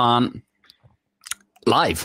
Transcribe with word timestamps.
Um, 0.00 0.30
live. 1.64 2.00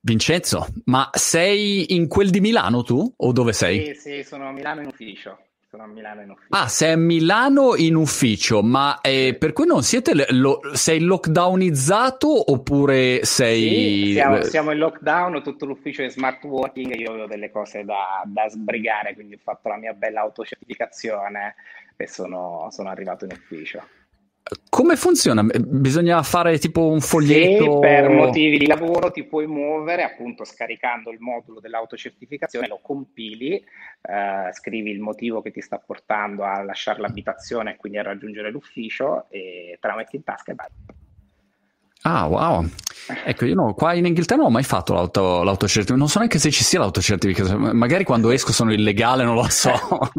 Vincenzo, 0.00 0.66
ma 0.84 1.10
sei 1.12 1.94
in 1.94 2.06
quel 2.06 2.30
di 2.30 2.40
Milano 2.40 2.82
tu 2.82 3.12
o 3.16 3.32
dove 3.32 3.52
sei? 3.52 3.94
Sì, 3.94 3.94
sì, 3.94 4.22
sono 4.22 4.48
a 4.48 4.52
Milano 4.52 4.82
in 4.82 4.86
ufficio. 4.86 5.38
Sono 5.68 5.82
a 5.82 5.86
Milano 5.88 6.22
in 6.22 6.30
ufficio. 6.30 6.54
Ah, 6.54 6.68
sei 6.68 6.92
a 6.92 6.96
Milano 6.96 7.74
in 7.74 7.96
ufficio, 7.96 8.62
ma 8.62 9.00
eh, 9.00 9.36
per 9.36 9.52
cui 9.52 9.66
non 9.66 9.82
siete 9.82 10.12
lo, 10.32 10.60
sei 10.74 11.00
lockdownizzato 11.00 12.52
oppure 12.52 13.24
sei... 13.24 14.04
Sì, 14.04 14.12
siamo, 14.12 14.42
siamo, 14.42 14.70
in 14.70 14.78
lockdown, 14.78 15.42
tutto 15.42 15.66
l'ufficio 15.66 16.02
è 16.02 16.08
smart 16.08 16.44
working 16.44 16.94
io 16.94 17.10
avevo 17.10 17.26
delle 17.26 17.50
cose 17.50 17.84
da, 17.84 18.22
da 18.24 18.48
sbrigare, 18.48 19.14
quindi 19.14 19.34
ho 19.34 19.40
fatto 19.42 19.68
la 19.68 19.76
mia 19.76 19.92
bella 19.92 20.20
autocertificazione 20.20 21.56
e 21.96 22.06
sono, 22.06 22.68
sono 22.70 22.88
arrivato 22.88 23.24
in 23.24 23.32
ufficio. 23.32 23.82
Come 24.68 24.94
funziona? 24.94 25.42
Bisogna 25.42 26.22
fare 26.22 26.58
tipo 26.58 26.88
un 26.88 27.00
foglietto? 27.00 27.64
Sì, 27.64 27.78
per 27.80 28.08
motivi 28.10 28.58
di 28.58 28.66
lavoro 28.66 29.10
ti 29.10 29.24
puoi 29.24 29.48
muovere 29.48 30.04
appunto 30.04 30.44
scaricando 30.44 31.10
il 31.10 31.18
modulo 31.18 31.58
dell'autocertificazione, 31.58 32.68
lo 32.68 32.78
compili, 32.80 33.54
eh, 33.54 34.52
scrivi 34.52 34.90
il 34.92 35.00
motivo 35.00 35.42
che 35.42 35.50
ti 35.50 35.60
sta 35.60 35.78
portando 35.78 36.44
a 36.44 36.62
lasciare 36.62 37.00
l'abitazione 37.00 37.72
e 37.72 37.76
quindi 37.76 37.98
a 37.98 38.02
raggiungere 38.02 38.52
l'ufficio 38.52 39.26
e 39.30 39.78
te 39.80 39.86
la 39.88 39.96
metti 39.96 40.14
in 40.14 40.22
tasca 40.22 40.52
e 40.52 40.54
vai. 40.54 40.68
Ah, 42.08 42.26
wow. 42.26 42.64
Ecco, 43.24 43.46
io 43.46 43.54
no, 43.54 43.74
qua 43.74 43.94
in 43.94 44.06
Inghilterra 44.06 44.42
non 44.42 44.50
ho 44.50 44.54
mai 44.54 44.62
fatto 44.62 44.92
l'auto, 44.92 45.42
l'autocertificazione, 45.42 45.98
non 45.98 46.08
so 46.08 46.18
neanche 46.18 46.38
se 46.38 46.52
ci 46.52 46.62
sia 46.62 46.78
l'autocertificazione, 46.78 47.72
magari 47.72 48.04
quando 48.04 48.30
esco 48.30 48.52
sono 48.52 48.72
illegale, 48.72 49.24
non 49.24 49.34
lo 49.34 49.48
so. 49.48 49.72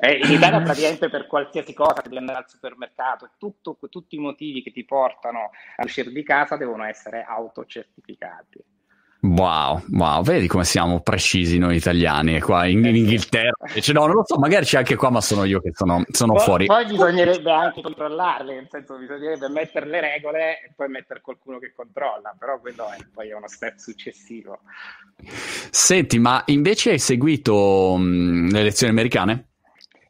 eh, 0.00 0.20
in 0.24 0.32
Italia 0.32 0.60
praticamente 0.60 1.08
per 1.08 1.26
qualsiasi 1.26 1.72
cosa, 1.72 2.02
devi 2.02 2.18
andare 2.18 2.40
al 2.40 2.44
supermercato, 2.48 3.30
tutto, 3.38 3.78
tutti 3.88 4.16
i 4.16 4.18
motivi 4.18 4.62
che 4.62 4.72
ti 4.72 4.84
portano 4.84 5.50
a 5.76 5.84
uscire 5.84 6.10
di 6.10 6.22
casa 6.22 6.56
devono 6.56 6.84
essere 6.84 7.24
autocertificati. 7.26 8.62
Wow, 9.24 9.84
wow, 9.92 10.20
vedi 10.24 10.48
come 10.48 10.64
siamo 10.64 11.00
precisi 11.00 11.56
noi 11.56 11.76
italiani 11.76 12.40
qua 12.40 12.66
in, 12.66 12.84
in 12.84 12.96
Inghilterra. 12.96 13.68
Cioè, 13.78 13.94
no, 13.94 14.06
non 14.06 14.16
lo 14.16 14.24
so, 14.26 14.36
magari 14.36 14.64
c'è 14.64 14.78
anche 14.78 14.96
qua, 14.96 15.10
ma 15.10 15.20
sono 15.20 15.44
io 15.44 15.60
che 15.60 15.70
sono, 15.72 16.02
sono 16.10 16.32
poi, 16.32 16.42
fuori. 16.42 16.66
Poi 16.66 16.86
bisognerebbe 16.86 17.52
anche 17.52 17.82
controllarle, 17.82 18.52
nel 18.52 18.66
senso 18.68 18.98
bisognerebbe 18.98 19.48
mettere 19.48 19.86
le 19.86 20.00
regole 20.00 20.64
e 20.64 20.72
poi 20.74 20.88
mettere 20.88 21.20
qualcuno 21.20 21.60
che 21.60 21.72
controlla, 21.72 22.34
però 22.36 22.58
quello 22.58 22.88
è 22.90 22.96
poi 23.14 23.28
è 23.28 23.34
uno 23.34 23.46
step 23.46 23.76
successivo. 23.76 24.58
Senti, 25.70 26.18
ma 26.18 26.42
invece 26.46 26.90
hai 26.90 26.98
seguito 26.98 27.94
mh, 27.96 28.50
le 28.50 28.58
elezioni 28.58 28.92
americane? 28.92 29.50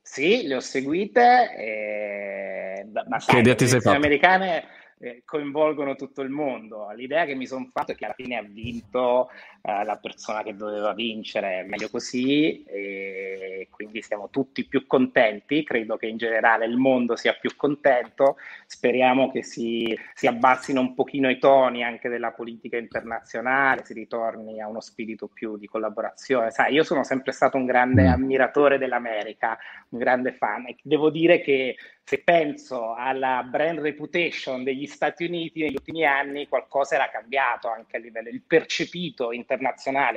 Sì, 0.00 0.47
le 0.47 0.54
ho 0.54 0.60
seguite, 0.60 1.54
e... 1.58 2.86
ma 3.08 3.20
sai, 3.20 3.44
sei 3.58 3.80
fatta? 3.80 3.94
americane 3.94 4.64
eh, 5.03 5.22
coinvolgono 5.25 5.97
tutto 5.97 6.22
il 6.22 6.31
mondo. 6.31 6.89
L'idea 6.91 7.25
che 7.25 7.34
mi 7.34 7.47
sono 7.47 7.69
fatto 7.72 7.91
è 7.92 7.95
che 7.97 8.05
alla 8.05 8.14
fine 8.14 8.36
ha 8.36 8.42
vinto 8.42 9.28
eh, 9.64 9.84
la 9.84 9.96
persona 9.96 10.42
che 10.42 10.56
doveva 10.56 10.92
vincere, 10.92 11.62
meglio 11.62 11.88
così, 11.88 12.64
e 12.64 13.69
quindi 13.70 14.02
siamo 14.02 14.28
tutti 14.28 14.66
più 14.66 14.88
contenti. 14.88 15.62
Credo 15.62 15.96
che 15.96 16.06
in 16.06 16.16
generale 16.16 16.66
il 16.66 16.77
mondo 16.77 17.14
sia 17.14 17.32
più 17.34 17.54
contento. 17.56 18.38
Speriamo 18.66 19.30
che 19.30 19.44
si, 19.44 19.96
si 20.14 20.27
abbassino 20.27 20.80
un 20.80 20.94
pochino 20.94 21.30
i 21.30 21.38
toni 21.38 21.84
anche 21.84 22.08
della 22.08 22.32
politica 22.32 22.77
internazionale, 22.77 23.84
si 23.84 23.94
ritorni 23.94 24.60
a 24.60 24.66
uno 24.66 24.80
spirito 24.80 25.28
più 25.28 25.56
di 25.56 25.69
collaborazione. 25.69 26.50
Sai, 26.50 26.74
io 26.74 26.82
sono 26.82 27.04
sempre 27.04 27.30
stato 27.30 27.56
un 27.56 27.64
grande 27.64 28.02
mm. 28.02 28.12
ammiratore 28.12 28.78
dell'America, 28.78 29.56
un 29.91 29.98
grande 30.00 30.32
fan, 30.32 30.66
e 30.66 30.76
devo 30.82 31.08
dire 31.08 31.41
che 31.41 31.76
se 32.04 32.19
penso 32.19 32.94
alla 32.94 33.47
brand 33.48 33.78
reputation 33.78 34.64
degli 34.64 34.86
Stati 34.86 35.24
Uniti 35.24 35.60
negli 35.60 35.76
ultimi 35.76 36.04
anni, 36.04 36.48
qualcosa 36.48 36.97
era 36.97 37.08
cambiato 37.08 37.69
anche 37.69 37.97
a 37.97 38.00
livello, 38.00 38.28
il 38.28 38.42
percepito 38.42 39.30
internazionale 39.30 39.50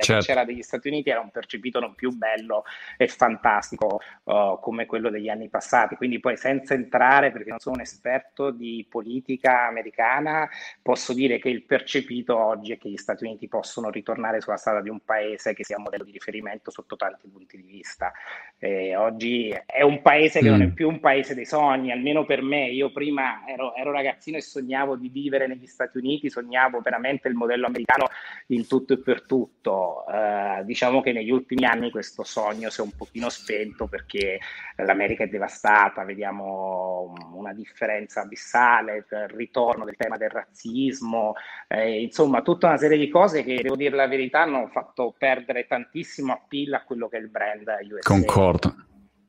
certo. 0.00 0.20
che 0.20 0.26
c'era 0.26 0.44
degli 0.44 0.62
Stati 0.62 0.88
Uniti 0.88 1.10
era 1.10 1.20
un 1.20 1.30
percepito 1.30 1.80
non 1.80 1.94
più 1.94 2.10
bello 2.10 2.64
e 2.96 3.08
fantastico 3.08 4.00
uh, 4.24 4.58
come 4.60 4.86
quello 4.86 5.10
degli 5.10 5.28
anni 5.28 5.48
passati. 5.48 5.96
Quindi 5.96 6.20
poi 6.20 6.36
senza 6.36 6.74
entrare, 6.74 7.30
perché 7.30 7.50
non 7.50 7.58
sono 7.58 7.76
un 7.76 7.82
esperto 7.82 8.50
di 8.50 8.86
politica 8.88 9.66
americana, 9.66 10.48
posso 10.82 11.12
dire 11.12 11.38
che 11.38 11.48
il 11.48 11.62
percepito 11.62 12.36
oggi 12.36 12.72
è 12.72 12.78
che 12.78 12.88
gli 12.88 12.96
Stati 12.96 13.24
Uniti 13.24 13.48
possono 13.48 13.90
ritornare 13.90 14.40
sulla 14.40 14.56
strada 14.56 14.80
di 14.80 14.88
un 14.88 15.00
paese 15.04 15.54
che 15.54 15.64
sia 15.64 15.76
un 15.76 15.84
modello 15.84 16.04
di 16.04 16.12
riferimento 16.12 16.70
sotto 16.70 16.96
tanti 16.96 17.28
punti 17.28 17.56
di 17.56 17.64
vista. 17.64 18.12
E 18.58 18.96
oggi 18.96 19.54
è 19.66 19.82
un 19.82 20.00
paese 20.02 20.40
che 20.40 20.48
mm. 20.48 20.50
non 20.50 20.62
è 20.62 20.66
mm. 20.66 20.72
più 20.72 20.88
un 20.88 21.00
paese 21.00 21.34
dei 21.34 21.44
sogni, 21.44 21.64
sogni, 21.76 21.92
almeno 21.92 22.24
per 22.24 22.42
me. 22.42 22.68
Io 22.68 22.90
prima 22.90 23.44
ero, 23.46 23.74
ero, 23.74 23.90
ragazzino 23.90 24.36
e 24.36 24.40
sognavo 24.40 24.96
di 24.96 25.08
vivere 25.08 25.46
negli 25.46 25.66
Stati 25.66 25.98
Uniti, 25.98 26.30
sognavo 26.30 26.80
veramente 26.80 27.28
il 27.28 27.34
modello 27.34 27.66
americano 27.66 28.08
in 28.48 28.66
tutto 28.66 28.94
e 28.94 28.98
per 28.98 29.24
tutto. 29.26 30.04
Uh, 30.06 30.64
diciamo 30.64 31.00
che 31.00 31.12
negli 31.12 31.30
ultimi 31.30 31.64
anni 31.64 31.90
questo 31.90 32.22
sogno 32.24 32.70
si 32.70 32.80
è 32.80 32.84
un 32.84 32.92
pochino 32.96 33.28
spento 33.28 33.86
perché 33.86 34.38
l'America 34.76 35.24
è 35.24 35.28
devastata, 35.28 36.04
vediamo 36.04 37.12
una 37.34 37.52
differenza 37.52 38.22
abissale, 38.22 39.04
il 39.10 39.28
ritorno 39.28 39.84
del 39.84 39.96
tema 39.96 40.16
del 40.16 40.30
razzismo, 40.30 41.34
eh, 41.68 42.00
insomma 42.00 42.42
tutta 42.42 42.68
una 42.68 42.76
serie 42.76 42.98
di 42.98 43.08
cose 43.08 43.42
che, 43.42 43.60
devo 43.62 43.76
dire 43.76 43.96
la 43.96 44.08
verità, 44.08 44.42
hanno 44.42 44.68
fatto 44.68 45.14
perdere 45.16 45.66
tantissimo 45.66 46.32
appeal 46.32 46.74
a 46.74 46.84
quello 46.84 47.08
che 47.08 47.18
è 47.18 47.20
il 47.20 47.28
brand 47.28 47.66
USA. 47.82 48.08
Concordo. 48.08 48.74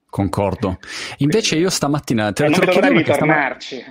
Concordo. 0.09 0.79
Invece 1.17 1.57
io 1.57 1.69
stamattina 1.69 2.31
te, 2.31 2.45
eh, 2.45 2.51
chiedo 2.51 2.71
perché 2.71 2.89
ritornarci. 2.89 3.83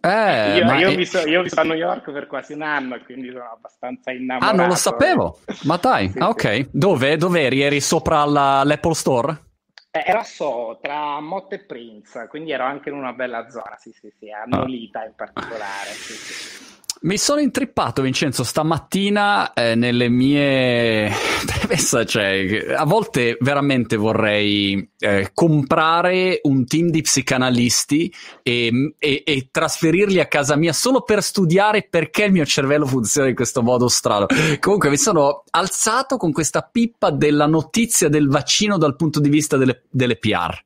Eh, 0.00 0.56
io, 0.56 0.72
io, 0.74 0.88
ho 0.90 0.94
visto, 0.94 1.26
io, 1.26 1.40
ho 1.40 1.42
visto, 1.42 1.60
a 1.60 1.64
New 1.64 1.76
York 1.76 2.10
per 2.12 2.26
quasi 2.26 2.52
un 2.52 2.62
anno 2.62 2.94
e 2.94 3.04
quindi 3.04 3.30
sono 3.30 3.50
abbastanza 3.52 4.10
innamorato. 4.10 4.52
Ah, 4.52 4.56
non 4.56 4.68
lo 4.68 4.74
sapevo. 4.74 5.38
Ma 5.64 5.76
dai, 5.76 6.10
sì, 6.10 6.18
ah, 6.18 6.28
ok. 6.28 6.54
Sì. 6.54 6.68
Dove? 6.70 7.16
Dov'eri? 7.16 7.60
Eri 7.60 7.80
sopra 7.80 8.24
la, 8.24 8.62
l'Apple 8.64 8.94
Store? 8.94 9.42
Eh, 9.90 10.02
era 10.06 10.22
so, 10.22 10.78
tra 10.82 11.18
Motte 11.20 11.56
e 11.56 11.64
Prince, 11.64 12.26
quindi 12.28 12.52
ero 12.52 12.64
anche 12.64 12.90
in 12.90 12.94
una 12.94 13.12
bella 13.12 13.48
zona, 13.48 13.76
sì, 13.78 13.90
sì, 13.92 14.12
sì, 14.18 14.30
a 14.30 14.44
Nolita 14.44 15.00
ah. 15.00 15.04
in 15.06 15.14
particolare. 15.16 15.90
Sì, 15.90 16.12
sì. 16.12 16.67
Mi 17.00 17.16
sono 17.16 17.40
intrippato, 17.40 18.02
Vincenzo, 18.02 18.42
stamattina 18.42 19.52
eh, 19.52 19.76
nelle 19.76 20.08
mie 20.08 21.12
cioè, 22.06 22.74
a 22.76 22.84
volte 22.84 23.36
veramente 23.40 23.94
vorrei 23.96 24.90
eh, 24.98 25.30
comprare 25.32 26.40
un 26.42 26.66
team 26.66 26.88
di 26.88 27.02
psicanalisti 27.02 28.12
e, 28.42 28.94
e, 28.98 29.22
e, 29.24 29.48
trasferirli 29.50 30.18
a 30.18 30.26
casa 30.26 30.56
mia 30.56 30.72
solo 30.72 31.02
per 31.02 31.22
studiare 31.22 31.86
perché 31.88 32.24
il 32.24 32.32
mio 32.32 32.44
cervello 32.44 32.86
funziona 32.86 33.28
in 33.28 33.36
questo 33.36 33.62
modo 33.62 33.86
strano. 33.88 34.26
Comunque 34.58 34.90
mi 34.90 34.98
sono 34.98 35.44
alzato 35.50 36.16
con 36.16 36.32
questa 36.32 36.62
pippa 36.62 37.10
della 37.10 37.46
notizia 37.46 38.08
del 38.08 38.28
vaccino 38.28 38.76
dal 38.76 38.96
punto 38.96 39.20
di 39.20 39.28
vista 39.28 39.56
delle, 39.56 39.82
delle 39.88 40.16
PR. 40.16 40.56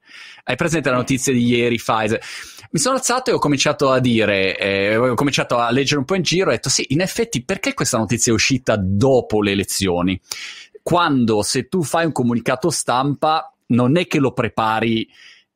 Hai 0.45 0.57
presente 0.57 0.91
la 0.91 0.97
notizia 0.97 1.33
di 1.33 1.45
ieri, 1.45 1.77
Pfizer? 1.77 2.21
Mi 2.73 2.81
sono 2.81 2.97
alzato 2.97 3.29
e 3.29 3.35
ho 3.35 3.39
cominciato 3.39 3.91
a 3.91 3.99
dire, 3.99 4.57
eh, 4.57 4.97
ho 4.97 5.15
cominciato 5.15 5.59
a 5.59 5.71
leggere 5.71 5.99
un 5.99 6.07
po' 6.07 6.15
in 6.15 6.23
giro 6.23 6.47
e 6.49 6.53
ho 6.53 6.57
detto 6.57 6.71
sì, 6.71 6.87
in 6.89 7.03
effetti 7.03 7.45
perché 7.45 7.75
questa 7.75 7.99
notizia 7.99 8.33
è 8.33 8.35
uscita 8.35 8.79
dopo 8.81 9.43
le 9.43 9.51
elezioni? 9.51 10.19
Quando 10.83 11.43
se 11.43 11.69
tu 11.69 11.83
fai 11.83 12.07
un 12.07 12.13
comunicato 12.13 12.71
stampa 12.71 13.53
non 13.67 13.99
è 13.99 14.07
che 14.07 14.19
lo 14.19 14.33
prepari 14.33 15.07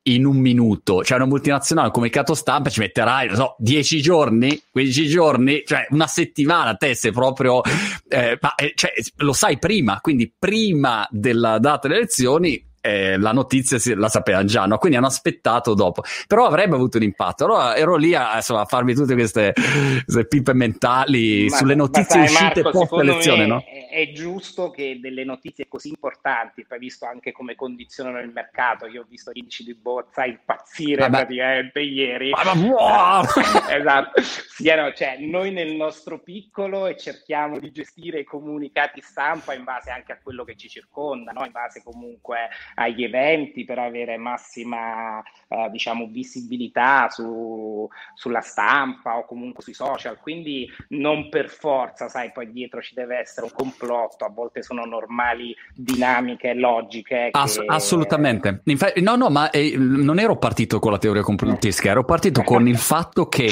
in 0.09 0.27
un 0.27 0.37
minuto, 0.37 1.03
cioè 1.03 1.17
una 1.17 1.27
multinazionale, 1.27 1.87
un 1.87 1.93
comunicato 1.95 2.35
stampa 2.35 2.69
ci 2.69 2.81
metterai, 2.81 3.29
non 3.29 3.37
so, 3.37 3.57
10 3.61 4.03
giorni, 4.03 4.63
15 4.71 5.07
giorni, 5.09 5.63
cioè 5.65 5.87
una 5.91 6.07
settimana, 6.07 6.75
te 6.75 6.95
sei 6.95 7.13
proprio, 7.13 7.63
eh, 8.09 8.37
ma, 8.43 8.55
eh, 8.57 8.73
cioè, 8.75 8.93
lo 9.17 9.33
sai 9.33 9.59
prima, 9.59 10.01
quindi 10.03 10.31
prima 10.39 11.09
della 11.11 11.59
data 11.59 11.89
delle 11.89 12.01
elezioni 12.01 12.63
eh, 12.87 13.19
la 13.19 13.33
notizia 13.33 13.79
si, 13.79 13.95
la 13.95 14.09
sapevano 14.09 14.47
già, 14.47 14.65
no? 14.67 14.79
quindi 14.79 14.97
hanno 14.97 15.09
aspettato 15.09 15.75
dopo, 15.75 16.03
però 16.29 16.47
avrebbe 16.47 16.77
avuto 16.77 16.99
un 16.99 17.03
impatto. 17.03 17.45
Allora 17.45 17.75
ero 17.75 17.97
lì 17.97 18.15
a, 18.15 18.37
insomma, 18.37 18.61
a 18.61 18.65
farmi 18.65 18.95
tutte 18.95 19.15
queste, 19.15 19.53
queste 19.53 20.27
pippe 20.27 20.53
mentali 20.53 21.49
ma, 21.49 21.57
sulle 21.57 21.75
notizie 21.75 22.05
sai, 22.05 22.25
uscite 22.25 22.63
Marco, 22.63 22.87
post 22.87 23.03
elezione. 23.03 23.47
No? 23.47 23.65
È, 23.67 23.89
è, 23.91 24.13
giusto 24.13 24.71
che 24.71 24.99
delle 25.01 25.25
notizie 25.25 25.67
così 25.69 25.89
importanti, 25.89 26.65
poi 26.65 26.79
visto 26.79 27.07
anche 27.07 27.33
come 27.33 27.57
condizionano 27.57 28.21
il 28.21 28.31
mercato, 28.31 28.87
io 28.87 29.03
ho 29.03 29.07
visto 29.09 29.33
gli 29.33 29.39
indici 29.39 29.65
di 29.65 29.75
borsa 29.75 30.25
impazzire 30.25 31.01
Vabbè. 31.03 31.17
praticamente 31.17 31.81
ieri. 31.81 32.31
Ma, 32.31 32.53
wow! 32.53 33.25
esatto, 33.69 34.23
siano, 34.23 34.93
cioè, 34.93 35.17
noi 35.19 35.51
nel 35.51 35.75
nostro 35.75 36.21
piccolo 36.21 36.87
e 36.87 36.97
cerchiamo 36.97 37.59
di 37.59 37.73
gestire 37.73 38.21
i 38.21 38.25
comunicati 38.25 39.01
stampa 39.01 39.55
in 39.55 39.65
base 39.65 39.91
anche 39.91 40.13
a 40.13 40.19
quello 40.23 40.45
che 40.45 40.57
ci 40.57 40.69
circonda, 40.69 41.33
no? 41.33 41.45
in 41.45 41.53
base 41.53 41.83
comunque 41.83 42.49
agli 42.79 43.05
eventi 43.05 43.65
per 43.65 43.79
avere 43.79 44.17
massima 44.17 45.23
eh, 45.49 45.69
diciamo, 45.71 46.07
visibilità 46.07 47.09
su, 47.11 47.89
sulla 48.15 48.41
stampa 48.41 49.17
o 49.17 49.25
comunque 49.25 49.63
sui 49.63 49.75
social. 49.75 50.19
Quindi 50.19 50.69
non 50.89 51.29
per 51.29 51.49
forza, 51.49 52.09
sai, 52.09 52.33
poi 52.33 52.51
dietro 52.53 52.83
ci 52.83 52.95
deve 52.95 53.19
essere 53.19 53.47
un 53.47 53.53
complotto, 53.53 54.25
a 54.25 54.31
volte 54.31 54.63
sono 54.63 54.85
normali 54.85 55.55
dinamiche 55.75 56.55
logiche. 56.55 57.29
Ass- 57.33 57.63
assolutamente. 57.67 58.61
Infatti, 58.65 59.01
no, 59.01 59.17
no, 59.17 59.31
ma 59.31 59.51
eh, 59.51 59.75
non 59.77 60.19
ero 60.19 60.37
partito 60.37 60.79
con 60.79 60.93
la 60.93 60.99
teoria 60.99 61.23
complottistica, 61.23 61.91
ero 61.91 62.05
partito 62.05 62.43
con 62.43 62.69
il 62.69 62.79
fatto 62.79 63.27
che 63.27 63.51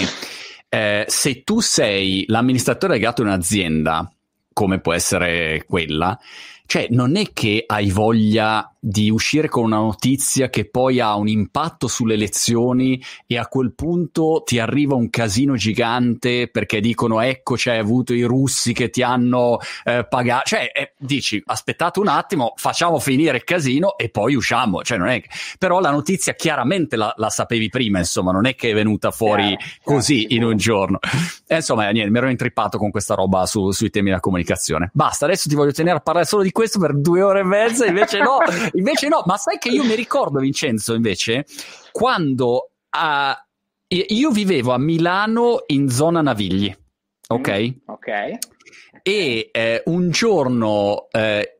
eh, 0.68 1.04
se 1.08 1.44
tu 1.44 1.60
sei 1.60 2.24
l'amministratore 2.28 2.94
legato 2.94 3.22
a 3.22 3.26
un'azienda, 3.26 4.12
come 4.52 4.80
può 4.80 4.92
essere 4.92 5.64
quella, 5.66 6.18
cioè 6.66 6.86
non 6.90 7.16
è 7.16 7.32
che 7.32 7.64
hai 7.66 7.90
voglia 7.90 8.68
di 8.86 9.08
uscire 9.08 9.48
con 9.48 9.64
una 9.64 9.78
notizia 9.78 10.50
che 10.50 10.68
poi 10.68 11.00
ha 11.00 11.14
un 11.16 11.26
impatto 11.26 11.88
sulle 11.88 12.14
elezioni 12.14 13.02
e 13.26 13.38
a 13.38 13.46
quel 13.46 13.72
punto 13.72 14.42
ti 14.44 14.58
arriva 14.58 14.94
un 14.94 15.08
casino 15.08 15.56
gigante 15.56 16.48
perché 16.48 16.80
dicono 16.80 17.20
ecco 17.20 17.54
c'hai 17.56 17.78
avuto 17.78 18.12
i 18.12 18.24
russi 18.24 18.74
che 18.74 18.90
ti 18.90 19.02
hanno 19.02 19.58
eh, 19.84 20.06
pagato, 20.06 20.48
cioè 20.48 20.70
eh, 20.74 20.92
dici 20.98 21.42
aspettate 21.46 21.98
un 21.98 22.08
attimo, 22.08 22.52
facciamo 22.56 22.98
finire 22.98 23.38
il 23.38 23.44
casino 23.44 23.96
e 23.96 24.10
poi 24.10 24.34
usciamo, 24.34 24.82
cioè 24.82 24.98
non 24.98 25.08
è 25.08 25.22
che... 25.22 25.28
però 25.58 25.80
la 25.80 25.90
notizia 25.90 26.34
chiaramente 26.34 26.96
la, 26.96 27.14
la, 27.16 27.30
sapevi 27.30 27.70
prima, 27.70 27.98
insomma 27.98 28.32
non 28.32 28.44
è 28.44 28.54
che 28.54 28.70
è 28.70 28.74
venuta 28.74 29.10
fuori 29.10 29.56
chiaro, 29.56 29.64
così 29.82 30.34
in 30.34 30.44
un 30.44 30.56
giorno. 30.56 30.98
E, 31.46 31.56
insomma 31.56 31.88
niente, 31.90 32.10
mi 32.10 32.18
ero 32.18 32.28
intrippato 32.28 32.78
con 32.78 32.90
questa 32.90 33.14
roba 33.14 33.46
su, 33.46 33.70
sui 33.70 33.90
temi 33.90 34.08
della 34.08 34.20
comunicazione. 34.20 34.90
Basta, 34.92 35.24
adesso 35.24 35.48
ti 35.48 35.54
voglio 35.54 35.72
tenere 35.72 35.96
a 35.96 36.00
parlare 36.00 36.26
solo 36.26 36.42
di 36.42 36.52
questo 36.54 36.78
per 36.78 36.94
due 36.94 37.20
ore 37.20 37.40
e 37.40 37.42
mezza, 37.42 37.84
invece 37.84 38.20
no. 38.20 38.38
Invece 38.74 39.08
no, 39.08 39.24
ma 39.26 39.36
sai 39.36 39.58
che 39.58 39.70
io 39.70 39.82
mi 39.82 39.96
ricordo, 39.96 40.38
Vincenzo, 40.38 40.94
invece, 40.94 41.46
quando 41.90 42.70
uh, 42.90 43.34
io 43.88 44.30
vivevo 44.30 44.72
a 44.72 44.78
Milano 44.78 45.64
in 45.66 45.88
zona 45.88 46.22
Navigli, 46.22 46.72
ok? 47.26 47.50
Mm, 47.50 47.70
ok. 47.86 48.08
E 49.02 49.48
eh, 49.50 49.82
un 49.86 50.10
giorno 50.10 51.08
eh, 51.10 51.58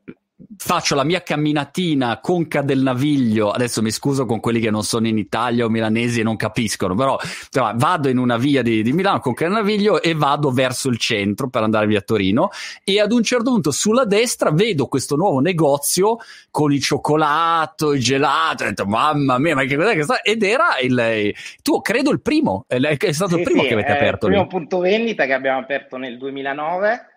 faccio 0.56 0.94
la 0.94 1.04
mia 1.04 1.22
camminatina 1.22 2.20
conca 2.20 2.62
del 2.62 2.80
naviglio. 2.80 3.50
Adesso 3.50 3.82
mi 3.82 3.90
scuso 3.90 4.26
con 4.26 4.40
quelli 4.40 4.60
che 4.60 4.70
non 4.70 4.82
sono 4.82 5.06
in 5.06 5.18
Italia 5.18 5.64
o 5.64 5.68
milanesi 5.68 6.20
e 6.20 6.22
non 6.22 6.36
capiscono, 6.36 6.94
però 6.94 7.18
insomma, 7.20 7.72
vado 7.76 8.08
in 8.08 8.18
una 8.18 8.36
via 8.36 8.62
di, 8.62 8.82
di, 8.82 8.92
Milano, 8.92 9.20
conca 9.20 9.44
del 9.44 9.54
naviglio 9.54 10.02
e 10.02 10.14
vado 10.14 10.50
verso 10.50 10.88
il 10.88 10.98
centro 10.98 11.48
per 11.48 11.62
andare 11.62 11.86
via 11.86 12.00
Torino. 12.00 12.50
E 12.82 13.00
ad 13.00 13.12
un 13.12 13.22
certo 13.22 13.50
punto 13.50 13.70
sulla 13.70 14.04
destra 14.04 14.50
vedo 14.50 14.86
questo 14.86 15.16
nuovo 15.16 15.40
negozio 15.40 16.18
con 16.50 16.72
il 16.72 16.82
cioccolato, 16.82 17.92
il 17.92 18.00
gelato. 18.00 18.64
ho 18.64 18.66
detto, 18.66 18.86
mamma 18.86 19.38
mia, 19.38 19.54
ma 19.54 19.64
che 19.64 19.76
cos'è 19.76 19.94
che 19.94 20.02
sta? 20.02 20.22
Ed 20.22 20.42
era 20.42 20.78
il 20.80 21.32
tu, 21.62 21.80
credo, 21.80 22.10
il 22.10 22.20
primo. 22.20 22.64
È 22.66 23.12
stato 23.12 23.34
sì, 23.34 23.38
il 23.38 23.44
primo 23.44 23.62
sì, 23.62 23.68
che 23.68 23.74
avete 23.74 23.92
aperto. 23.92 24.26
Il 24.26 24.32
primo 24.32 24.42
lì. 24.42 24.48
punto 24.48 24.78
vendita 24.78 25.26
che 25.26 25.32
abbiamo 25.32 25.58
aperto 25.58 25.96
nel 25.96 26.18
2009 26.18 27.08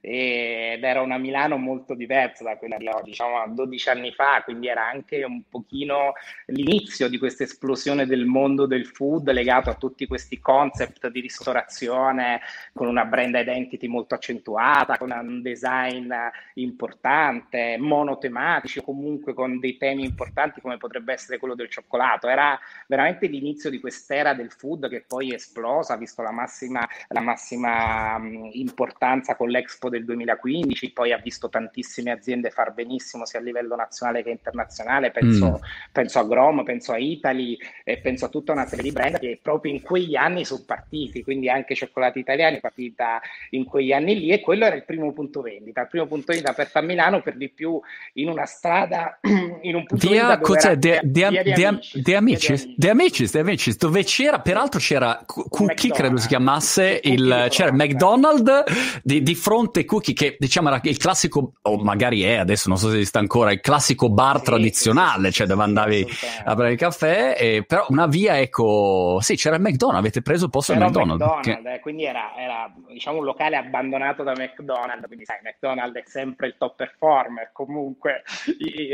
ed 0.00 0.82
era 0.82 1.02
una 1.02 1.18
Milano 1.18 1.58
molto 1.58 1.94
diversa 1.94 2.42
da 2.42 2.56
quella 2.56 2.78
di 2.78 2.86
oggi, 2.86 3.10
diciamo 3.10 3.46
12 3.48 3.88
anni 3.90 4.12
fa, 4.12 4.40
quindi 4.42 4.68
era 4.68 4.88
anche 4.88 5.22
un 5.24 5.42
pochino 5.48 6.14
l'inizio 6.46 7.08
di 7.08 7.18
questa 7.18 7.42
esplosione 7.42 8.06
del 8.06 8.24
mondo 8.24 8.64
del 8.66 8.86
food 8.86 9.30
legato 9.30 9.68
a 9.68 9.74
tutti 9.74 10.06
questi 10.06 10.38
concept 10.38 11.08
di 11.08 11.20
ristorazione 11.20 12.40
con 12.72 12.86
una 12.86 13.04
brand 13.04 13.34
identity 13.34 13.88
molto 13.88 14.14
accentuata, 14.14 14.96
con 14.96 15.10
un 15.10 15.42
design 15.42 16.10
importante, 16.54 17.76
monotematici 17.78 18.78
o 18.78 18.82
comunque 18.82 19.34
con 19.34 19.58
dei 19.58 19.76
temi 19.76 20.04
importanti 20.04 20.62
come 20.62 20.78
potrebbe 20.78 21.12
essere 21.12 21.36
quello 21.36 21.54
del 21.54 21.68
cioccolato. 21.68 22.26
Era 22.26 22.58
veramente 22.86 23.26
l'inizio 23.26 23.68
di 23.68 23.80
quest'era 23.80 24.32
del 24.32 24.50
food 24.50 24.88
che 24.88 25.04
poi 25.06 25.32
è 25.32 25.34
esplosa, 25.34 25.96
visto 25.96 26.22
la 26.22 26.32
massima, 26.32 26.88
la 27.08 27.20
massima 27.20 28.18
importanza 28.52 29.36
con 29.36 29.50
l'Expo 29.50 29.88
del 29.90 30.04
2015, 30.04 30.92
poi 30.92 31.12
ha 31.12 31.18
visto 31.18 31.48
tantissime 31.50 32.10
aziende 32.10 32.50
far 32.50 32.72
benissimo 32.72 33.26
sia 33.26 33.38
a 33.38 33.42
livello 33.42 33.76
nazionale 33.76 34.22
che 34.22 34.30
internazionale, 34.30 35.10
penso, 35.10 35.58
mm. 35.58 35.90
penso 35.92 36.18
a 36.18 36.24
Grom, 36.24 36.64
penso 36.64 36.92
a 36.92 36.98
Italy 36.98 37.58
e 37.84 37.98
penso 37.98 38.24
a 38.24 38.28
tutta 38.28 38.52
una 38.52 38.66
serie 38.66 38.84
di 38.84 38.92
brand 38.92 39.18
che 39.18 39.38
proprio 39.42 39.72
in 39.72 39.82
quegli 39.82 40.16
anni 40.16 40.44
sono 40.44 40.62
partiti, 40.66 41.22
quindi 41.22 41.48
anche 41.48 41.74
Cioccolati 41.74 42.18
Italiani 42.18 42.56
è 42.56 42.60
partita 42.60 43.20
in 43.50 43.64
quegli 43.64 43.92
anni 43.92 44.18
lì 44.18 44.30
e 44.30 44.40
quello 44.40 44.64
era 44.64 44.76
il 44.76 44.84
primo 44.84 45.12
punto 45.12 45.42
vendita, 45.42 45.82
il 45.82 45.88
primo 45.88 46.06
punto 46.06 46.26
vendita 46.28 46.50
aperto 46.50 46.78
a 46.78 46.82
Milano 46.82 47.20
per 47.20 47.36
di 47.36 47.48
più 47.48 47.80
in 48.14 48.28
una 48.28 48.46
strada, 48.46 49.18
in 49.62 49.74
un 49.74 49.84
punto 49.84 50.06
dia, 50.06 50.26
vendita 50.26 50.38
cos'è, 50.40 50.76
de, 50.76 51.00
de, 51.02 51.42
de, 51.42 51.64
Amicis, 51.64 52.74
De 52.76 52.88
Amicis, 52.90 53.32
De 53.32 53.38
Amicis, 53.40 53.76
dove 53.76 54.04
c'era, 54.04 54.40
peraltro 54.40 54.78
c'era 54.78 55.22
Cookie, 55.26 55.90
credo 55.90 56.16
si 56.16 56.28
chiamasse, 56.28 57.00
il, 57.02 57.46
c'era 57.50 57.72
McDonald's 57.72 59.00
di, 59.02 59.22
di 59.22 59.34
fronte 59.34 59.79
Latte 59.80 59.84
Cookie, 59.84 60.14
che 60.14 60.36
diciamo 60.38 60.68
era 60.68 60.80
il 60.82 60.96
classico, 60.96 61.52
o 61.62 61.76
magari 61.78 62.22
è 62.22 62.36
adesso, 62.36 62.68
non 62.68 62.78
so 62.78 62.88
se 62.88 62.96
esiste 62.96 63.18
ancora, 63.18 63.52
il 63.52 63.60
classico 63.60 64.10
bar 64.10 64.38
sì, 64.38 64.44
tradizionale, 64.44 65.28
sì, 65.28 65.34
cioè 65.34 65.46
dove 65.46 65.62
andavi 65.62 66.06
a 66.40 66.42
prendere 66.44 66.72
il 66.72 66.78
caffè, 66.78 67.36
e, 67.38 67.64
però 67.66 67.86
una 67.88 68.06
via, 68.06 68.38
ecco, 68.38 69.18
sì, 69.20 69.36
c'era 69.36 69.56
il 69.56 69.62
McDonald's, 69.62 70.00
avete 70.00 70.22
preso 70.22 70.44
il 70.44 70.50
posto 70.50 70.72
del 70.72 70.82
McDonald's. 70.82 71.24
McDonald's 71.24 71.62
che... 71.62 71.74
eh, 71.74 71.80
quindi 71.80 72.04
era, 72.04 72.36
era, 72.36 72.72
diciamo 72.88 73.18
un 73.18 73.24
locale 73.24 73.56
abbandonato 73.56 74.22
da 74.22 74.32
McDonald's, 74.32 75.06
quindi 75.06 75.24
sai, 75.24 75.38
McDonald's 75.42 75.98
è 75.98 76.02
sempre 76.06 76.48
il 76.48 76.56
top 76.58 76.76
performer 76.76 77.50
comunque 77.52 78.22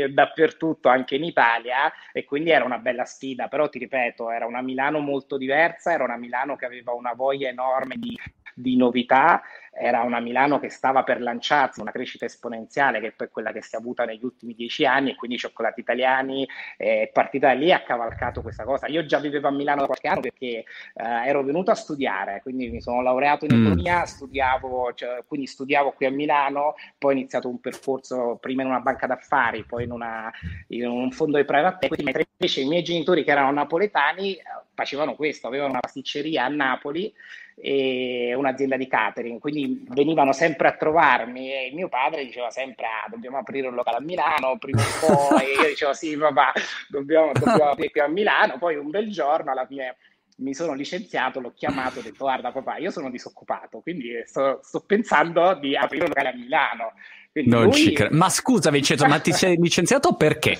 dappertutto, 0.09 0.89
anche 0.89 1.15
in 1.15 1.23
Italia, 1.23 1.91
e 2.13 2.23
quindi 2.23 2.51
era 2.51 2.65
una 2.65 2.79
bella 2.79 3.05
sfida, 3.05 3.47
però 3.47 3.69
ti 3.69 3.79
ripeto, 3.79 4.31
era 4.31 4.45
una 4.45 4.61
Milano 4.61 4.99
molto 4.99 5.37
diversa, 5.37 5.91
era 5.91 6.03
una 6.03 6.17
Milano 6.17 6.55
che 6.55 6.65
aveva 6.65 6.93
una 6.93 7.13
voglia 7.13 7.47
enorme 7.47 7.95
di 7.97 8.17
di 8.57 8.75
novità, 8.75 9.43
era 9.71 10.01
una 10.01 10.19
Milano 10.19 10.59
che 10.59 10.69
stava 10.69 11.03
per 11.03 11.21
lanciarsi, 11.21 11.79
una 11.79 11.91
crescita 11.91 12.25
esponenziale 12.25 12.99
che 12.99 13.07
è 13.07 13.11
poi 13.11 13.29
quella 13.29 13.51
che 13.51 13.61
si 13.61 13.75
è 13.75 13.77
avuta 13.77 14.05
negli 14.05 14.23
ultimi 14.23 14.55
dieci 14.55 14.85
anni 14.85 15.11
e 15.11 15.15
quindi 15.15 15.35
i 15.35 15.39
cioccolati 15.39 15.79
italiani 15.79 16.47
è 16.75 17.09
partita 17.13 17.47
da 17.47 17.53
lì 17.53 17.67
e 17.67 17.73
ha 17.73 17.83
cavalcato 17.83 18.41
questa 18.41 18.63
cosa. 18.63 18.87
Io 18.87 19.05
già 19.05 19.19
vivevo 19.19 19.47
a 19.47 19.51
Milano 19.51 19.81
da 19.81 19.85
qualche 19.85 20.07
anno 20.07 20.21
perché 20.21 20.47
eh, 20.47 20.63
ero 20.95 21.43
venuto 21.43 21.69
a 21.69 21.75
studiare, 21.75 22.41
quindi 22.41 22.69
mi 22.69 22.81
sono 22.81 23.03
laureato 23.03 23.45
in 23.45 23.55
mm. 23.55 23.61
economia, 23.61 24.05
studiavo, 24.05 24.93
cioè, 24.95 25.23
quindi 25.27 25.45
studiavo 25.45 25.91
qui 25.91 26.07
a 26.07 26.11
Milano, 26.11 26.73
poi 26.97 27.13
ho 27.13 27.17
iniziato 27.17 27.47
un 27.47 27.59
percorso 27.59 28.37
prima 28.41 28.63
in 28.63 28.69
una 28.69 28.79
banca 28.79 29.05
d'affari, 29.05 29.63
poi 29.63 29.83
in, 29.83 29.91
una, 29.91 30.31
in 30.69 30.87
un 30.87 31.11
fondo 31.11 31.37
di 31.37 31.45
private 31.45 31.85
equity, 31.85 32.03
mentre 32.03 32.25
invece 32.35 32.61
i 32.61 32.67
miei 32.67 32.81
genitori 32.81 33.23
che 33.23 33.31
erano 33.31 33.51
napoletani 33.51 34.33
eh, 34.33 34.41
facevano 34.77 35.15
questo, 35.15 35.47
avevano 35.47 35.71
una 35.71 35.79
pasticceria 35.79 36.45
a 36.45 36.49
Napoli 36.49 37.11
e 37.55 38.35
un'azienda 38.35 38.77
di 38.77 38.85
catering, 38.85 39.39
quindi 39.39 39.83
venivano 39.89 40.31
sempre 40.31 40.67
a 40.67 40.73
trovarmi 40.73 41.51
e 41.51 41.71
mio 41.73 41.89
padre 41.89 42.23
diceva 42.23 42.51
sempre 42.51 42.85
ah, 42.85 43.09
dobbiamo 43.09 43.39
aprire 43.39 43.67
un 43.67 43.73
locale 43.73 43.97
a 43.97 44.01
Milano 44.01 44.59
prima 44.59 44.79
o 45.01 45.29
poi, 45.29 45.45
e 45.45 45.61
io 45.63 45.67
dicevo 45.69 45.93
sì 45.93 46.15
papà 46.15 46.53
dobbiamo, 46.87 47.31
dobbiamo 47.33 47.71
aprire 47.71 47.89
qui 47.89 48.01
a 48.01 48.07
Milano, 48.07 48.59
poi 48.59 48.75
un 48.75 48.91
bel 48.91 49.09
giorno 49.09 49.49
alla 49.49 49.65
fine 49.65 49.97
mi 50.37 50.53
sono 50.53 50.73
licenziato, 50.73 51.39
l'ho 51.39 51.53
chiamato, 51.55 51.97
ho 51.97 52.03
detto 52.03 52.23
guarda 52.25 52.51
papà 52.51 52.77
io 52.77 52.91
sono 52.91 53.09
disoccupato, 53.09 53.79
quindi 53.79 54.11
sto, 54.25 54.59
sto 54.61 54.81
pensando 54.81 55.55
di 55.55 55.75
aprire 55.75 56.03
un 56.03 56.09
locale 56.09 56.29
a 56.29 56.35
Milano. 56.35 56.93
Quindi 57.31 57.49
non 57.49 57.63
lui... 57.63 57.73
ci 57.73 57.93
cre- 57.93 58.11
Ma 58.11 58.29
scusa 58.29 58.69
Vincenzo, 58.69 59.07
ma 59.07 59.19
ti 59.19 59.31
sei 59.31 59.57
licenziato 59.57 60.13
perché? 60.13 60.59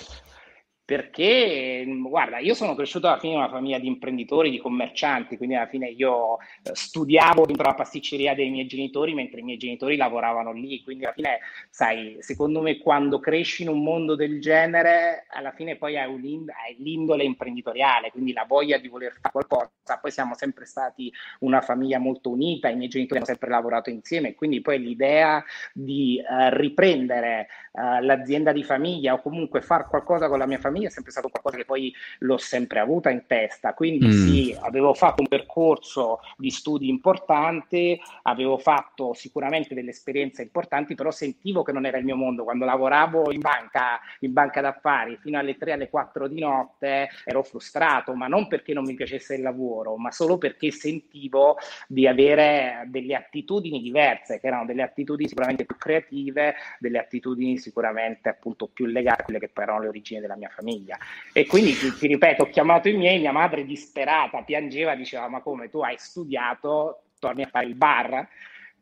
Perché 0.88 1.84
guarda, 1.86 2.39
io 2.39 2.53
sono 2.53 2.74
cresciuto 2.74 3.08
alla 3.08 3.20
fine 3.20 3.34
in 3.34 3.39
una 3.39 3.50
famiglia 3.50 3.77
di 3.77 3.88
imprenditori, 3.88 4.50
di 4.50 4.58
commercianti, 4.58 5.36
quindi 5.36 5.56
alla 5.56 5.67
fine 5.67 5.89
io 5.89 6.38
eh, 6.38 6.72
studiavo 6.72 7.46
dentro 7.46 7.65
la 7.65 7.74
pasticceria 7.74 8.34
dei 8.34 8.50
miei 8.50 8.67
genitori 8.67 9.13
mentre 9.13 9.41
i 9.41 9.44
miei 9.44 9.58
genitori 9.58 9.98
lavoravano 9.98 10.53
lì, 10.53 10.82
quindi 10.84 11.03
alla 11.03 11.13
fine, 11.13 11.39
sai, 11.70 12.15
secondo 12.22 12.62
me 12.62 12.77
quando 12.77 13.20
cresci 13.20 13.63
in 13.63 13.67
un 13.67 13.84
mondo 13.84 14.15
del 14.15 14.39
genere, 14.39 15.25
alla 15.32 15.51
fine 15.51 15.75
poi 15.75 15.98
hai, 15.98 16.06
hai 16.06 16.75
l'indole 16.77 17.25
imprenditoriale, 17.25 18.10
quindi 18.10 18.32
la 18.32 18.46
voglia 18.48 18.77
di 18.77 18.88
voler 18.88 19.12
fare 19.12 19.34
qualcosa. 19.34 19.70
Poi 20.00 20.12
siamo 20.12 20.36
sempre 20.36 20.65
stati 20.65 21.12
una 21.39 21.60
famiglia 21.60 22.00
molto 22.00 22.29
unita, 22.29 22.70
i 22.70 22.77
miei 22.77 22.88
genitori 22.88 23.17
hanno 23.17 23.27
sempre 23.27 23.50
lavorato 23.50 23.89
insieme, 23.89 24.36
quindi 24.36 24.62
poi 24.62 24.79
l'idea 24.79 25.44
di 25.74 26.22
uh, 26.22 26.48
riprendere 26.56 27.50
uh, 27.74 28.01
l'azienda 28.06 28.53
di 28.53 28.63
famiglia 28.63 29.15
o 29.15 29.22
comunque 29.22 29.62
fare 29.62 29.86
qualcosa 29.89 30.29
con 30.29 30.39
la 30.39 30.46
mia 30.46 30.58
famiglia 30.58 30.75
famiglia 30.77 30.88
è 30.88 30.91
sempre 30.91 31.12
stato 31.12 31.29
qualcosa 31.29 31.57
che 31.57 31.65
poi 31.65 31.93
l'ho 32.19 32.38
sempre 32.38 32.79
avuta 32.79 33.10
in 33.10 33.24
testa, 33.25 33.74
quindi 33.74 34.07
mm. 34.07 34.12
sì, 34.12 34.57
avevo 34.62 34.93
fatto 34.93 35.22
un 35.22 35.27
percorso 35.27 36.19
di 36.38 36.51
studi 36.51 36.88
importante, 36.88 38.00
avevo 38.24 38.57
fatto 38.57 39.13
sicuramente 39.13 39.74
delle 39.74 39.89
esperienze 39.89 40.43
importanti, 40.43 40.96
però 40.96 41.12
sentivo 41.12 41.63
che 41.63 41.72
non 41.72 41.86
era 41.86 41.98
il 41.98 42.05
mio 42.05 42.15
mondo. 42.15 42.43
Quando 42.43 42.65
lavoravo 42.65 43.31
in 43.31 43.39
banca, 43.39 44.00
in 44.19 44.34
banca 44.34 44.62
d'affari 44.62 45.17
fino 45.17 45.38
alle 45.38 45.57
3 45.57 45.74
alle 45.74 45.89
4 45.89 46.27
di 46.27 46.39
notte 46.39 47.10
ero 47.25 47.43
frustrato, 47.43 48.13
ma 48.13 48.27
non 48.27 48.48
perché 48.48 48.74
non 48.74 48.86
mi 48.86 48.93
piacesse 48.93 49.36
il 49.36 49.41
lavoro, 49.41 49.98
ma 49.98 50.12
solo 50.12 50.38
perché 50.38 50.72
sentivo 50.72 51.57
di 51.88 52.07
avere 52.07 52.86
delle 52.88 53.15
attitudini 53.15 53.81
diverse, 53.81 54.39
che 54.39 54.48
erano 54.48 54.65
delle 54.65 54.84
attitudini 54.84 55.27
sicuramente 55.27 55.65
più 55.65 55.77
creative, 55.77 56.55
delle 56.79 57.00
attitudini 57.00 57.57
sicuramente 57.57 58.29
appunto 58.29 58.67
più 58.67 58.86
legate 58.86 59.22
a 59.22 59.24
quelle 59.25 59.39
che 59.39 59.50
poi 59.50 59.63
erano 59.63 59.81
le 59.81 59.88
origini 59.88 60.19
della 60.19 60.36
mia 60.36 60.50
famiglia 60.50 60.66
famiglia. 60.67 60.97
E 61.31 61.45
quindi 61.45 61.77
ti, 61.77 61.93
ti, 61.93 62.07
ripeto, 62.07 62.43
ho 62.43 62.50
chiamato 62.50 62.89
i 62.89 62.97
miei, 62.97 63.19
mia 63.19 63.31
madre 63.31 63.65
disperata 63.65 64.41
piangeva, 64.41 64.95
diceva: 64.95 65.29
Ma 65.29 65.39
come 65.39 65.69
tu 65.69 65.79
hai 65.79 65.95
studiato, 65.97 67.03
torni 67.19 67.43
a 67.43 67.47
fare 67.47 67.65
il 67.65 67.75
bar? 67.75 68.27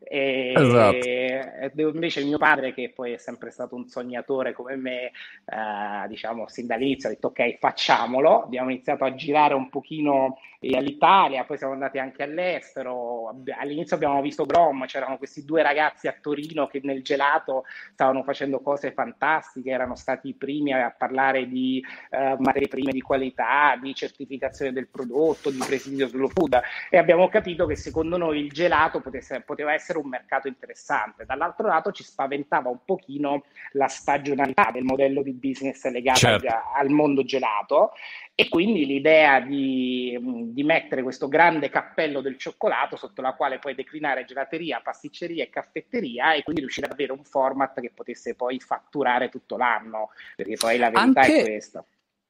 E, 0.08 0.52
esatto. 0.56 0.96
e 1.04 1.72
invece 1.76 2.22
mio 2.22 2.38
padre, 2.38 2.72
che 2.72 2.92
poi 2.94 3.12
è 3.12 3.16
sempre 3.16 3.50
stato 3.50 3.74
un 3.74 3.88
sognatore 3.88 4.52
come 4.52 4.76
me, 4.76 5.06
eh, 5.06 6.06
diciamo 6.06 6.48
sin 6.48 6.66
dall'inizio 6.66 7.08
ha 7.08 7.12
detto 7.12 7.28
ok 7.28 7.58
facciamolo, 7.58 8.44
abbiamo 8.44 8.70
iniziato 8.70 9.04
a 9.04 9.14
girare 9.14 9.54
un 9.54 9.68
pochino 9.68 10.38
all'Italia, 10.74 11.44
poi 11.44 11.58
siamo 11.58 11.74
andati 11.74 11.98
anche 11.98 12.22
all'estero, 12.22 13.34
all'inizio 13.58 13.96
abbiamo 13.96 14.20
visto 14.20 14.46
Grom, 14.46 14.86
c'erano 14.86 15.18
questi 15.18 15.44
due 15.44 15.62
ragazzi 15.62 16.08
a 16.08 16.16
Torino 16.20 16.66
che 16.66 16.80
nel 16.82 17.02
gelato 17.02 17.64
stavano 17.92 18.22
facendo 18.22 18.60
cose 18.60 18.92
fantastiche, 18.92 19.70
erano 19.70 19.94
stati 19.94 20.28
i 20.28 20.34
primi 20.34 20.72
a 20.72 20.94
parlare 20.96 21.46
di 21.46 21.84
uh, 22.10 22.42
materie 22.42 22.68
prime 22.68 22.92
di 22.92 23.00
qualità, 23.00 23.78
di 23.80 23.94
certificazione 23.94 24.72
del 24.72 24.88
prodotto, 24.88 25.50
di 25.50 25.58
presidio 25.58 26.08
slow 26.08 26.28
food. 26.28 26.60
E 26.90 26.96
abbiamo 26.96 27.28
capito 27.28 27.66
che 27.66 27.76
secondo 27.76 28.16
noi 28.16 28.40
il 28.40 28.50
gelato 28.50 29.00
potesse, 29.00 29.40
poteva 29.40 29.72
essere 29.72 29.95
un 29.98 30.08
mercato 30.08 30.48
interessante. 30.48 31.24
Dall'altro 31.24 31.66
lato 31.66 31.92
ci 31.92 32.02
spaventava 32.02 32.68
un 32.68 32.78
pochino 32.84 33.44
la 33.72 33.88
stagionalità 33.88 34.70
del 34.72 34.84
modello 34.84 35.22
di 35.22 35.32
business 35.32 35.84
legato 35.90 36.18
certo. 36.18 36.54
al 36.74 36.88
mondo 36.88 37.24
gelato 37.24 37.92
e 38.34 38.48
quindi 38.48 38.84
l'idea 38.84 39.40
di, 39.40 40.18
di, 40.52 40.62
mettere 40.62 41.02
questo 41.02 41.26
grande 41.26 41.70
cappello 41.70 42.20
del 42.20 42.36
cioccolato 42.36 42.96
sotto 42.96 43.22
la 43.22 43.32
quale 43.32 43.58
puoi 43.58 43.74
declinare 43.74 44.26
gelateria, 44.26 44.80
pasticceria 44.80 45.42
e 45.42 45.50
caffetteria 45.50 46.34
e 46.34 46.42
quindi 46.42 46.60
riuscire 46.60 46.86
ad 46.86 46.92
avere 46.92 47.12
un 47.12 47.24
format 47.24 47.80
che 47.80 47.92
potesse 47.94 48.34
poi 48.34 48.60
fatturare 48.60 49.30
tutto 49.30 49.56
l'anno, 49.56 50.10
perché 50.36 50.56
poi 50.56 50.76
la 50.76 50.90
verità 50.90 51.20
anche... 51.20 51.38
è 51.38 51.42
questa. 51.44 51.84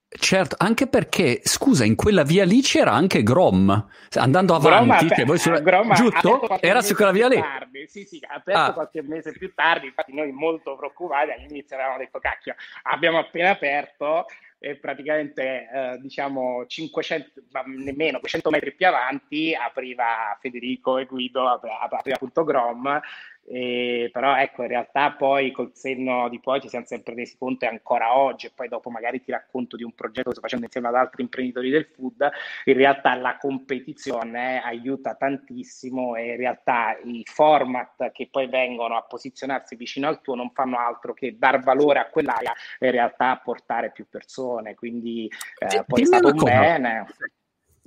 Certo, 0.09 0.55
anche 0.59 0.87
perché, 0.87 1.41
scusa, 1.43 1.85
in 1.85 1.97
quella 1.97 2.23
via 2.23 2.45
lì 2.45 2.63
c'era 2.63 2.93
anche 2.93 3.23
Grom, 3.23 3.89
andando 4.15 4.55
avanti, 4.55 5.07
Grom, 5.07 5.27
voi 5.27 5.39
sulla... 5.39 5.61
Grom 5.61 5.93
giusto? 5.95 6.61
Era 6.61 6.81
su 6.81 6.95
quella 6.95 7.11
via 7.11 7.29
lì? 7.29 7.41
Tardi. 7.41 7.87
Sì, 7.89 8.05
sì, 8.05 8.21
ha 8.27 8.35
aperto 8.35 8.61
ah. 8.61 8.73
qualche 8.73 9.03
mese 9.03 9.33
più 9.33 9.53
tardi, 9.55 9.87
infatti 9.87 10.15
noi 10.15 10.31
molto 10.31 10.77
preoccupati 10.77 11.33
all'inizio 11.33 11.77
avevamo 11.77 11.99
detto, 11.99 12.19
cacchio, 12.21 12.55
abbiamo 12.85 13.19
appena 13.19 13.51
aperto, 13.51 14.27
e 14.59 14.77
praticamente 14.77 15.69
eh, 15.73 15.99
diciamo 16.01 16.65
500, 16.67 17.43
nemmeno 17.67 18.19
200 18.19 18.51
metri 18.51 18.73
più 18.73 18.87
avanti 18.87 19.55
apriva 19.55 20.37
Federico 20.41 20.99
e 20.99 21.05
Guido, 21.05 21.47
apriva 21.47 22.15
appunto 22.15 22.43
Grom 22.43 23.01
e, 23.49 24.11
però 24.13 24.37
ecco, 24.37 24.63
in 24.63 24.69
realtà 24.69 25.13
poi 25.13 25.53
col 25.53 25.71
senno 25.75 26.29
di 26.29 26.41
poi 26.41 26.61
ci 26.61 26.69
siamo 26.69 26.85
sempre 26.85 27.15
resi 27.15 27.37
conto 27.39 27.65
e 27.65 27.69
ancora 27.69 28.17
oggi, 28.17 28.47
e 28.47 28.53
poi 28.55 28.69
dopo 28.69 28.91
magari 28.91 29.23
ti 29.23 29.31
racconto 29.31 29.77
di 29.77 29.85
un 29.85 29.93
progetto 29.93 30.29
che 30.29 30.33
sto 30.33 30.41
facendo 30.41 30.65
insieme 30.65 30.89
ad 30.89 30.97
altri 30.97 31.23
imprenditori 31.23 31.71
del 31.71 31.87
food, 31.87 32.29
in 32.65 32.75
realtà 32.75 33.15
la 33.15 33.37
competizione 33.39 34.61
aiuta 34.63 35.15
tantissimo 35.15 36.17
e 36.17 36.31
in 36.31 36.37
realtà 36.37 36.99
i 37.05 37.23
format 37.25 38.11
che 38.11 38.29
poi 38.31 38.49
vengono 38.49 38.97
a 38.97 39.03
posizionarsi 39.03 39.77
vicino 39.77 40.09
al 40.09 40.21
tuo 40.21 40.35
non 40.35 40.51
fanno 40.51 40.79
altro 40.79 41.15
che 41.15 41.37
dar 41.39 41.61
valore 41.61 42.01
a 42.01 42.07
quell'area 42.07 42.53
e 42.79 42.87
in 42.87 42.93
realtà 42.93 43.41
portare 43.43 43.93
più 43.93 44.07
persone, 44.09 44.75
quindi 44.75 45.31
eh, 45.59 45.85
poi 45.87 46.03
è 46.03 46.05
stato 46.05 46.29
un 46.29 46.43
bene. 46.43 47.07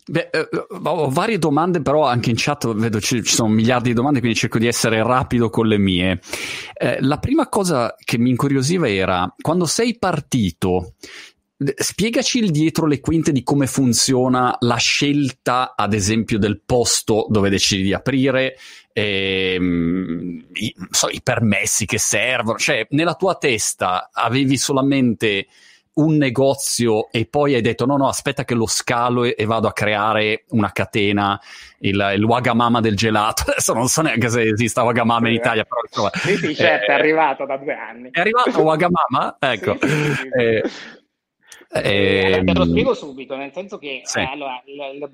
Beh, 0.09 0.29
eh, 0.31 0.49
ho 0.83 1.09
varie 1.09 1.37
domande, 1.37 1.83
però 1.83 2.03
anche 2.03 2.31
in 2.31 2.35
chat 2.35 2.73
vedo 2.73 2.99
ci, 2.99 3.23
ci, 3.23 3.35
sono 3.35 3.49
miliardi 3.49 3.89
di 3.89 3.93
domande, 3.93 4.19
quindi 4.19 4.37
cerco 4.37 4.57
di 4.57 4.65
essere 4.65 5.03
rapido 5.03 5.51
con 5.51 5.67
le 5.67 5.77
mie. 5.77 6.19
Eh, 6.73 6.97
la 7.01 7.19
prima 7.19 7.47
cosa 7.47 7.93
che 8.03 8.17
mi 8.17 8.31
incuriosiva 8.31 8.89
era 8.89 9.31
quando 9.39 9.65
sei 9.65 9.99
partito. 9.99 10.95
Spiegaci 11.59 12.39
il 12.39 12.51
dietro 12.51 12.87
le 12.87 13.01
quinte 13.01 13.31
di 13.31 13.43
come 13.43 13.67
funziona 13.67 14.55
la 14.61 14.77
scelta, 14.77 15.75
ad 15.75 15.93
esempio, 15.93 16.39
del 16.39 16.61
posto 16.65 17.27
dove 17.29 17.49
decidi 17.49 17.83
di 17.83 17.93
aprire, 17.93 18.55
ehm, 18.93 20.45
i, 20.53 20.73
so, 20.89 21.09
i 21.09 21.21
permessi 21.21 21.85
che 21.85 21.99
servono. 21.99 22.57
Cioè, 22.57 22.87
nella 22.91 23.13
tua 23.13 23.35
testa 23.35 24.09
avevi 24.11 24.57
solamente 24.57 25.45
un 25.99 26.17
negozio 26.17 27.09
e 27.11 27.25
poi 27.25 27.55
hai 27.55 27.61
detto 27.61 27.85
no 27.85 27.97
no 27.97 28.07
aspetta 28.07 28.45
che 28.45 28.53
lo 28.53 28.65
scalo 28.65 29.23
e, 29.23 29.35
e 29.37 29.45
vado 29.45 29.67
a 29.67 29.73
creare 29.73 30.43
una 30.49 30.71
catena 30.71 31.39
il, 31.79 32.13
il, 32.15 32.23
Wagamama 32.23 32.81
del 32.81 32.95
gelato. 32.95 33.43
Adesso 33.49 33.73
non 33.73 33.87
so 33.87 34.01
neanche 34.01 34.29
se 34.29 34.41
esista 34.41 34.83
Wagamama 34.83 35.27
in 35.27 35.35
Italia 35.35 35.63
però 35.63 35.81
insomma, 35.85 36.09
sì 36.13 36.35
sì 36.37 36.55
certo 36.55 36.91
eh, 36.91 36.95
è 36.95 36.97
arrivato 36.97 37.45
da 37.45 37.57
due 37.57 37.73
anni. 37.73 38.09
è 38.11 38.19
arrivato 38.19 38.61
Wagamama? 38.61 39.37
ecco. 39.39 39.77
sì, 39.79 39.87
sì, 39.87 40.13
sì, 40.15 40.27
eh, 40.27 40.63
eh, 41.71 42.41
te 42.43 42.53
lo 42.53 42.65
spiego 42.65 42.95
subito, 42.95 43.35
nel 43.35 43.53
senso 43.53 43.77
che 43.77 44.01
sì. 44.03 44.17
eh, 44.19 44.23
allora, 44.23 44.59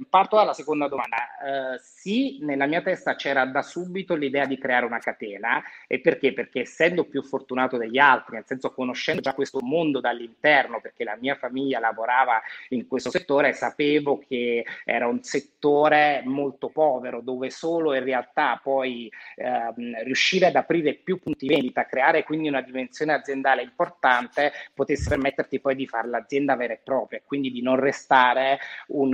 parto 0.09 0.38
dalla 0.38 0.53
seconda 0.53 0.88
domanda. 0.88 1.17
Uh, 1.43 1.79
sì, 1.81 2.38
nella 2.41 2.65
mia 2.65 2.81
testa 2.81 3.15
c'era 3.15 3.43
da 3.45 3.62
subito 3.62 4.15
l'idea 4.15 4.45
di 4.45 4.57
creare 4.57 4.85
una 4.85 5.00
catena, 5.00 5.62
e 5.85 6.00
perché? 6.00 6.31
Perché 6.31 6.62
essendo 6.62 7.03
più 7.03 7.24
fortunato 7.24 7.75
degli 7.75 7.97
altri, 7.97 8.35
nel 8.35 8.45
senso 8.47 8.71
conoscendo 8.71 9.21
già 9.21 9.33
questo 9.33 9.59
mondo 9.62 10.00
dall'interno, 10.00 10.79
perché 10.79 11.03
la 11.03 11.17
mia 11.19 11.35
famiglia 11.35 11.79
lavorava 11.79 12.41
in 12.69 12.88
questo 12.88 13.09
settore, 13.09 13.51
sapevo 13.51 14.19
che 14.25 14.65
era 14.85 15.07
un 15.07 15.21
settore 15.24 16.21
molto 16.24 16.69
povero, 16.69 17.19
dove 17.19 17.50
solo 17.50 17.93
in 17.93 18.03
realtà 18.03 18.62
poi 18.63 19.12
ehm, 19.35 20.03
riuscire 20.03 20.45
ad 20.45 20.55
aprire 20.55 20.93
più 20.93 21.19
punti 21.19 21.47
vendita, 21.47 21.85
creare 21.85 22.24
quindi 22.24 22.47
una 22.47 22.62
dimensione 22.62 23.12
aziendale 23.13 23.62
importante, 23.62 24.53
potesse 24.74 25.09
permetterti 25.09 25.59
poi 25.59 25.75
di 25.75 25.85
fare 25.85 26.07
l'azienda 26.07 26.43
un'azienda 26.45 26.55
vera 26.55 26.73
e 26.73 26.81
propria, 26.83 27.21
quindi 27.25 27.51
di 27.51 27.61
non 27.61 27.75
restare 27.75 28.59
un 28.87 29.13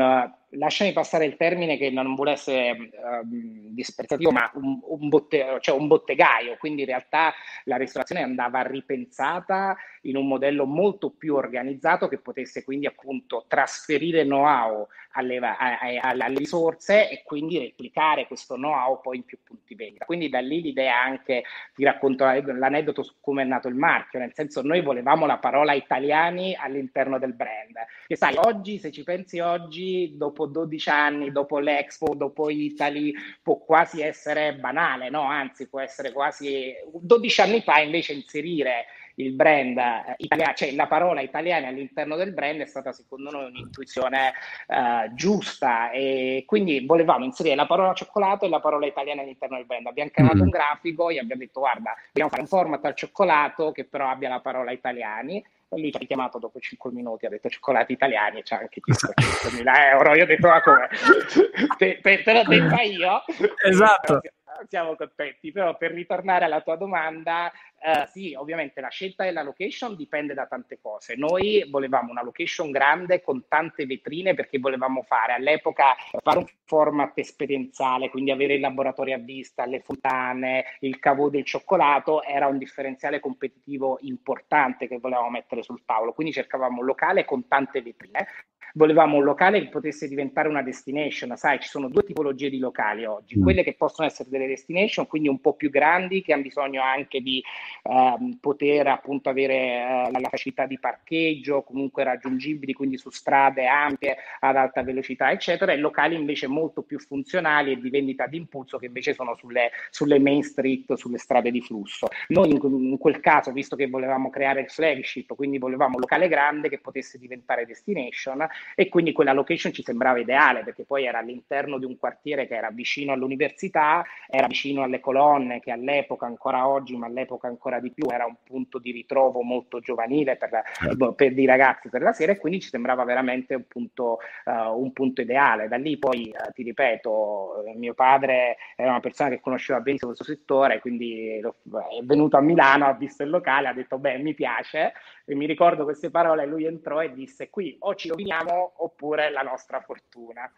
lasciami 0.51 0.91
passare 0.91 1.25
il 1.25 1.37
termine 1.37 1.77
che 1.77 1.89
non 1.89 2.15
vuole 2.15 2.31
essere 2.31 2.71
uh, 2.71 3.25
disprezzativo, 3.25 4.31
ma 4.31 4.49
un, 4.55 4.79
un, 4.83 5.09
botte, 5.09 5.57
cioè 5.59 5.77
un, 5.77 5.87
bottegaio, 5.87 6.57
quindi 6.57 6.81
in 6.81 6.87
realtà 6.87 7.33
la 7.65 7.77
ristorazione 7.77 8.21
andava 8.21 8.61
ripensata 8.61 9.75
in 10.03 10.17
un 10.17 10.27
modello 10.27 10.65
molto 10.65 11.11
più 11.11 11.35
organizzato 11.35 12.07
che 12.07 12.17
potesse 12.17 12.63
quindi 12.63 12.87
appunto 12.87 13.45
trasferire 13.47 14.23
know-how 14.23 14.87
alle, 15.11 15.37
alle, 15.37 15.99
alle 15.99 16.37
risorse 16.37 17.09
e 17.09 17.23
quindi 17.23 17.59
replicare 17.59 18.27
questo 18.27 18.55
know-how 18.55 19.01
poi 19.01 19.17
in 19.17 19.25
più 19.25 19.39
punti 19.43 19.75
vendita. 19.75 20.05
Quindi 20.05 20.29
da 20.29 20.39
lì 20.39 20.61
l'idea 20.61 21.01
anche, 21.01 21.43
ti 21.75 21.83
racconto 21.83 22.25
l'aneddoto 22.25 23.03
su 23.03 23.15
come 23.19 23.43
è 23.43 23.45
nato 23.45 23.67
il 23.67 23.75
marchio, 23.75 24.19
nel 24.19 24.33
senso 24.33 24.61
noi 24.61 24.81
volevamo 24.81 25.25
la 25.25 25.37
parola 25.37 25.73
italiani 25.73 26.55
all'interno 26.55 27.19
del 27.19 27.33
brand, 27.33 27.75
che 28.07 28.15
sai, 28.15 28.35
oggi 28.37 28.77
se 28.77 28.91
ci 28.91 29.03
pensi 29.03 29.39
oggi, 29.39 30.13
dopo 30.15 30.40
dopo 30.41 30.47
12 30.47 30.89
anni, 30.89 31.31
dopo 31.31 31.59
l'Expo, 31.59 32.15
dopo 32.15 32.49
Italy, 32.49 33.13
può 33.41 33.57
quasi 33.57 34.01
essere 34.01 34.55
banale, 34.55 35.09
no? 35.09 35.21
Anzi, 35.21 35.67
può 35.67 35.79
essere 35.79 36.11
quasi 36.11 36.73
12 36.93 37.41
anni 37.41 37.61
fa 37.61 37.79
invece 37.79 38.13
inserire 38.13 38.85
il 39.15 39.33
brand 39.33 39.77
eh, 39.77 40.15
italiano, 40.17 40.53
cioè 40.53 40.71
la 40.71 40.87
parola 40.87 41.21
italiana 41.21 41.67
all'interno 41.67 42.15
del 42.15 42.33
brand 42.33 42.61
è 42.61 42.65
stata 42.65 42.93
secondo 42.93 43.29
noi 43.29 43.49
un'intuizione 43.49 44.33
eh, 44.67 45.11
giusta 45.13 45.91
e 45.91 46.43
quindi 46.47 46.85
volevamo 46.85 47.25
inserire 47.25 47.55
la 47.55 47.67
parola 47.67 47.93
cioccolato 47.93 48.45
e 48.45 48.49
la 48.49 48.61
parola 48.61 48.85
italiana 48.85 49.21
all'interno 49.21 49.57
del 49.57 49.65
brand. 49.65 49.85
Abbiamo 49.85 50.09
creato 50.11 50.37
mm. 50.37 50.41
un 50.41 50.49
grafico 50.49 51.09
e 51.09 51.19
abbiamo 51.19 51.41
detto 51.41 51.59
guarda, 51.59 51.93
dobbiamo 52.07 52.29
fare 52.29 52.41
un 52.41 52.47
format 52.47 52.85
al 52.85 52.95
cioccolato 52.95 53.71
che 53.71 53.83
però 53.83 54.09
abbia 54.09 54.29
la 54.29 54.39
parola 54.39 54.71
italiani 54.71 55.43
lui 55.77 55.89
ci 55.89 55.97
ha 55.97 55.99
richiamato 55.99 56.39
dopo 56.39 56.59
5 56.59 56.91
minuti, 56.91 57.25
ha 57.25 57.29
detto 57.29 57.49
cioccolati 57.49 57.93
italiani 57.93 58.39
e 58.39 58.43
c'ha 58.43 58.57
anche 58.57 58.81
chiesto 58.81 59.13
100.000 59.15 59.63
euro. 59.91 60.15
Io 60.15 60.23
ho 60.23 60.27
detto, 60.27 60.47
ma 60.47 60.61
come? 60.61 60.89
te, 61.77 61.99
te, 62.01 62.23
te 62.23 62.33
l'ho 62.33 62.43
detta 62.43 62.81
io? 62.81 63.23
Esatto 63.63 64.21
siamo 64.67 64.95
contenti, 64.95 65.51
però 65.51 65.75
per 65.77 65.91
ritornare 65.91 66.45
alla 66.45 66.61
tua 66.61 66.75
domanda, 66.75 67.51
eh, 67.83 68.07
sì, 68.11 68.35
ovviamente 68.35 68.79
la 68.79 68.89
scelta 68.89 69.23
della 69.23 69.41
location 69.41 69.95
dipende 69.95 70.35
da 70.35 70.45
tante 70.45 70.79
cose. 70.79 71.15
Noi 71.15 71.65
volevamo 71.67 72.11
una 72.11 72.21
location 72.21 72.69
grande 72.69 73.23
con 73.23 73.47
tante 73.47 73.87
vetrine 73.87 74.35
perché 74.35 74.59
volevamo 74.59 75.01
fare 75.01 75.33
all'epoca 75.33 75.95
fare 76.21 76.37
un 76.37 76.45
format 76.65 77.17
esperienziale, 77.17 78.11
quindi 78.11 78.29
avere 78.29 78.53
il 78.53 78.59
laboratorio 78.59 79.15
a 79.15 79.19
vista, 79.19 79.65
le 79.65 79.81
fontane, 79.81 80.77
il 80.81 80.99
cavo 80.99 81.29
del 81.29 81.43
cioccolato, 81.43 82.21
era 82.23 82.45
un 82.45 82.59
differenziale 82.59 83.19
competitivo 83.19 83.97
importante 84.01 84.87
che 84.87 84.99
volevamo 84.99 85.31
mettere 85.31 85.63
sul 85.63 85.83
tavolo. 85.83 86.13
Quindi 86.13 86.33
cercavamo 86.33 86.81
un 86.81 86.85
locale 86.85 87.25
con 87.25 87.47
tante 87.47 87.81
vetrine 87.81 88.27
volevamo 88.73 89.17
un 89.17 89.23
locale 89.23 89.59
che 89.59 89.69
potesse 89.69 90.07
diventare 90.07 90.47
una 90.47 90.61
destination. 90.61 91.35
Sai, 91.35 91.59
ci 91.59 91.67
sono 91.67 91.89
due 91.89 92.03
tipologie 92.03 92.49
di 92.49 92.59
locali 92.59 93.05
oggi, 93.05 93.37
mm. 93.37 93.43
quelle 93.43 93.63
che 93.63 93.73
possono 93.73 94.07
essere 94.07 94.29
delle 94.29 94.47
destination, 94.47 95.07
quindi 95.07 95.27
un 95.27 95.41
po' 95.41 95.55
più 95.55 95.69
grandi, 95.69 96.21
che 96.21 96.33
hanno 96.33 96.43
bisogno 96.43 96.81
anche 96.81 97.21
di 97.21 97.43
ehm, 97.83 98.37
poter 98.39 98.87
appunto 98.87 99.29
avere 99.29 99.55
eh, 99.55 100.11
la 100.11 100.29
facilità 100.29 100.65
di 100.65 100.79
parcheggio, 100.79 101.63
comunque 101.63 102.03
raggiungibili, 102.03 102.73
quindi 102.73 102.97
su 102.97 103.09
strade 103.09 103.67
ampie 103.67 104.17
ad 104.39 104.55
alta 104.55 104.83
velocità, 104.83 105.31
eccetera, 105.31 105.71
e 105.71 105.77
locali 105.77 106.15
invece 106.15 106.47
molto 106.47 106.81
più 106.81 106.99
funzionali 106.99 107.71
e 107.71 107.79
di 107.79 107.89
vendita 107.89 108.27
d'impulso 108.27 108.77
che 108.77 108.87
invece 108.87 109.13
sono 109.13 109.35
sulle, 109.35 109.71
sulle 109.89 110.19
main 110.19 110.43
street, 110.43 110.93
sulle 110.93 111.17
strade 111.17 111.51
di 111.51 111.61
flusso. 111.61 112.07
Noi 112.27 112.49
in, 112.51 112.59
in 112.61 112.97
quel 112.97 113.19
caso, 113.19 113.51
visto 113.51 113.75
che 113.75 113.87
volevamo 113.87 114.29
creare 114.29 114.61
il 114.61 114.69
flagship, 114.69 115.35
quindi 115.35 115.57
volevamo 115.57 115.95
un 115.95 116.01
locale 116.01 116.27
grande 116.27 116.69
che 116.69 116.79
potesse 116.79 117.17
diventare 117.17 117.65
destination, 117.65 118.47
e 118.75 118.89
quindi 118.89 119.11
quella 119.11 119.33
location 119.33 119.71
ci 119.71 119.83
sembrava 119.83 120.19
ideale 120.19 120.63
perché 120.63 120.83
poi 120.83 121.05
era 121.05 121.19
all'interno 121.19 121.77
di 121.77 121.85
un 121.85 121.97
quartiere 121.97 122.47
che 122.47 122.55
era 122.55 122.69
vicino 122.71 123.13
all'università, 123.13 124.03
era 124.27 124.47
vicino 124.47 124.83
alle 124.83 124.99
colonne 124.99 125.59
che 125.59 125.71
all'epoca, 125.71 126.25
ancora 126.25 126.67
oggi, 126.67 126.95
ma 126.95 127.05
all'epoca 127.05 127.47
ancora 127.47 127.59
di 127.79 127.91
più, 127.91 128.07
era 128.09 128.25
un 128.25 128.35
punto 128.43 128.79
di 128.79 128.91
ritrovo 128.91 129.41
molto 129.41 129.79
giovanile 129.79 130.35
per, 130.37 130.49
certo. 130.73 131.13
per 131.13 131.37
i 131.37 131.45
ragazzi 131.45 131.89
per 131.89 132.01
la 132.01 132.11
sera 132.11 132.31
e 132.31 132.37
quindi 132.37 132.59
ci 132.59 132.69
sembrava 132.69 133.03
veramente 133.03 133.55
un 133.55 133.65
punto, 133.67 134.19
uh, 134.45 134.81
un 134.81 134.91
punto 134.93 135.21
ideale. 135.21 135.67
Da 135.67 135.77
lì 135.77 135.97
poi, 135.97 136.33
uh, 136.33 136.51
ti 136.51 136.63
ripeto, 136.63 137.63
mio 137.75 137.93
padre 137.93 138.57
era 138.75 138.89
una 138.89 138.99
persona 138.99 139.29
che 139.29 139.39
conosceva 139.39 139.79
benissimo 139.79 140.13
questo 140.13 140.33
settore, 140.33 140.79
quindi 140.79 141.37
è 141.37 142.03
venuto 142.03 142.37
a 142.37 142.41
Milano, 142.41 142.85
ha 142.85 142.93
visto 142.93 143.23
il 143.23 143.29
locale, 143.29 143.67
ha 143.67 143.73
detto 143.73 143.97
beh 143.97 144.17
mi 144.17 144.33
piace 144.33 144.93
e 145.25 145.35
mi 145.35 145.45
ricordo 145.45 145.83
queste 145.83 146.09
parole, 146.09 146.45
lui 146.45 146.65
entrò 146.65 147.01
e 147.01 147.13
disse 147.13 147.49
qui 147.49 147.75
o 147.79 147.95
ci 147.95 148.09
roviniamo 148.09 148.73
oppure 148.77 149.29
la 149.29 149.41
nostra 149.41 149.79
fortuna. 149.81 150.51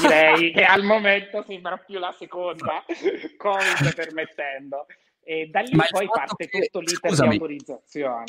Direi 0.00 0.50
che 0.52 0.64
al 0.64 0.82
momento 0.82 1.42
sembra 1.42 1.76
più 1.76 1.98
la 1.98 2.12
seconda, 2.12 2.82
Covid 3.36 3.94
permettendo. 3.94 4.86
E 5.24 5.48
da 5.50 5.60
lì 5.60 5.76
poi 5.90 6.06
parte 6.06 6.46
che... 6.46 6.60
tutto 6.60 6.80
l'iter 6.80 7.10
Scusami. 7.10 7.30
di 7.30 7.34
autorizzazione. 7.36 8.24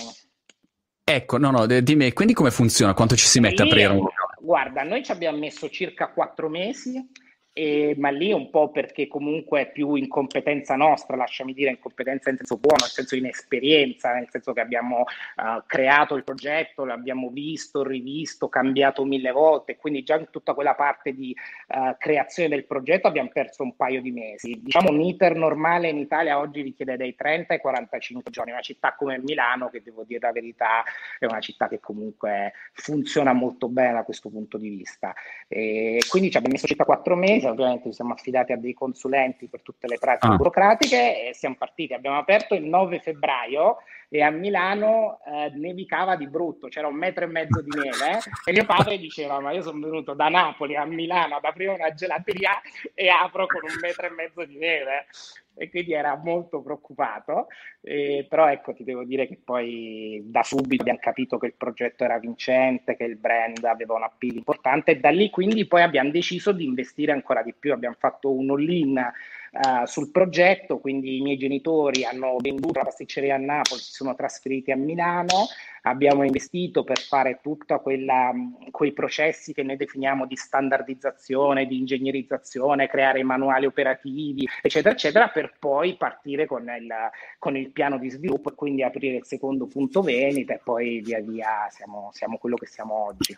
Ecco, 1.04 1.38
no, 1.38 1.52
no, 1.52 1.66
dimmi, 1.68 2.14
quindi 2.14 2.34
come 2.34 2.50
funziona? 2.50 2.94
Quanto 2.94 3.16
ci 3.16 3.28
si 3.28 3.40
mette 3.40 3.62
a 3.62 3.66
aprire 3.66 3.92
un 3.92 4.08
Guarda, 4.40 4.84
noi 4.84 5.04
ci 5.04 5.12
abbiamo 5.12 5.38
messo 5.38 5.70
circa 5.70 6.10
quattro 6.10 6.50
mesi 6.50 7.04
e, 7.58 7.96
ma 7.98 8.10
lì 8.10 8.34
un 8.34 8.50
po' 8.50 8.70
perché 8.70 9.08
comunque 9.08 9.62
è 9.62 9.72
più 9.72 9.96
incompetenza 9.96 10.76
nostra, 10.76 11.16
lasciami 11.16 11.54
dire 11.54 11.70
incompetenza 11.70 12.30
in 12.30 12.36
senso 12.36 12.58
buono, 12.58 12.80
nel 12.82 12.90
senso 12.90 13.16
inesperienza, 13.16 14.12
nel 14.12 14.28
senso 14.30 14.52
che 14.52 14.60
abbiamo 14.60 15.04
uh, 15.04 15.64
creato 15.66 16.16
il 16.16 16.26
progetto, 16.26 16.84
l'abbiamo 16.84 17.30
visto, 17.30 17.82
rivisto, 17.82 18.50
cambiato 18.50 19.06
mille 19.06 19.32
volte, 19.32 19.78
quindi 19.78 20.04
già 20.04 20.18
in 20.18 20.28
tutta 20.32 20.54
quella 20.54 20.76
parte 20.76 21.14
di 21.14 21.34
uh, 21.70 21.96
creazione 21.98 22.50
del 22.50 22.66
progetto 22.66 23.08
abbiamo 23.08 23.30
perso 23.32 23.64
un 23.64 23.78
paio 23.78 24.02
di 24.02 24.12
mesi. 24.12 24.60
Diciamo 24.62 24.90
un 24.90 25.00
iter 25.00 25.36
normale 25.36 25.88
in 25.88 25.98
Italia 25.98 26.38
oggi 26.38 26.62
richiede 26.62 26.98
dai 26.98 27.16
30 27.16 27.54
ai 27.54 27.60
45 27.62 28.32
giorni, 28.32 28.52
una 28.52 28.60
città 28.60 28.96
come 28.96 29.18
Milano 29.20 29.70
che 29.70 29.82
devo 29.82 30.04
dire 30.04 30.20
la 30.20 30.34
verità 30.34 30.84
è 31.18 31.24
una 31.24 31.40
città 31.40 31.70
che 31.70 31.80
comunque 31.80 32.52
funziona 32.74 33.32
molto 33.32 33.70
bene 33.70 33.94
da 33.94 34.04
questo 34.04 34.30
punto 34.30 34.58
di 34.58 34.68
vista. 34.68 35.14
E 35.48 36.00
quindi 36.10 36.30
ci 36.30 36.36
abbiamo 36.36 36.56
messo 36.56 36.68
circa 36.68 36.84
quattro 36.84 37.16
mesi 37.16 37.44
mese, 37.46 37.50
ovviamente 37.50 37.90
ci 37.90 37.94
siamo 37.94 38.14
affidati 38.14 38.52
a 38.52 38.58
dei 38.58 38.74
consulenti 38.74 39.48
per 39.48 39.62
tutte 39.62 39.88
le 39.88 39.98
pratiche 39.98 40.34
ah. 40.34 40.36
burocratiche 40.36 41.28
e 41.28 41.34
siamo 41.34 41.56
partiti. 41.58 41.94
Abbiamo 41.94 42.18
aperto 42.18 42.56
il 42.56 42.64
9 42.64 43.00
febbraio 43.00 43.78
e 44.10 44.22
a 44.22 44.30
Milano 44.30 45.20
eh, 45.26 45.52
nevicava 45.56 46.16
di 46.16 46.28
brutto, 46.28 46.68
c'era 46.68 46.88
un 46.88 46.96
metro 46.96 47.24
e 47.24 47.28
mezzo 47.28 47.62
di 47.62 47.72
neve 47.76 48.20
e 48.46 48.52
mio 48.52 48.66
padre 48.66 48.98
diceva 48.98 49.40
ma 49.40 49.52
io 49.52 49.62
sono 49.62 49.80
venuto 49.80 50.14
da 50.14 50.30
Napoli 50.30 50.76
a 50.76 50.86
Milano 50.86 51.36
ad 51.36 51.44
aprire 51.44 51.74
una 51.74 51.94
gelateria 51.94 52.62
e 52.94 53.10
apro 53.10 53.48
con 53.48 53.62
un 53.64 53.78
metro 53.82 54.06
e 54.06 54.12
mezzo 54.12 54.46
di 54.46 54.58
neve 54.58 55.08
e 55.56 55.70
quindi 55.70 55.94
era 55.94 56.16
molto 56.16 56.62
preoccupato, 56.62 57.48
eh, 57.82 58.26
però 58.30 58.50
ecco 58.50 58.74
ti 58.74 58.84
devo 58.84 59.04
dire 59.04 59.28
che 59.28 59.40
poi 59.44 60.22
da 60.26 60.44
subito 60.44 60.82
abbiamo 60.82 61.00
capito 61.02 61.38
che 61.38 61.48
il 61.48 61.54
progetto 61.58 62.04
era 62.04 62.20
vincente, 62.20 62.96
che 62.96 63.06
il 63.06 63.16
brand 63.16 63.64
aveva 63.64 63.96
un 63.96 64.04
appeal 64.04 64.36
importante. 64.36 64.92
E 64.92 65.00
da 65.00 65.10
lì 65.10 65.30
quindi 65.30 65.66
poi 65.66 65.82
abbiamo 65.82 66.12
deciso 66.12 66.52
di 66.52 66.66
investire 66.66 67.12
ancora 67.12 67.42
di 67.42 67.54
più, 67.58 67.72
abbiamo 67.72 67.96
fatto 67.98 68.32
un 68.32 68.50
all-in 68.52 69.12
uh, 69.56 69.86
sul 69.86 70.12
progetto, 70.12 70.80
quindi 70.80 71.18
i 71.18 71.22
miei 71.22 71.38
genitori 71.38 72.04
hanno 72.04 72.36
venduto 72.40 72.80
la 72.80 72.86
pasticceria 72.86 73.36
a 73.36 73.40
Napoli, 73.40 73.82
si 73.82 73.92
sono 73.92 74.16
trasferiti 74.16 74.72
a 74.72 74.76
Milano, 74.76 75.48
abbiamo 75.84 76.24
investito 76.24 76.84
per 76.84 77.00
fare 77.00 77.40
tutti 77.42 77.74
quei 78.72 78.94
processi 78.94 79.54
che 79.54 79.64
noi 79.64 79.78
definiamo 79.78 80.26
di 80.26 80.36
standardizzazione, 80.36 81.66
di 81.66 81.78
ingegnerizzazione, 81.78 82.88
creare 82.88 83.24
manuali 83.24 83.66
operativi, 83.66 84.48
eccetera, 84.62 84.94
eccetera, 84.94 85.30
per 85.30 85.54
poi 85.58 85.96
partire 85.96 86.46
con 86.46 86.64
il, 86.64 86.94
con 87.40 87.56
il 87.56 87.72
piano 87.72 87.98
di 87.98 88.10
sviluppo 88.10 88.52
e 88.52 88.56
quindi 88.56 88.84
aprire 88.84 89.18
il 89.18 89.26
secondo 89.26 89.68
punto 89.68 90.02
vendita 90.02 90.54
e 90.54 90.62
poi 90.64 91.02
via 91.02 91.22
via 91.22 91.68
siamo, 91.70 92.10
siamo 92.14 92.38
quello 92.38 92.56
che 92.56 92.68
siamo 92.68 93.06
oggi. 93.06 93.38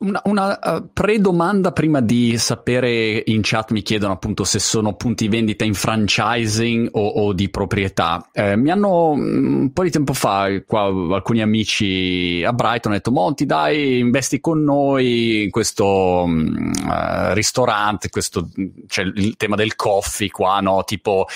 Una, 0.00 0.22
una 0.26 0.58
uh, 0.62 0.90
pre-domanda 0.92 1.72
prima 1.72 2.00
di 2.00 2.38
sapere 2.38 3.20
in 3.26 3.40
chat 3.42 3.72
mi 3.72 3.82
chiedono 3.82 4.12
appunto 4.12 4.44
se 4.44 4.60
sono 4.60 4.94
punti 4.94 5.26
vendita 5.26 5.64
in 5.64 5.74
franchising 5.74 6.90
o, 6.92 7.04
o 7.04 7.32
di 7.32 7.48
proprietà. 7.48 8.28
Eh, 8.32 8.54
mi 8.54 8.70
hanno 8.70 9.16
mm, 9.16 9.60
un 9.62 9.72
po' 9.72 9.82
di 9.82 9.90
tempo 9.90 10.12
fa 10.12 10.46
qua, 10.64 10.84
alcuni 10.84 11.42
amici 11.42 12.44
a 12.46 12.52
Brighton 12.52 12.92
hanno 12.92 13.00
detto 13.02 13.10
Monti 13.10 13.44
dai 13.44 13.98
investi 13.98 14.38
con 14.38 14.62
noi 14.62 15.42
in 15.42 15.50
questo 15.50 16.22
uh, 16.24 17.32
ristorante, 17.32 18.08
questo, 18.08 18.50
c'è 18.86 19.02
il 19.02 19.36
tema 19.36 19.56
del 19.56 19.74
coffee 19.74 20.30
qua, 20.30 20.60
no? 20.60 20.84
tipo 20.84 21.26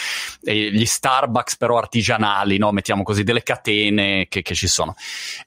eh, 0.45 0.71
gli 0.71 0.87
Starbucks 0.87 1.57
però 1.57 1.79
artigianali, 1.79 2.59
no? 2.59 2.71
mettiamo 2.71 3.03
così, 3.03 3.25
delle 3.25 3.43
catene 3.43 4.29
che, 4.29 4.43
che 4.43 4.55
ci 4.55 4.69
sono. 4.69 4.95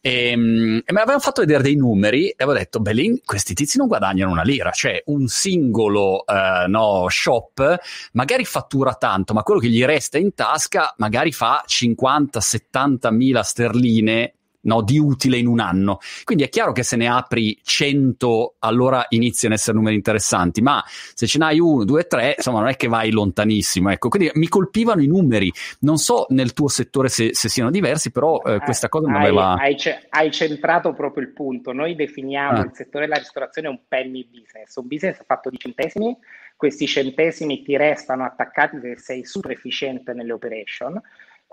E, 0.02 0.34
um, 0.36 0.82
e 0.84 0.92
mi 0.92 0.98
avevano 0.98 1.20
fatto 1.22 1.40
vedere 1.40 1.64
dei 1.64 1.78
numeri 1.78 2.28
e 2.28 2.36
avevo 2.44 2.58
detto 2.58 2.82
beh 2.82 3.04
lì 3.08 3.22
questi 3.24 3.54
tizi 3.54 3.78
non 3.78 3.88
guadagnano 3.88 4.32
una 4.32 4.44
lira, 4.44 4.72
cioè 4.72 5.02
un 5.06 5.28
singolo 5.28 6.24
uh, 6.26 6.70
no, 6.70 7.06
shop 7.10 7.78
magari 8.14 8.46
fattura 8.46 8.94
tanto, 8.94 9.34
ma 9.34 9.44
quello 9.44 9.60
che 9.60 9.70
gli 9.70 9.84
resta 9.84 10.18
in 10.18 10.34
tasca 10.34 10.94
magari 10.98 11.32
fa 11.32 11.64
50-70 11.68 13.14
mila 13.14 13.44
sterline 13.44 14.34
no, 14.66 14.82
di 14.82 15.00
utile 15.00 15.38
in 15.38 15.48
un 15.48 15.60
anno. 15.60 16.00
Quindi 16.24 16.44
è 16.44 16.50
chiaro 16.50 16.72
che 16.72 16.84
se 16.84 16.96
ne 16.96 17.08
apri 17.08 17.60
100, 17.62 18.56
allora 18.60 19.06
iniziano 19.10 19.54
ad 19.54 19.60
essere 19.60 19.78
numeri 19.78 19.96
interessanti, 19.96 20.62
ma 20.62 20.84
se 20.86 21.26
ce 21.28 21.38
n'hai 21.38 21.60
uno, 21.60 21.84
due, 21.84 22.06
tre, 22.06 22.36
insomma, 22.38 22.60
non 22.60 22.70
è 22.70 22.76
che 22.76 22.88
vai 22.88 23.12
lontanissimo. 23.12 23.92
Ecco, 23.92 24.10
quindi 24.10 24.32
mi 24.36 24.48
colpivano 24.48 25.02
i 25.02 25.08
numeri. 25.08 25.52
Non 25.80 25.98
so 25.98 26.26
nel 26.30 26.54
tuo 26.54 26.68
settore 26.68 27.10
se, 27.10 27.34
se 27.34 27.50
siano 27.50 27.72
diversi, 27.72 28.12
però 28.12 28.42
eh, 28.42 28.60
questa 28.60 28.90
cosa 28.90 29.10
mi 29.10 29.18
aveva. 29.18 29.54
Hai, 29.54 29.78
hai, 30.10 30.32
centrato 30.32 30.94
proprio 30.94 31.24
il 31.24 31.32
punto. 31.32 31.72
Noi 31.72 31.96
definiamo 31.96 32.60
ah. 32.60 32.64
il 32.64 32.72
settore 32.74 33.06
della 33.06 33.20
ristorazione 33.20 33.68
un 33.68 33.80
penny 33.88 34.28
business, 34.30 34.76
un 34.76 34.88
business 34.88 35.24
fatto 35.26 35.50
di 35.50 35.58
centesimi. 35.58 36.16
Questi 36.58 36.88
centesimi 36.88 37.64
ti 37.64 37.76
restano 37.76 38.24
attaccati 38.24 38.80
se 38.80 38.98
sei 38.98 39.26
super 39.26 39.52
efficiente 39.52 40.14
nelle 40.14 40.32
operation 40.32 41.02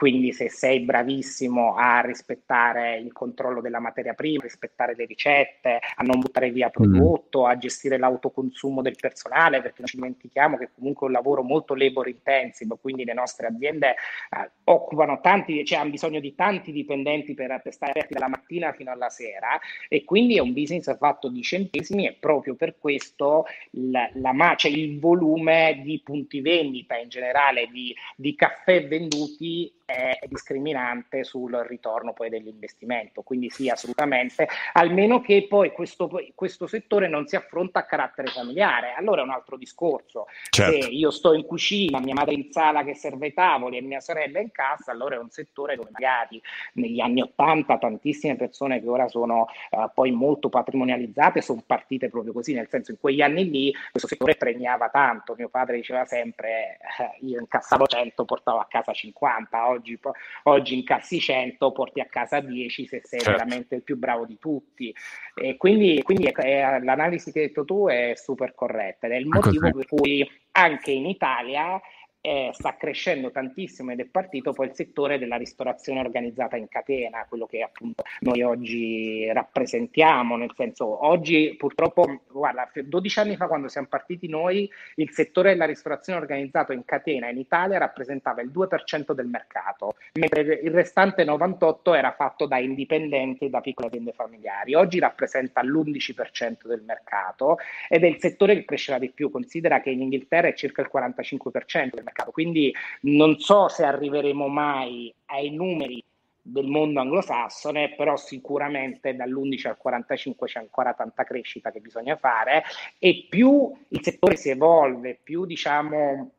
quindi 0.03 0.33
se 0.33 0.51
sei 0.51 0.81
bravissimo 0.81 1.77
a 1.77 2.01
rispettare 2.01 2.99
il 2.99 3.13
controllo 3.13 3.61
della 3.61 3.79
materia 3.79 4.15
prima, 4.15 4.41
a 4.41 4.47
rispettare 4.47 4.97
le 4.97 5.05
ricette, 5.05 5.79
a 5.95 6.03
non 6.03 6.19
buttare 6.19 6.51
via 6.51 6.67
mm. 6.67 6.71
prodotto, 6.71 7.43
mm. 7.43 7.45
a 7.45 7.57
gestire 7.57 7.99
l'autoconsumo 7.99 8.83
del 8.83 8.97
personale, 9.01 9.63
perché 9.63 9.77
non 9.79 9.87
ci 9.87 9.95
dimentichiamo 9.95 10.57
che 10.57 10.71
comunque 10.75 11.07
è 11.07 11.11
un 11.11 11.15
lavoro 11.15 11.45
molto 11.45 11.77
labor 11.77 12.09
intensive, 12.09 12.79
quindi 12.81 13.05
le 13.05 13.13
nostre 13.13 13.47
aziende 13.47 13.91
eh, 13.91 14.51
occupano 14.65 15.21
tanti, 15.21 15.65
cioè 15.65 15.79
hanno 15.79 15.91
bisogno 15.91 16.19
di 16.19 16.35
tanti 16.35 16.73
dipendenti 16.73 17.35
per, 17.35 17.61
per 17.63 17.73
stare 17.73 17.93
aperti 17.93 18.15
dalla 18.15 18.29
mattina 18.29 18.73
fino 18.73 18.91
alla 18.91 19.09
sera 19.09 19.61
e 19.89 20.03
quindi 20.03 20.37
è 20.37 20.41
un 20.41 20.53
business 20.53 20.97
fatto 20.97 21.29
di 21.29 21.43
centesimi 21.43 22.09
e 22.09 22.17
proprio 22.19 22.57
per 22.57 22.75
questo 22.81 23.45
la, 23.71 24.11
la, 24.15 24.55
cioè 24.57 24.73
il 24.73 24.99
volume 24.99 25.81
di 25.85 26.01
punti 26.03 26.41
vendita 26.41 26.97
in 26.97 27.09
generale 27.09 27.69
di, 27.71 27.95
di 28.17 28.35
caffè 28.35 28.89
venduti 28.89 29.73
è 29.93 30.27
discriminante 30.27 31.25
sul 31.25 31.53
ritorno 31.69 32.13
poi 32.13 32.29
dell'investimento. 32.29 33.23
Quindi 33.23 33.51
sì, 33.51 33.69
assolutamente, 33.69 34.49
almeno 34.73 35.21
che 35.21 35.47
poi 35.49 35.73
questo, 35.73 36.11
questo 36.35 36.67
settore 36.67 37.09
non 37.09 37.27
si 37.27 37.37
affronta 37.37 37.81
a 37.81 37.85
carattere 37.85 38.29
familiare. 38.29 38.95
Allora 38.97 39.21
è 39.21 39.25
un 39.25 39.31
altro 39.31 39.57
discorso. 39.57 40.27
Certo. 40.49 40.83
Se 40.83 40.89
io 40.89 41.11
sto 41.11 41.35
in 41.35 41.45
cucina, 41.45 42.01
mia 42.01 42.15
madre 42.15 42.35
in 42.35 42.51
sala 42.51 42.85
che 42.85 42.95
serve 42.95 43.29
i 43.29 43.35
tavoli 43.35 43.77
e 43.77 43.83
mia 43.83 44.01
sorella 44.01 44.41
in 44.41 44.51
casa, 44.51 44.93
allora 44.93 45.17
è 45.17 45.19
un 45.19 45.31
settore 45.31 45.77
dove 45.77 45.91
magari 45.93 46.41
negli 46.75 47.01
anni 47.01 47.21
Ottanta 47.21 47.79
tantissime 47.79 48.37
persone 48.37 48.81
che 48.81 48.89
ora 48.89 49.09
sono 49.09 49.47
uh, 49.71 49.91
poi 49.95 50.11
molto 50.11 50.49
patrimonializzate 50.49 51.41
sono 51.41 51.63
partite 51.65 52.09
proprio 52.09 52.33
così, 52.33 52.55
nel 52.55 52.69
senso 52.69 52.91
in 52.93 52.99
quegli 52.99 53.21
anni 53.21 53.51
lì 53.51 53.73
questo 53.91 54.09
settore 54.09 54.37
premiava 54.37 54.89
tanto. 54.89 55.35
Mio 55.37 55.49
padre 55.49 55.77
diceva 55.77 56.05
sempre, 56.05 56.79
eh, 56.99 57.27
io 57.27 57.41
incassavo 57.41 57.87
100, 57.87 58.25
portavo 58.25 58.59
a 58.59 58.67
casa 58.69 58.93
50, 58.93 59.69
oggi 59.69 59.82
oggi, 59.83 59.99
oggi 60.45 60.75
incassi 60.77 61.19
100, 61.19 61.73
porti 61.73 62.01
a 62.01 62.07
casa 62.07 62.41
10 62.41 62.87
se 62.87 63.01
sei 63.05 63.21
certo. 63.21 63.33
veramente 63.33 63.75
il 63.75 63.83
più 63.83 63.97
bravo 63.97 64.25
di 64.25 64.39
tutti. 64.39 64.95
E 65.35 65.57
quindi, 65.57 66.01
quindi 66.03 66.27
è, 66.27 66.81
l'analisi 66.81 67.33
che 67.33 67.41
hai 67.41 67.47
detto 67.49 67.65
tu 67.65 67.89
è 67.89 68.13
super 68.15 68.55
corretta 68.55 69.07
ed 69.07 69.13
è 69.13 69.17
il 69.17 69.27
motivo 69.27 69.71
per 69.71 69.87
cui 69.87 70.29
anche 70.53 70.91
in 70.91 71.07
Italia 71.07 71.81
eh, 72.23 72.51
sta 72.53 72.77
crescendo 72.77 73.33
tantissimo 73.33 73.91
ed 73.91 74.01
è 74.01 74.05
partito 74.07 74.53
poi 74.53 74.69
il 74.69 74.75
settore 74.75 75.19
della 75.19 75.37
ristorazione 75.37 76.01
organizzata 76.01 76.57
in 76.57 76.69
catena, 76.69 77.27
quello 77.29 77.47
che 77.47 77.63
appunto 77.63 78.05
noi 78.21 78.43
oggi 78.43 79.31
rappresentiamo, 79.33 80.37
nel 80.37 80.53
senso 80.57 81.05
oggi 81.05 81.55
purtroppo, 81.59 82.21
guarda, 82.31 82.71
12 82.73 83.19
anni 83.19 83.37
fa 83.37 83.49
quando 83.49 83.69
siamo 83.69 83.89
partiti 83.89 84.29
noi, 84.29 84.71
il 84.95 85.11
settore 85.11 85.51
della 85.51 85.65
ristorazione 85.65 86.21
organizzata 86.21 86.73
in 86.73 86.85
catena 86.85 87.29
in 87.29 87.39
Italia 87.39 87.79
rappresentava 87.79 88.41
il 88.41 88.53
2% 88.55 89.13
del 89.13 89.27
mercato, 89.27 89.97
mentre 90.15 90.61
il 90.63 90.71
restante 90.71 91.25
98% 91.25 91.97
era 91.97 92.13
fatto 92.13 92.47
da 92.47 92.59
indipendenti 92.59 93.47
e 93.47 93.51
da 93.51 93.61
piccole 93.61 93.89
aziende 93.89 94.13
familiari. 94.13 94.75
Oggi 94.75 95.01
rappresenta 95.01 95.61
l'11% 95.63 96.69
del 96.69 96.83
mercato 96.87 97.59
ed 97.89 98.05
è 98.05 98.07
il 98.07 98.19
settore 98.21 98.55
che 98.55 98.65
crescerà 98.65 98.99
di 98.99 99.11
più. 99.11 99.29
Considera 99.29 99.81
che 99.81 99.91
in 99.91 100.03
Inghilterra 100.03 100.47
è 100.47 100.55
circa 100.55 100.83
il 100.83 100.91
45% 100.93 101.95
del 101.95 102.05
mercato 102.05 102.12
mercato. 102.13 102.31
Quindi 102.31 102.73
non 103.03 103.39
so 103.39 103.69
se 103.69 103.85
arriveremo 103.85 104.47
mai 104.47 105.13
ai 105.27 105.51
numeri 105.51 106.05
del 106.45 106.67
mondo 106.67 107.01
anglosassone, 107.01 107.95
però 107.95 108.17
sicuramente 108.17 109.15
dall'11 109.15 109.69
al 109.69 109.77
45 109.77 110.47
c'è 110.47 110.59
ancora 110.59 110.93
tanta 110.93 111.25
crescita 111.25 111.71
che 111.71 111.81
bisogna 111.81 112.17
fare 112.17 112.65
e 112.99 113.27
più 113.29 113.73
il 113.89 114.03
settore 114.03 114.37
si 114.37 114.51
evolve, 114.51 115.19
più 115.23 115.47
diciamo 115.47 116.33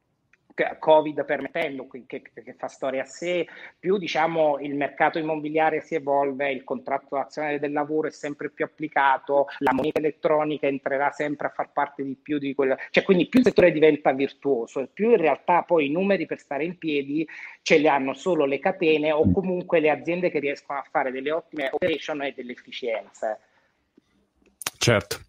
Covid 0.79 1.25
permettendo, 1.25 1.87
che, 1.87 2.05
che, 2.07 2.55
fa 2.57 2.67
storia 2.67 3.03
a 3.03 3.05
sé, 3.05 3.47
più 3.79 3.97
diciamo 3.97 4.59
il 4.59 4.75
mercato 4.75 5.17
immobiliare 5.17 5.81
si 5.81 5.95
evolve, 5.95 6.51
il 6.51 6.63
contratto 6.63 7.15
nazionale 7.15 7.59
del 7.59 7.71
lavoro 7.71 8.07
è 8.07 8.11
sempre 8.11 8.49
più 8.49 8.65
applicato, 8.65 9.47
la 9.59 9.73
moneta 9.73 9.99
elettronica 9.99 10.67
entrerà 10.67 11.11
sempre 11.11 11.47
a 11.47 11.51
far 11.51 11.71
parte 11.71 12.03
di 12.03 12.15
più 12.15 12.37
di 12.37 12.53
quello, 12.53 12.77
cioè 12.91 13.03
quindi 13.03 13.27
più 13.27 13.39
il 13.39 13.45
settore 13.45 13.71
diventa 13.71 14.11
virtuoso 14.11 14.79
e 14.79 14.87
più 14.87 15.09
in 15.09 15.17
realtà 15.17 15.63
poi 15.63 15.87
i 15.87 15.91
numeri 15.91 16.25
per 16.25 16.39
stare 16.39 16.63
in 16.63 16.77
piedi 16.77 17.27
ce 17.61 17.77
li 17.77 17.87
hanno 17.87 18.13
solo 18.13 18.45
le 18.45 18.59
catene 18.59 19.11
o 19.11 19.31
comunque 19.31 19.79
le 19.79 19.89
aziende 19.89 20.29
che 20.29 20.39
riescono 20.39 20.79
a 20.79 20.87
fare 20.89 21.11
delle 21.11 21.31
ottime 21.31 21.69
operation 21.71 22.21
e 22.23 22.33
delle 22.35 22.51
efficienze. 22.51 23.39
Certo. 24.77 25.21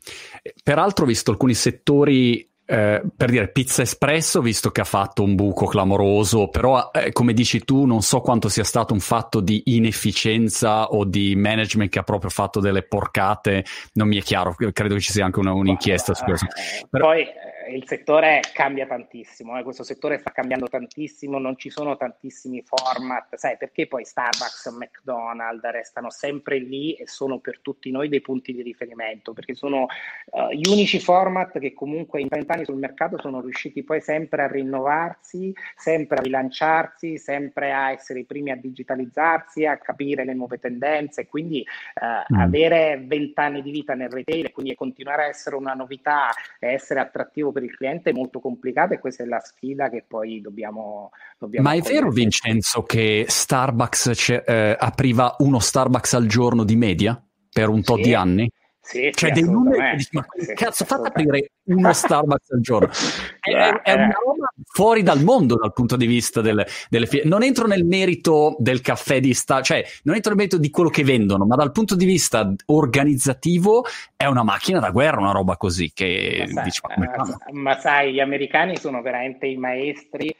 Peraltro, 0.64 1.06
visto 1.06 1.30
alcuni 1.30 1.54
settori 1.54 2.53
eh, 2.66 3.02
per 3.14 3.30
dire 3.30 3.48
Pizza 3.48 3.82
Espresso, 3.82 4.40
visto 4.40 4.70
che 4.70 4.80
ha 4.80 4.84
fatto 4.84 5.22
un 5.22 5.34
buco 5.34 5.66
clamoroso, 5.66 6.48
però 6.48 6.90
eh, 6.92 7.12
come 7.12 7.34
dici 7.34 7.64
tu, 7.64 7.84
non 7.84 8.00
so 8.00 8.20
quanto 8.20 8.48
sia 8.48 8.64
stato 8.64 8.94
un 8.94 9.00
fatto 9.00 9.40
di 9.40 9.62
inefficienza 9.66 10.86
o 10.86 11.04
di 11.04 11.34
management 11.36 11.90
che 11.90 11.98
ha 11.98 12.04
proprio 12.04 12.30
fatto 12.30 12.60
delle 12.60 12.82
porcate, 12.82 13.64
non 13.94 14.08
mi 14.08 14.16
è 14.16 14.22
chiaro, 14.22 14.54
credo 14.72 14.94
che 14.94 15.00
ci 15.00 15.12
sia 15.12 15.24
anche 15.24 15.40
una, 15.40 15.52
un'inchiesta 15.52 16.14
su 16.14 16.24
questo. 16.24 16.46
Però... 16.88 17.06
Poi 17.06 17.26
il 17.68 17.86
settore 17.86 18.40
cambia 18.52 18.86
tantissimo, 18.86 19.58
eh? 19.58 19.62
questo 19.62 19.82
settore 19.82 20.18
sta 20.18 20.30
cambiando 20.30 20.66
tantissimo, 20.66 21.38
non 21.38 21.56
ci 21.56 21.70
sono 21.70 21.96
tantissimi 21.96 22.62
format, 22.62 23.34
sai 23.36 23.56
perché 23.56 23.86
poi 23.86 24.04
Starbucks, 24.04 24.66
McDonald's 24.76 25.70
restano 25.70 26.10
sempre 26.10 26.58
lì 26.58 26.94
e 26.94 27.06
sono 27.06 27.38
per 27.38 27.60
tutti 27.60 27.90
noi 27.90 28.08
dei 28.08 28.20
punti 28.20 28.52
di 28.52 28.62
riferimento, 28.62 29.32
perché 29.32 29.54
sono 29.54 29.86
uh, 30.26 30.50
gli 30.50 30.68
unici 30.68 31.00
format 31.00 31.58
che 31.58 31.72
comunque 31.72 32.20
in 32.20 32.28
30 32.28 32.52
anni 32.52 32.64
sul 32.64 32.76
mercato 32.76 33.18
sono 33.18 33.40
riusciti 33.40 33.82
poi 33.82 34.00
sempre 34.00 34.42
a 34.42 34.46
rinnovarsi, 34.46 35.52
sempre 35.76 36.18
a 36.18 36.22
rilanciarsi, 36.22 37.18
sempre 37.18 37.72
a 37.72 37.92
essere 37.92 38.20
i 38.20 38.24
primi 38.24 38.50
a 38.50 38.56
digitalizzarsi, 38.56 39.64
a 39.66 39.78
capire 39.78 40.24
le 40.24 40.34
nuove 40.34 40.58
tendenze, 40.58 41.26
quindi 41.26 41.64
uh, 42.00 42.34
mm. 42.34 42.40
avere 42.40 43.02
20 43.06 43.40
anni 43.40 43.62
di 43.62 43.70
vita 43.70 43.94
nel 43.94 44.10
retail 44.10 44.46
e 44.46 44.52
quindi 44.52 44.74
continuare 44.74 45.24
a 45.24 45.28
essere 45.28 45.56
una 45.56 45.74
novità 45.74 46.28
e 46.58 46.72
essere 46.72 47.00
attrattivo 47.00 47.52
per 47.54 47.62
il 47.62 47.74
cliente 47.74 48.10
è 48.10 48.12
molto 48.12 48.40
complicato 48.40 48.92
e 48.92 48.98
questa 48.98 49.22
è 49.22 49.26
la 49.26 49.40
sfida 49.40 49.88
che 49.88 50.04
poi 50.06 50.42
dobbiamo... 50.42 51.08
dobbiamo 51.38 51.66
Ma 51.66 51.74
è 51.74 51.80
vero 51.80 52.10
Vincenzo 52.10 52.82
che 52.82 53.24
Starbucks 53.26 54.42
eh, 54.44 54.76
apriva 54.78 55.36
uno 55.38 55.58
Starbucks 55.58 56.12
al 56.12 56.26
giorno 56.26 56.64
di 56.64 56.76
media 56.76 57.18
per 57.50 57.70
un 57.70 57.82
tot 57.82 57.96
sì. 57.96 58.02
di 58.02 58.14
anni? 58.14 58.50
Sì, 58.84 59.10
cioè 59.14 59.30
dei 59.32 59.42
numeri 59.44 59.96
dici, 59.96 60.10
ma 60.12 60.26
sì, 60.36 60.52
cazzo 60.52 60.84
fate 60.84 61.08
aprire 61.08 61.52
uno 61.64 61.90
Starbucks 61.90 62.50
al 62.50 62.60
giorno? 62.60 62.90
È, 63.44 63.50
è, 63.50 63.92
una 63.92 64.12
roba 64.24 64.52
fuori 64.66 65.02
dal 65.02 65.22
mondo 65.22 65.56
dal 65.56 65.72
punto 65.72 65.96
di 65.96 66.06
vista 66.06 66.40
delle, 66.40 66.66
delle 66.88 67.06
fie- 67.06 67.24
non 67.24 67.42
entro 67.42 67.66
nel 67.66 67.84
merito 67.84 68.56
del 68.58 68.80
caffè 68.80 69.20
di 69.20 69.34
Starbucks 69.34 69.68
cioè 69.68 69.84
non 70.04 70.14
entro 70.14 70.30
nel 70.30 70.38
merito 70.38 70.58
di 70.58 70.70
quello 70.70 70.88
che 70.88 71.04
vendono 71.04 71.44
ma 71.44 71.54
dal 71.54 71.70
punto 71.70 71.94
di 71.94 72.06
vista 72.06 72.54
organizzativo 72.66 73.84
è 74.16 74.24
una 74.24 74.42
macchina 74.42 74.80
da 74.80 74.90
guerra 74.90 75.20
una 75.20 75.32
roba 75.32 75.58
così 75.58 75.92
che 75.92 76.48
ma 76.52 76.62
diciamo, 76.62 76.94
ma, 76.96 77.36
ma 77.52 77.78
sai 77.78 78.14
gli 78.14 78.20
americani 78.20 78.78
sono 78.78 79.02
veramente 79.02 79.46
i 79.46 79.58
maestri 79.58 80.34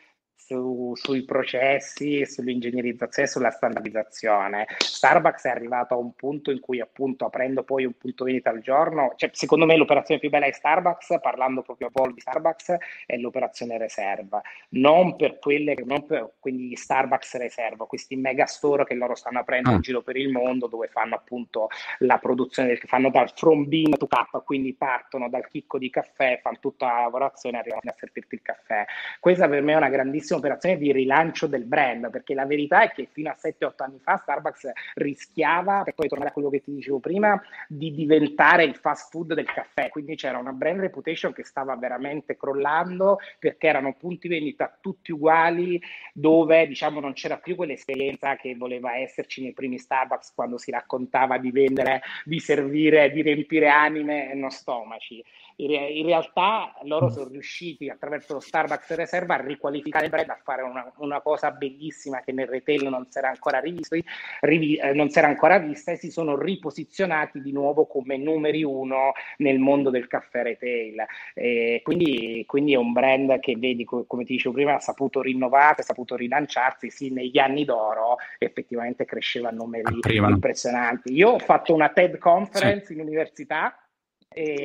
su, 0.47 0.93
sui 0.95 1.25
processi, 1.25 2.27
sull'ingegnerizzazione 2.27 3.29
e 3.29 3.31
sulla 3.31 3.51
standardizzazione. 3.51 4.67
Starbucks 4.79 5.45
è 5.45 5.49
arrivato 5.49 5.95
a 5.95 5.97
un 5.97 6.13
punto 6.15 6.51
in 6.51 6.61
cui 6.61 6.81
appunto 6.81 7.25
aprendo 7.25 7.63
poi 7.63 7.85
un 7.85 7.97
punto 7.97 8.25
vendita 8.25 8.51
al 8.51 8.61
giorno, 8.61 9.15
cioè 9.17 9.31
secondo 9.33 9.65
me 9.65 9.77
l'operazione 9.77 10.21
più 10.21 10.29
bella 10.29 10.47
è 10.47 10.53
Starbucks, 10.53 11.19
parlando 11.23 11.63
proprio 11.63 11.89
a 11.89 11.91
Paul 11.91 12.13
di 12.13 12.21
Starbucks, 12.21 12.77
è 13.07 13.17
l'operazione 13.17 13.79
riserva, 13.79 14.43
non 14.71 15.17
per 15.17 15.39
quelle, 15.39 15.75
non 15.85 16.05
per, 16.05 16.35
quindi 16.39 16.77
Starbucks 16.77 17.37
riserva, 17.39 17.87
questi 17.87 18.17
mega 18.17 18.45
store 18.45 18.85
che 18.85 18.95
loro 18.95 19.15
stanno 19.15 19.39
aprendo 19.39 19.71
in 19.71 19.77
ah. 19.77 19.81
giro 19.81 20.03
per 20.03 20.17
il 20.17 20.31
mondo 20.31 20.67
dove 20.67 20.89
fanno 20.89 21.15
appunto 21.15 21.69
la 21.99 22.19
produzione, 22.19 22.69
del, 22.69 22.79
fanno 22.79 23.11
dal 23.11 23.31
from 23.35 23.67
bean 23.67 23.97
to 23.97 24.07
cup, 24.07 24.45
quindi 24.45 24.75
partono 24.75 25.29
dal 25.31 25.49
chicco 25.49 25.79
di 25.79 25.89
caffè, 25.89 26.41
fanno 26.43 26.59
tutta 26.61 26.87
la 26.87 27.01
lavorazione 27.01 27.57
e 27.57 27.61
arrivano 27.61 27.91
a 27.91 27.95
servirti 27.97 28.35
il 28.35 28.43
caffè. 28.43 28.85
Questa 29.21 29.49
per 29.49 29.63
me 29.63 29.73
è 29.73 29.77
una 29.77 29.89
grandissima 29.89 30.34
grandissima 30.35 30.39
operazione 30.39 30.77
di 30.79 30.93
rilancio 30.93 31.47
del 31.47 31.65
brand, 31.65 32.11
perché 32.11 32.35
la 32.35 32.47
verità 32.47 32.83
è 32.83 32.91
che 32.91 33.09
fino 33.11 33.31
a 33.31 33.37
7-8 33.41 33.73
anni 33.77 33.99
fa 34.01 34.17
Starbucks 34.17 34.71
rischiava, 34.95 35.83
per 35.83 35.95
poi 35.95 36.09
tornare 36.09 36.31
a 36.31 36.33
quello 36.33 36.51
che 36.51 36.63
ti 36.63 36.75
dicevo 36.75 36.99
prima, 36.99 37.41
di 37.69 37.95
diventare 37.95 38.65
il 38.65 38.77
fast 38.77 39.11
food 39.11 39.35
del 39.35 39.47
caffè, 39.47 39.89
quindi 39.89 40.17
c'era 40.17 40.39
una 40.39 40.53
brand 40.53 40.81
reputation 40.81 41.33
che 41.33 41.45
stava 41.45 41.77
veramente 41.77 42.37
crollando 42.37 43.19
perché 43.39 43.67
erano 43.67 43.95
punti 43.95 44.29
vendita 44.29 44.77
tutti 44.81 45.13
uguali, 45.13 45.81
dove 46.13 46.67
diciamo 46.67 47.01
non 47.01 47.13
c'era 47.13 47.39
più 47.39 47.57
quell'esperienza 47.57 48.37
che 48.37 48.55
voleva 48.57 48.97
esserci 48.97 49.43
nei 49.43 49.53
primi 49.53 49.79
Starbucks 49.79 50.33
quando 50.35 50.59
si 50.59 50.71
raccontava 50.71 51.39
di 51.39 51.51
vendere, 51.51 52.03
di 52.25 52.41
servire, 52.41 53.11
di 53.11 53.23
riempire 53.23 53.69
anime 53.69 54.31
e 54.31 54.35
non 54.35 54.51
stomaci 54.51 55.23
in 55.57 56.07
realtà 56.07 56.75
loro 56.83 57.11
sono 57.11 57.29
riusciti 57.29 57.89
attraverso 57.89 58.35
lo 58.35 58.41
Starbucks 58.41 58.95
Reserva 58.95 59.35
a 59.35 59.41
riqualificare 59.41 60.07
il 60.07 60.11
brand, 60.11 60.31
a 60.31 60.39
fare 60.43 60.63
una, 60.63 60.93
una 60.97 61.21
cosa 61.21 61.51
bellissima 61.51 62.23
che 62.23 62.33
nel 62.33 62.49
retail 62.49 62.89
non 62.89 63.07
si 63.09 63.19
era 63.19 63.29
ancora 63.29 63.61
eh, 63.61 64.93
non 64.95 65.11
si 65.11 65.19
era 65.19 65.29
ancora 65.29 65.59
vista 65.59 65.93
e 65.93 65.97
si 65.97 66.11
sono 66.11 66.37
riposizionati 66.37 67.41
di 67.41 67.53
nuovo 67.53 67.87
come 67.87 68.17
numeri 68.17 68.63
uno 68.65 69.13
nel 69.39 69.59
mondo 69.59 69.91
del 69.91 70.07
caffè 70.07 70.43
retail. 70.43 71.05
E 71.35 71.81
quindi, 71.83 72.45
quindi 72.47 72.73
è 72.73 72.77
un 72.77 72.93
brand 72.93 73.39
che 73.41 73.57
vedi, 73.57 73.85
come 73.85 74.25
ti 74.25 74.35
dicevo 74.35 74.55
prima, 74.55 74.75
ha 74.75 74.81
saputo 74.81 75.23
rinnovarsi, 75.23 75.81
ha 75.81 75.85
saputo 75.85 76.17
rilanciarsi, 76.17 76.91
sì, 76.91 77.11
negli 77.11 77.39
anni 77.39 77.65
d'oro 77.65 78.17
effettivamente 78.39 79.05
cresceva 79.05 79.49
a 79.49 79.53
numeri 79.53 79.97
Aprivano. 79.97 80.35
impressionanti. 80.35 81.13
Io 81.13 81.31
ho 81.31 81.39
fatto 81.39 81.75
una 81.75 81.89
TED 81.91 82.19
conference 82.19 82.87
sì. 82.87 82.93
in 82.95 83.01
università 83.01 83.75
eh, 83.75 83.84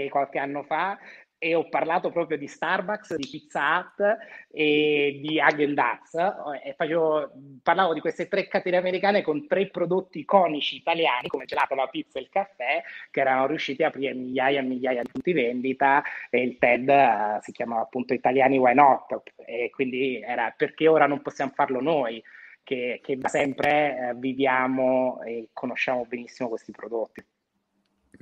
qualche 0.09 0.39
anno 0.39 0.63
fa 0.63 0.97
e 1.41 1.55
ho 1.55 1.69
parlato 1.69 2.11
proprio 2.11 2.37
di 2.37 2.47
Starbucks, 2.47 3.15
di 3.15 3.27
Pizza 3.31 3.79
Hut 3.79 4.17
e 4.51 5.19
di 5.23 5.39
Hagen 5.39 5.73
Dazs 5.73 6.13
e 6.61 6.73
facevo, 6.75 7.31
parlavo 7.63 7.93
di 7.93 8.01
queste 8.01 8.27
tre 8.27 8.47
catene 8.47 8.75
americane 8.75 9.21
con 9.21 9.47
tre 9.47 9.69
prodotti 9.69 10.19
iconici 10.19 10.75
italiani 10.75 11.29
come 11.29 11.45
gelato, 11.45 11.75
la 11.75 11.87
pizza 11.87 12.19
e 12.19 12.23
il 12.23 12.29
caffè 12.29 12.83
che 13.09 13.21
erano 13.21 13.47
riusciti 13.47 13.83
a 13.83 13.87
aprire 13.87 14.13
migliaia 14.13 14.59
e 14.59 14.63
migliaia 14.63 15.01
di 15.01 15.11
punti 15.11 15.31
vendita 15.31 16.03
e 16.29 16.41
il 16.41 16.57
TED 16.57 16.89
uh, 16.89 17.41
si 17.41 17.53
chiamava 17.53 17.83
appunto 17.83 18.13
Italiani 18.13 18.57
Why 18.57 18.73
Not 18.73 19.23
e 19.37 19.69
quindi 19.69 20.19
era 20.19 20.53
perché 20.55 20.89
ora 20.89 21.07
non 21.07 21.21
possiamo 21.21 21.53
farlo 21.55 21.79
noi 21.79 22.21
che, 22.63 22.99
che 23.01 23.17
da 23.17 23.29
sempre 23.29 24.09
eh, 24.09 24.13
viviamo 24.15 25.21
e 25.23 25.47
conosciamo 25.53 26.05
benissimo 26.05 26.49
questi 26.49 26.73
prodotti. 26.73 27.23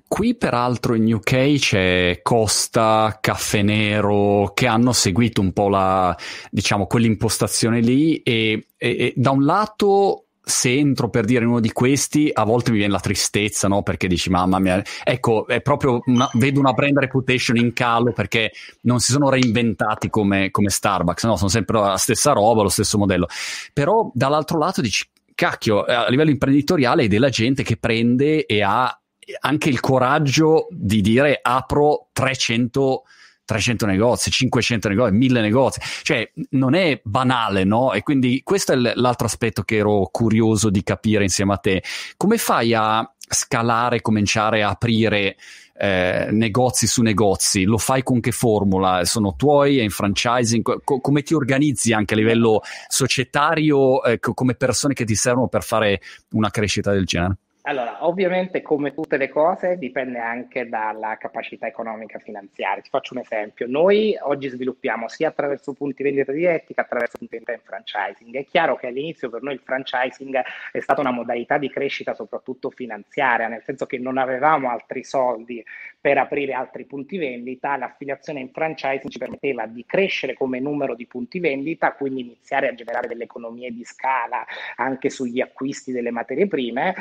Qui 0.07 0.35
peraltro 0.35 0.95
in 0.95 1.13
UK 1.13 1.55
c'è 1.57 2.19
Costa, 2.23 3.17
Caffè 3.19 3.61
Nero 3.61 4.51
che 4.53 4.65
hanno 4.65 4.93
seguito 4.93 5.41
un 5.41 5.51
po' 5.51 5.67
la, 5.67 6.17
diciamo, 6.49 6.87
quell'impostazione 6.87 7.81
lì 7.81 8.17
e, 8.23 8.67
e, 8.77 8.89
e 8.89 9.13
da 9.17 9.31
un 9.31 9.43
lato 9.43 10.27
se 10.47 10.73
entro 10.73 11.09
per 11.09 11.25
dire 11.25 11.43
uno 11.43 11.59
di 11.59 11.73
questi, 11.73 12.29
a 12.31 12.45
volte 12.45 12.71
mi 12.71 12.77
viene 12.77 12.93
la 12.93 13.01
tristezza, 13.01 13.67
no? 13.67 13.83
Perché 13.83 14.07
dici, 14.07 14.29
mamma 14.29 14.59
mia, 14.59 14.81
ecco, 15.03 15.45
è 15.45 15.61
proprio 15.61 15.99
una, 16.05 16.29
vedo 16.35 16.61
una 16.61 16.71
brand 16.71 16.97
reputation 16.97 17.57
in 17.57 17.73
calo 17.73 18.13
perché 18.13 18.53
non 18.83 19.01
si 19.01 19.11
sono 19.11 19.29
reinventati 19.29 20.09
come, 20.09 20.49
come 20.51 20.69
Starbucks, 20.69 21.25
no? 21.25 21.35
Sono 21.35 21.49
sempre 21.49 21.79
la 21.81 21.97
stessa 21.97 22.31
roba, 22.31 22.61
lo 22.61 22.69
stesso 22.69 22.97
modello. 22.97 23.27
Però 23.73 24.09
dall'altro 24.13 24.57
lato 24.57 24.79
dici, 24.79 25.05
cacchio, 25.35 25.83
a 25.83 26.07
livello 26.07 26.29
imprenditoriale 26.29 27.03
è 27.03 27.07
della 27.09 27.29
gente 27.29 27.63
che 27.63 27.75
prende 27.75 28.45
e 28.45 28.63
ha 28.63 28.97
anche 29.39 29.69
il 29.69 29.79
coraggio 29.79 30.67
di 30.71 31.01
dire 31.01 31.39
apro 31.41 32.09
300 32.13 33.03
300 33.47 33.85
negozi, 33.85 34.29
500 34.29 34.89
negozi, 34.89 35.13
1000 35.13 35.39
negozi, 35.39 35.79
cioè 36.03 36.29
non 36.49 36.73
è 36.73 36.99
banale, 37.01 37.63
no? 37.63 37.93
E 37.93 38.03
quindi 38.03 38.41
questo 38.43 38.73
è 38.73 38.75
l'altro 38.75 39.25
aspetto 39.25 39.63
che 39.63 39.77
ero 39.77 40.09
curioso 40.11 40.69
di 40.69 40.83
capire 40.83 41.23
insieme 41.23 41.53
a 41.53 41.57
te. 41.57 41.81
Come 42.17 42.37
fai 42.37 42.73
a 42.73 43.09
scalare, 43.17 44.01
cominciare 44.01 44.63
a 44.63 44.69
aprire 44.71 45.37
eh, 45.77 46.27
negozi 46.29 46.87
su 46.87 47.01
negozi? 47.01 47.63
Lo 47.63 47.77
fai 47.77 48.03
con 48.03 48.19
che 48.19 48.33
formula? 48.33 49.05
Sono 49.05 49.37
tuoi? 49.37 49.77
È 49.77 49.81
in 49.81 49.91
franchising? 49.91 50.83
Co- 50.83 50.99
come 50.99 51.21
ti 51.21 51.33
organizzi 51.33 51.93
anche 51.93 52.15
a 52.15 52.17
livello 52.17 52.61
societario 52.89 54.03
eh, 54.03 54.19
come 54.19 54.55
persone 54.55 54.93
che 54.93 55.05
ti 55.05 55.15
servono 55.15 55.47
per 55.47 55.63
fare 55.63 56.01
una 56.31 56.49
crescita 56.49 56.91
del 56.91 57.05
genere? 57.05 57.37
Allora, 57.67 58.05
ovviamente 58.05 58.61
come 58.61 58.93
tutte 58.93 59.17
le 59.17 59.27
cose 59.27 59.77
dipende 59.77 60.19
anche 60.19 60.69
dalla 60.69 61.17
capacità 61.17 61.67
economica 61.67 62.17
finanziaria. 62.17 62.81
Ti 62.81 62.87
faccio 62.87 63.13
un 63.13 63.19
esempio. 63.19 63.67
Noi 63.67 64.17
oggi 64.21 64.47
sviluppiamo 64.47 65.09
sia 65.09 65.27
attraverso 65.27 65.73
punti 65.73 66.01
vendita 66.01 66.31
diretti 66.31 66.73
che 66.73 66.79
attraverso 66.79 67.17
punti 67.17 67.35
vendita 67.35 67.51
in 67.51 67.59
franchising. 67.65 68.33
È 68.37 68.45
chiaro 68.45 68.77
che 68.77 68.87
all'inizio 68.87 69.29
per 69.29 69.41
noi 69.41 69.55
il 69.55 69.61
franchising 69.61 70.41
è 70.71 70.79
stata 70.79 71.01
una 71.01 71.11
modalità 71.11 71.57
di 71.57 71.69
crescita 71.69 72.13
soprattutto 72.13 72.69
finanziaria, 72.69 73.49
nel 73.49 73.63
senso 73.65 73.85
che 73.85 73.97
non 73.97 74.17
avevamo 74.17 74.69
altri 74.69 75.03
soldi 75.03 75.61
per 75.99 76.17
aprire 76.19 76.53
altri 76.53 76.85
punti 76.85 77.17
vendita. 77.17 77.75
L'affiliazione 77.75 78.39
in 78.39 78.49
franchising 78.49 79.09
ci 79.09 79.17
permetteva 79.17 79.65
di 79.65 79.83
crescere 79.85 80.35
come 80.35 80.61
numero 80.61 80.95
di 80.95 81.05
punti 81.05 81.41
vendita, 81.41 81.91
quindi 81.91 82.21
iniziare 82.21 82.69
a 82.69 82.73
generare 82.73 83.09
delle 83.09 83.25
economie 83.25 83.73
di 83.73 83.83
scala 83.83 84.45
anche 84.77 85.09
sugli 85.09 85.41
acquisti 85.41 85.91
delle 85.91 86.11
materie 86.11 86.47
prime 86.47 86.95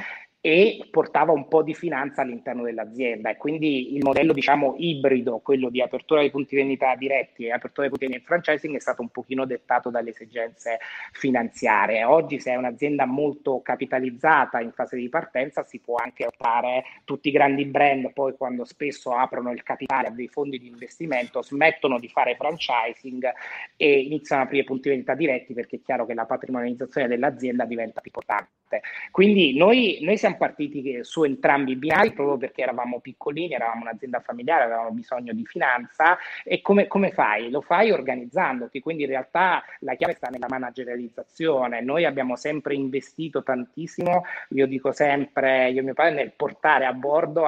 e 0.47 0.87
portava 0.93 1.33
un 1.33 1.49
po' 1.49 1.65
di 1.65 1.75
finanza 1.75 2.23
all'interno 2.23 2.63
dell'azienda 2.63 3.31
e 3.31 3.37
quindi 3.37 3.97
il 3.97 4.05
modello 4.05 4.33
diciamo 4.33 4.77
ibrido, 4.79 5.39
quello 5.39 5.71
di 5.71 5.83
apertura 5.83 6.21
dei 6.21 6.31
punti 6.31 6.55
vendita 6.55 6.95
diretti 6.95 7.47
e 7.47 7.51
apertura 7.51 7.89
dei 7.89 7.89
punti 7.89 8.05
vendita 8.07 8.23
in 8.23 8.43
franchising 8.43 8.77
è 8.77 8.81
stato 8.81 9.03
un 9.03 9.09
pochino 9.09 9.45
dettato 9.45 9.91
dalle 9.91 10.11
esigenze 10.11 10.79
finanziarie. 11.11 12.05
Oggi 12.05 12.39
se 12.39 12.53
è 12.53 12.55
un'azienda 12.55 13.07
molto 13.07 13.61
capitalizzata 13.61 14.61
in 14.61 14.71
fase 14.71 14.95
di 14.95 15.09
partenza 15.09 15.65
si 15.65 15.81
può 15.81 15.97
anche 15.97 16.27
optare 16.27 16.85
tutti 17.03 17.27
i 17.27 17.33
grandi 17.33 17.65
brand 17.65 18.13
poi 18.13 18.37
quando 18.37 18.65
spesso 18.65 19.17
aprono 19.17 19.51
il 19.51 19.65
capitale 19.65 20.07
a 20.07 20.11
dei 20.13 20.29
fondi 20.29 20.61
di 20.61 20.69
investimento 20.69 21.43
smettono 21.43 21.99
di 21.99 22.09
fare 22.09 22.37
franchising 22.37 23.33
e 23.77 23.99
iniziano 23.99 24.43
ad 24.43 24.47
aprire 24.47 24.65
punti 24.65 24.91
vendita 24.91 25.17
diretti 25.17 25.55
perché 25.55 25.75
è 25.75 25.81
chiaro 25.83 26.07
che 26.07 26.15
la 26.15 26.25
patrimonializzazione 26.25 27.09
dell'azienda 27.09 27.65
diventa 27.65 28.01
più 28.01 28.13
importante. 28.15 28.81
Quindi 29.11 29.57
noi, 29.57 29.99
noi 30.03 30.17
siamo 30.17 30.36
partiti 30.37 31.03
su 31.03 31.25
entrambi 31.25 31.73
i 31.73 31.77
binari 31.77 32.13
proprio 32.13 32.37
perché 32.37 32.63
eravamo 32.63 33.01
piccolini, 33.01 33.55
eravamo 33.55 33.83
un'azienda 33.83 34.21
familiare, 34.21 34.65
avevamo 34.65 34.91
bisogno 34.91 35.33
di 35.33 35.45
finanza 35.45 36.19
e 36.45 36.61
come, 36.63 36.87
come 36.87 37.11
fai? 37.11 37.51
Lo 37.51 37.61
fai 37.61 37.91
organizzandoti, 37.91 38.81
quindi 38.81 39.05
in 39.05 39.11
realtà 39.11 39.63
la 39.81 39.95
chiave 39.95 40.15
sta 40.15 40.29
nella 40.29 40.47
managerializzazione. 40.49 41.81
Noi 41.81 42.05
abbiamo 42.05 42.37
sempre 42.37 42.75
investito 42.75 43.43
tantissimo, 43.43 44.25
io 44.51 44.67
dico 44.67 44.93
sempre, 44.93 45.71
io 45.71 45.81
e 45.81 45.85
mio 45.85 45.95
padre, 45.95 46.15
nel 46.15 46.33
portare 46.33 46.87
a 46.87 46.93
bordo 46.93 47.45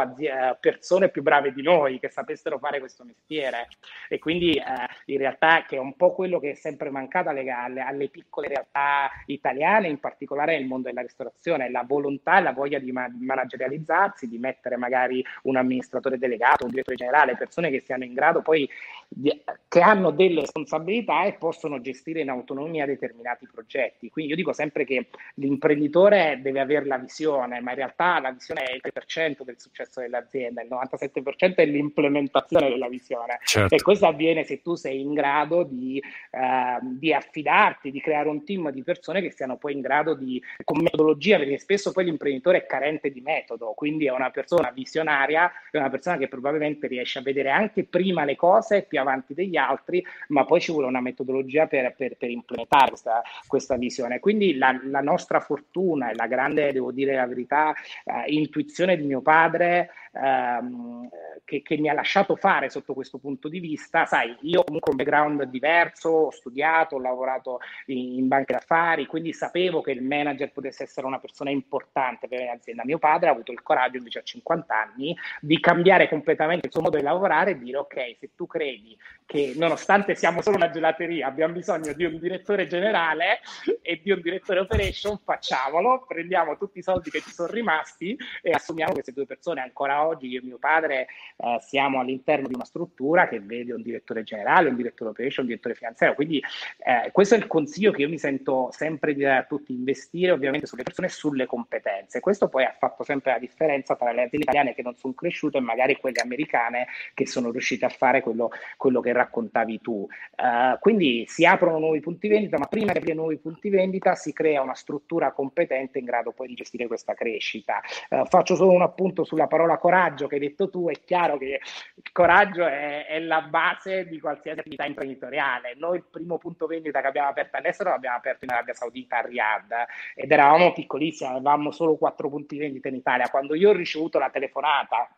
persone 0.61 1.09
più 1.09 1.23
brave 1.23 1.53
di 1.53 1.63
noi 1.63 1.99
che 1.99 2.09
sapessero 2.09 2.59
fare 2.59 2.79
questo 2.79 3.05
mestiere 3.05 3.69
e 4.09 4.19
quindi 4.19 4.55
eh, 4.55 4.63
in 5.07 5.19
realtà 5.19 5.65
che 5.67 5.77
è 5.77 5.79
un 5.79 5.95
po' 5.97 6.13
quello 6.13 6.39
che 6.39 6.51
è 6.51 6.55
sempre 6.55 6.91
mancato 6.91 7.29
alle, 7.29 7.49
alle, 7.51 7.81
alle 7.81 8.09
piccole 8.09 8.49
realtà 8.49 9.11
italiane, 9.27 9.89
in 9.89 10.01
particolare 10.01 10.57
nel 10.57 10.67
mondo 10.67 10.89
della 10.89 11.03
ristorazione, 11.03 11.71
la 11.71 11.85
volontà 11.87 12.39
e 12.39 12.43
la 12.43 12.53
voglia 12.53 12.78
di, 12.79 12.93
ma- 12.93 13.09
di 13.09 13.25
managerializzarsi, 13.25 14.29
di 14.29 14.39
mettere 14.39 14.77
magari 14.77 15.25
un 15.43 15.57
amministratore 15.57 16.19
delegato, 16.19 16.65
un 16.65 16.71
direttore 16.71 16.97
generale, 16.97 17.37
persone 17.37 17.71
che 17.71 17.81
siano 17.81 18.05
in 18.05 18.15
grado 18.15 18.43
poi 18.43 18.69
di, 19.09 19.31
che 19.69 19.81
hanno 19.81 20.11
delle 20.11 20.41
responsabilità 20.41 21.25
e 21.25 21.35
possono 21.35 21.81
gestire 21.81 22.21
in 22.21 22.29
autonomia 22.29 22.87
determinati 22.87 23.49
progetti. 23.51 24.11
Quindi 24.11 24.33
io 24.33 24.37
dico 24.37 24.53
sempre 24.53 24.85
che 24.85 25.09
l'imprenditore 25.35 26.41
deve 26.43 26.61
avere 26.61 26.87
la 26.87 26.99
visione, 26.99 27.61
ma 27.61 27.71
in 27.71 27.77
realtà 27.77 28.21
la 28.21 28.33
visione 28.33 28.63
è 28.63 28.75
il 28.75 28.83
3% 28.83 29.43
del 29.43 29.59
successo 29.59 30.01
dell'azienda, 30.01 30.63
il 30.63 30.69
97% 30.71 31.55
è 31.55 31.67
l'implementazione 31.67 32.69
della 32.69 32.89
visione. 32.89 33.39
Certo. 33.45 33.75
E 33.75 33.83
questo 33.83 34.07
avviene 34.07 34.45
se 34.45 34.63
tu 34.63 34.75
sei 34.75 35.01
in 35.01 35.15
grado 35.15 35.63
di, 35.63 36.03
eh, 36.31 36.79
di 36.83 37.13
affidarti, 37.13 37.91
di 37.91 38.01
creare 38.01 38.29
un 38.29 38.45
team 38.45 38.71
di 38.71 38.83
persone 38.83 39.21
che 39.21 39.33
siano 39.33 39.57
poi 39.57 39.73
in 39.73 39.81
grado 39.81 40.15
di, 40.15 40.43
con 40.65 40.81
metodologia, 40.83 41.39
perché 41.39 41.59
spesso 41.59 41.93
poi 41.93 42.05
l'imprenditore 42.05 42.58
è 42.59 42.67
carente 42.67 43.11
di 43.11 43.21
metodo, 43.21 43.73
quindi 43.73 44.07
è 44.07 44.13
una 44.13 44.31
persona 44.31 44.71
visionaria, 44.71 45.51
è 45.71 45.79
una 45.79 45.91
persona 45.91 46.17
che 46.17 46.29
probabilmente 46.29 46.87
riesce 46.87 47.19
a 47.19 47.23
vedere 47.23 47.51
anche 47.51 47.85
prima 47.85 48.25
le 48.25 48.37
cose 48.37 48.83
più 48.83 49.01
avanti 49.01 49.35
degli 49.35 49.57
altri, 49.57 50.05
ma 50.29 50.45
poi 50.45 50.61
ci 50.61 50.73
vuole 50.73 50.87
una 50.87 51.01
metodologia 51.01 51.67
per, 51.67 51.95
per, 51.97 52.17
per 52.17 52.31
implementare 52.31 52.91
questa, 52.91 53.23
questa, 53.47 53.77
visione. 53.77 54.21
Quindi 54.21 54.57
la, 54.57 54.79
la, 54.85 55.01
nostra 55.01 55.41
fortuna 55.41 56.11
e 56.11 56.15
la 56.15 56.27
grande, 56.27 56.73
devo 56.73 56.93
dire 56.93 57.15
la 57.15 57.27
verità, 57.27 57.73
eh, 58.05 58.33
intuizione 58.33 58.97
di 58.97 59.05
mio 59.05 59.21
padre 59.21 59.91
ehm, 60.13 61.09
che, 61.45 61.63
che, 61.63 61.77
mi 61.79 61.89
ha 61.89 61.95
lasciato 61.95 62.37
fare 62.37 62.69
sotto 62.69 62.95
questo 62.95 63.19
punto 63.19 63.49
di 63.49 63.61
vista, 63.61 64.05
sai, 64.05 64.37
io 64.43 64.65
comunque 64.65 64.91
ho 64.91 64.97
un 64.97 65.03
background 65.03 65.43
diverso, 65.45 66.09
ho 66.09 66.31
studiato, 66.31 66.97
ho 66.97 67.01
lavorato 67.01 67.61
in, 67.87 68.19
in 68.19 68.29
banche 68.29 68.53
d'affari, 68.53 69.07
quindi 69.07 69.33
sapevo 69.33 69.81
che 69.81 69.93
il 69.93 70.03
manager 70.03 70.53
potesse 70.53 70.83
essere 70.83 71.07
una 71.07 71.19
persona 71.19 71.51
importante 71.51 72.29
per 72.29 72.41
l'azienda. 72.53 72.85
Mio 72.85 72.99
padre 72.99 73.29
ha 73.29 73.33
avuto 73.33 73.53
il 73.53 73.63
coraggio 73.63 73.99
invece 73.99 74.21
a 74.21 74.23
50 74.23 74.75
anni 74.75 75.17
di 75.41 75.61
cambiare 75.61 76.09
completamente 76.09 76.67
il 76.67 76.73
suo 76.73 76.83
modo 76.83 76.97
di 76.97 77.03
lavorare 77.03 77.53
e 77.53 77.59
dire 77.59 77.79
ok, 77.79 78.17
se 78.19 78.31
tu 78.35 78.47
credi 78.47 78.97
che 79.29 79.53
nonostante 79.57 80.15
siamo 80.15 80.41
solo 80.41 80.57
una 80.57 80.71
gelateria, 80.71 81.27
abbiamo 81.27 81.53
bisogno 81.53 81.93
di 81.93 82.05
un 82.05 82.19
direttore 82.19 82.67
generale 82.67 83.41
e 83.83 84.01
di 84.03 84.11
un 84.11 84.23
direttore 84.23 84.61
operation, 84.61 85.19
facciamolo, 85.19 86.07
prendiamo 86.09 86.57
tutti 86.57 86.79
i 86.79 86.83
soldi 86.83 87.11
che 87.11 87.21
ci 87.21 87.31
sono 87.31 87.53
rimasti 87.53 88.17
e 88.41 88.53
assumiamo 88.53 88.93
queste 88.93 89.13
due 89.13 89.27
persone. 89.27 89.61
Ancora 89.61 90.07
oggi 90.07 90.29
io 90.29 90.41
e 90.41 90.45
mio 90.45 90.57
padre 90.57 91.09
eh, 91.37 91.59
siamo 91.61 92.01
all'interno 92.01 92.49
di 92.49 92.55
una 92.55 92.65
struttura 92.65 93.29
che 93.29 93.41
vede 93.41 93.75
un 93.75 93.83
direttore 93.83 94.23
generale, 94.23 94.71
un 94.71 94.77
direttore 94.77 95.11
operation, 95.11 95.45
un 95.45 95.51
direttore 95.51 95.75
finanziario. 95.75 96.15
Quindi 96.15 96.43
eh, 96.79 97.11
questo 97.13 97.35
è 97.35 97.39
il 97.39 97.47
consiglio 97.47 97.93
che 97.93 98.01
io 98.01 98.09
mi 98.09 98.19
sento 98.19 98.71
sempre 98.73 99.13
di 99.13 99.21
dare 99.21 99.41
a 99.41 99.45
tutti, 99.45 99.75
investire 99.75 100.33
ovviamente 100.33 100.67
sulle 100.67 100.85
persone 100.85 101.09
e 101.09 101.11
sulle 101.11 101.45
competenze. 101.45 102.21
Questo 102.21 102.38
poi 102.47 102.63
ha 102.63 102.75
fatto 102.79 103.03
sempre 103.03 103.33
la 103.33 103.39
differenza 103.39 103.97
tra 103.97 104.13
le 104.13 104.23
aziende 104.23 104.45
italiane 104.45 104.75
che 104.75 104.83
non 104.83 104.95
sono 104.95 105.15
cresciute 105.15 105.59
e 105.59 105.61
magari 105.61 105.97
quelle 105.97 106.21
americane 106.21 106.87
che 107.15 107.27
sono 107.27 107.51
riuscite 107.51 107.87
a 107.87 107.89
fare 107.89 108.21
quello, 108.21 108.51
quello 108.77 109.01
che 109.01 109.13
raccontavi 109.13 109.81
tu. 109.81 110.07
Uh, 110.37 110.79
quindi 110.79 111.25
si 111.27 111.45
aprono 111.45 111.79
nuovi 111.79 111.99
punti 111.99 112.29
vendita, 112.29 112.59
ma 112.59 112.67
prima 112.67 112.93
di 112.93 112.99
aprire 112.99 113.17
nuovi 113.17 113.39
punti 113.39 113.69
vendita 113.71 114.15
si 114.15 114.33
crea 114.33 114.63
una 114.63 114.75
struttura 114.75 115.33
competente 115.33 115.99
in 115.99 116.05
grado 116.05 116.31
poi 116.31 116.47
di 116.47 116.55
gestire 116.55 116.87
questa 116.87 117.15
crescita. 117.15 117.81
Uh, 118.11 118.25
faccio 118.27 118.55
solo 118.55 118.71
un 118.71 118.83
appunto 118.83 119.25
sulla 119.25 119.49
parola 119.49 119.79
coraggio 119.79 120.29
che 120.29 120.37
hai 120.37 120.41
detto 120.41 120.69
tu, 120.71 120.89
è 120.89 120.95
chiaro 121.05 121.39
che 121.39 121.61
il 121.95 122.13
coraggio 122.13 122.65
è, 122.65 123.07
è 123.07 123.19
la 123.19 123.41
base 123.41 124.07
di 124.07 124.21
qualsiasi 124.21 124.61
attività 124.61 124.85
imprenditoriale. 124.85 125.75
Noi 125.77 125.97
il 125.97 126.05
primo 126.09 126.39
punto 126.39 126.67
vendita 126.67 127.01
che 127.01 127.07
abbiamo 127.07 127.29
aperto 127.29 127.57
all'estero 127.57 127.91
l'abbiamo 127.91 128.17
aperto 128.17 128.45
in 128.45 128.51
Arabia 128.51 128.75
Saudita, 128.75 129.19
a 129.19 129.21
Riyadh, 129.23 129.73
ed 130.15 130.31
eravamo 130.31 130.73
piccolissimi, 130.73 131.31
avevamo 131.31 131.71
solo 131.71 131.97
quattro 131.97 132.28
punti 132.29 132.59
vendita 132.59 132.89
in 132.89 132.95
Italia. 132.95 133.29
Quando 133.29 133.55
io 133.55 133.71
ho 133.71 133.73
ricevuto 133.75 134.19
la 134.19 134.31
telefonata 134.31 135.09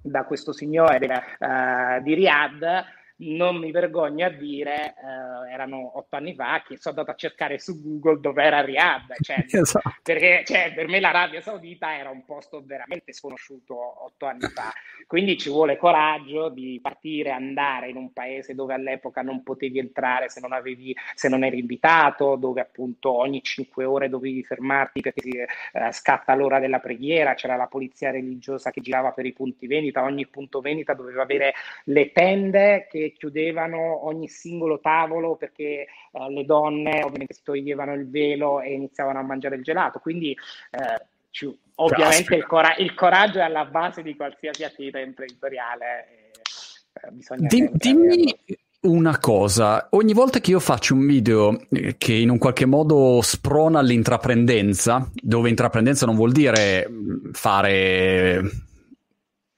da 0.00 0.24
questo 0.24 0.52
signore 0.52 0.96
uh, 0.96 2.02
di 2.02 2.14
Riyadh, 2.14 2.84
non 3.18 3.56
mi 3.56 3.70
vergogno 3.70 4.26
a 4.26 4.30
dire, 4.30 4.94
eh, 4.94 5.52
erano 5.52 5.98
otto 5.98 6.16
anni 6.16 6.34
fa, 6.34 6.62
che 6.66 6.76
sono 6.76 6.96
andato 6.96 7.10
a 7.10 7.18
cercare 7.18 7.58
su 7.58 7.80
Google 7.80 8.20
dove 8.20 8.42
era 8.42 8.60
Riyadh, 8.60 9.14
cioè, 9.20 9.44
esatto. 9.48 9.94
perché 10.02 10.42
cioè, 10.44 10.72
per 10.74 10.86
me 10.86 11.00
l'Arabia 11.00 11.40
Saudita 11.40 11.96
era 11.96 12.10
un 12.10 12.24
posto 12.24 12.62
veramente 12.64 13.12
sconosciuto 13.12 14.04
otto 14.04 14.26
anni 14.26 14.46
fa, 14.48 14.72
quindi 15.06 15.36
ci 15.36 15.48
vuole 15.48 15.76
coraggio 15.76 16.48
di 16.48 16.78
partire, 16.80 17.30
andare 17.30 17.88
in 17.88 17.96
un 17.96 18.12
paese 18.12 18.54
dove 18.54 18.74
all'epoca 18.74 19.22
non 19.22 19.42
potevi 19.42 19.78
entrare 19.78 20.28
se 20.28 20.40
non, 20.40 20.52
avevi, 20.52 20.94
se 21.14 21.28
non 21.28 21.42
eri 21.42 21.58
invitato, 21.58 22.36
dove 22.36 22.60
appunto 22.60 23.12
ogni 23.12 23.42
cinque 23.42 23.84
ore 23.84 24.08
dovevi 24.08 24.44
fermarti 24.44 25.00
perché 25.00 25.22
si, 25.22 25.30
eh, 25.30 25.48
scatta 25.90 26.34
l'ora 26.34 26.60
della 26.60 26.78
preghiera, 26.78 27.34
c'era 27.34 27.56
la 27.56 27.66
polizia 27.66 28.10
religiosa 28.10 28.70
che 28.70 28.80
girava 28.80 29.10
per 29.10 29.26
i 29.26 29.32
punti 29.32 29.66
vendita, 29.66 30.02
ogni 30.02 30.26
punto 30.26 30.60
vendita 30.60 30.94
doveva 30.94 31.22
avere 31.22 31.54
le 31.84 32.12
tende 32.12 32.86
che 32.88 33.07
chiudevano 33.12 34.06
ogni 34.06 34.28
singolo 34.28 34.80
tavolo 34.80 35.36
perché 35.36 35.86
eh, 36.12 36.30
le 36.30 36.44
donne 36.44 37.02
ovviamente 37.02 37.34
si 37.34 37.42
toglievano 37.42 37.94
il 37.94 38.08
velo 38.08 38.60
e 38.60 38.72
iniziavano 38.72 39.18
a 39.18 39.22
mangiare 39.22 39.56
il 39.56 39.62
gelato. 39.62 39.98
Quindi 39.98 40.32
eh, 40.32 41.06
ci, 41.30 41.56
ovviamente 41.76 42.34
il, 42.34 42.46
cora- 42.46 42.76
il, 42.76 42.94
coraggio 42.94 43.38
è 43.38 43.42
alla 43.42 43.64
base 43.64 44.02
di 44.02 44.16
qualsiasi 44.16 44.64
attività 44.64 44.98
imprenditoriale. 44.98 46.32
Eh, 46.92 47.10
bisogna 47.10 47.46
Dim- 47.48 47.70
dimmi 47.72 48.34
una 48.80 49.18
cosa, 49.18 49.88
ogni 49.90 50.12
volta 50.12 50.38
che 50.38 50.52
io 50.52 50.60
faccio 50.60 50.94
un 50.94 51.04
video 51.04 51.58
eh, 51.70 51.96
che 51.98 52.14
in 52.14 52.30
un 52.30 52.38
qualche 52.38 52.64
modo 52.64 53.20
sprona 53.22 53.82
l'intraprendenza, 53.82 55.10
dove 55.14 55.48
intraprendenza 55.48 56.06
non 56.06 56.14
vuol 56.14 56.32
dire 56.32 56.88
mm, 56.88 57.30
fare 57.32 58.67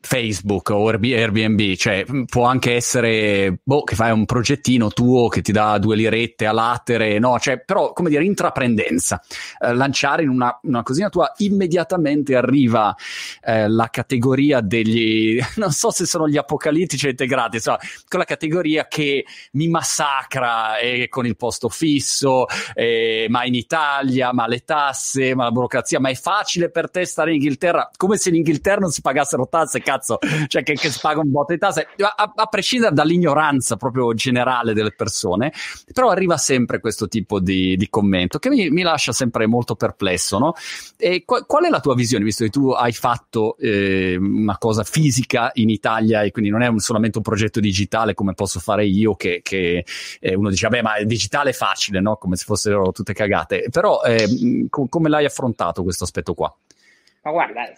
Facebook 0.02 0.70
o 0.70 0.88
Airbnb, 0.88 1.74
cioè 1.74 2.04
può 2.24 2.44
anche 2.44 2.74
essere 2.74 3.60
boh, 3.62 3.84
che 3.84 3.94
fai 3.94 4.10
un 4.10 4.24
progettino 4.24 4.88
tuo 4.88 5.28
che 5.28 5.42
ti 5.42 5.52
dà 5.52 5.76
due 5.78 5.94
lirette 5.94 6.46
a 6.46 6.52
latere, 6.52 7.18
no? 7.18 7.38
Cioè, 7.38 7.60
però, 7.60 7.92
come 7.92 8.08
dire, 8.08 8.24
intraprendenza. 8.24 9.22
Eh, 9.60 9.74
lanciare 9.74 10.22
in 10.22 10.30
una, 10.30 10.58
una, 10.62 10.82
cosina 10.82 11.10
tua 11.10 11.30
immediatamente 11.38 12.34
arriva 12.34 12.94
eh, 13.44 13.68
la 13.68 13.88
categoria 13.90 14.60
degli, 14.60 15.38
non 15.56 15.70
so 15.70 15.90
se 15.90 16.06
sono 16.06 16.26
gli 16.26 16.38
apocalittici 16.38 17.08
integrati, 17.10 17.56
insomma, 17.56 17.78
quella 18.08 18.24
categoria 18.24 18.88
che 18.88 19.26
mi 19.52 19.68
massacra 19.68 20.78
eh, 20.78 21.08
con 21.10 21.26
il 21.26 21.36
posto 21.36 21.68
fisso, 21.68 22.46
eh, 22.74 23.26
ma 23.28 23.44
in 23.44 23.54
Italia, 23.54 24.32
ma 24.32 24.46
le 24.46 24.64
tasse, 24.64 25.34
ma 25.34 25.44
la 25.44 25.50
burocrazia, 25.50 26.00
ma 26.00 26.08
è 26.08 26.14
facile 26.14 26.70
per 26.70 26.90
te 26.90 27.04
stare 27.04 27.30
in 27.30 27.36
Inghilterra, 27.36 27.90
come 27.96 28.16
se 28.16 28.30
in 28.30 28.36
Inghilterra 28.36 28.80
non 28.80 28.90
si 28.90 29.02
pagassero 29.02 29.46
tasse 29.46 29.82
cazzo, 29.90 30.18
cioè 30.46 30.62
che, 30.62 30.74
che 30.74 30.90
spaga 30.90 31.20
un 31.20 31.30
botto 31.30 31.52
di 31.52 31.58
tasse, 31.58 31.88
a, 31.98 32.32
a, 32.34 32.46
prescindere 32.46 32.94
dall'ignoranza 32.94 33.76
proprio 33.76 34.14
generale 34.14 34.72
delle 34.72 34.92
persone, 34.92 35.52
però 35.92 36.10
arriva 36.10 36.36
sempre 36.36 36.80
questo 36.80 37.08
tipo 37.08 37.40
di, 37.40 37.76
di 37.76 37.88
commento 37.88 38.38
che 38.38 38.48
mi, 38.48 38.70
mi, 38.70 38.82
lascia 38.82 39.12
sempre 39.12 39.46
molto 39.46 39.74
perplesso, 39.74 40.38
no? 40.38 40.54
E 40.96 41.24
qual, 41.24 41.46
qual, 41.46 41.64
è 41.64 41.68
la 41.68 41.80
tua 41.80 41.94
visione, 41.94 42.24
visto 42.24 42.44
che 42.44 42.50
tu 42.50 42.70
hai 42.70 42.92
fatto 42.92 43.56
eh, 43.58 44.16
una 44.16 44.58
cosa 44.58 44.84
fisica 44.84 45.50
in 45.54 45.70
Italia 45.70 46.22
e 46.22 46.30
quindi 46.30 46.50
non 46.50 46.62
è 46.62 46.66
un, 46.68 46.78
solamente 46.78 47.18
un 47.18 47.24
progetto 47.24 47.60
digitale 47.60 48.14
come 48.14 48.34
posso 48.34 48.60
fare 48.60 48.86
io, 48.86 49.14
che, 49.14 49.40
che 49.42 49.84
eh, 50.20 50.34
uno 50.34 50.50
dice, 50.50 50.68
vabbè, 50.68 50.82
ma 50.82 50.98
il 50.98 51.06
digitale 51.06 51.50
è 51.50 51.54
facile, 51.54 52.00
no? 52.00 52.16
Come 52.16 52.36
se 52.36 52.44
fossero 52.44 52.92
tutte 52.92 53.12
cagate, 53.12 53.66
però 53.70 54.02
eh, 54.02 54.66
com- 54.68 54.88
come 54.88 55.08
l'hai 55.08 55.24
affrontato 55.24 55.82
questo 55.82 56.04
aspetto 56.04 56.34
qua? 56.34 56.54
Ma 57.30 57.46
guarda, 57.46 57.72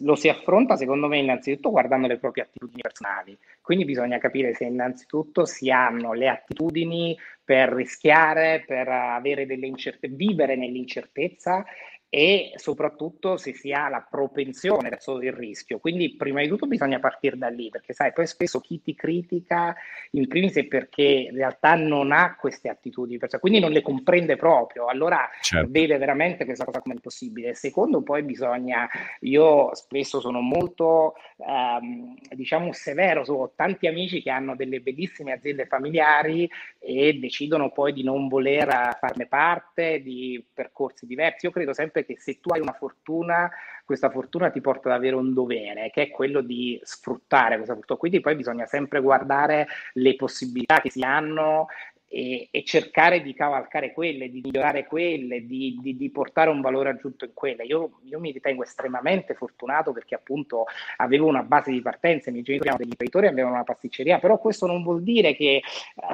lo 0.00 0.14
si 0.14 0.28
affronta 0.28 0.76
secondo 0.76 1.08
me 1.08 1.18
innanzitutto 1.18 1.70
guardando 1.70 2.06
le 2.06 2.18
proprie 2.18 2.44
attitudini 2.44 2.82
personali, 2.82 3.36
quindi 3.62 3.86
bisogna 3.86 4.18
capire 4.18 4.54
se 4.54 4.64
innanzitutto 4.64 5.46
si 5.46 5.70
hanno 5.70 6.12
le 6.12 6.28
attitudini 6.28 7.16
per 7.42 7.70
rischiare, 7.70 8.62
per 8.66 8.88
avere 8.88 9.46
delle 9.46 9.66
incerte- 9.66 10.08
vivere 10.08 10.56
nell'incertezza 10.56 11.64
e 12.12 12.50
soprattutto 12.56 13.36
se 13.36 13.54
si 13.54 13.70
ha 13.70 13.88
la 13.88 14.04
propensione 14.08 14.88
verso 14.88 15.20
il 15.22 15.32
rischio. 15.32 15.78
Quindi 15.78 16.16
prima 16.16 16.40
di 16.40 16.48
tutto 16.48 16.66
bisogna 16.66 16.98
partire 16.98 17.38
da 17.38 17.48
lì, 17.48 17.70
perché 17.70 17.92
sai, 17.92 18.12
poi 18.12 18.26
spesso 18.26 18.58
chi 18.58 18.82
ti 18.82 18.96
critica 18.96 19.74
in 20.10 20.26
primis 20.26 20.56
è 20.56 20.64
perché 20.66 21.28
in 21.30 21.36
realtà 21.36 21.76
non 21.76 22.10
ha 22.10 22.34
queste 22.34 22.68
attitudini, 22.68 23.18
quindi 23.38 23.60
non 23.60 23.70
le 23.70 23.80
comprende 23.80 24.34
proprio, 24.34 24.86
allora 24.86 25.30
certo. 25.40 25.70
vede 25.70 25.98
veramente 25.98 26.44
questa 26.44 26.64
cosa 26.64 26.80
come 26.80 26.96
possibile. 27.00 27.54
Secondo 27.54 28.02
poi 28.02 28.24
bisogna, 28.24 28.88
io 29.20 29.72
spesso 29.74 30.18
sono 30.18 30.40
molto, 30.40 31.14
ehm, 31.36 32.16
diciamo, 32.34 32.72
severo, 32.72 33.22
ho 33.22 33.52
tanti 33.54 33.86
amici 33.86 34.20
che 34.20 34.30
hanno 34.30 34.56
delle 34.56 34.80
bellissime 34.80 35.30
aziende 35.32 35.66
familiari 35.66 36.50
e 36.80 37.14
decidono 37.14 37.70
poi 37.70 37.92
di 37.92 38.02
non 38.02 38.26
voler 38.26 38.96
farne 38.98 39.26
parte 39.26 40.02
di 40.02 40.44
percorsi 40.52 41.06
diversi. 41.06 41.46
Io 41.46 41.52
credo 41.52 41.72
sempre 41.72 41.99
che 42.04 42.18
se 42.18 42.40
tu 42.40 42.50
hai 42.50 42.60
una 42.60 42.72
fortuna, 42.72 43.50
questa 43.84 44.10
fortuna 44.10 44.50
ti 44.50 44.60
porta 44.60 44.88
ad 44.88 44.96
avere 44.96 45.16
un 45.16 45.32
dovere, 45.32 45.90
che 45.90 46.02
è 46.02 46.10
quello 46.10 46.40
di 46.40 46.78
sfruttare 46.82 47.56
questa 47.56 47.74
fortuna. 47.74 47.98
Quindi 47.98 48.20
poi 48.20 48.36
bisogna 48.36 48.66
sempre 48.66 49.00
guardare 49.00 49.66
le 49.94 50.16
possibilità 50.16 50.80
che 50.80 50.90
si 50.90 51.02
hanno 51.02 51.66
e, 52.12 52.48
e, 52.50 52.64
cercare 52.64 53.22
di 53.22 53.32
cavalcare 53.34 53.92
quelle, 53.92 54.28
di 54.28 54.40
migliorare 54.42 54.84
quelle, 54.84 55.46
di, 55.46 55.78
di, 55.80 55.96
di 55.96 56.10
portare 56.10 56.50
un 56.50 56.60
valore 56.60 56.88
aggiunto 56.90 57.24
in 57.24 57.30
quelle. 57.32 57.62
Io, 57.62 58.00
io, 58.02 58.18
mi 58.18 58.32
ritengo 58.32 58.64
estremamente 58.64 59.34
fortunato 59.34 59.92
perché 59.92 60.16
appunto 60.16 60.64
avevo 60.96 61.28
una 61.28 61.44
base 61.44 61.70
di 61.70 61.80
partenza, 61.80 62.28
i 62.28 62.32
miei 62.32 62.44
genitori 62.44 62.68
erano 62.68 62.82
degli 62.82 62.90
imprenditori, 62.90 63.26
avevano 63.28 63.54
una 63.54 63.64
pasticceria, 63.64 64.18
però 64.18 64.38
questo 64.38 64.66
non 64.66 64.82
vuol 64.82 65.04
dire 65.04 65.36
che 65.36 65.62
eh, 65.62 65.62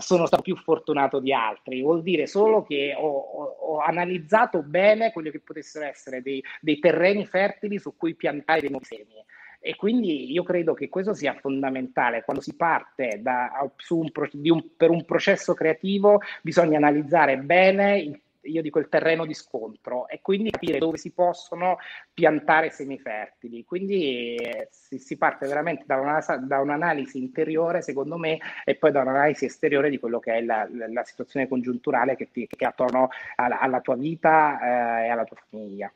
sono 0.01 0.27
stato 0.27 0.43
più 0.43 0.55
fortunato 0.57 1.19
di 1.19 1.33
altri, 1.33 1.81
vuol 1.81 2.03
dire 2.03 2.27
solo 2.27 2.63
che 2.63 2.95
ho, 2.95 3.09
ho, 3.09 3.45
ho 3.45 3.79
analizzato 3.79 4.63
bene 4.63 5.13
quelli 5.13 5.31
che 5.31 5.41
potessero 5.41 5.87
essere 5.87 6.21
dei, 6.21 6.45
dei 6.61 6.79
terreni 6.79 7.25
fertili 7.25 7.79
su 7.79 7.97
cui 7.97 8.15
piantare 8.15 8.61
dei 8.61 8.69
nuovi 8.69 8.85
semi. 8.85 9.25
E 9.67 9.75
quindi 9.75 10.31
io 10.31 10.45
credo 10.45 10.75
che 10.75 10.89
questo 10.89 11.13
sia 11.13 11.35
fondamentale. 11.35 12.23
Quando 12.23 12.41
si 12.41 12.55
parte 12.55 13.19
da, 13.21 13.51
un, 13.89 14.09
un, 14.13 14.77
per 14.77 14.91
un 14.91 15.05
processo 15.05 15.55
creativo, 15.55 16.21
bisogna 16.41 16.77
analizzare 16.77 17.39
bene 17.39 17.99
il 17.99 18.21
io 18.47 18.63
dico 18.63 18.79
il 18.79 18.89
terreno 18.89 19.27
di 19.27 19.35
scontro 19.35 20.07
e 20.07 20.21
quindi 20.23 20.51
capire 20.51 20.79
dove 20.79 20.99
si 20.99 21.11
possono 21.11 21.79
piantare 22.15 22.71
semi 22.71 22.97
fertili. 22.97 23.65
Quindi 23.65 24.37
si, 24.71 24.99
si, 24.99 25.17
parte 25.17 25.49
veramente 25.49 25.83
da, 25.85 25.97
una, 25.97 26.25
da, 26.41 26.61
un'analisi 26.61 27.19
interiore, 27.19 27.83
secondo 27.83 28.17
me, 28.17 28.39
e 28.65 28.77
poi 28.77 28.93
da 28.93 29.01
un'analisi 29.01 29.47
esteriore 29.47 29.91
di 29.91 29.99
quello 29.99 30.21
che 30.21 30.35
è 30.35 30.43
la, 30.43 30.65
la, 30.71 30.87
la 30.89 31.03
situazione 31.03 31.49
congiunturale 31.49 32.15
che, 32.15 32.31
ti, 32.31 32.47
che 32.49 32.65
attorno 32.65 33.09
alla, 33.35 33.59
alla 33.59 33.81
tua 33.81 33.97
vita 33.97 34.61
eh, 35.03 35.07
e 35.07 35.09
alla 35.09 35.25
tua 35.25 35.37
famiglia. 35.49 35.93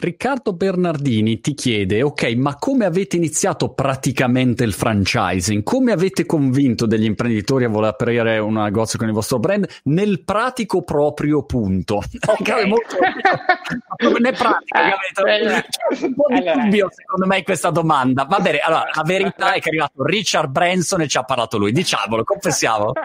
Riccardo 0.00 0.52
Bernardini 0.52 1.40
ti 1.40 1.54
chiede, 1.54 2.02
ok, 2.02 2.32
ma 2.36 2.54
come 2.54 2.84
avete 2.84 3.16
iniziato 3.16 3.70
praticamente 3.70 4.62
il 4.62 4.72
franchising? 4.72 5.64
Come 5.64 5.90
avete 5.90 6.24
convinto 6.24 6.86
degli 6.86 7.02
imprenditori 7.02 7.64
a 7.64 7.68
voler 7.68 7.90
aprire 7.90 8.38
un 8.38 8.52
negozio 8.52 8.96
con 8.96 9.08
il 9.08 9.12
vostro 9.12 9.40
brand? 9.40 9.68
Nel 9.84 10.22
pratico 10.22 10.82
proprio 10.82 11.42
punto. 11.42 12.00
Okay. 12.24 12.64
molto... 12.70 12.96
ne 14.20 14.30
pratica, 14.30 14.88
eh, 14.88 15.64
C'è 15.96 16.04
un 16.04 16.14
po' 16.14 16.26
di 16.28 16.36
allora, 16.36 16.62
dubbio 16.62 16.88
secondo 16.92 17.26
me 17.26 17.42
questa 17.42 17.70
domanda. 17.70 18.24
Va 18.24 18.38
bene, 18.38 18.58
allora, 18.58 18.88
la 18.94 19.02
verità 19.02 19.54
è 19.54 19.58
che 19.58 19.66
è 19.66 19.70
arrivato 19.70 20.04
Richard 20.04 20.48
Branson 20.48 21.00
e 21.00 21.08
ci 21.08 21.18
ha 21.18 21.24
parlato 21.24 21.58
lui, 21.58 21.72
diciamolo, 21.72 22.22
confessiamo. 22.22 22.92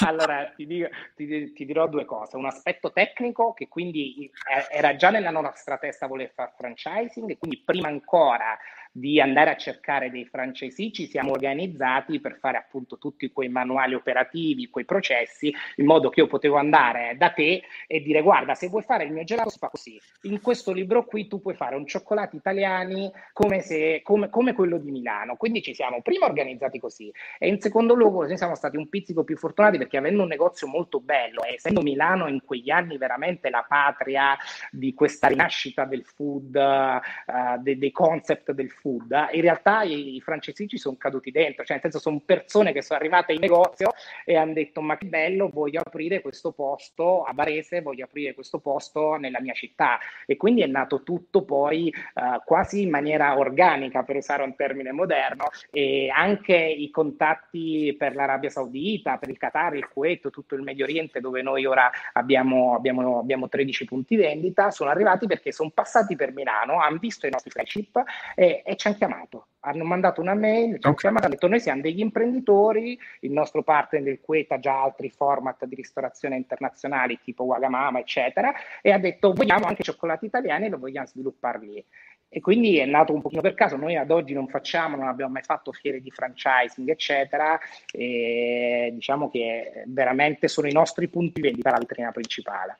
allora, 0.00 0.52
ti, 0.54 0.66
dico, 0.66 0.88
ti, 1.14 1.52
ti 1.52 1.64
dirò 1.64 1.88
due 1.88 2.04
cose. 2.04 2.36
Un 2.36 2.46
aspetto 2.46 2.92
tecnico 2.92 3.52
che 3.52 3.68
quindi 3.68 4.30
era 4.70 4.96
già 4.96 5.10
nella 5.10 5.30
nostra 5.30 5.78
testa 5.78 6.06
voler 6.06 6.30
fare 6.34 6.52
franchising 6.56 7.30
e 7.30 7.38
quindi 7.38 7.62
prima 7.64 7.88
ancora 7.88 8.58
di 8.96 9.20
andare 9.20 9.50
a 9.50 9.56
cercare 9.56 10.10
dei 10.10 10.24
franchisee, 10.24 10.90
ci 10.90 11.06
siamo 11.06 11.32
organizzati 11.32 12.18
per 12.18 12.38
fare 12.38 12.56
appunto 12.56 12.96
tutti 12.96 13.30
quei 13.30 13.50
manuali 13.50 13.94
operativi, 13.94 14.70
quei 14.70 14.86
processi, 14.86 15.54
in 15.76 15.84
modo 15.84 16.08
che 16.08 16.20
io 16.20 16.26
potevo 16.26 16.56
andare 16.56 17.14
da 17.18 17.30
te 17.30 17.62
e 17.86 18.00
dire 18.00 18.22
guarda, 18.22 18.54
se 18.54 18.68
vuoi 18.68 18.82
fare 18.82 19.04
il 19.04 19.12
mio 19.12 19.24
gelato 19.24 19.50
si 19.50 19.58
fa 19.58 19.68
così. 19.68 20.00
In 20.22 20.40
questo 20.40 20.72
libro 20.72 21.04
qui 21.04 21.26
tu 21.26 21.42
puoi 21.42 21.54
fare 21.54 21.76
un 21.76 21.86
cioccolato 21.86 22.36
italiani 22.36 23.12
come, 23.34 23.60
se, 23.60 24.00
come, 24.02 24.30
come 24.30 24.54
quello 24.54 24.78
di 24.78 24.90
Milano. 24.90 25.36
Quindi 25.36 25.60
ci 25.60 25.74
siamo 25.74 26.00
prima 26.00 26.24
organizzati 26.24 26.78
così 26.78 27.12
e 27.38 27.48
in 27.48 27.60
secondo 27.60 27.94
luogo 27.94 28.24
noi 28.24 28.38
siamo 28.38 28.54
stati 28.54 28.78
un 28.78 28.88
pizzico 28.88 29.24
più 29.24 29.36
fortunati 29.36 29.76
perché 29.76 29.98
avendo 29.98 30.22
un 30.22 30.28
negozio 30.28 30.66
molto 30.68 31.00
bello 31.00 31.42
e 31.44 31.54
essendo 31.54 31.82
Milano 31.82 32.28
in 32.28 32.42
quegli 32.42 32.70
anni 32.70 32.96
veramente 32.96 33.50
la 33.50 33.64
patria 33.68 34.36
di 34.70 34.94
questa 34.94 35.28
rinascita 35.28 35.84
del 35.84 36.04
food, 36.04 36.54
uh, 36.54 37.62
de, 37.62 37.76
dei 37.76 37.90
concept 37.90 38.52
del 38.52 38.70
food, 38.70 38.84
food, 38.86 39.28
in 39.32 39.40
realtà 39.40 39.82
i, 39.82 40.14
i 40.14 40.20
francesi 40.20 40.68
ci 40.68 40.78
sono 40.78 40.96
caduti 40.96 41.32
dentro, 41.32 41.64
cioè 41.64 41.80
nel 41.82 41.90
senso 41.90 41.98
sono 41.98 42.20
persone 42.24 42.72
che 42.72 42.82
sono 42.82 43.00
arrivate 43.00 43.32
in 43.32 43.40
negozio 43.40 43.90
e 44.24 44.36
hanno 44.36 44.52
detto 44.52 44.80
ma 44.80 44.96
che 44.96 45.06
bello, 45.06 45.50
voglio 45.52 45.80
aprire 45.84 46.20
questo 46.20 46.52
posto 46.52 47.24
a 47.24 47.32
Varese, 47.34 47.82
voglio 47.82 48.04
aprire 48.04 48.34
questo 48.34 48.60
posto 48.60 49.16
nella 49.16 49.40
mia 49.40 49.54
città. 49.54 49.98
E 50.24 50.36
quindi 50.36 50.62
è 50.62 50.66
nato 50.66 51.02
tutto 51.02 51.42
poi 51.42 51.92
uh, 52.14 52.42
quasi 52.44 52.82
in 52.82 52.90
maniera 52.90 53.36
organica 53.36 54.04
per 54.04 54.16
usare 54.16 54.44
un 54.44 54.54
termine 54.54 54.92
moderno 54.92 55.46
e 55.70 56.08
anche 56.14 56.56
i 56.56 56.90
contatti 56.90 57.94
per 57.98 58.14
l'Arabia 58.14 58.50
Saudita, 58.50 59.16
per 59.16 59.30
il 59.30 59.38
Qatar, 59.38 59.74
il 59.74 59.88
Kuwait, 59.88 60.30
tutto 60.30 60.54
il 60.54 60.62
Medio 60.62 60.84
Oriente 60.84 61.20
dove 61.20 61.42
noi 61.42 61.66
ora 61.66 61.90
abbiamo, 62.12 62.74
abbiamo, 62.74 63.18
abbiamo 63.18 63.48
13 63.48 63.84
punti 63.84 64.16
vendita 64.16 64.70
sono 64.70 64.90
arrivati 64.90 65.26
perché 65.26 65.52
sono 65.52 65.70
passati 65.70 66.16
per 66.16 66.32
Milano, 66.32 66.80
hanno 66.80 66.98
visto 66.98 67.26
i 67.26 67.30
nostri 67.30 67.50
flagship 67.50 68.02
e, 68.34 68.62
e 68.64 68.75
ci 68.76 68.86
hanno 68.86 68.96
chiamato, 68.96 69.46
hanno 69.60 69.84
mandato 69.84 70.20
una 70.20 70.34
mail, 70.34 70.78
ci 70.78 70.86
hanno 70.86 70.94
okay. 70.94 70.94
chiamato, 70.94 71.24
hanno 71.24 71.34
detto 71.34 71.48
noi 71.48 71.60
siamo 71.60 71.80
degli 71.80 72.00
imprenditori, 72.00 72.98
il 73.20 73.32
nostro 73.32 73.62
partner 73.62 74.02
del 74.02 74.20
Kuwait 74.20 74.52
ha 74.52 74.58
già 74.58 74.82
altri 74.82 75.10
format 75.10 75.64
di 75.64 75.74
ristorazione 75.74 76.36
internazionali 76.36 77.18
tipo 77.22 77.44
Wagamama, 77.44 77.98
eccetera, 77.98 78.52
e 78.80 78.92
ha 78.92 78.98
detto 78.98 79.32
vogliamo 79.32 79.66
anche 79.66 79.82
cioccolati 79.82 80.26
italiani 80.26 80.66
e 80.66 80.68
lo 80.68 80.78
vogliamo 80.78 81.06
sviluppare 81.06 81.58
lì. 81.60 81.84
E 82.28 82.40
quindi 82.40 82.78
è 82.78 82.84
nato 82.84 83.14
un 83.14 83.22
pochino 83.22 83.40
per 83.40 83.54
caso, 83.54 83.76
noi 83.76 83.96
ad 83.96 84.10
oggi 84.10 84.34
non 84.34 84.48
facciamo, 84.48 84.96
non 84.96 85.06
abbiamo 85.06 85.32
mai 85.32 85.42
fatto 85.42 85.72
fiere 85.72 86.00
di 86.00 86.10
franchising, 86.10 86.88
eccetera, 86.88 87.58
e 87.90 88.90
diciamo 88.92 89.30
che 89.30 89.84
veramente 89.86 90.48
sono 90.48 90.66
i 90.66 90.72
nostri 90.72 91.08
punti 91.08 91.40
vendita 91.40 91.70
la 91.70 91.78
vetrina 91.78 92.10
principale. 92.10 92.78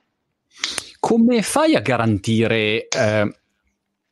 Come 0.99 1.43
fai 1.43 1.77
a 1.77 1.81
garantire 1.81 2.89
eh, 2.89 3.33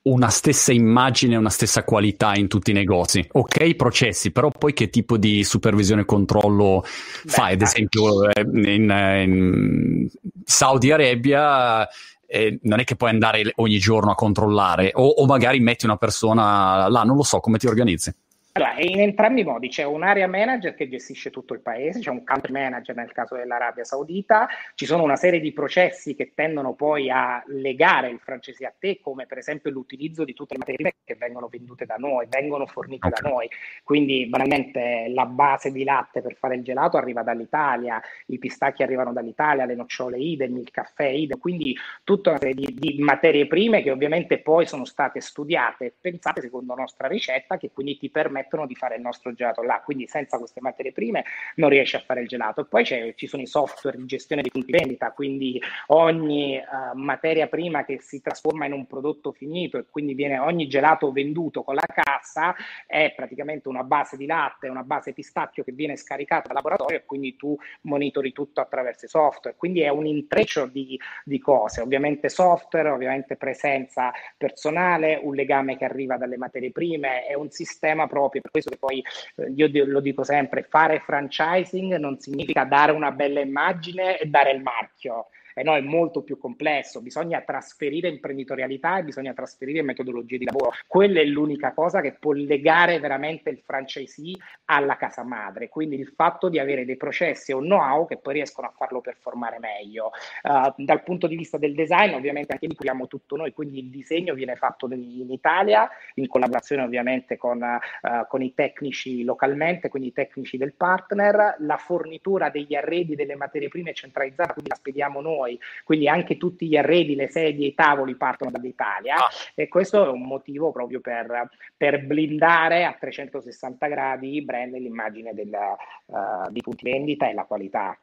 una 0.04 0.28
stessa 0.28 0.72
immagine, 0.72 1.36
una 1.36 1.50
stessa 1.50 1.84
qualità 1.84 2.34
in 2.34 2.48
tutti 2.48 2.70
i 2.70 2.74
negozi. 2.74 3.26
Ok, 3.32 3.74
processi, 3.74 4.32
però 4.32 4.50
poi 4.50 4.72
che 4.72 4.90
tipo 4.90 5.16
di 5.16 5.44
supervisione 5.44 6.02
e 6.02 6.04
controllo 6.04 6.82
Beh, 6.82 7.30
fai? 7.30 7.52
Ad 7.54 7.62
esempio, 7.62 8.28
eh, 8.28 8.40
in, 8.40 8.90
in 9.26 10.08
Saudi 10.44 10.90
Arabia 10.90 11.88
eh, 12.26 12.58
non 12.62 12.80
è 12.80 12.84
che 12.84 12.96
puoi 12.96 13.10
andare 13.10 13.52
ogni 13.56 13.78
giorno 13.78 14.10
a 14.10 14.14
controllare 14.14 14.90
o, 14.94 15.06
o 15.06 15.26
magari 15.26 15.60
metti 15.60 15.84
una 15.84 15.96
persona 15.96 16.88
là, 16.88 17.02
non 17.02 17.16
lo 17.16 17.22
so, 17.22 17.40
come 17.40 17.58
ti 17.58 17.66
organizzi? 17.66 18.12
Allora, 18.56 18.76
in 18.78 19.00
entrambi 19.00 19.40
i 19.40 19.44
modi 19.44 19.68
c'è 19.68 19.82
un'area 19.82 20.28
manager 20.28 20.76
che 20.76 20.88
gestisce 20.88 21.30
tutto 21.30 21.54
il 21.54 21.60
paese, 21.60 21.98
c'è 21.98 22.10
un 22.10 22.22
country 22.22 22.52
manager 22.52 22.94
nel 22.94 23.10
caso 23.10 23.34
dell'Arabia 23.34 23.82
Saudita, 23.82 24.46
ci 24.76 24.86
sono 24.86 25.02
una 25.02 25.16
serie 25.16 25.40
di 25.40 25.52
processi 25.52 26.14
che 26.14 26.34
tendono 26.36 26.74
poi 26.74 27.10
a 27.10 27.42
legare 27.48 28.10
il 28.10 28.20
francese 28.20 28.64
a 28.64 28.72
te, 28.78 29.00
come 29.02 29.26
per 29.26 29.38
esempio 29.38 29.72
l'utilizzo 29.72 30.22
di 30.22 30.34
tutte 30.34 30.54
le 30.54 30.58
materie 30.60 30.94
che 31.02 31.16
vengono 31.16 31.48
vendute 31.48 31.84
da 31.84 31.96
noi, 31.96 32.28
vengono 32.30 32.64
fornite 32.66 33.08
da 33.08 33.28
noi. 33.28 33.48
Quindi 33.82 34.28
banalmente 34.28 35.06
la 35.08 35.26
base 35.26 35.72
di 35.72 35.82
latte 35.82 36.22
per 36.22 36.36
fare 36.36 36.54
il 36.54 36.62
gelato 36.62 36.96
arriva 36.96 37.24
dall'Italia, 37.24 38.00
i 38.26 38.38
pistacchi 38.38 38.84
arrivano 38.84 39.12
dall'Italia, 39.12 39.64
le 39.64 39.74
nocciole 39.74 40.16
idem, 40.16 40.58
il 40.58 40.70
caffè 40.70 41.08
idem, 41.08 41.40
quindi 41.40 41.76
tutta 42.04 42.30
una 42.30 42.38
serie 42.38 42.54
di, 42.54 42.72
di 42.72 43.02
materie 43.02 43.48
prime 43.48 43.82
che 43.82 43.90
ovviamente 43.90 44.38
poi 44.38 44.64
sono 44.64 44.84
state 44.84 45.20
studiate 45.20 45.86
e 45.86 45.94
pensate 46.00 46.40
secondo 46.40 46.76
nostra 46.76 47.08
ricetta 47.08 47.56
che 47.56 47.72
quindi 47.72 47.98
ti 47.98 48.10
permettono 48.10 48.42
permettono 48.44 48.66
di 48.66 48.74
fare 48.74 48.96
il 48.96 49.02
nostro 49.02 49.32
gelato 49.32 49.62
là, 49.62 49.80
quindi 49.84 50.06
senza 50.06 50.38
queste 50.38 50.60
materie 50.60 50.92
prime 50.92 51.24
non 51.56 51.70
riesci 51.70 51.96
a 51.96 52.00
fare 52.00 52.20
il 52.20 52.28
gelato. 52.28 52.60
E 52.62 52.66
poi 52.66 52.84
ci 52.84 53.26
sono 53.26 53.42
i 53.42 53.46
software 53.46 53.96
di 53.96 54.04
gestione 54.06 54.42
dei 54.42 54.50
punti 54.50 54.70
vendita, 54.70 55.12
quindi 55.12 55.60
ogni 55.88 56.58
uh, 56.58 56.96
materia 56.96 57.48
prima 57.48 57.84
che 57.84 58.00
si 58.00 58.20
trasforma 58.20 58.66
in 58.66 58.72
un 58.72 58.86
prodotto 58.86 59.32
finito 59.32 59.78
e 59.78 59.84
quindi 59.90 60.14
viene 60.14 60.38
ogni 60.38 60.68
gelato 60.68 61.10
venduto 61.12 61.62
con 61.62 61.74
la 61.74 61.86
cassa 61.86 62.54
è 62.86 63.12
praticamente 63.14 63.68
una 63.68 63.82
base 63.82 64.16
di 64.16 64.26
latte, 64.26 64.68
una 64.68 64.82
base 64.82 65.12
pistacchio 65.12 65.64
che 65.64 65.72
viene 65.72 65.96
scaricata 65.96 66.48
dal 66.48 66.56
laboratorio 66.56 66.98
e 66.98 67.04
quindi 67.04 67.36
tu 67.36 67.56
monitori 67.82 68.32
tutto 68.32 68.60
attraverso 68.60 69.06
i 69.06 69.08
software. 69.08 69.56
Quindi 69.56 69.80
è 69.80 69.88
un 69.88 70.06
intreccio 70.06 70.66
di, 70.66 70.98
di 71.24 71.38
cose, 71.38 71.80
ovviamente 71.80 72.28
software, 72.28 72.90
ovviamente 72.90 73.36
presenza 73.36 74.12
personale, 74.36 75.18
un 75.22 75.34
legame 75.34 75.76
che 75.76 75.84
arriva 75.84 76.16
dalle 76.16 76.36
materie 76.36 76.70
prime, 76.70 77.26
è 77.26 77.34
un 77.34 77.50
sistema 77.50 78.06
proprio 78.06 78.33
proprio 78.40 78.40
per 78.40 78.50
questo 78.50 78.70
che 78.70 78.78
poi 78.78 79.04
eh, 79.36 79.52
io 79.54 79.84
lo 79.86 80.00
dico 80.00 80.24
sempre, 80.24 80.62
fare 80.62 81.00
franchising 81.00 81.96
non 81.96 82.18
significa 82.18 82.64
dare 82.64 82.92
una 82.92 83.10
bella 83.10 83.40
immagine 83.40 84.18
e 84.18 84.26
dare 84.26 84.52
il 84.52 84.62
marchio 84.62 85.28
e 85.54 85.62
no, 85.62 85.74
è 85.74 85.80
molto 85.80 86.22
più 86.22 86.36
complesso, 86.36 87.00
bisogna 87.00 87.40
trasferire 87.40 88.08
imprenditorialità 88.08 88.98
e 88.98 89.04
bisogna 89.04 89.32
trasferire 89.32 89.82
metodologie 89.82 90.38
di 90.38 90.44
lavoro. 90.44 90.72
Quella 90.86 91.20
è 91.20 91.24
l'unica 91.24 91.72
cosa 91.72 92.00
che 92.00 92.12
può 92.12 92.32
legare 92.32 92.98
veramente 92.98 93.50
il 93.50 93.60
franchisee 93.64 94.34
alla 94.66 94.96
casa 94.96 95.22
madre, 95.22 95.68
quindi 95.68 95.98
il 95.98 96.12
fatto 96.14 96.48
di 96.48 96.58
avere 96.58 96.84
dei 96.84 96.96
processi 96.96 97.52
o 97.52 97.60
know-how 97.60 98.06
che 98.06 98.16
poi 98.16 98.34
riescono 98.34 98.66
a 98.66 98.72
farlo 98.76 99.00
performare 99.00 99.58
meglio. 99.58 100.10
Uh, 100.42 100.72
dal 100.76 101.02
punto 101.02 101.26
di 101.26 101.36
vista 101.36 101.56
del 101.56 101.74
design, 101.74 102.14
ovviamente 102.14 102.52
anche 102.52 102.66
lì 102.66 102.74
curiamo 102.74 103.06
tutto 103.06 103.36
noi, 103.36 103.52
quindi 103.52 103.78
il 103.78 103.90
disegno 103.90 104.34
viene 104.34 104.56
fatto 104.56 104.86
in 104.90 105.30
Italia, 105.30 105.88
in 106.14 106.26
collaborazione 106.26 106.82
ovviamente 106.82 107.36
con, 107.36 107.60
uh, 107.62 108.26
con 108.26 108.42
i 108.42 108.54
tecnici 108.54 109.22
localmente, 109.22 109.88
quindi 109.88 110.08
i 110.08 110.12
tecnici 110.12 110.56
del 110.56 110.74
partner, 110.74 111.56
la 111.60 111.76
fornitura 111.76 112.50
degli 112.50 112.74
arredi 112.74 113.14
delle 113.14 113.36
materie 113.36 113.68
prime 113.68 113.92
centralizzata, 113.92 114.52
quindi 114.52 114.70
la 114.70 114.76
spediamo 114.76 115.20
noi 115.20 115.43
noi, 115.44 115.58
quindi 115.84 116.08
anche 116.08 116.36
tutti 116.36 116.66
gli 116.66 116.76
arredi, 116.76 117.14
le 117.14 117.28
sedie, 117.28 117.68
i 117.68 117.74
tavoli 117.74 118.16
partono 118.16 118.50
dall'Italia 118.50 119.16
ah. 119.16 119.28
e 119.54 119.68
questo 119.68 120.04
è 120.04 120.08
un 120.08 120.22
motivo 120.22 120.72
proprio 120.72 121.00
per, 121.00 121.50
per 121.76 122.04
blindare 122.04 122.84
a 122.84 122.96
360 122.98 123.86
gradi 123.86 124.36
il 124.36 124.44
brand 124.44 124.74
e 124.74 124.80
l'immagine 124.80 125.34
della, 125.34 125.76
uh, 126.06 126.50
di 126.50 126.60
punti 126.62 126.90
vendita 126.90 127.28
e 127.28 127.34
la 127.34 127.44
qualità. 127.44 127.96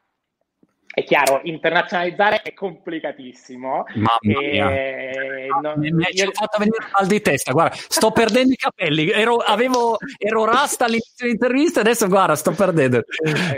È 0.94 1.06
chiaro, 1.06 1.40
internazionalizzare 1.44 2.42
è 2.42 2.54
complicatissimo. 2.54 3.86
Mamma 3.96 4.18
mia. 4.24 4.72
E... 4.74 5.48
Non... 5.62 5.80
Mi, 5.80 6.04
hai 6.04 6.30
fatto 6.34 6.58
venire 6.58 6.86
mal 6.92 7.08
di 7.08 7.22
testa, 7.22 7.54
guarda, 7.54 7.78
sto 7.78 8.12
perdendo 8.12 8.52
i 8.52 8.58
capelli, 8.58 9.10
ero, 9.10 9.38
avevo, 9.38 9.98
ero 10.18 10.44
rasta 10.44 10.84
all'inizio 10.84 11.26
dell'intervista 11.26 11.80
adesso 11.80 12.08
guarda, 12.08 12.36
sto 12.36 12.52
perdendo. 12.52 13.04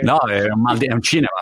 No, 0.02 0.20
è 0.28 0.48
un, 0.48 0.78
di... 0.78 0.86
è 0.86 0.92
un 0.92 1.02
cinema. 1.02 1.40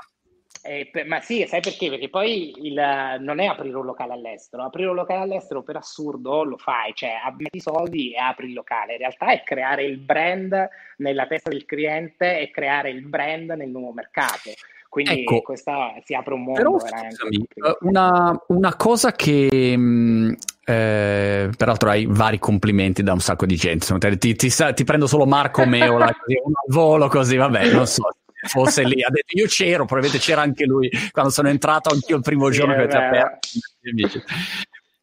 Eh, 0.64 0.88
per, 0.92 1.06
ma 1.06 1.20
sì, 1.20 1.44
sai 1.48 1.60
perché? 1.60 1.88
Perché 1.88 2.08
poi 2.08 2.54
il, 2.66 2.74
non 3.20 3.40
è 3.40 3.46
aprire 3.46 3.76
un 3.76 3.84
locale 3.84 4.12
all'estero, 4.12 4.62
aprire 4.62 4.90
un 4.90 4.94
locale 4.94 5.22
all'estero 5.22 5.62
per 5.62 5.76
assurdo 5.76 6.44
lo 6.44 6.56
fai, 6.56 6.92
cioè 6.94 7.14
metti 7.36 7.56
i 7.56 7.60
soldi 7.60 8.12
e 8.12 8.18
apri 8.18 8.46
il 8.46 8.52
locale, 8.52 8.92
in 8.92 8.98
realtà 8.98 9.32
è 9.32 9.42
creare 9.42 9.84
il 9.84 9.98
brand 9.98 10.68
nella 10.98 11.26
testa 11.26 11.50
del 11.50 11.64
cliente 11.64 12.38
e 12.38 12.50
creare 12.52 12.90
il 12.90 13.02
brand 13.02 13.50
nel 13.50 13.70
nuovo 13.70 13.92
mercato. 13.92 14.50
Quindi 14.88 15.22
ecco, 15.22 15.40
questa 15.40 15.94
si 16.04 16.14
apre 16.14 16.34
un 16.34 16.42
mondo 16.42 16.60
però, 16.60 16.78
scusami, 16.78 17.46
eh, 17.54 17.76
una, 17.80 18.38
una, 18.48 18.76
cosa 18.76 19.12
che 19.12 19.74
mh, 19.74 20.36
eh, 20.66 21.50
peraltro 21.56 21.88
hai 21.88 22.06
vari 22.06 22.38
complimenti 22.38 23.02
da 23.02 23.14
un 23.14 23.20
sacco 23.20 23.46
di 23.46 23.56
gente. 23.56 23.86
Ti, 23.98 24.18
ti, 24.18 24.34
ti, 24.36 24.50
ti 24.74 24.84
prendo 24.84 25.06
solo 25.06 25.24
Marco 25.24 25.64
Meola 25.64 26.12
così, 26.14 26.38
un 26.44 26.52
volo 26.68 27.08
così, 27.08 27.36
vabbè, 27.36 27.72
non 27.72 27.86
so 27.86 28.06
fosse 28.48 28.84
lì. 28.84 29.02
Ha 29.02 29.10
detto 29.10 29.36
io 29.36 29.46
c'ero, 29.46 29.84
probabilmente 29.84 30.24
c'era 30.24 30.42
anche 30.42 30.64
lui 30.64 30.90
quando 31.10 31.30
sono 31.30 31.48
entrato 31.48 31.90
anch'io 31.90 32.16
il 32.16 32.22
primo 32.22 32.50
sì, 32.50 32.58
giorno 32.58 32.74
che 32.74 32.80
avete 32.80 32.96
aperto. 32.96 33.48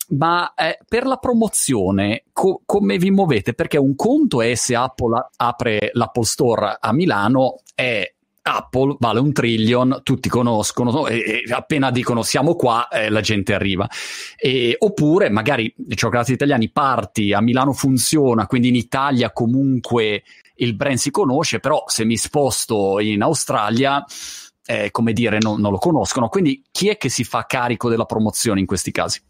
Ma 0.10 0.54
eh, 0.56 0.80
per 0.88 1.06
la 1.06 1.18
promozione 1.18 2.24
co- 2.32 2.62
come 2.66 2.98
vi 2.98 3.12
muovete? 3.12 3.54
Perché 3.54 3.78
un 3.78 3.96
conto 3.96 4.42
è 4.42 4.56
se 4.56 4.76
Apple 4.76 5.28
apre 5.36 5.92
l'Apple 5.94 6.24
Store 6.24 6.78
a 6.80 6.92
Milano 6.94 7.62
è 7.76 8.12
Apple 8.42 8.96
vale 9.00 9.20
un 9.20 9.32
trillion, 9.32 10.02
tutti 10.04 10.30
conoscono 10.30 11.08
e, 11.08 11.44
e 11.46 11.54
appena 11.54 11.92
dicono 11.92 12.24
siamo 12.24 12.56
qua 12.56 12.88
eh, 12.88 13.10
la 13.10 13.22
gente 13.22 13.54
arriva. 13.54 13.88
E, 14.38 14.76
oppure 14.80 15.30
magari 15.30 15.74
cioccolati 15.96 16.34
italiani 16.34 16.70
parti, 16.70 17.34
a 17.34 17.42
Milano 17.42 17.74
funziona, 17.74 18.48
quindi 18.48 18.70
in 18.70 18.76
Italia 18.76 19.32
comunque 19.32 20.24
il 20.56 20.76
brand 20.76 20.98
si 20.98 21.12
conosce, 21.12 21.60
però 21.60 21.84
se 21.88 22.06
mi 22.06 22.18
sposto 22.18 23.00
in 23.00 23.22
Australia, 23.22 24.04
eh, 24.66 24.92
come 24.92 25.14
dire, 25.14 25.38
non, 25.40 25.60
non 25.60 25.72
lo 25.72 25.78
conoscono. 25.78 26.30
Quindi 26.30 26.64
chi 26.72 26.90
è 26.90 26.98
che 26.98 27.10
si 27.10 27.24
fa 27.24 27.46
carico 27.46 27.90
della 27.90 28.06
promozione 28.06 28.60
in 28.60 28.66
questi 28.66 28.92
casi? 28.92 29.22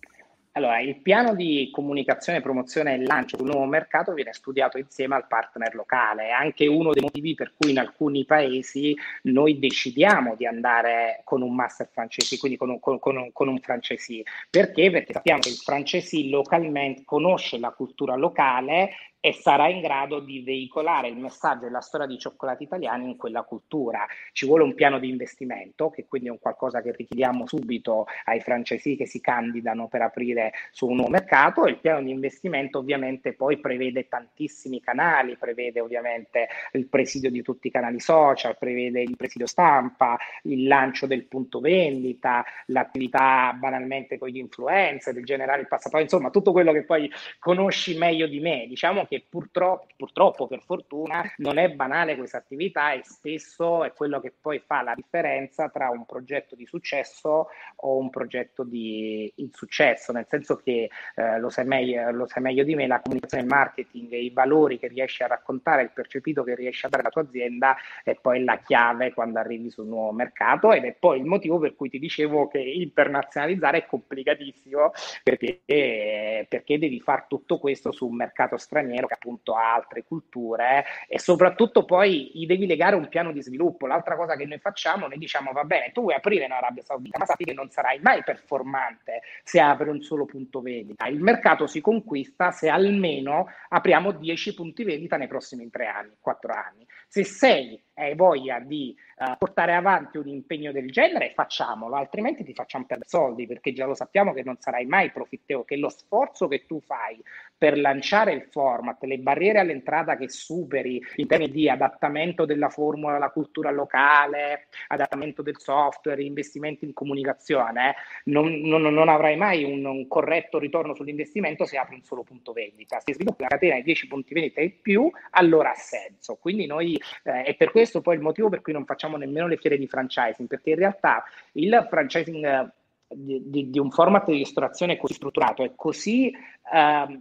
Allora, 0.60 0.82
il 0.82 0.98
piano 0.98 1.36
di 1.36 1.70
comunicazione, 1.72 2.42
promozione 2.42 2.94
e 2.94 3.06
lancio 3.06 3.38
di 3.38 3.44
un 3.44 3.48
nuovo 3.52 3.66
mercato 3.66 4.14
viene 4.14 4.34
studiato 4.34 4.78
insieme 4.78 5.16
al 5.16 5.26
partner 5.26 5.74
locale. 5.74 6.28
È 6.28 6.32
anche 6.32 6.68
uno 6.68 6.92
dei 6.92 7.02
motivi 7.02 7.34
per 7.34 7.54
cui 7.58 7.72
in 7.72 7.80
alcuni 7.80 8.26
paesi 8.26 8.94
noi 9.24 9.58
decidiamo 9.58 10.36
di 10.36 10.46
andare 10.46 11.22
con 11.24 11.44
un 11.44 11.56
master 11.56 11.88
francese, 11.90 12.38
quindi 12.38 12.58
con 12.58 12.72
un, 12.72 12.80
con, 12.82 13.00
con, 13.00 13.30
con 13.32 13.48
un 13.48 13.60
francesi. 13.60 14.22
Perché? 14.50 14.92
Perché 14.92 15.14
sappiamo 15.14 15.40
che 15.40 15.48
il 15.48 15.56
francesi 15.56 16.30
localmente 16.30 17.04
conosce 17.06 17.58
la 17.58 17.72
cultura 17.72 18.18
locale 18.18 18.92
e 19.22 19.34
sarà 19.34 19.68
in 19.68 19.82
grado 19.82 20.20
di 20.20 20.42
veicolare 20.42 21.10
il 21.10 21.18
messaggio 21.18 21.66
e 21.66 21.70
la 21.70 21.82
storia 21.82 22.08
di 22.08 22.18
cioccolati 22.18 22.64
italiani 22.64 23.06
in 23.06 23.18
quella 23.18 23.44
cultura. 23.44 24.06
Ci 24.32 24.46
vuole 24.46 24.64
un 24.64 24.74
piano 24.74 24.98
di 24.98 25.10
investimento, 25.10 25.90
che 25.90 26.06
quindi 26.08 26.30
è 26.30 26.32
un 26.32 26.40
qualcosa 26.40 26.82
che 26.82 26.94
richiediamo 26.96 27.46
subito 27.46 28.06
ai 28.26 28.40
francesi 28.40 28.96
che 28.96 29.06
si 29.06 29.20
candidano 29.20 29.88
per 29.88 30.02
aprire 30.04 30.54
su 30.72 30.88
un 30.88 30.96
nuovo 30.96 31.12
mercato 31.12 31.66
e 31.66 31.72
il 31.72 31.80
piano 31.80 32.02
di 32.02 32.12
investimento 32.12 32.80
ovviamente 32.80 33.34
poi 33.34 33.58
prevede 33.58 34.08
tantissimi 34.08 34.80
canali, 34.80 35.36
prevede 35.36 35.82
ovviamente 35.82 36.48
il 36.74 36.88
presidio 36.88 37.30
di 37.30 37.42
tutti 37.42 37.68
i 37.68 37.72
canali 37.72 38.00
social, 38.00 38.58
prevede 38.58 39.02
il 39.02 39.18
presidio 39.18 39.48
stampa, 39.48 40.18
il 40.44 40.66
lancio 40.66 41.08
del 41.08 41.26
punto 41.26 41.60
vendita, 41.60 42.46
l'attività 42.68 43.54
banalmente 43.54 44.18
con 44.18 44.30
gli 44.30 44.38
influencer, 44.38 45.18
il 45.18 45.26
generare 45.26 45.62
il 45.62 45.68
passaporto, 45.68 46.04
insomma 46.04 46.30
tutto 46.30 46.54
quello 46.54 46.72
che 46.72 46.84
poi 46.84 47.12
conosci 47.38 47.98
meglio 47.98 48.28
di 48.28 48.40
me. 48.40 48.66
Diciamo 48.68 49.08
che 49.10 49.26
purtroppo, 49.28 49.88
purtroppo, 49.98 50.48
per 50.48 50.62
fortuna, 50.62 51.24
non 51.38 51.58
è 51.58 51.70
banale 51.70 52.16
questa 52.16 52.38
attività 52.38 52.94
e 52.94 53.02
spesso 53.04 53.84
è 53.84 53.92
quello 53.92 54.20
che 54.22 54.32
poi 54.40 54.60
fa 54.60 54.84
la 54.84 54.94
differenza 54.94 55.68
tra 55.70 55.90
un 55.90 56.06
progetto 56.06 56.56
di 56.56 56.68
successo 56.68 57.48
o 57.78 57.98
un 57.98 58.12
progetto 58.12 58.64
di 58.64 59.32
insuccesso, 59.38 60.12
nel 60.12 60.28
senso 60.30 60.58
che 60.58 60.90
eh, 61.16 61.40
lo, 61.40 61.50
sai 61.50 61.66
meglio, 61.66 62.12
lo 62.12 62.28
sai 62.28 62.44
meglio 62.44 62.64
di 62.64 62.76
me, 62.76 62.86
la 62.86 63.02
comunicazione, 63.02 63.44
il 63.44 63.50
marketing, 63.50 64.14
i 64.14 64.30
valori 64.30 64.78
che 64.78 64.88
riesci 64.88 65.24
a 65.24 65.28
raccontare, 65.28 65.82
il 65.82 65.92
percepito 65.92 66.44
che 66.44 66.54
riesci 66.54 66.86
a 66.86 66.90
dare 66.90 67.02
alla 67.02 67.12
tua 67.12 67.24
azienda 67.24 67.76
è 68.04 68.14
poi 68.14 68.44
la 68.44 68.60
chiave 68.60 69.12
quando 69.14 69.40
arrivi 69.40 69.72
sul 69.72 69.88
nuovo 69.88 70.12
mercato 70.12 70.72
ed 70.72 70.84
è 70.84 70.94
poi 70.94 71.18
il 71.18 71.26
motivo 71.26 71.58
per 71.58 71.76
cui 71.76 71.90
ti 71.90 71.98
dicevo 71.98 72.48
che 72.48 72.60
internazionalizzare 72.60 73.80
è 73.80 73.86
complicatissimo 73.88 74.92
perché, 75.24 75.62
perché 75.66 76.78
devi 76.78 77.00
fare 77.00 77.26
tutto 77.28 77.58
questo 77.58 77.92
su 77.92 78.06
un 78.06 78.16
mercato 78.16 78.58
straniero 78.58 78.99
straniero 79.00 79.08
che 79.08 79.14
appunto 79.14 79.56
ha 79.56 79.74
altre 79.74 80.04
culture 80.04 80.86
e 81.08 81.20
soprattutto 81.20 81.86
poi 81.86 82.32
gli 82.34 82.46
devi 82.46 82.66
legare 82.66 82.96
un 82.96 83.08
piano 83.08 83.32
di 83.32 83.42
sviluppo. 83.42 83.88
L'altra 83.88 84.16
cosa 84.16 84.36
che 84.36 84.46
noi 84.46 84.60
facciamo, 84.60 85.08
noi 85.08 85.18
diciamo 85.18 85.52
va 85.52 85.64
bene, 85.64 85.92
tu 85.92 86.02
vuoi 86.02 86.16
aprire 86.16 86.46
in 86.46 86.52
Arabia 86.52 86.84
Saudita, 86.84 87.18
ma 87.18 87.26
sappi 87.26 87.46
che 87.46 87.54
non 87.54 87.70
sarai 87.70 88.00
mai 88.00 88.24
performante 88.24 89.22
se 89.44 89.60
apri 89.60 89.90
un 89.90 90.02
solo 90.02 90.26
punto 90.26 90.62
vendita. 90.62 91.08
Il 91.08 91.22
mercato 91.22 91.68
si 91.68 91.82
conquista 91.82 92.52
se 92.52 92.70
almeno 92.70 93.48
apriamo 93.70 94.12
10 94.12 94.54
punti 94.54 94.84
vendita 94.84 95.18
nei 95.18 95.28
prossimi 95.28 95.70
3 95.70 95.86
anni, 95.88 96.12
4 96.20 96.54
anni. 96.54 96.86
Se 97.12 97.24
sei 97.24 97.82
hai 97.96 98.16
voglia 98.16 98.60
di 98.60 98.96
uh, 99.18 99.36
portare 99.38 99.74
avanti 99.74 100.18
un 100.18 100.28
impegno 100.28 100.72
del 100.72 100.90
genere, 100.92 101.34
facciamolo, 101.36 101.96
altrimenti 101.96 102.44
ti 102.44 102.54
facciamo 102.54 102.86
perdere 102.86 103.10
soldi 103.10 103.46
perché 103.46 103.74
già 103.74 103.86
lo 103.86 103.94
sappiamo 103.94 104.34
che 104.34 104.44
non 104.44 104.58
sarai 104.60 104.86
mai 104.86 105.12
profittevole, 105.12 105.66
che 105.66 105.76
lo 105.76 105.90
sforzo 105.90 106.48
che 106.48 106.66
tu 106.66 106.80
fai 106.80 107.22
per 107.58 107.78
lanciare 107.78 108.32
il 108.32 108.48
format, 108.50 109.04
le 109.04 109.18
barriere 109.20 109.60
all'entrata 109.60 110.16
che 110.16 110.30
superi 110.30 111.02
in 111.18 111.28
termini 111.28 111.52
di 111.52 111.70
adattamento 111.70 112.46
della 112.46 112.70
formula 112.70 113.18
alla 113.18 113.32
cultura 113.32 113.70
locale, 113.70 114.68
adattamento 114.88 115.42
del 115.42 115.60
software, 115.60 116.24
investimenti 116.24 116.86
in 116.86 116.94
comunicazione, 116.94 117.96
non, 118.26 118.62
non, 118.62 118.82
non 118.82 119.10
avrai 119.10 119.36
mai 119.36 119.64
un, 119.66 119.86
un, 119.86 120.08
corretto 120.08 120.58
ritorno 120.58 120.96
sull'investimento 120.96 121.66
se 121.66 121.78
apri 121.78 121.96
un 121.96 122.04
solo 122.04 122.24
punto 122.24 122.54
vendita. 122.54 123.00
Se 123.04 123.14
sviluppi 123.14 123.42
una 123.42 123.50
catena 123.50 123.76
di 123.76 123.84
10 123.84 124.08
punti 124.08 124.34
vendita 124.34 124.62
e 124.62 124.70
più, 124.70 125.12
allora 125.32 125.72
ha 125.72 125.76
senso. 125.76 126.36
Quindi 126.36 126.66
noi, 126.66 126.99
eh, 127.24 127.44
è 127.44 127.56
per 127.56 127.72
questo 127.72 128.02
poi 128.02 128.16
il 128.16 128.22
motivo 128.22 128.50
per 128.50 128.62
cui 128.62 128.74
non 128.74 128.86
facciamo 128.86 129.18
nemmeno 129.18 129.48
le 129.48 129.58
fiere 129.58 129.78
di 129.78 129.88
franchising, 129.88 130.48
perché 130.48 130.72
in 130.72 130.78
realtà 130.78 131.24
il 131.54 131.88
franchising 131.90 132.46
eh, 132.46 132.70
di, 133.08 133.42
di, 133.46 133.70
di, 133.70 133.80
un 133.80 133.90
format 133.90 134.26
di 134.26 134.38
ristorazione 134.38 134.98
così 134.98 135.14
strutturato 135.16 135.64
è 135.64 135.72
così 135.76 136.30
eh, 136.30 137.20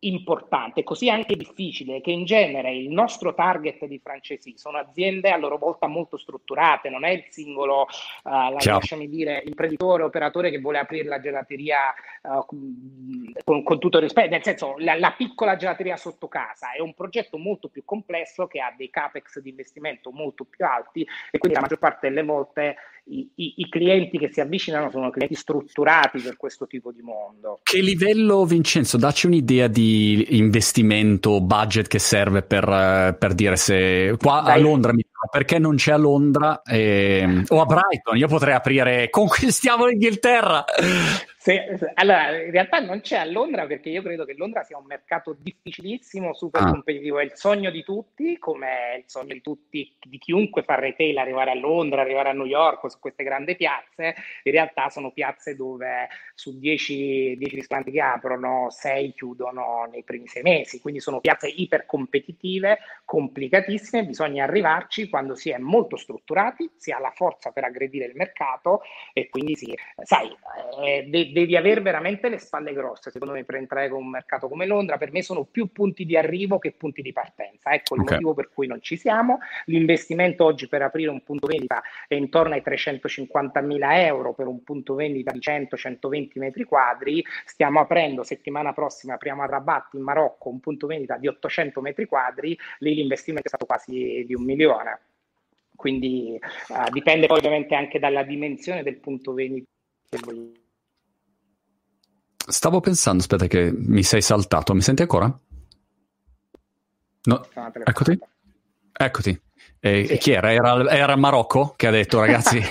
importante, 0.00 0.82
così 0.82 1.08
anche 1.08 1.36
difficile, 1.36 2.00
che 2.00 2.10
in 2.10 2.24
genere 2.24 2.74
il 2.74 2.90
nostro 2.90 3.34
target 3.34 3.86
di 3.86 3.98
francesi 3.98 4.54
sono 4.56 4.78
aziende 4.78 5.30
a 5.30 5.36
loro 5.36 5.56
volta 5.56 5.86
molto 5.86 6.18
strutturate, 6.18 6.90
non 6.90 7.04
è 7.04 7.10
il 7.10 7.24
singolo, 7.30 7.82
uh, 7.82 8.28
la, 8.28 8.56
lasciami 8.62 9.08
dire, 9.08 9.42
imprenditore, 9.46 10.02
operatore 10.02 10.50
che 10.50 10.60
vuole 10.60 10.78
aprire 10.78 11.08
la 11.08 11.20
gelateria 11.20 11.94
uh, 12.22 12.44
con, 12.44 13.62
con, 13.62 13.78
tutto 13.78 13.96
il 13.96 14.02
rispetto, 14.02 14.30
nel 14.30 14.42
senso 14.42 14.74
la, 14.78 14.94
la, 14.94 15.14
piccola 15.16 15.56
gelateria 15.56 15.96
sotto 15.96 16.28
casa 16.28 16.72
è 16.72 16.80
un 16.80 16.94
progetto 16.94 17.38
molto 17.38 17.68
più 17.68 17.84
complesso 17.84 18.46
che 18.46 18.60
ha 18.60 18.74
dei 18.76 18.90
capex 18.90 19.38
di 19.40 19.48
investimento 19.50 20.10
molto 20.10 20.44
più 20.44 20.64
alti 20.66 21.06
e 21.30 21.38
quindi 21.38 21.56
la 21.56 21.62
maggior 21.62 21.78
parte 21.78 22.08
delle 22.08 22.22
volte 22.22 22.76
i, 23.08 23.30
i, 23.36 23.54
i, 23.56 23.68
clienti 23.68 24.18
che 24.18 24.30
si 24.32 24.40
avvicinano 24.40 24.90
sono 24.90 25.10
clienti 25.10 25.34
strutturati 25.34 26.20
per 26.20 26.36
questo 26.36 26.66
tipo 26.66 26.90
di 26.90 27.02
mondo. 27.02 27.60
Che 27.62 27.80
livello, 27.80 28.44
Vincenzo? 28.44 28.96
Dacci 28.96 29.26
un'idea 29.26 29.68
di 29.68 30.36
investimento, 30.36 31.40
budget 31.40 31.86
che 31.86 31.98
serve 31.98 32.42
per, 32.42 33.16
per 33.18 33.34
dire 33.34 33.56
se 33.56 34.16
qua 34.18 34.42
Dai. 34.42 34.58
a 34.58 34.62
Londra 34.62 34.92
perché 35.30 35.58
non 35.58 35.76
c'è 35.76 35.92
a 35.92 35.96
Londra 35.96 36.62
eh, 36.62 37.44
o 37.48 37.60
a 37.60 37.66
Brighton? 37.66 38.16
Io 38.16 38.28
potrei 38.28 38.54
aprire 38.54 39.08
Conquistiamo 39.10 39.86
l'Inghilterra. 39.86 40.64
Se, 41.46 41.64
allora, 41.94 42.42
in 42.42 42.50
realtà 42.50 42.80
non 42.80 43.00
c'è 43.02 43.18
a 43.18 43.24
Londra 43.24 43.66
perché 43.66 43.88
io 43.88 44.02
credo 44.02 44.24
che 44.24 44.34
Londra 44.36 44.64
sia 44.64 44.78
un 44.78 44.86
mercato 44.86 45.36
difficilissimo, 45.38 46.34
super 46.34 46.62
ah. 46.62 46.70
competitivo. 46.72 47.20
È 47.20 47.22
il 47.22 47.36
sogno 47.36 47.70
di 47.70 47.84
tutti, 47.84 48.36
come 48.38 48.66
è 48.66 48.96
il 48.96 49.04
sogno 49.06 49.32
di 49.32 49.40
tutti, 49.40 49.96
di 50.00 50.18
chiunque 50.18 50.64
fa 50.64 50.74
retail, 50.74 51.16
arrivare 51.18 51.52
a 51.52 51.54
Londra, 51.54 52.00
arrivare 52.00 52.30
a 52.30 52.32
New 52.32 52.46
York, 52.46 52.90
su 52.90 52.98
queste 52.98 53.22
grandi 53.22 53.54
piazze. 53.54 54.16
In 54.42 54.50
realtà 54.50 54.88
sono 54.88 55.12
piazze 55.12 55.54
dove 55.54 56.08
su 56.34 56.58
10, 56.58 57.36
10 57.36 57.54
ristoranti 57.54 57.92
che 57.92 58.00
aprono, 58.00 58.66
6 58.70 59.14
chiudono 59.14 59.88
nei 59.88 60.02
primi 60.02 60.26
6 60.26 60.42
mesi. 60.42 60.80
Quindi 60.80 60.98
sono 60.98 61.20
piazze 61.20 61.46
iper 61.46 61.86
competitive, 61.86 62.78
complicatissime. 63.04 64.04
Bisogna 64.04 64.42
arrivarci 64.42 65.05
quando 65.08 65.34
si 65.34 65.50
è 65.50 65.58
molto 65.58 65.96
strutturati, 65.96 66.70
si 66.76 66.90
ha 66.90 66.98
la 66.98 67.12
forza 67.14 67.50
per 67.50 67.64
aggredire 67.64 68.06
il 68.06 68.14
mercato 68.14 68.82
e 69.12 69.28
quindi 69.28 69.56
si, 69.56 69.74
sai, 70.02 70.34
eh, 70.84 71.04
de- 71.08 71.32
devi 71.32 71.56
avere 71.56 71.80
veramente 71.80 72.28
le 72.28 72.38
spalle 72.38 72.72
grosse, 72.72 73.10
secondo 73.10 73.34
me, 73.34 73.44
per 73.44 73.56
entrare 73.56 73.88
con 73.88 74.02
un 74.02 74.10
mercato 74.10 74.48
come 74.48 74.66
Londra. 74.66 74.98
Per 74.98 75.12
me 75.12 75.22
sono 75.22 75.44
più 75.44 75.72
punti 75.72 76.04
di 76.04 76.16
arrivo 76.16 76.58
che 76.58 76.72
punti 76.72 77.02
di 77.02 77.12
partenza. 77.12 77.72
Ecco 77.72 77.94
il 77.94 78.02
okay. 78.02 78.14
motivo 78.14 78.34
per 78.34 78.50
cui 78.52 78.66
non 78.66 78.80
ci 78.80 78.96
siamo. 78.96 79.38
L'investimento 79.66 80.44
oggi 80.44 80.68
per 80.68 80.82
aprire 80.82 81.10
un 81.10 81.22
punto 81.22 81.46
vendita 81.46 81.82
è 82.08 82.14
intorno 82.14 82.54
ai 82.54 82.62
350 82.62 83.60
mila 83.60 84.02
euro 84.04 84.34
per 84.34 84.46
un 84.46 84.62
punto 84.62 84.94
vendita 84.94 85.32
di 85.32 85.38
100-120 85.38 86.38
metri 86.38 86.64
quadri. 86.64 87.24
Stiamo 87.44 87.80
aprendo 87.80 88.22
settimana 88.22 88.72
prossima, 88.72 89.14
apriamo 89.14 89.42
a 89.42 89.46
Rabat 89.46 89.94
in 89.94 90.02
Marocco 90.02 90.48
un 90.48 90.60
punto 90.60 90.86
vendita 90.86 91.16
di 91.16 91.28
800 91.28 91.80
metri 91.80 92.06
quadri. 92.06 92.58
Lì 92.78 92.94
l'investimento 92.94 93.46
è 93.46 93.48
stato 93.48 93.66
quasi 93.66 94.24
di 94.26 94.34
un 94.34 94.44
milione. 94.44 94.95
Quindi 95.76 96.38
uh, 96.68 96.90
dipende 96.90 97.26
poi 97.26 97.38
ovviamente 97.38 97.74
anche 97.74 97.98
dalla 97.98 98.24
dimensione 98.24 98.82
del 98.82 98.98
punto 98.98 99.32
vendita 99.32 99.66
che 100.08 100.18
vogliamo 100.24 100.52
Stavo 102.48 102.78
pensando, 102.80 103.22
aspetta 103.22 103.48
che 103.48 103.72
mi 103.74 104.04
sei 104.04 104.22
saltato, 104.22 104.72
mi 104.72 104.80
senti 104.80 105.02
ancora? 105.02 105.36
No, 107.24 107.46
eccoti. 107.84 108.16
Eccoti. 108.92 109.40
E, 109.80 110.06
sì. 110.06 110.18
Chi 110.18 110.30
era? 110.30 110.52
Era, 110.52 110.88
era 110.88 111.16
Marocco 111.16 111.74
che 111.76 111.88
ha 111.88 111.90
detto, 111.90 112.20
ragazzi, 112.20 112.60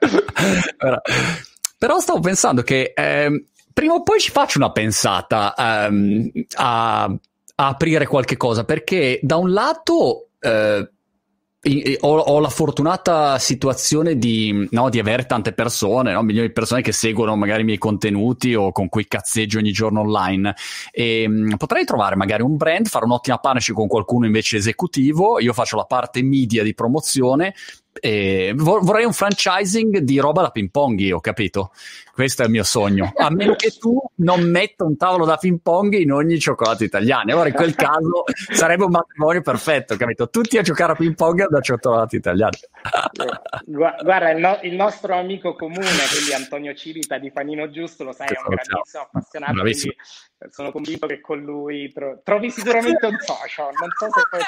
Però 1.78 1.98
stavo 2.00 2.20
pensando 2.20 2.62
che 2.62 2.92
eh, 2.94 3.44
prima 3.72 3.94
o 3.94 4.02
poi 4.02 4.18
ci 4.18 4.30
faccio 4.30 4.58
una 4.58 4.72
pensata 4.72 5.54
ehm, 5.56 6.30
a, 6.56 7.04
a, 7.04 7.18
aprire 7.54 8.06
qualche 8.06 8.36
cosa, 8.36 8.64
perché 8.64 9.20
da 9.22 9.36
un 9.36 9.52
lato... 9.52 10.29
Eh, 10.40 10.88
ho, 12.00 12.16
ho, 12.16 12.40
la 12.40 12.48
fortunata 12.48 13.38
situazione 13.38 14.16
di, 14.16 14.66
no, 14.70 14.88
di 14.88 14.98
avere 14.98 15.26
tante 15.26 15.52
persone, 15.52 16.12
no? 16.12 16.22
milioni 16.22 16.46
di 16.46 16.52
persone 16.54 16.80
che 16.80 16.92
seguono 16.92 17.36
magari 17.36 17.60
i 17.60 17.64
miei 17.64 17.76
contenuti 17.76 18.54
o 18.54 18.72
con 18.72 18.88
cui 18.88 19.06
cazzeggio 19.06 19.58
ogni 19.58 19.72
giorno 19.72 20.00
online. 20.00 20.54
E, 20.90 21.28
mh, 21.28 21.32
mm, 21.32 21.54
potrei 21.56 21.84
trovare 21.84 22.16
magari 22.16 22.42
un 22.42 22.56
brand, 22.56 22.86
fare 22.86 23.04
un'ottima 23.04 23.38
partnership 23.38 23.74
con 23.74 23.88
qualcuno 23.88 24.24
invece 24.24 24.56
esecutivo. 24.56 25.38
Io 25.38 25.52
faccio 25.52 25.76
la 25.76 25.84
parte 25.84 26.22
media 26.22 26.62
di 26.62 26.72
promozione 26.72 27.54
e 27.92 28.52
vorrei 28.56 29.04
un 29.04 29.12
franchising 29.12 29.98
di 29.98 30.18
roba 30.18 30.42
da 30.42 30.50
ping 30.50 30.70
pong, 30.70 30.98
io, 31.00 31.20
capito? 31.20 31.72
Questo 32.12 32.42
è 32.42 32.44
il 32.46 32.50
mio 32.50 32.64
sogno. 32.64 33.12
A 33.16 33.30
meno 33.30 33.54
che 33.54 33.70
tu 33.70 34.00
non 34.16 34.42
metta 34.42 34.84
un 34.84 34.96
tavolo 34.96 35.24
da 35.24 35.36
ping 35.36 35.60
pong 35.62 35.94
in 35.94 36.12
ogni 36.12 36.38
cioccolato 36.38 36.84
italiano. 36.84 37.32
Allora, 37.32 37.48
in 37.48 37.54
quel 37.54 37.74
caso 37.74 38.24
sarebbe 38.52 38.84
un 38.84 38.90
matrimonio 38.90 39.42
perfetto, 39.42 39.96
capito? 39.96 40.28
Tutti 40.28 40.58
a 40.58 40.62
giocare 40.62 40.92
a 40.92 40.94
ping 40.96 41.14
pong 41.14 41.48
da 41.48 41.60
cioccolati 41.60 42.16
italiani. 42.16 42.58
Guarda, 43.64 44.30
il, 44.30 44.38
no- 44.38 44.58
il, 44.62 44.74
nostro 44.74 45.14
amico 45.14 45.54
comune, 45.54 45.80
quindi 45.80 46.32
Antonio 46.34 46.74
Civita 46.74 47.18
di 47.18 47.30
Panino 47.30 47.70
Giusto, 47.70 48.04
lo 48.04 48.12
sai, 48.12 48.28
è 48.28 48.38
un 48.38 48.54
grandissimo 48.54 49.02
appassionato. 49.02 49.52
Bravissimo 49.52 49.92
sono 50.48 50.72
convinto 50.72 51.06
che 51.06 51.20
con 51.20 51.40
lui 51.40 51.92
tro- 51.92 52.20
trovi 52.24 52.50
sicuramente 52.50 53.06
un 53.06 53.18
social, 53.18 53.72
non 53.78 53.90
so 53.90 54.08
se 54.10 54.22
poi 54.30 54.40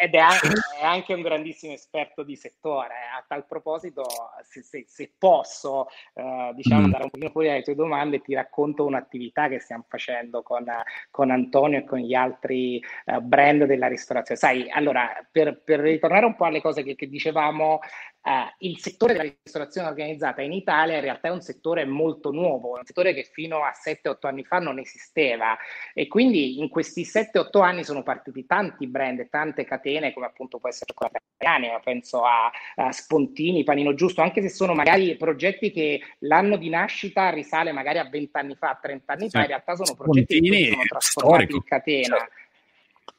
ed 0.00 0.14
è 0.14 0.18
anche, 0.18 0.48
è 0.80 0.84
anche, 0.84 1.14
un 1.14 1.22
grandissimo 1.22 1.72
esperto 1.72 2.22
di 2.22 2.36
settore. 2.36 2.94
A 3.16 3.24
tal 3.26 3.44
proposito, 3.46 4.04
se, 4.42 4.62
se, 4.62 4.84
se 4.86 5.12
posso, 5.18 5.88
eh, 6.14 6.22
diciamo, 6.54 6.80
mm. 6.80 6.84
andare 6.84 7.04
un 7.04 7.10
pochino 7.10 7.30
fuori 7.30 7.48
dalle 7.48 7.62
tue 7.62 7.74
domande, 7.74 8.20
ti 8.20 8.34
racconto 8.34 8.84
un'attività 8.84 9.48
che 9.48 9.60
stiamo 9.60 9.84
facendo 9.88 10.42
con, 10.42 10.64
con 11.10 11.30
Antonio 11.30 11.78
e 11.78 11.84
con 11.84 11.98
gli 11.98 12.14
altri 12.14 12.82
uh, 13.06 13.20
brand 13.20 13.64
della 13.64 13.86
ristorazione. 13.86 14.40
Sai, 14.40 14.70
allora, 14.70 15.10
per, 15.30 15.60
per, 15.62 15.80
ritornare 15.80 16.26
un 16.26 16.36
po' 16.36 16.44
alle 16.44 16.60
cose 16.60 16.82
che, 16.82 16.94
che 16.94 17.08
dicevamo, 17.08 17.80
Uh, 18.24 18.46
il 18.58 18.78
settore 18.78 19.14
della 19.14 19.34
ristorazione 19.42 19.88
organizzata 19.88 20.42
in 20.42 20.52
Italia 20.52 20.94
in 20.94 21.00
realtà 21.00 21.26
è 21.26 21.32
un 21.32 21.40
settore 21.40 21.84
molto 21.84 22.30
nuovo, 22.30 22.78
un 22.78 22.84
settore 22.84 23.14
che 23.14 23.24
fino 23.24 23.64
a 23.64 23.72
7-8 23.72 24.28
anni 24.28 24.44
fa 24.44 24.60
non 24.60 24.78
esisteva 24.78 25.58
e 25.92 26.06
quindi 26.06 26.60
in 26.60 26.68
questi 26.68 27.02
7-8 27.02 27.62
anni 27.62 27.82
sono 27.82 28.04
partiti 28.04 28.46
tanti 28.46 28.86
brand 28.86 29.18
e 29.18 29.28
tante 29.28 29.64
catene 29.64 30.12
come 30.12 30.26
appunto 30.26 30.58
può 30.58 30.68
essere 30.68 30.94
quella 30.94 31.18
italiana, 31.36 31.80
penso 31.80 32.22
a, 32.22 32.48
a, 32.76 32.92
Spontini, 32.92 33.64
Panino 33.64 33.92
Giusto, 33.94 34.22
anche 34.22 34.40
se 34.40 34.50
sono 34.50 34.72
magari 34.72 35.16
progetti 35.16 35.72
che 35.72 36.00
l'anno 36.20 36.56
di 36.56 36.68
nascita 36.68 37.28
risale 37.30 37.72
magari 37.72 37.98
a 37.98 38.08
20 38.08 38.30
anni 38.38 38.54
fa, 38.54 38.78
30 38.80 39.12
anni 39.14 39.30
fa, 39.30 39.40
in 39.40 39.46
realtà 39.48 39.74
sono 39.74 39.96
progetti 39.96 40.36
Spontini 40.36 40.62
che 40.62 40.70
sono 40.70 40.82
trasformati 40.84 41.42
storico. 41.42 41.56
in 41.56 41.64
catena. 41.64 42.16
Certo. 42.18 42.32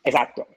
Esatto 0.01 0.47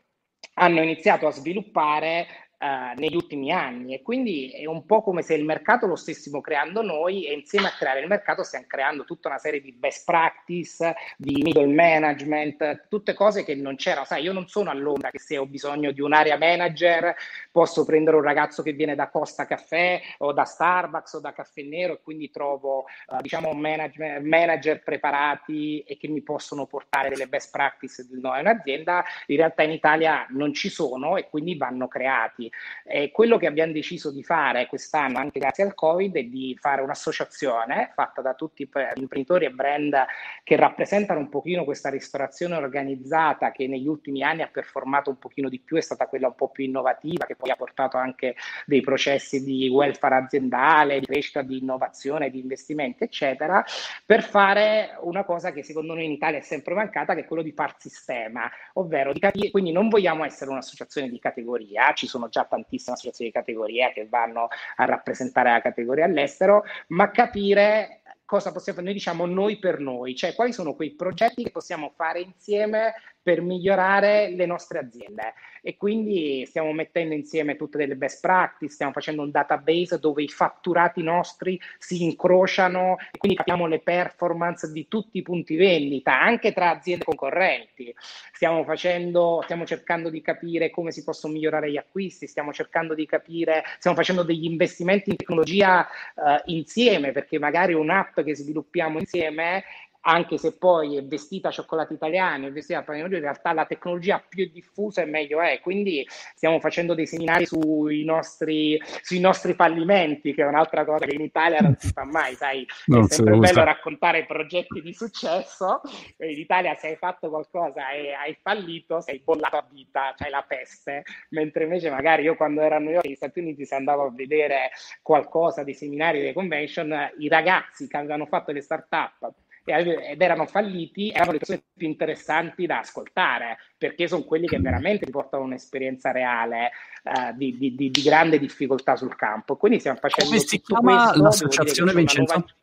hanno 0.58 0.82
iniziato 0.82 1.26
a 1.26 1.32
sviluppare 1.32 2.45
Uh, 2.58 2.98
negli 2.98 3.14
ultimi 3.14 3.52
anni 3.52 3.92
e 3.92 4.00
quindi 4.00 4.50
è 4.50 4.64
un 4.64 4.86
po' 4.86 5.02
come 5.02 5.20
se 5.20 5.34
il 5.34 5.44
mercato 5.44 5.86
lo 5.86 5.94
stessimo 5.94 6.40
creando 6.40 6.80
noi 6.80 7.26
e 7.26 7.34
insieme 7.34 7.66
a 7.66 7.72
creare 7.76 8.00
il 8.00 8.06
mercato 8.06 8.42
stiamo 8.42 8.64
creando 8.66 9.04
tutta 9.04 9.28
una 9.28 9.36
serie 9.36 9.60
di 9.60 9.72
best 9.72 10.06
practice, 10.06 10.94
di 11.18 11.42
middle 11.42 11.66
management, 11.66 12.86
tutte 12.88 13.12
cose 13.12 13.44
che 13.44 13.54
non 13.54 13.76
c'erano. 13.76 14.06
Sai, 14.06 14.22
io 14.22 14.32
non 14.32 14.48
sono 14.48 14.70
a 14.70 14.72
Londra 14.72 15.10
che 15.10 15.18
se 15.18 15.36
ho 15.36 15.44
bisogno 15.44 15.90
di 15.90 16.00
un'area 16.00 16.38
manager 16.38 17.14
posso 17.52 17.84
prendere 17.84 18.16
un 18.16 18.22
ragazzo 18.22 18.62
che 18.62 18.72
viene 18.72 18.94
da 18.94 19.10
Costa 19.10 19.44
Caffè 19.44 20.00
o 20.18 20.32
da 20.32 20.44
Starbucks 20.44 21.12
o 21.12 21.20
da 21.20 21.34
Caffè 21.34 21.60
Nero 21.60 21.92
e 21.92 22.00
quindi 22.02 22.30
trovo 22.30 22.86
uh, 23.08 23.20
diciamo 23.20 23.52
manager 23.52 24.82
preparati 24.82 25.80
e 25.80 25.98
che 25.98 26.08
mi 26.08 26.22
possono 26.22 26.64
portare 26.64 27.10
delle 27.10 27.26
best 27.26 27.50
practice 27.50 28.06
di 28.08 28.16
un'azienda. 28.16 29.04
In 29.26 29.36
realtà 29.36 29.62
in 29.62 29.72
Italia 29.72 30.26
non 30.30 30.54
ci 30.54 30.70
sono 30.70 31.18
e 31.18 31.28
quindi 31.28 31.54
vanno 31.54 31.86
creati 31.86 32.45
mercati. 32.46 32.50
E 32.84 33.10
quello 33.10 33.36
che 33.36 33.46
abbiamo 33.46 33.72
deciso 33.72 34.10
di 34.10 34.22
fare 34.22 34.66
quest'anno, 34.66 35.18
anche 35.18 35.38
grazie 35.38 35.64
al 35.64 35.74
Covid, 35.74 36.14
è 36.16 36.22
di 36.24 36.56
fare 36.58 36.82
un'associazione 36.82 37.90
fatta 37.94 38.22
da 38.22 38.34
tutti 38.34 38.62
i 38.62 38.68
imprenditori 38.94 39.46
e 39.46 39.50
brand 39.50 40.04
che 40.42 40.56
rappresentano 40.56 41.20
un 41.20 41.28
pochino 41.28 41.64
questa 41.64 41.90
ristorazione 41.90 42.56
organizzata 42.56 43.50
che 43.50 43.66
negli 43.66 43.86
ultimi 43.86 44.22
anni 44.22 44.42
ha 44.42 44.48
performato 44.48 45.10
un 45.10 45.18
pochino 45.18 45.48
di 45.48 45.60
più, 45.60 45.76
è 45.76 45.80
stata 45.80 46.06
quella 46.06 46.28
un 46.28 46.34
po' 46.34 46.48
più 46.50 46.64
innovativa, 46.64 47.26
che 47.26 47.36
poi 47.36 47.50
ha 47.50 47.56
portato 47.56 47.96
anche 47.96 48.36
dei 48.66 48.80
processi 48.80 49.42
di 49.42 49.68
welfare 49.68 50.16
aziendale, 50.16 51.00
di 51.00 51.06
crescita, 51.06 51.42
di 51.42 51.58
innovazione, 51.58 52.30
di 52.30 52.40
investimenti, 52.40 53.04
eccetera, 53.04 53.64
per 54.04 54.22
fare 54.22 54.96
una 55.00 55.24
cosa 55.24 55.52
che 55.52 55.62
secondo 55.62 55.94
noi 55.94 56.04
in 56.04 56.12
Italia 56.12 56.38
è 56.38 56.42
sempre 56.42 56.74
mancata, 56.74 57.14
che 57.14 57.20
è 57.20 57.24
quello 57.26 57.42
di 57.42 57.52
far 57.52 57.74
sistema, 57.78 58.50
ovvero 58.74 59.12
di 59.12 59.18
capire, 59.18 59.50
quindi 59.50 59.72
non 59.72 59.88
vogliamo 59.88 60.24
essere 60.24 60.50
un'associazione 60.50 61.08
di 61.08 61.18
categoria, 61.18 61.92
ci 61.92 62.06
sono 62.06 62.28
già 62.36 62.44
tantissime 62.44 62.96
associazioni 62.96 63.30
di 63.30 63.36
categoria 63.36 63.90
che 63.92 64.06
vanno 64.06 64.48
a 64.76 64.84
rappresentare 64.84 65.50
la 65.50 65.62
categoria 65.62 66.04
all'estero, 66.04 66.64
ma 66.88 67.10
capire 67.10 68.02
cosa 68.26 68.52
possiamo 68.52 68.78
fare, 68.78 68.90
noi 68.90 68.98
diciamo 68.98 69.24
noi 69.24 69.58
per 69.58 69.78
noi, 69.78 70.14
cioè 70.14 70.34
quali 70.34 70.52
sono 70.52 70.74
quei 70.74 70.90
progetti 70.90 71.44
che 71.44 71.50
possiamo 71.50 71.92
fare 71.94 72.20
insieme 72.20 72.92
per 73.26 73.40
migliorare 73.40 74.30
le 74.30 74.46
nostre 74.46 74.78
aziende 74.78 75.34
e 75.60 75.76
quindi 75.76 76.46
stiamo 76.46 76.72
mettendo 76.72 77.12
insieme 77.12 77.56
tutte 77.56 77.76
delle 77.76 77.96
best 77.96 78.20
practice, 78.20 78.72
stiamo 78.72 78.92
facendo 78.92 79.22
un 79.22 79.32
database 79.32 79.98
dove 79.98 80.22
i 80.22 80.28
fatturati 80.28 81.02
nostri 81.02 81.60
si 81.76 82.04
incrociano 82.04 82.98
e 83.10 83.18
quindi 83.18 83.38
capiamo 83.38 83.66
le 83.66 83.80
performance 83.80 84.70
di 84.70 84.86
tutti 84.86 85.18
i 85.18 85.22
punti 85.22 85.56
vendita, 85.56 86.20
anche 86.20 86.52
tra 86.52 86.70
aziende 86.70 87.02
concorrenti. 87.02 87.92
Stiamo 88.32 88.62
facendo, 88.62 89.40
stiamo 89.42 89.66
cercando 89.66 90.08
di 90.08 90.20
capire 90.20 90.70
come 90.70 90.92
si 90.92 91.02
possono 91.02 91.32
migliorare 91.32 91.68
gli 91.68 91.78
acquisti, 91.78 92.28
stiamo 92.28 92.52
cercando 92.52 92.94
di 92.94 93.06
capire, 93.06 93.64
stiamo 93.78 93.96
facendo 93.96 94.22
degli 94.22 94.44
investimenti 94.44 95.10
in 95.10 95.16
tecnologia 95.16 95.80
uh, 96.14 96.40
insieme, 96.44 97.10
perché 97.10 97.40
magari 97.40 97.74
un'app 97.74 98.20
che 98.20 98.36
sviluppiamo 98.36 99.00
insieme 99.00 99.64
anche 100.08 100.38
se 100.38 100.56
poi 100.56 100.96
è 100.96 101.04
vestita 101.04 101.48
a 101.48 101.50
cioccolati 101.50 101.92
italiani, 101.92 102.46
è 102.46 102.52
vestita 102.52 102.78
a 102.78 102.82
panino 102.82 103.06
in 103.06 103.20
realtà 103.20 103.52
la 103.52 103.66
tecnologia 103.66 104.24
più 104.26 104.48
diffusa 104.52 105.02
e 105.02 105.06
meglio 105.06 105.40
è. 105.40 105.58
Quindi 105.60 106.06
stiamo 106.08 106.60
facendo 106.60 106.94
dei 106.94 107.06
seminari 107.06 107.44
sui 107.44 108.04
nostri, 108.04 108.80
sui 109.02 109.18
nostri 109.18 109.54
fallimenti, 109.54 110.32
che 110.32 110.42
è 110.42 110.46
un'altra 110.46 110.84
cosa 110.84 111.06
che 111.06 111.14
in 111.14 111.22
Italia 111.22 111.58
non 111.58 111.74
si 111.76 111.88
fa 111.88 112.04
mai, 112.04 112.34
sai, 112.34 112.64
non 112.86 113.02
è 113.02 113.08
sempre 113.08 113.36
bello 113.36 113.64
raccontare 113.64 114.26
progetti 114.26 114.80
di 114.80 114.94
successo. 114.94 115.80
In 116.18 116.38
Italia 116.38 116.74
se 116.74 116.86
hai 116.86 116.96
fatto 116.96 117.28
qualcosa 117.28 117.90
e 117.90 118.12
hai 118.12 118.38
fallito, 118.40 119.00
sei 119.00 119.20
bollato 119.24 119.56
a 119.56 119.66
vita, 119.68 120.14
c'hai 120.16 120.30
la 120.30 120.44
peste, 120.46 121.02
mentre 121.30 121.64
invece 121.64 121.90
magari 121.90 122.22
io 122.22 122.36
quando 122.36 122.60
ero 122.60 122.76
a 122.76 122.78
New 122.78 122.92
York 122.92 123.06
negli 123.06 123.16
Stati 123.16 123.40
Uniti 123.40 123.66
se 123.66 123.74
andavo 123.74 124.04
a 124.04 124.12
vedere 124.12 124.70
qualcosa 125.02 125.64
dei 125.64 125.74
seminari, 125.74 126.20
dei 126.20 126.32
convention, 126.32 126.94
i 127.18 127.26
ragazzi 127.26 127.88
che 127.88 127.96
avevano 127.96 128.26
fatto 128.26 128.52
le 128.52 128.60
start-up 128.60 129.34
ed 129.66 130.22
erano 130.22 130.46
falliti, 130.46 131.10
erano 131.10 131.32
le 131.32 131.38
persone 131.38 131.62
più 131.74 131.88
interessanti 131.88 132.66
da 132.66 132.78
ascoltare, 132.78 133.58
perché 133.76 134.06
sono 134.06 134.22
quelli 134.22 134.46
che 134.46 134.58
veramente 134.58 135.04
ti 135.04 135.10
portano 135.10 135.42
un'esperienza 135.42 136.12
reale 136.12 136.70
uh, 137.02 137.36
di, 137.36 137.56
di, 137.58 137.74
di, 137.74 137.90
di, 137.90 138.02
grande 138.02 138.38
difficoltà 138.38 138.94
sul 138.94 139.16
campo. 139.16 139.56
Quindi 139.56 139.80
stiamo 139.80 139.98
facendo 139.98 140.30
Come 140.30 140.40
si 140.40 140.60
chiama 140.60 141.06
questo, 141.06 141.22
l'associazione 141.22 141.92
Vincenzo? 141.94 142.34
Nuova... 142.34 142.54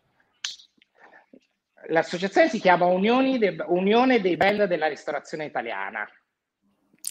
L'associazione 1.87 2.47
si 2.47 2.59
chiama 2.59 2.85
de... 2.85 3.55
Unione 3.67 4.21
dei 4.21 4.37
Brand 4.37 4.63
della 4.63 4.87
Ristorazione 4.87 5.43
Italiana. 5.43 6.09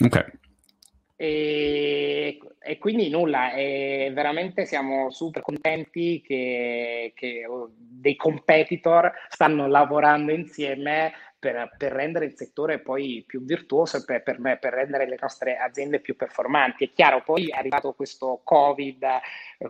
Ok. 0.02 0.40
E, 1.22 2.40
e, 2.58 2.78
quindi 2.78 3.08
nulla, 3.08 3.52
e 3.52 4.10
veramente 4.12 4.66
siamo 4.66 5.12
super 5.12 5.40
contenti 5.40 6.20
che, 6.20 7.12
che, 7.14 7.46
dei 7.76 8.16
competitor 8.16 9.12
stanno 9.28 9.68
lavorando 9.68 10.32
insieme 10.32 11.12
per, 11.38 11.76
per, 11.78 11.92
rendere 11.92 12.24
il 12.24 12.36
settore 12.36 12.80
poi 12.80 13.22
più 13.24 13.44
virtuoso 13.44 13.98
e 13.98 14.04
per, 14.04 14.24
per, 14.24 14.58
per, 14.58 14.72
rendere 14.72 15.08
le 15.08 15.16
nostre 15.20 15.56
aziende 15.58 16.00
più 16.00 16.16
performanti. 16.16 16.86
È 16.86 16.92
chiaro, 16.92 17.22
poi 17.22 17.50
è 17.50 17.56
arrivato 17.56 17.92
questo 17.92 18.40
Covid, 18.42 19.06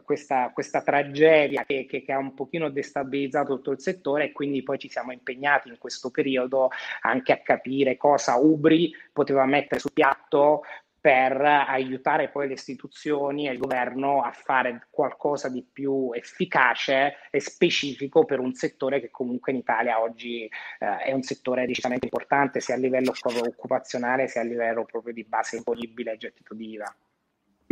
questa, 0.04 0.52
questa 0.54 0.80
tragedia 0.80 1.66
che, 1.66 1.84
che, 1.84 2.02
che, 2.02 2.12
ha 2.12 2.18
un 2.18 2.32
pochino 2.32 2.70
destabilizzato 2.70 3.56
tutto 3.56 3.72
il 3.72 3.80
settore 3.80 4.24
e 4.24 4.32
quindi 4.32 4.62
poi 4.62 4.78
ci 4.78 4.88
siamo 4.88 5.12
impegnati 5.12 5.68
in 5.68 5.76
questo 5.76 6.10
periodo 6.10 6.70
anche 7.02 7.32
a 7.32 7.42
capire 7.42 7.98
cosa 7.98 8.36
Ubri 8.36 8.90
poteva 9.12 9.44
mettere 9.44 9.80
sul 9.80 9.92
piatto 9.92 10.62
per 11.02 11.40
aiutare 11.40 12.28
poi 12.28 12.46
le 12.46 12.54
istituzioni 12.54 13.48
e 13.48 13.52
il 13.52 13.58
governo 13.58 14.22
a 14.22 14.30
fare 14.30 14.86
qualcosa 14.88 15.48
di 15.48 15.66
più 15.70 16.12
efficace 16.12 17.16
e 17.32 17.40
specifico 17.40 18.24
per 18.24 18.38
un 18.38 18.54
settore 18.54 19.00
che 19.00 19.10
comunque 19.10 19.50
in 19.50 19.58
Italia 19.58 20.00
oggi 20.00 20.44
eh, 20.44 20.50
è 20.98 21.12
un 21.12 21.22
settore 21.22 21.66
decisamente 21.66 22.06
importante 22.06 22.60
sia 22.60 22.76
a 22.76 22.78
livello 22.78 23.12
occupazionale 23.44 24.28
sia 24.28 24.42
a 24.42 24.44
livello 24.44 24.84
proprio 24.84 25.12
di 25.12 25.24
base 25.24 25.56
imponibile 25.56 26.12
e 26.12 26.18
gettito 26.18 26.54
di 26.54 26.70
IVA. 26.70 26.94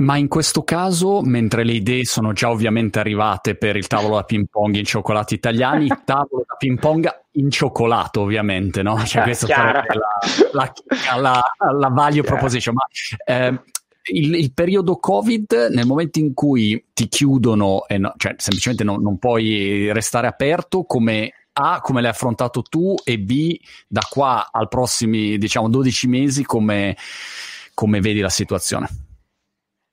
Ma 0.01 0.17
in 0.17 0.29
questo 0.29 0.63
caso, 0.63 1.21
mentre 1.21 1.63
le 1.63 1.73
idee 1.73 2.07
sono 2.07 2.33
già 2.33 2.51
ovviamente 2.51 2.99
arrivate 2.99 3.55
per 3.55 3.77
il 3.77 3.87
tavolo 3.87 4.17
da 4.17 4.23
ping 4.23 4.47
pong 4.51 4.77
in 4.77 4.85
cioccolati 4.85 5.35
italiani, 5.35 5.85
il 5.85 6.03
tavolo 6.05 6.45
da 6.47 6.55
ping 6.57 6.79
pong 6.79 7.09
in 7.33 7.51
cioccolato, 7.51 8.23
ovviamente, 8.23 8.83
no? 8.83 9.05
Cioè, 9.05 9.23
questa 9.25 9.47
sarebbe 9.47 9.95
la, 10.53 10.73
la, 11.17 11.21
la, 11.21 11.43
la 11.79 11.89
value 11.89 12.23
proposition. 12.23 12.75
Ma 12.75 12.85
eh, 13.27 13.61
il, 14.13 14.35
il, 14.37 14.53
periodo 14.55 14.97
Covid, 14.97 15.69
nel 15.71 15.87
momento 15.87 16.19
in 16.19 16.33
cui 16.33 16.83
ti 16.95 17.07
chiudono, 17.07 17.87
e 17.87 17.99
no, 17.99 18.15
cioè 18.17 18.35
semplicemente 18.39 18.85
non, 18.85 19.03
non 19.03 19.19
puoi 19.19 19.93
restare 19.93 20.27
aperto, 20.27 20.85
come 20.85 21.31
a, 21.53 21.81
come 21.83 22.01
l'hai 22.01 22.11
affrontato 22.11 22.63
tu 22.63 22.95
e 23.05 23.19
B, 23.19 23.55
da 23.87 24.07
qua 24.09 24.49
al 24.51 24.69
prossimi, 24.69 25.37
diciamo, 25.37 25.69
12 25.69 26.09
mesi, 26.09 26.43
come, 26.43 26.97
come 27.75 28.01
vedi 28.01 28.21
la 28.21 28.31
situazione? 28.31 29.09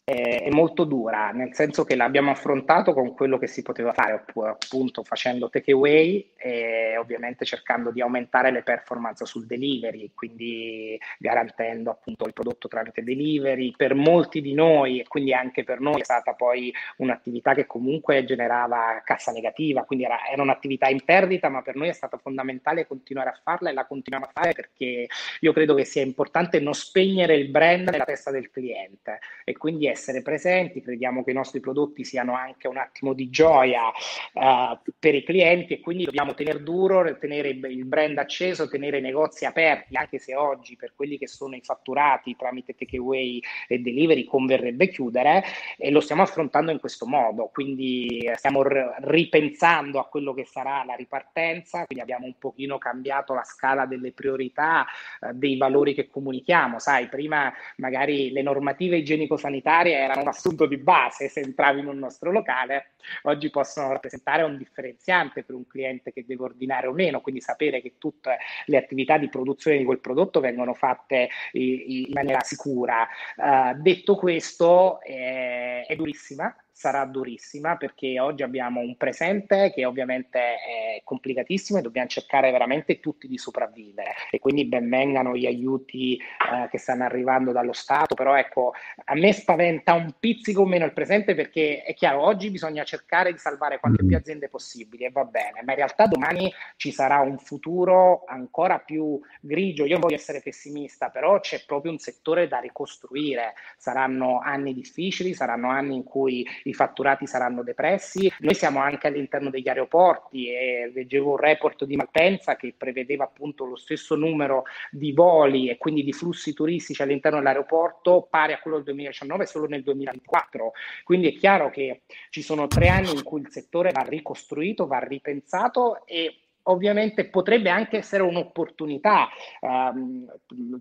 È 0.10 0.48
molto 0.52 0.86
dura, 0.86 1.32
nel 1.32 1.54
senso 1.54 1.84
che 1.84 1.98
l'abbiamo 1.98 2.32
affrontato 2.32 2.94
con 2.94 3.14
quello 3.14 3.38
che 3.38 3.48
si 3.48 3.62
poteva 3.62 3.92
fare, 3.92 4.24
appunto 4.46 5.04
facendo 5.04 5.50
takeaway 5.50 6.32
e 6.38 6.96
ovviamente 6.98 7.44
cercando 7.44 7.92
di 7.92 8.00
aumentare 8.00 8.50
le 8.50 8.64
performance 8.64 9.26
sul 9.26 9.46
delivery, 9.46 10.12
quindi 10.16 10.98
garantendo 11.18 11.90
appunto 11.92 12.26
il 12.26 12.32
prodotto 12.32 12.70
tramite 12.70 13.04
delivery. 13.04 13.74
Per 13.76 13.96
molti 13.96 14.40
di 14.40 14.54
noi 14.54 15.02
e 15.02 15.08
quindi 15.10 15.34
anche 15.34 15.66
per 15.66 15.82
noi 15.82 16.00
è 16.00 16.06
stata 16.06 16.36
poi 16.36 16.74
un'attività 16.98 17.54
che 17.54 17.66
comunque 17.66 18.24
generava 18.24 19.02
cassa 19.04 19.34
negativa, 19.34 19.84
quindi 19.84 20.06
era, 20.06 20.20
era 20.32 20.42
un'attività 20.42 20.88
in 20.88 21.04
perdita, 21.04 21.50
ma 21.50 21.62
per 21.62 21.76
noi 21.76 21.90
è 21.90 21.94
stato 21.94 22.18
fondamentale 22.18 22.88
continuare 22.88 23.32
a 23.32 23.40
farla 23.44 23.72
e 23.72 23.74
la 23.74 23.86
continuiamo 23.86 24.26
a 24.26 24.32
fare 24.34 24.54
perché 24.54 25.08
io 25.42 25.52
credo 25.52 25.76
che 25.76 25.84
sia 25.84 26.02
importante 26.02 26.62
non 26.62 26.74
spegnere 26.74 27.36
il 27.36 27.50
brand 27.50 27.90
nella 27.90 28.06
testa 28.06 28.32
del 28.32 28.50
cliente 28.50 29.20
e 29.44 29.58
quindi 29.58 29.96
essere 29.98 30.22
presenti, 30.22 30.82
crediamo 30.82 31.24
che 31.24 31.32
i 31.32 31.34
nostri 31.34 31.60
prodotti 31.60 32.06
siano 32.06 32.36
anche 32.36 32.68
un 32.68 32.78
attimo 32.78 33.14
di 33.14 33.30
gioia 33.30 33.88
uh, 33.88 34.80
per 34.98 35.16
i 35.16 35.24
clienti 35.24 35.74
e 35.74 35.80
quindi 35.80 36.06
dobbiamo 36.06 36.36
tenere 36.36 36.62
duro, 36.62 37.18
tenere 37.18 37.50
il 37.50 37.86
brand 37.86 38.18
acceso, 38.20 38.70
tenere 38.70 39.00
i 39.00 39.02
negozi 39.02 39.46
aperti, 39.46 39.98
anche 39.98 40.20
se 40.20 40.36
oggi 40.36 40.76
per 40.76 40.94
quelli 40.96 41.18
che 41.18 41.28
sono 41.28 41.56
i 41.56 41.62
fatturati 41.64 42.36
tramite 42.36 42.76
takeaway 42.76 43.42
e 43.68 43.80
delivery 43.80 44.24
converrebbe 44.26 44.88
chiudere 44.90 45.44
e 45.78 45.90
lo 45.90 46.00
stiamo 46.00 46.22
affrontando 46.22 46.72
in 46.72 46.80
questo 46.80 47.08
modo, 47.08 47.50
quindi 47.52 48.20
eh, 48.20 48.38
stiamo 48.38 48.62
r- 48.62 48.96
ripensando 49.00 50.00
a 50.00 50.06
quello 50.06 50.34
che 50.34 50.46
sarà 50.46 50.84
la 50.86 50.94
ripartenza, 50.94 51.86
quindi 51.86 52.04
abbiamo 52.04 52.26
un 52.28 52.38
pochino 52.38 52.78
cambiato 52.78 53.34
la 53.34 53.44
scala 53.44 53.86
delle 53.86 54.12
priorità, 54.12 54.86
uh, 55.22 55.32
dei 55.34 55.58
valori 55.58 55.96
che 55.96 56.08
comunichiamo, 56.08 56.78
sai, 56.78 57.08
prima 57.08 57.52
magari 57.78 58.32
le 58.32 58.42
normative 58.44 58.98
igienico-sanitarie 58.98 59.87
sanitarie 59.88 59.96
erano 59.96 60.22
un 60.22 60.28
assunto 60.28 60.66
di 60.66 60.78
base 60.78 61.30
se 61.30 61.40
entravi 61.40 61.80
in 61.80 61.88
un 61.88 61.98
nostro 61.98 62.32
locale, 62.32 62.92
oggi 63.24 63.50
possono 63.50 63.92
rappresentare 63.92 64.44
un 64.44 64.58
differenziante 64.58 65.44
per 65.44 65.56
un 65.56 65.66
cliente 65.66 66.12
che 66.12 66.26
deve 66.26 66.44
ordinare 66.44 66.88
o 66.88 66.94
meno, 66.94 67.22
quindi 67.22 67.42
sapere 67.42 67.82
che 67.82 67.94
tutte 67.98 68.38
le 68.66 68.78
attività 68.78 69.18
di 69.18 69.30
produzione 69.30 69.78
di 69.78 69.86
quel 69.86 70.00
prodotto 70.00 70.40
vengono 70.40 70.74
fatte 70.74 71.30
in 71.54 72.12
maniera 72.12 72.42
sicura. 72.42 73.08
Uh, 73.36 73.80
detto 73.82 74.16
questo, 74.16 75.02
eh, 75.02 75.84
è 75.86 75.96
durissima, 75.96 76.54
sarà 76.78 77.06
durissima 77.06 77.76
perché 77.76 78.20
oggi 78.20 78.44
abbiamo 78.44 78.82
un 78.82 78.96
presente 78.98 79.72
che 79.74 79.84
ovviamente 79.84 80.40
è 80.40 81.02
complicatissimo 81.04 81.80
e 81.80 81.82
dobbiamo 81.82 82.08
cercare 82.08 82.52
veramente 82.52 83.00
tutti 83.00 83.28
di 83.28 83.40
sopravvivere 83.40 84.14
e 84.30 84.38
quindi 84.38 84.66
benvengano 84.66 85.36
gli 85.36 85.48
aiuti 85.48 86.18
eh, 86.18 86.70
che 86.70 86.78
stanno 86.78 87.06
arrivando 87.06 87.52
dallo 87.52 87.74
Stato, 87.74 88.14
però 88.14 88.38
ecco, 88.38 88.74
a 89.06 89.16
me 89.16 89.34
spaventa 89.34 89.94
un 89.94 90.14
pizzico 90.20 90.68
meno 90.68 90.86
il 90.86 90.94
presente 90.94 91.34
perché 91.34 91.82
è 91.82 91.96
chiaro, 91.96 92.22
oggi 92.22 92.52
bisogna 92.52 92.84
cercare 92.84 93.32
di 93.32 93.40
salvare 93.40 93.80
quante 93.80 94.06
più 94.06 94.16
aziende 94.16 94.48
possibili 94.48 95.06
e 95.06 95.10
va 95.10 95.26
bene, 95.26 95.64
ma 95.64 95.72
in 95.72 95.78
realtà 95.78 96.06
domani 96.06 96.54
ci 96.76 96.92
sarà 96.92 97.22
un 97.22 97.40
futuro 97.40 98.24
ancora 98.28 98.78
più 98.78 99.20
grigio. 99.40 99.86
Io 99.86 99.98
voglio 99.98 100.14
essere 100.14 100.42
pessimista, 100.42 101.10
però 101.10 101.40
c'è 101.40 101.64
proprio 101.66 101.92
un 101.92 101.98
settore 101.98 102.48
da 102.48 102.60
ricostruire. 102.60 103.56
Saranno 103.78 104.40
anni 104.44 104.76
difficili, 104.76 105.34
saranno 105.34 105.70
anni 105.70 105.96
in 105.96 106.04
cui 106.04 106.46
i 106.70 106.74
fatturati 106.74 107.28
saranno 107.28 107.64
depressi. 107.64 108.32
Noi 108.40 108.54
siamo 108.54 108.80
anche 108.80 109.08
all'interno 109.08 109.50
degli 109.50 109.68
aeroporti 109.68 110.50
e 110.50 110.92
leggevo 110.94 111.32
un 111.32 111.38
report 111.38 111.86
di 111.86 111.96
Malpensa 111.96 112.56
che 112.56 112.74
prevedeva 112.78 113.24
appunto 113.24 113.66
lo 113.66 113.76
stesso 113.76 114.16
numero 114.16 114.64
di 114.92 115.12
voli 115.12 115.70
e 115.70 115.78
quindi 115.78 116.04
di 116.04 116.14
flussi 116.14 116.54
turistici 116.54 117.02
all'interno 117.02 117.38
dell'aeroporto 117.38 118.28
pari 118.30 118.54
a 118.54 118.60
quello 118.60 118.78
del 118.78 118.86
2019 118.86 119.46
solo 119.46 119.68
nel 119.68 119.84
2024. 119.84 120.72
Quindi 121.04 121.30
è 121.30 121.34
chiaro 121.34 121.70
che 121.70 122.02
ci 122.30 122.42
sono 122.42 122.68
tre 122.68 122.90
anni 122.90 123.12
in 123.12 123.24
cui 123.24 123.42
il 123.42 123.50
settore 123.50 123.92
va 123.92 124.02
ricostruito, 124.02 124.88
va 124.88 125.00
ripensato 125.00 126.06
e 126.06 126.47
ovviamente 126.68 127.26
potrebbe 127.26 127.70
anche 127.70 127.98
essere 127.98 128.24
un'opportunità, 128.24 129.30
ehm, 129.60 130.32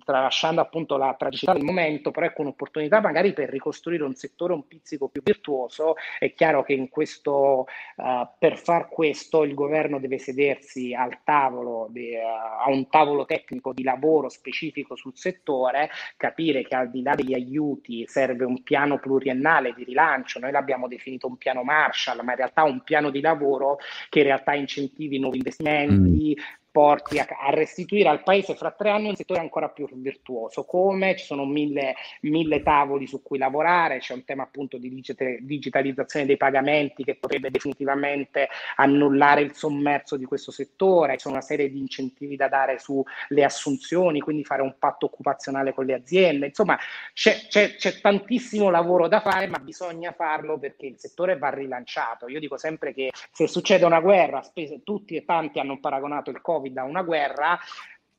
tralasciando 0.05 0.61
appunto 0.61 0.97
la 0.97 1.15
tragicità 1.19 1.53
del 1.53 1.65
momento, 1.65 2.11
però 2.11 2.27
ecco 2.27 2.43
un'opportunità 2.43 3.01
magari 3.01 3.33
per 3.33 3.49
ricostruire 3.49 4.05
un 4.05 4.15
settore 4.15 4.53
un 4.53 4.67
pizzico 4.67 5.09
più 5.09 5.23
virtuoso. 5.23 5.95
È 6.19 6.33
chiaro 6.35 6.63
che 6.63 6.89
questo, 6.89 7.67
uh, 7.97 8.29
per 8.39 8.59
far 8.59 8.89
questo 8.89 9.43
il 9.43 9.55
governo 9.55 9.99
deve 9.99 10.19
sedersi 10.19 10.95
al 10.95 11.19
tavolo, 11.25 11.89
de, 11.91 12.19
uh, 12.19 12.69
a 12.69 12.71
un 12.71 12.89
tavolo 12.89 13.25
tecnico 13.25 13.73
di 13.73 13.83
lavoro 13.83 14.29
specifico 14.29 14.97
sul 14.97 15.17
settore, 15.17 15.91
capire 16.17 16.63
che 16.63 16.75
al 16.75 16.91
di 16.91 17.03
là 17.03 17.15
degli 17.15 17.35
aiuti 17.35 18.05
serve 18.07 18.45
un 18.45 18.63
piano 18.63 18.99
pluriennale 18.99 19.73
di 19.75 19.85
rilancio, 19.85 20.39
noi 20.39 20.53
l'abbiamo 20.53 20.89
definito 20.89 21.27
un 21.27 21.37
piano 21.37 21.63
Marshall, 21.63 22.21
ma 22.23 22.33
in 22.33 22.39
realtà 22.39 22.65
un 22.65 22.83
piano 22.83 23.11
di 23.11 23.21
lavoro 23.21 23.79
che 24.09 24.21
in 24.21 24.25
realtà 24.27 24.55
incentivi 24.55 25.19
nuovi 25.19 25.39
investimenti 25.39 25.76
investimenti, 25.83 26.35
mm 26.37 26.66
porti 26.77 27.19
a, 27.19 27.27
a, 27.27 27.49
restituire 27.53 28.11
al 28.11 28.23
paese 28.23 28.55
fra 28.55 28.71
tre 28.71 28.91
anni 28.91 29.09
un 29.09 29.17
settore 29.17 29.41
ancora 29.41 29.71
più 29.71 29.89
virtuoso. 29.95 30.65
Come? 30.65 31.17
Ci 31.17 31.25
sono 31.25 31.47
mille, 31.47 31.95
mille 32.21 32.63
tavoli 32.63 33.07
su 33.07 33.23
cui 33.23 33.39
lavorare, 33.39 34.01
c'è 34.01 34.13
un 34.13 34.27
tema 34.27 34.43
appunto 34.43 34.77
di 34.77 34.91
digit- 34.91 35.39
digitalizzazione 35.41 36.27
dei 36.27 36.37
pagamenti 36.37 37.03
che 37.03 37.15
potrebbe 37.15 37.51
definitivamente 37.51 38.51
annullare 38.75 39.41
il 39.41 39.55
sommerso 39.55 40.19
di 40.19 40.27
questo 40.27 40.51
settore, 40.51 41.15
ci 41.15 41.21
sono 41.21 41.37
una 41.37 41.43
serie 41.43 41.71
di 41.71 41.79
incentivi 41.79 42.37
da 42.37 42.49
dare 42.49 42.79
sulle 42.79 43.43
assunzioni, 43.43 44.21
quindi 44.21 44.45
fare 44.45 44.61
un 44.61 44.75
patto 44.79 45.07
occupazionale 45.07 45.73
con 45.73 45.87
le 45.87 45.95
aziende. 45.95 46.49
Insomma, 46.49 46.79
c'è, 47.15 47.47
c'è, 47.49 47.77
c'è 47.77 48.01
tantissimo 48.03 48.69
lavoro 48.69 49.09
da 49.09 49.21
fare, 49.21 49.47
ma 49.47 49.61
bisogna 49.61 50.13
farlo 50.13 50.59
perché 50.59 50.85
il 50.85 50.99
settore 50.99 51.39
va 51.39 51.49
rilanciato. 51.49 52.29
Io 52.29 52.39
dico 52.39 52.59
sempre 52.59 52.93
che 52.93 53.13
se 53.33 53.47
succede 53.47 53.87
una 53.87 54.01
guerra, 54.01 54.43
spese, 54.43 54.83
tutti 54.85 55.17
e 55.17 55.25
tanti 55.25 55.59
hanno 55.59 55.81
paragonato 55.81 56.29
il 56.29 56.43
Covid 56.43 56.65
Covid 56.67 56.79
a 56.79 56.85
una 56.85 57.03
guerra, 57.03 57.59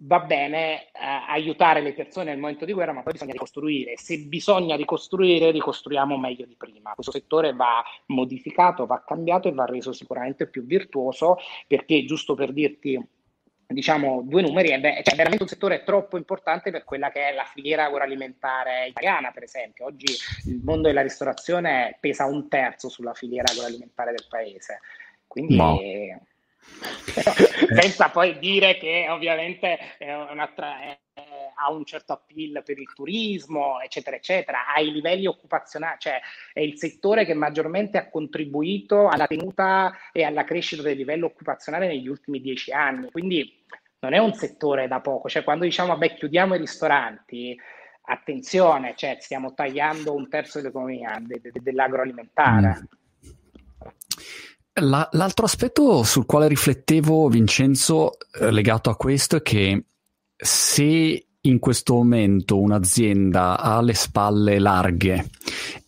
va 0.01 0.19
bene 0.19 0.85
eh, 0.85 0.89
aiutare 1.27 1.81
le 1.81 1.93
persone 1.93 2.29
nel 2.29 2.39
momento 2.39 2.65
di 2.65 2.73
guerra, 2.73 2.93
ma 2.93 3.03
poi 3.03 3.13
bisogna 3.13 3.33
ricostruire. 3.33 3.97
Se 3.97 4.17
bisogna 4.19 4.75
ricostruire, 4.75 5.51
ricostruiamo 5.51 6.17
meglio 6.17 6.45
di 6.45 6.55
prima. 6.55 6.93
Questo 6.93 7.11
settore 7.11 7.53
va 7.53 7.83
modificato, 8.07 8.85
va 8.85 9.03
cambiato 9.05 9.47
e 9.47 9.53
va 9.53 9.65
reso 9.65 9.91
sicuramente 9.93 10.47
più 10.47 10.65
virtuoso, 10.65 11.37
perché 11.67 12.05
giusto 12.05 12.35
per 12.35 12.53
dirti 12.53 13.03
diciamo 13.69 14.21
due 14.23 14.41
numeri, 14.43 14.69
è, 14.69 14.79
cioè, 15.03 15.15
veramente 15.15 15.43
un 15.43 15.49
settore 15.49 15.83
troppo 15.83 16.15
importante 16.15 16.71
per 16.71 16.85
quella 16.85 17.11
che 17.11 17.29
è 17.29 17.33
la 17.33 17.43
filiera 17.43 17.85
agroalimentare 17.85 18.87
italiana, 18.87 19.31
per 19.31 19.43
esempio. 19.43 19.85
Oggi 19.85 20.15
il 20.45 20.61
mondo 20.63 20.87
della 20.87 21.01
ristorazione 21.01 21.97
pesa 21.99 22.25
un 22.25 22.47
terzo 22.47 22.87
sulla 22.87 23.13
filiera 23.13 23.51
agroalimentare 23.51 24.11
del 24.11 24.25
paese. 24.29 24.79
Quindi 25.27 25.57
no. 25.57 25.77
Senza 27.73 28.09
poi 28.09 28.37
dire 28.39 28.77
che 28.77 29.07
ovviamente 29.09 29.97
è 29.97 30.13
un'altra, 30.13 30.81
è, 30.81 30.99
ha 31.55 31.71
un 31.71 31.85
certo 31.85 32.13
appeal 32.13 32.61
per 32.63 32.77
il 32.77 32.93
turismo, 32.93 33.79
eccetera, 33.81 34.15
eccetera, 34.15 34.67
ai 34.73 34.91
livelli 34.91 35.25
occupazionali, 35.25 35.97
cioè 35.99 36.19
è 36.53 36.59
il 36.59 36.77
settore 36.77 37.25
che 37.25 37.33
maggiormente 37.33 37.97
ha 37.97 38.09
contribuito 38.09 39.07
alla 39.07 39.27
tenuta 39.27 39.95
e 40.11 40.23
alla 40.23 40.43
crescita 40.43 40.81
del 40.81 40.97
livello 40.97 41.25
occupazionale 41.25 41.87
negli 41.87 42.07
ultimi 42.07 42.39
dieci 42.39 42.71
anni. 42.71 43.09
Quindi 43.11 43.63
non 43.99 44.13
è 44.13 44.19
un 44.19 44.33
settore 44.33 44.87
da 44.87 44.99
poco, 44.99 45.27
cioè 45.27 45.43
quando 45.43 45.65
diciamo 45.65 45.89
vabbè 45.93 46.13
chiudiamo 46.13 46.55
i 46.55 46.59
ristoranti, 46.59 47.59
attenzione, 48.09 48.93
cioè 48.95 49.17
stiamo 49.19 49.53
tagliando 49.53 50.13
un 50.13 50.29
terzo 50.29 50.59
dell'economia 50.59 51.17
de, 51.19 51.41
de, 51.41 51.51
dell'agroalimentare. 51.55 52.67
Mm. 52.67 52.97
La, 54.79 55.07
l'altro 55.13 55.45
aspetto 55.45 56.03
sul 56.03 56.25
quale 56.25 56.47
riflettevo, 56.47 57.29
Vincenzo, 57.29 58.17
eh, 58.39 58.51
legato 58.51 58.91
a 58.91 58.95
questo 58.95 59.37
è 59.37 59.41
che 59.41 59.85
se 60.35 61.27
in 61.39 61.59
questo 61.59 61.95
momento 61.95 62.59
un'azienda 62.59 63.59
ha 63.59 63.81
le 63.81 63.95
spalle 63.95 64.59
larghe 64.59 65.29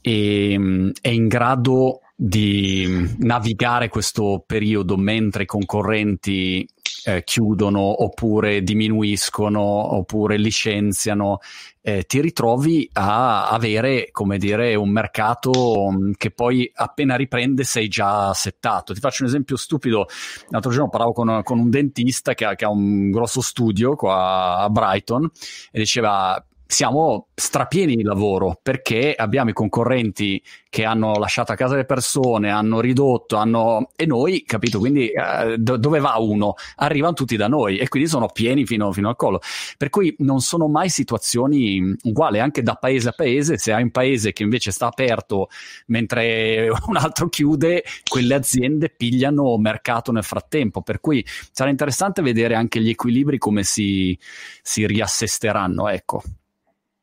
e 0.02 0.56
mm, 0.58 0.90
è 1.02 1.10
in 1.10 1.28
grado 1.28 2.02
di 2.22 3.16
navigare 3.20 3.88
questo 3.88 4.44
periodo 4.46 4.98
mentre 4.98 5.44
i 5.44 5.46
concorrenti 5.46 6.68
eh, 7.06 7.24
chiudono 7.24 8.04
oppure 8.04 8.62
diminuiscono 8.62 9.62
oppure 9.62 10.36
licenziano, 10.36 11.38
eh, 11.82 12.04
ti 12.04 12.20
ritrovi 12.20 12.90
a 12.92 13.48
avere, 13.48 14.10
come 14.12 14.38
dire, 14.38 14.76
un 14.76 14.90
mercato 14.90 15.92
mm, 15.92 16.12
che 16.18 16.32
poi 16.32 16.70
appena 16.74 17.16
riprende 17.16 17.64
sei 17.64 17.88
già 17.88 18.34
settato. 18.34 18.94
Ti 18.94 19.00
faccio 19.00 19.24
un 19.24 19.30
esempio 19.30 19.56
stupido. 19.56 20.06
L'altro 20.50 20.72
giorno 20.72 20.90
parlavo 20.90 21.14
con, 21.14 21.40
con 21.44 21.60
un 21.60 21.70
dentista 21.70 22.34
che 22.34 22.44
ha, 22.44 22.56
che 22.56 22.66
ha 22.66 22.70
un 22.70 23.12
grosso 23.12 23.40
studio 23.40 23.96
qua 23.96 24.58
a 24.58 24.70
Brighton 24.70 25.24
e 25.72 25.80
diceva 25.80 26.44
siamo 26.72 27.30
strapieni 27.34 27.96
di 27.96 28.04
lavoro 28.04 28.60
perché 28.62 29.16
abbiamo 29.18 29.50
i 29.50 29.54
concorrenti 29.54 30.40
che 30.70 30.86
hanno 30.86 31.14
lasciato 31.18 31.52
a 31.52 31.56
casa 31.56 31.76
le 31.76 31.84
persone, 31.84 32.52
hanno 32.52 32.80
ridotto, 32.80 33.38
hanno... 33.38 33.90
e 33.96 34.06
noi, 34.06 34.44
capito? 34.46 34.78
Quindi 34.78 35.10
eh, 35.10 35.58
do- 35.58 35.78
dove 35.78 36.00
va 36.00 36.18
uno? 36.20 36.54
Arrivano 36.76 37.14
tutti 37.14 37.36
da 37.38 37.48
noi 37.48 37.78
e 37.78 37.88
quindi 37.88 38.08
sono 38.08 38.28
pieni 38.28 38.68
fino, 38.68 38.92
fino, 38.92 39.10
al 39.10 39.16
collo. 39.16 39.42
Per 39.78 39.90
cui 39.90 40.14
non 40.20 40.42
sono 40.42 40.68
mai 40.68 40.90
situazioni 40.90 41.96
uguali, 42.04 42.40
anche 42.40 42.62
da 42.62 42.76
paese 42.76 43.10
a 43.10 43.14
paese. 43.14 43.58
Se 43.58 43.74
hai 43.74 43.82
un 43.82 43.90
paese 43.90 44.32
che 44.32 44.44
invece 44.44 44.70
sta 44.70 44.86
aperto 44.86 45.50
mentre 45.88 46.70
un 46.86 46.98
altro 46.98 47.30
chiude, 47.30 47.84
quelle 48.08 48.36
aziende 48.36 48.92
pigliano 48.96 49.58
mercato 49.58 50.12
nel 50.12 50.24
frattempo. 50.24 50.84
Per 50.84 51.00
cui 51.00 51.26
sarà 51.52 51.72
interessante 51.72 52.22
vedere 52.22 52.54
anche 52.54 52.80
gli 52.80 52.90
equilibri 52.90 53.40
come 53.40 53.64
si, 53.64 54.16
si 54.62 54.86
riassesteranno, 54.86 55.88
ecco. 55.90 56.22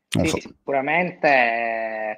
Sì, 0.09 0.27
so. 0.27 0.39
sicuramente 0.39 2.17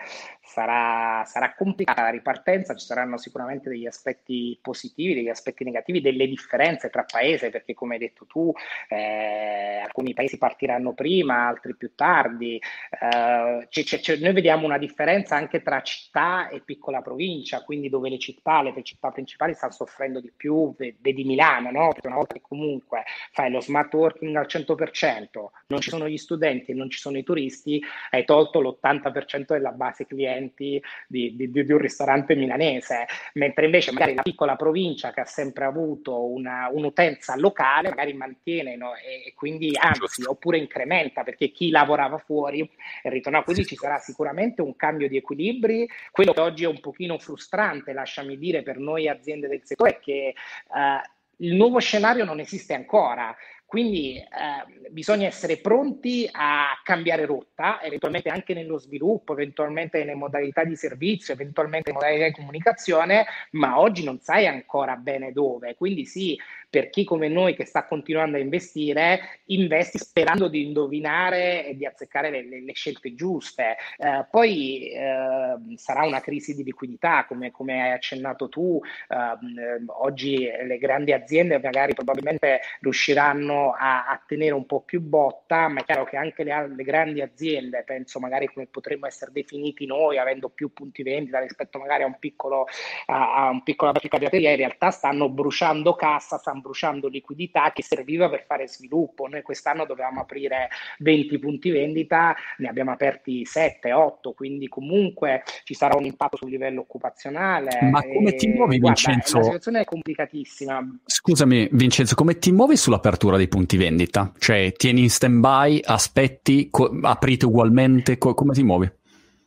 sarà, 0.49 1.23
sarà, 1.25 1.53
complicata 1.53 2.01
la 2.01 2.09
ripartenza, 2.09 2.75
ci 2.75 2.85
saranno 2.85 3.17
sicuramente 3.17 3.69
degli 3.69 3.85
aspetti 3.85 4.57
positivi, 4.61 5.13
degli 5.13 5.29
aspetti 5.29 5.63
negativi, 5.63 6.01
delle 6.01 6.27
differenze 6.27 6.89
tra 6.89 7.03
paesi, 7.03 7.49
perché 7.49 7.73
come 7.73 7.93
hai 7.93 7.99
detto 7.99 8.25
tu, 8.25 8.51
eh, 8.87 9.81
alcuni 9.83 10.13
paesi 10.13 10.37
partiranno 10.37 10.93
prima, 10.93 11.47
altri 11.47 11.75
più 11.75 11.93
tardi. 11.93 12.55
Eh, 12.89 13.67
c'è, 13.69 13.83
c'è, 13.83 14.17
noi 14.17 14.33
vediamo 14.33 14.65
una 14.65 14.79
differenza 14.79 15.35
anche 15.35 15.61
tra 15.61 15.81
città 15.81 16.49
e 16.49 16.61
piccola 16.61 17.01
provincia, 17.01 17.63
quindi 17.63 17.89
dove 17.89 18.09
le 18.09 18.17
città, 18.17 18.61
le 18.63 18.73
città 18.81 19.11
principali 19.11 19.53
stanno 19.53 19.73
soffrendo 19.73 20.19
di 20.19 20.31
più, 20.35 20.73
vedi 20.75 21.23
Milano, 21.23 21.69
no? 21.69 21.89
perché 21.89 22.07
una 22.07 22.15
volta 22.15 22.33
che 22.33 22.41
comunque 22.41 23.03
fai 23.31 23.51
lo 23.51 23.61
smart 23.61 23.93
working 23.93 24.35
al 24.35 24.47
100%, 24.47 25.27
non 25.67 25.79
ci 25.79 25.89
sono 25.89 26.07
gli 26.07 26.17
studenti 26.17 26.73
non 26.73 26.89
ci 26.89 26.99
sono 26.99 27.17
i 27.17 27.23
turisti, 27.23 27.81
hai 28.11 28.25
tolto 28.25 28.61
l'80% 28.61 29.45
della 29.47 29.71
base 29.71 30.05
clienti 30.05 30.38
clienti 30.39 30.81
di, 31.07 31.35
di, 31.35 31.51
di, 31.51 31.71
un 31.71 31.77
ristorante 31.77 32.35
milanese, 32.35 33.05
mentre 33.33 33.65
invece 33.65 33.91
magari 33.91 34.15
la 34.15 34.21
piccola 34.21 34.55
provincia 34.55 35.11
che 35.11 35.21
ha 35.21 35.25
sempre 35.25 35.65
avuto 35.65 36.25
una, 36.25 36.69
un'utenza 36.71 37.35
locale 37.35 37.89
magari 37.89 38.13
mantiene 38.13 38.75
no? 38.75 38.95
e, 38.95 39.27
e, 39.27 39.33
quindi 39.35 39.71
anzi 39.77 40.23
oppure 40.25 40.57
incrementa 40.57 41.23
perché 41.23 41.49
chi 41.49 41.69
lavorava 41.69 42.17
fuori 42.17 42.69
ritorna, 43.03 43.43
quindi 43.43 43.65
ci 43.65 43.75
sarà 43.75 43.97
sicuramente 43.97 44.61
un 44.61 44.75
cambio 44.75 45.07
di 45.07 45.17
equilibri, 45.17 45.87
quello 46.11 46.33
che 46.33 46.41
oggi 46.41 46.63
è 46.63 46.67
un 46.67 46.79
pochino 46.79 47.17
frustrante, 47.17 47.93
lasciami 47.93 48.37
dire, 48.37 48.63
per 48.63 48.77
noi 48.77 49.07
aziende 49.07 49.47
del 49.47 49.61
settore 49.63 49.91
è 49.91 49.99
che 49.99 50.33
uh, 50.69 51.01
il 51.41 51.55
nuovo 51.55 51.79
scenario 51.79 52.25
non 52.25 52.39
esiste 52.39 52.73
ancora, 52.73 53.35
Quindi 53.69 54.17
eh, 54.17 54.89
bisogna 54.89 55.27
essere 55.27 55.57
pronti 55.57 56.27
a 56.31 56.69
cambiare 56.83 57.27
rotta, 57.27 57.79
eventualmente 57.83 58.29
anche 58.29 58.55
nello 58.55 58.79
sviluppo, 58.79 59.33
eventualmente 59.33 59.99
nelle 59.99 60.15
modalità 60.15 60.63
di 60.63 60.75
servizio, 60.75 61.35
eventualmente 61.35 61.91
nelle 61.91 62.03
modalità 62.03 62.29
di 62.29 62.33
comunicazione, 62.33 63.27
ma 63.51 63.79
oggi 63.79 64.03
non 64.03 64.19
sai 64.21 64.47
ancora 64.47 64.95
bene 64.95 65.31
dove. 65.31 65.75
Quindi 65.75 66.05
sì, 66.05 66.35
per 66.69 66.89
chi 66.89 67.03
come 67.03 67.27
noi 67.27 67.55
che 67.55 67.65
sta 67.65 67.85
continuando 67.85 68.37
a 68.37 68.39
investire, 68.39 69.41
investi 69.45 69.97
sperando 69.97 70.47
di 70.47 70.65
indovinare 70.65 71.65
e 71.65 71.75
di 71.75 71.85
azzeccare 71.85 72.29
le, 72.29 72.47
le, 72.47 72.61
le 72.61 72.73
scelte 72.73 73.15
giuste. 73.15 73.77
Eh, 73.97 74.25
poi 74.29 74.91
eh, 74.91 75.55
sarà 75.75 76.05
una 76.05 76.21
crisi 76.21 76.55
di 76.55 76.63
liquidità, 76.63 77.25
come, 77.25 77.51
come 77.51 77.81
hai 77.81 77.91
accennato 77.91 78.49
tu. 78.49 78.79
Eh, 79.07 79.83
oggi 79.87 80.39
le 80.39 80.77
grandi 80.77 81.13
aziende 81.13 81.59
magari 81.59 81.93
probabilmente 81.93 82.61
riusciranno 82.81 83.71
a, 83.71 84.07
a, 84.07 84.21
tenere 84.25 84.53
un 84.53 84.65
po' 84.65 84.81
più 84.81 85.01
botta, 85.01 85.67
ma 85.67 85.81
è 85.81 85.83
chiaro 85.83 86.05
che 86.05 86.17
anche 86.17 86.43
le, 86.43 86.73
le 86.75 86.83
grandi 86.83 87.21
aziende, 87.21 87.83
penso 87.83 88.19
magari 88.19 88.47
come 88.47 88.67
potremmo 88.67 89.07
essere 89.07 89.31
definiti 89.31 89.85
noi, 89.85 90.17
avendo 90.17 90.49
più 90.49 90.71
punti 90.73 91.03
vendita 91.03 91.39
rispetto 91.39 91.79
magari 91.79 92.03
a 92.03 92.05
un 92.05 92.17
piccolo 92.19 92.67
a, 93.07 93.47
a 93.47 93.49
un 93.49 93.63
piccolo 93.63 93.91
fabbrica 93.93 94.17
in 94.37 94.55
realtà 94.55 94.91
stanno 94.91 95.29
bruciando 95.29 95.95
cassa, 95.95 96.37
stanno 96.37 96.58
bruciando 96.59 97.07
liquidità 97.07 97.71
che 97.71 97.83
serviva 97.83 98.29
per 98.29 98.45
fare 98.45 98.67
sviluppo. 98.67 99.27
Noi 99.27 99.41
quest'anno 99.41 99.85
dovevamo 99.85 100.21
aprire 100.21 100.69
20 100.99 101.39
punti 101.39 101.69
vendita, 101.71 102.35
ne 102.57 102.67
abbiamo 102.67 102.91
aperti 102.91 103.45
7, 103.45 103.91
8, 103.91 104.33
quindi 104.33 104.67
comunque 104.67 105.43
ci 105.63 105.73
sarà 105.73 105.97
un 105.97 106.05
impatto 106.05 106.37
sul 106.37 106.49
livello 106.49 106.81
occupazionale. 106.81 107.89
Ma 107.89 108.01
come 108.03 108.33
ti 108.35 108.47
muovi, 108.47 108.79
guarda, 108.79 109.01
Vincenzo? 109.01 109.37
La 109.37 109.43
situazione 109.43 109.81
è 109.81 109.85
complicatissima. 109.85 110.99
Scusami, 111.05 111.69
Vincenzo, 111.71 112.15
come 112.15 112.37
ti 112.37 112.51
muovi 112.51 112.77
sull'apertura 112.77 113.37
dei 113.37 113.47
punti 113.47 113.77
vendita? 113.77 114.31
Cioè, 114.37 114.71
tieni 114.73 115.01
in 115.01 115.09
stand-by, 115.09 115.81
aspetti, 115.83 116.69
co- 116.69 116.97
aprite 117.01 117.45
ugualmente, 117.45 118.17
co- 118.17 118.33
come 118.33 118.53
ti 118.53 118.63
muovi? 118.63 118.91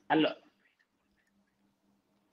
Allora, 0.07 0.37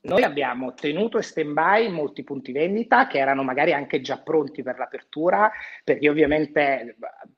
noi 0.09 0.23
abbiamo 0.23 0.73
tenuto 0.73 1.21
stand-by 1.21 1.89
molti 1.89 2.23
punti 2.23 2.51
vendita 2.51 3.07
che 3.07 3.19
erano 3.19 3.43
magari 3.43 3.73
anche 3.73 4.01
già 4.01 4.17
pronti 4.17 4.63
per 4.63 4.77
l'apertura, 4.77 5.51
perché 5.83 6.09
ovviamente 6.09 6.97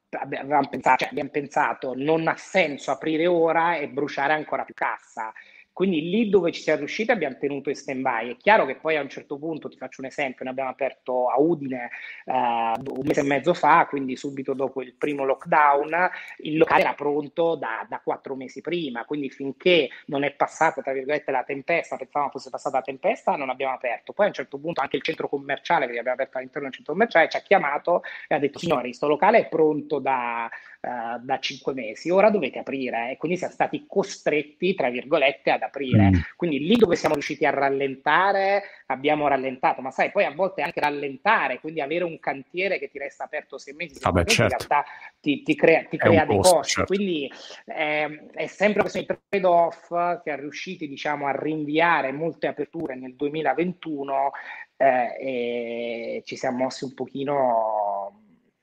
abbiamo 0.09 0.67
pensato, 0.67 0.97
cioè 0.97 1.09
abbiamo 1.09 1.30
pensato 1.30 1.93
non 1.95 2.28
ha 2.28 2.36
senso 2.36 2.91
aprire 2.91 3.28
ora 3.28 3.76
e 3.76 3.89
bruciare 3.89 4.34
ancora 4.34 4.63
più 4.63 4.74
cassa. 4.74 5.32
Quindi 5.74 6.09
lì 6.09 6.30
dove 6.30 6.51
ci 6.51 6.61
siamo 6.61 6.80
riusciti 6.80 7.11
abbiamo 7.11 7.38
tenuto 7.38 7.69
in 7.69 7.76
stand-by. 7.76 8.32
È 8.32 8.38
chiaro 8.38 8.65
che 8.65 8.76
poi 8.76 8.97
a 8.97 9.01
un 9.01 9.09
certo 9.09 9.38
punto, 9.38 9.69
ti 9.69 9.78
faccio 9.78 10.01
un 10.01 10.07
esempio, 10.07 10.43
ne 10.43 10.51
abbiamo 10.51 10.69
aperto 10.69 11.30
a 11.30 11.39
Udine 11.39 11.89
eh, 12.26 12.32
un 12.34 13.01
mese 13.03 13.22
e 13.22 13.24
mezzo 13.24 13.53
fa, 13.53 13.86
quindi 13.88 14.15
subito 14.15 14.53
dopo 14.53 14.82
il 14.82 14.93
primo 14.93 15.24
lockdown, 15.24 16.09
il 16.39 16.57
locale 16.57 16.82
era 16.82 16.93
pronto 16.93 17.55
da, 17.55 17.86
da 17.89 18.01
quattro 18.03 18.36
mesi 18.36 18.61
prima, 18.61 19.05
quindi 19.05 19.30
finché 19.30 19.89
non 20.07 20.24
è 20.24 20.32
passata, 20.32 20.82
tra 20.82 20.93
virgolette, 20.93 21.32
la 21.32 21.43
tempesta, 21.43 21.95
pensavamo 21.95 22.32
fosse 22.32 22.49
passata 22.49 22.78
la 22.78 22.84
tempesta, 22.84 23.36
non 23.36 23.49
abbiamo 23.49 23.74
aperto. 23.74 24.13
Poi 24.13 24.26
a 24.26 24.30
un 24.30 24.34
certo 24.36 24.59
punto 24.59 24.82
anche 24.82 24.97
il 24.97 25.03
centro 25.03 25.30
commerciale, 25.30 25.86
che 25.86 25.97
abbiamo 25.97 26.13
aperto 26.13 26.38
all'interno 26.38 26.67
del 26.67 26.76
centro 26.76 26.93
commerciale, 26.93 27.30
ci 27.30 27.38
ha 27.38 27.41
chiamato 27.41 28.03
e 28.28 28.36
ha 28.36 28.39
detto, 28.39 28.59
signori, 28.59 28.89
questo 28.89 29.07
locale 29.07 29.39
è 29.39 29.47
pronto 29.47 29.99
da, 29.99 30.49
uh, 30.82 31.24
da 31.24 31.40
cinque 31.40 31.74
mesi, 31.74 32.10
ora 32.10 32.30
dovete 32.30 32.60
aprire. 32.60 33.12
E 33.12 33.18
quindi 33.18 33.38
siamo 33.38 33.54
stati 33.54 33.86
costretti, 33.88 34.74
tra 34.74 34.90
virgolette, 34.90 35.52
ad 35.52 35.62
aprire. 35.62 36.10
Mm. 36.10 36.14
Quindi 36.36 36.60
lì 36.60 36.76
dove 36.76 36.96
siamo 36.96 37.14
riusciti 37.14 37.46
a 37.46 37.52
rallentare, 37.52 38.64
abbiamo 38.88 39.28
rallentato, 39.28 39.82
ma 39.82 39.92
sai, 39.92 40.12
poi 40.12 40.26
a 40.26 40.34
volte 40.34 40.62
anche 40.62 40.80
rallentare, 40.80 41.60
quindi 41.60 41.82
avere 41.82 42.04
un 42.04 42.20
cantiere 42.20 42.80
che 42.80 42.90
ti 42.90 42.98
resta 42.98 43.24
aperto 43.24 43.58
sei 43.58 43.74
mesi, 43.74 44.00
Vabbè, 44.00 44.26
certo. 44.26 44.42
in 44.42 44.48
realtà 44.50 44.86
ti, 45.20 45.44
ti 45.44 45.56
crea, 45.56 45.84
ti 45.86 45.98
crea 45.98 46.26
dei 46.26 46.38
costo, 46.38 46.56
costi. 46.56 46.74
Certo. 46.74 46.94
Quindi 46.94 47.32
eh, 47.66 48.26
è 48.34 48.48
sempre 48.48 48.82
questo 48.82 49.06
trade-off 49.30 49.88
che 50.24 50.32
ha 50.32 50.36
riusciti 50.36 50.88
diciamo, 50.88 51.28
a 51.28 51.32
rinviare 51.32 52.12
molte 52.12 52.48
aperture 52.48 52.96
nel 52.96 53.16
2021 53.16 54.32
eh, 54.78 55.16
e 55.20 56.22
ci 56.26 56.36
siamo 56.36 56.58
mossi 56.58 56.84
un 56.84 56.94
pochino 56.94 58.20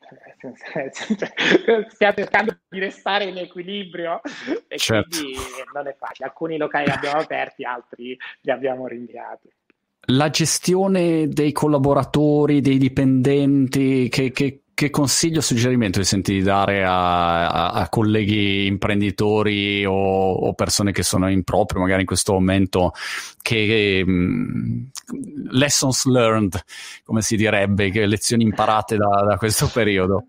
stiamo 1.88 2.14
cercando 2.16 2.58
di 2.68 2.78
restare 2.78 3.24
in 3.24 3.36
equilibrio 3.36 4.20
e 4.66 4.78
certo. 4.78 5.18
quindi 5.18 5.36
non 5.72 5.86
è 5.86 5.94
facile. 5.98 6.28
Alcuni 6.28 6.56
locali 6.56 6.86
li 6.86 6.92
abbiamo 6.92 7.20
aperti, 7.20 7.64
altri 7.64 8.16
li 8.40 8.50
abbiamo 8.50 8.86
rinviati. 8.86 9.50
La 10.10 10.30
gestione 10.30 11.28
dei 11.28 11.52
collaboratori, 11.52 12.60
dei 12.60 12.78
dipendenti, 12.78 14.08
che, 14.08 14.30
che 14.30 14.62
che 14.78 14.90
consiglio 14.90 15.38
o 15.38 15.42
suggerimento 15.42 15.98
ti 15.98 16.04
senti 16.04 16.34
di 16.34 16.40
dare 16.40 16.84
a, 16.84 17.48
a, 17.48 17.70
a 17.70 17.88
colleghi 17.88 18.64
imprenditori 18.66 19.84
o, 19.84 19.92
o, 19.92 20.54
persone 20.54 20.92
che 20.92 21.02
sono 21.02 21.28
in 21.28 21.42
proprio 21.42 21.80
magari 21.80 22.02
in 22.02 22.06
questo 22.06 22.32
momento 22.32 22.92
che 23.42 24.04
um, 24.06 24.88
lessons 25.50 26.04
learned 26.04 26.62
come 27.02 27.22
si 27.22 27.34
direbbe 27.34 27.90
che 27.90 28.06
lezioni 28.06 28.44
imparate 28.44 28.96
da, 28.96 29.24
da 29.26 29.36
questo 29.36 29.68
periodo? 29.74 30.26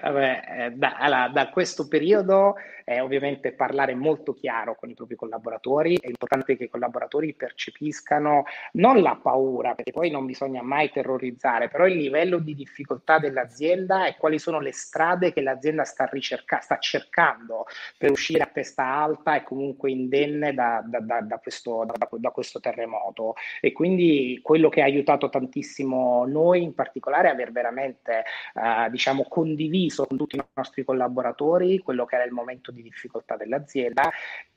Vabbè, 0.00 0.72
da, 0.74 0.96
allora, 0.96 1.28
da 1.28 1.50
questo 1.50 1.86
periodo 1.86 2.54
è 2.84 3.00
ovviamente 3.00 3.52
parlare 3.52 3.94
molto 3.94 4.34
chiaro 4.34 4.76
con 4.76 4.90
i 4.90 4.94
propri 4.94 5.16
collaboratori, 5.16 5.98
è 6.00 6.08
importante 6.08 6.56
che 6.56 6.64
i 6.64 6.68
collaboratori 6.68 7.32
percepiscano 7.34 8.44
non 8.72 9.00
la 9.00 9.18
paura, 9.20 9.74
perché 9.74 9.90
poi 9.90 10.10
non 10.10 10.26
bisogna 10.26 10.62
mai 10.62 10.90
terrorizzare, 10.90 11.68
però 11.68 11.86
il 11.86 11.96
livello 11.96 12.38
di 12.38 12.54
difficoltà 12.54 13.18
dell'azienda 13.18 14.06
e 14.06 14.16
quali 14.16 14.38
sono 14.38 14.60
le 14.60 14.72
strade 14.72 15.32
che 15.32 15.40
l'azienda 15.40 15.84
sta, 15.84 16.04
ricerca- 16.04 16.60
sta 16.60 16.78
cercando 16.78 17.66
per 17.96 18.10
uscire 18.10 18.42
a 18.42 18.50
testa 18.52 18.84
alta 18.84 19.34
e 19.36 19.42
comunque 19.42 19.90
indenne 19.90 20.52
da, 20.52 20.82
da, 20.84 21.00
da, 21.00 21.20
da 21.22 21.38
questo, 21.38 21.86
questo, 22.32 22.60
terremoto. 22.60 23.34
E 23.60 23.72
quindi 23.72 24.40
quello 24.42 24.68
che 24.68 24.82
ha 24.82 24.84
aiutato 24.84 25.30
tantissimo 25.30 26.26
noi 26.26 26.62
in 26.62 26.74
particolare 26.74 27.28
è 27.28 27.30
aver 27.30 27.50
veramente 27.50 28.24
eh, 28.54 28.90
diciamo, 28.90 29.24
condiviso 29.28 30.04
con 30.06 30.18
tutti 30.18 30.36
i 30.36 30.42
nostri 30.54 30.84
collaboratori 30.84 31.78
quello 31.78 32.04
che 32.04 32.16
era 32.16 32.24
il 32.24 32.32
momento 32.32 32.72
di 32.74 32.82
difficoltà 32.82 33.36
dell'azienda 33.36 34.10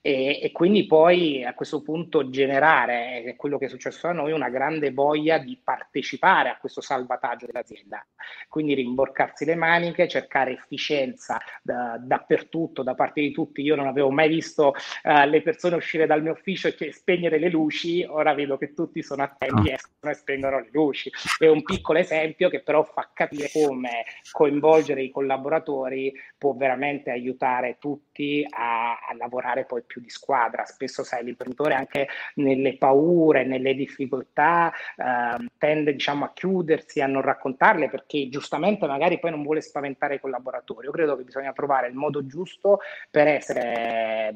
e, 0.07 0.39
e, 0.41 0.51
quindi 0.53 0.85
poi 0.85 1.43
a 1.43 1.53
questo 1.53 1.81
punto 1.81 2.29
generare, 2.29 3.33
quello 3.35 3.57
che 3.57 3.65
è 3.65 3.67
successo 3.67 4.07
a 4.07 4.13
noi, 4.13 4.31
una 4.31 4.47
grande 4.47 4.93
voglia 4.93 5.37
di 5.37 5.59
partecipare 5.61 6.47
a 6.47 6.57
questo 6.57 6.79
salvataggio 6.79 7.45
dell'azienda. 7.45 8.07
Quindi 8.47 8.73
rimborcarsi 8.73 9.43
le 9.43 9.55
maniche, 9.55 10.07
cercare 10.07 10.53
efficienza 10.53 11.41
da, 11.61 11.99
dappertutto, 11.99 12.83
da 12.83 12.95
parte 12.95 13.19
di 13.19 13.33
tutti. 13.33 13.61
Io 13.61 13.75
non 13.75 13.87
avevo 13.87 14.09
mai 14.09 14.29
visto 14.29 14.67
uh, 15.03 15.27
le 15.27 15.41
persone 15.41 15.75
uscire 15.75 16.05
dal 16.05 16.21
mio 16.21 16.31
ufficio 16.31 16.69
e 16.69 16.93
spegnere 16.93 17.37
le 17.37 17.49
luci, 17.49 18.05
ora 18.07 18.33
vedo 18.33 18.57
che 18.57 18.73
tutti 18.73 19.03
sono 19.03 19.23
attenti, 19.23 19.71
ah. 19.71 19.73
escono 19.73 20.13
e 20.13 20.15
spengono 20.15 20.59
le 20.59 20.69
luci. 20.71 21.11
È 21.37 21.47
un 21.47 21.63
piccolo 21.63 21.99
esempio 21.99 22.47
che 22.47 22.61
però 22.61 22.81
fa 22.83 23.09
capire 23.13 23.49
come 23.51 24.05
coinvolgere 24.31 25.01
i 25.01 25.11
collaboratori 25.11 26.13
può 26.37 26.53
veramente 26.53 27.11
aiutare 27.11 27.75
tutti 27.77 28.06
a, 28.49 28.93
a 28.93 29.15
lavorare 29.17 29.65
poi 29.65 29.83
più 29.83 30.01
di 30.01 30.09
squadra. 30.09 30.65
Spesso, 30.65 31.03
sai, 31.03 31.23
l'imprenditore 31.23 31.73
anche 31.73 32.07
nelle 32.35 32.77
paure, 32.77 33.45
nelle 33.45 33.75
difficoltà, 33.75 34.71
eh, 34.95 35.47
tende 35.57 35.93
diciamo 35.93 36.25
a 36.25 36.33
chiudersi, 36.33 37.01
a 37.01 37.07
non 37.07 37.21
raccontarle 37.21 37.89
perché 37.89 38.29
giustamente 38.29 38.87
magari 38.87 39.19
poi 39.19 39.31
non 39.31 39.43
vuole 39.43 39.61
spaventare 39.61 40.15
i 40.15 40.19
collaboratori. 40.19 40.85
Io 40.85 40.91
credo 40.91 41.15
che 41.15 41.23
bisogna 41.23 41.53
trovare 41.53 41.87
il 41.87 41.95
modo 41.95 42.25
giusto 42.25 42.79
per 43.09 43.27
essere, 43.27 44.33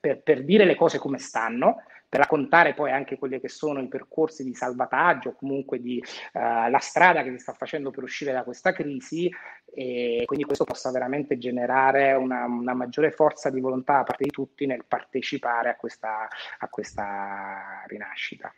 per, 0.00 0.22
per 0.22 0.44
dire 0.44 0.64
le 0.64 0.74
cose 0.74 0.98
come 0.98 1.18
stanno, 1.18 1.82
raccontare 2.16 2.74
poi 2.74 2.90
anche 2.90 3.18
quelli 3.18 3.40
che 3.40 3.48
sono 3.48 3.80
i 3.80 3.88
percorsi 3.88 4.44
di 4.44 4.54
salvataggio, 4.54 5.34
comunque 5.34 5.80
di 5.80 6.02
uh, 6.32 6.70
la 6.70 6.78
strada 6.80 7.22
che 7.22 7.30
si 7.32 7.38
sta 7.38 7.52
facendo 7.52 7.90
per 7.90 8.02
uscire 8.02 8.32
da 8.32 8.42
questa 8.42 8.72
crisi 8.72 9.30
e 9.72 10.22
quindi 10.24 10.44
questo 10.44 10.64
possa 10.64 10.90
veramente 10.90 11.38
generare 11.38 12.12
una, 12.14 12.44
una 12.46 12.74
maggiore 12.74 13.10
forza 13.10 13.50
di 13.50 13.60
volontà 13.60 13.98
da 13.98 14.04
parte 14.04 14.24
di 14.24 14.30
tutti 14.30 14.66
nel 14.66 14.84
partecipare 14.86 15.70
a 15.70 15.76
questa, 15.76 16.28
a 16.58 16.68
questa 16.68 17.84
rinascita. 17.86 18.52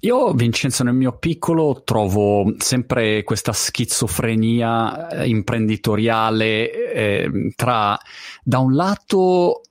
Io, 0.00 0.32
Vincenzo, 0.32 0.82
nel 0.82 0.94
mio 0.94 1.16
piccolo 1.18 1.82
trovo 1.84 2.54
sempre 2.58 3.22
questa 3.22 3.52
schizofrenia 3.52 5.08
eh, 5.08 5.28
imprenditoriale 5.28 6.92
eh, 6.92 7.52
tra, 7.54 7.98
da 8.42 8.58
un 8.58 8.74
lato, 8.74 9.62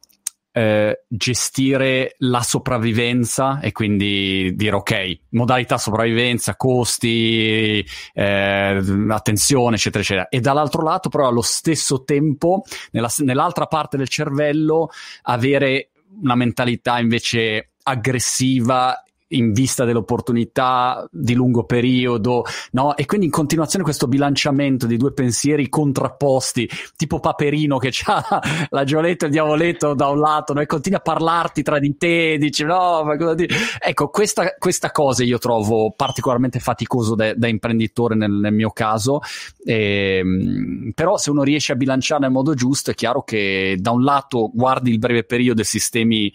eh, 0.54 1.06
gestire 1.08 2.16
la 2.20 2.42
sopravvivenza 2.42 3.60
e 3.60 3.72
quindi 3.72 4.54
dire 4.56 4.76
ok, 4.76 5.20
modalità 5.30 5.78
sopravvivenza, 5.78 6.56
costi, 6.56 7.84
eh, 8.14 8.84
attenzione, 9.10 9.76
eccetera, 9.76 10.04
eccetera. 10.04 10.30
E 10.30 10.40
dall'altro 10.40 10.84
lato, 10.84 11.10
però, 11.10 11.28
allo 11.28 11.42
stesso 11.42 12.04
tempo, 12.04 12.64
nella, 12.92 13.12
nell'altra 13.20 13.66
parte 13.66 13.98
del 13.98 14.08
cervello, 14.08 14.90
avere 15.24 15.90
una 16.22 16.36
mentalità 16.36 17.00
invece 17.00 17.72
aggressiva 17.84 19.04
in 19.34 19.52
vista 19.54 19.86
delle 19.86 20.00
opportunità 20.00 21.08
di 21.12 21.34
lungo 21.34 21.64
periodo, 21.64 22.44
no? 22.72 22.96
E 22.96 23.06
quindi 23.06 23.28
in 23.28 23.32
continuazione 23.32 23.84
questo 23.84 24.08
bilanciamento 24.08 24.86
di 24.86 24.98
due 24.98 25.14
pensieri 25.14 25.70
contrapposti, 25.70 26.70
tipo 26.96 27.20
Paperino 27.20 27.78
che 27.78 27.92
ha 28.06 28.42
la 28.70 28.84
gioletta 28.84 29.26
e 29.26 29.28
il 29.28 29.34
diavoletto 29.34 29.94
da 29.94 30.08
un 30.08 30.20
lato, 30.20 30.54
no? 30.54 30.62
E 30.62 30.66
continua 30.66 31.00
a 31.00 31.02
parlarti 31.02 31.62
tra 31.64 31.80
di 31.80 31.98
te, 31.98 32.38
dici 32.38 32.64
no, 32.64 33.04
ma 33.04 33.18
cosa 33.18 33.34
dire? 33.34 33.56
Ecco, 33.80 34.10
questa, 34.10 34.56
questa 34.58 34.92
cosa 34.92 35.24
io 35.24 35.38
trovo 35.38 35.92
particolarmente 35.96 36.60
faticoso 36.60 37.16
da, 37.16 37.34
da 37.34 37.48
imprenditore 37.48 38.16
nel, 38.16 38.32
nel, 38.32 38.54
mio 38.54 38.72
caso, 38.72 39.20
e, 39.64 40.18
ehm, 40.18 40.92
però 40.94 41.18
se 41.18 41.30
uno 41.30 41.44
riesce 41.44 41.74
a 41.74 41.76
bilanciare 41.76 42.22
nel 42.22 42.32
modo 42.32 42.54
giusto 42.54 42.92
è 42.92 42.94
chiaro 42.94 43.24
che 43.24 43.78
da 43.80 43.92
un 43.92 44.04
lato 44.04 44.52
guardi 44.54 44.92
il 44.92 45.00
breve 45.00 45.24
periodo 45.24 45.62
e 45.62 45.66
sistemi 45.66 46.32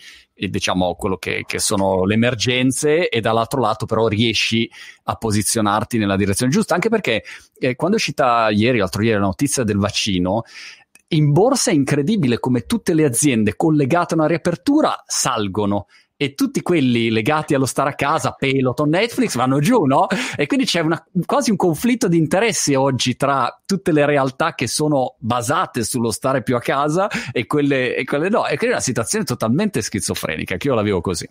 diciamo 0.47 0.95
quello 0.95 1.16
che, 1.16 1.43
che, 1.47 1.59
sono 1.59 2.05
le 2.05 2.14
emergenze 2.14 3.09
e 3.09 3.20
dall'altro 3.20 3.61
lato 3.61 3.86
però 3.86 4.07
riesci 4.07 4.70
a 5.05 5.16
posizionarti 5.16 5.99
nella 5.99 6.16
direzione 6.16 6.53
giusta 6.53 6.74
anche 6.74 6.89
perché 6.89 7.24
eh, 7.59 7.74
quando 7.74 7.97
è 7.97 7.99
uscita 7.99 8.49
ieri, 8.51 8.78
l'altro 8.78 9.03
ieri 9.03 9.18
la 9.18 9.26
notizia 9.26 9.64
del 9.64 9.78
vaccino 9.78 10.45
in 11.09 11.32
borsa 11.32 11.70
è 11.70 11.74
incredibile 11.74 12.39
come 12.39 12.62
tutte 12.62 12.95
le 12.95 13.05
aziende 13.05 13.57
collegate 13.57 14.14
a 14.14 14.18
una 14.18 14.26
riapertura 14.26 15.03
salgono 15.07 15.86
e 16.21 16.35
tutti 16.35 16.62
quelli 16.62 17.11
legati 17.11 17.55
allo 17.55 17.64
stare 17.64 17.91
a 17.91 17.95
casa, 17.95 18.33
Peloton, 18.33 18.89
Netflix, 18.89 19.37
vanno 19.37 19.61
giù, 19.61 19.85
no? 19.85 20.09
E 20.37 20.47
quindi 20.47 20.66
c'è 20.66 20.81
una, 20.81 21.03
quasi 21.25 21.51
un 21.53 21.57
conflitto 21.57 22.09
di 22.09 22.19
interessi 22.19 22.75
oggi 22.75 23.14
tra 23.14 23.62
tutte 23.64 23.93
le 23.93 24.05
realtà 24.05 24.57
che 24.57 24.66
sono 24.66 25.14
basate 25.19 25.85
sullo 25.85 26.11
stare 26.11 26.43
più 26.43 26.57
a 26.57 26.61
casa 26.61 27.09
e 27.31 27.47
quelle, 27.47 27.95
e 27.95 28.05
quelle 28.05 28.29
no. 28.31 28.45
E 28.47 28.57
quindi 28.57 28.66
è 28.66 28.71
una 28.71 28.81
situazione 28.81 29.25
totalmente 29.25 29.81
schizofrenica, 29.81 30.57
che 30.57 30.66
io 30.66 30.75
la 30.75 30.83
vivo 30.83 31.01
così. 31.01 31.31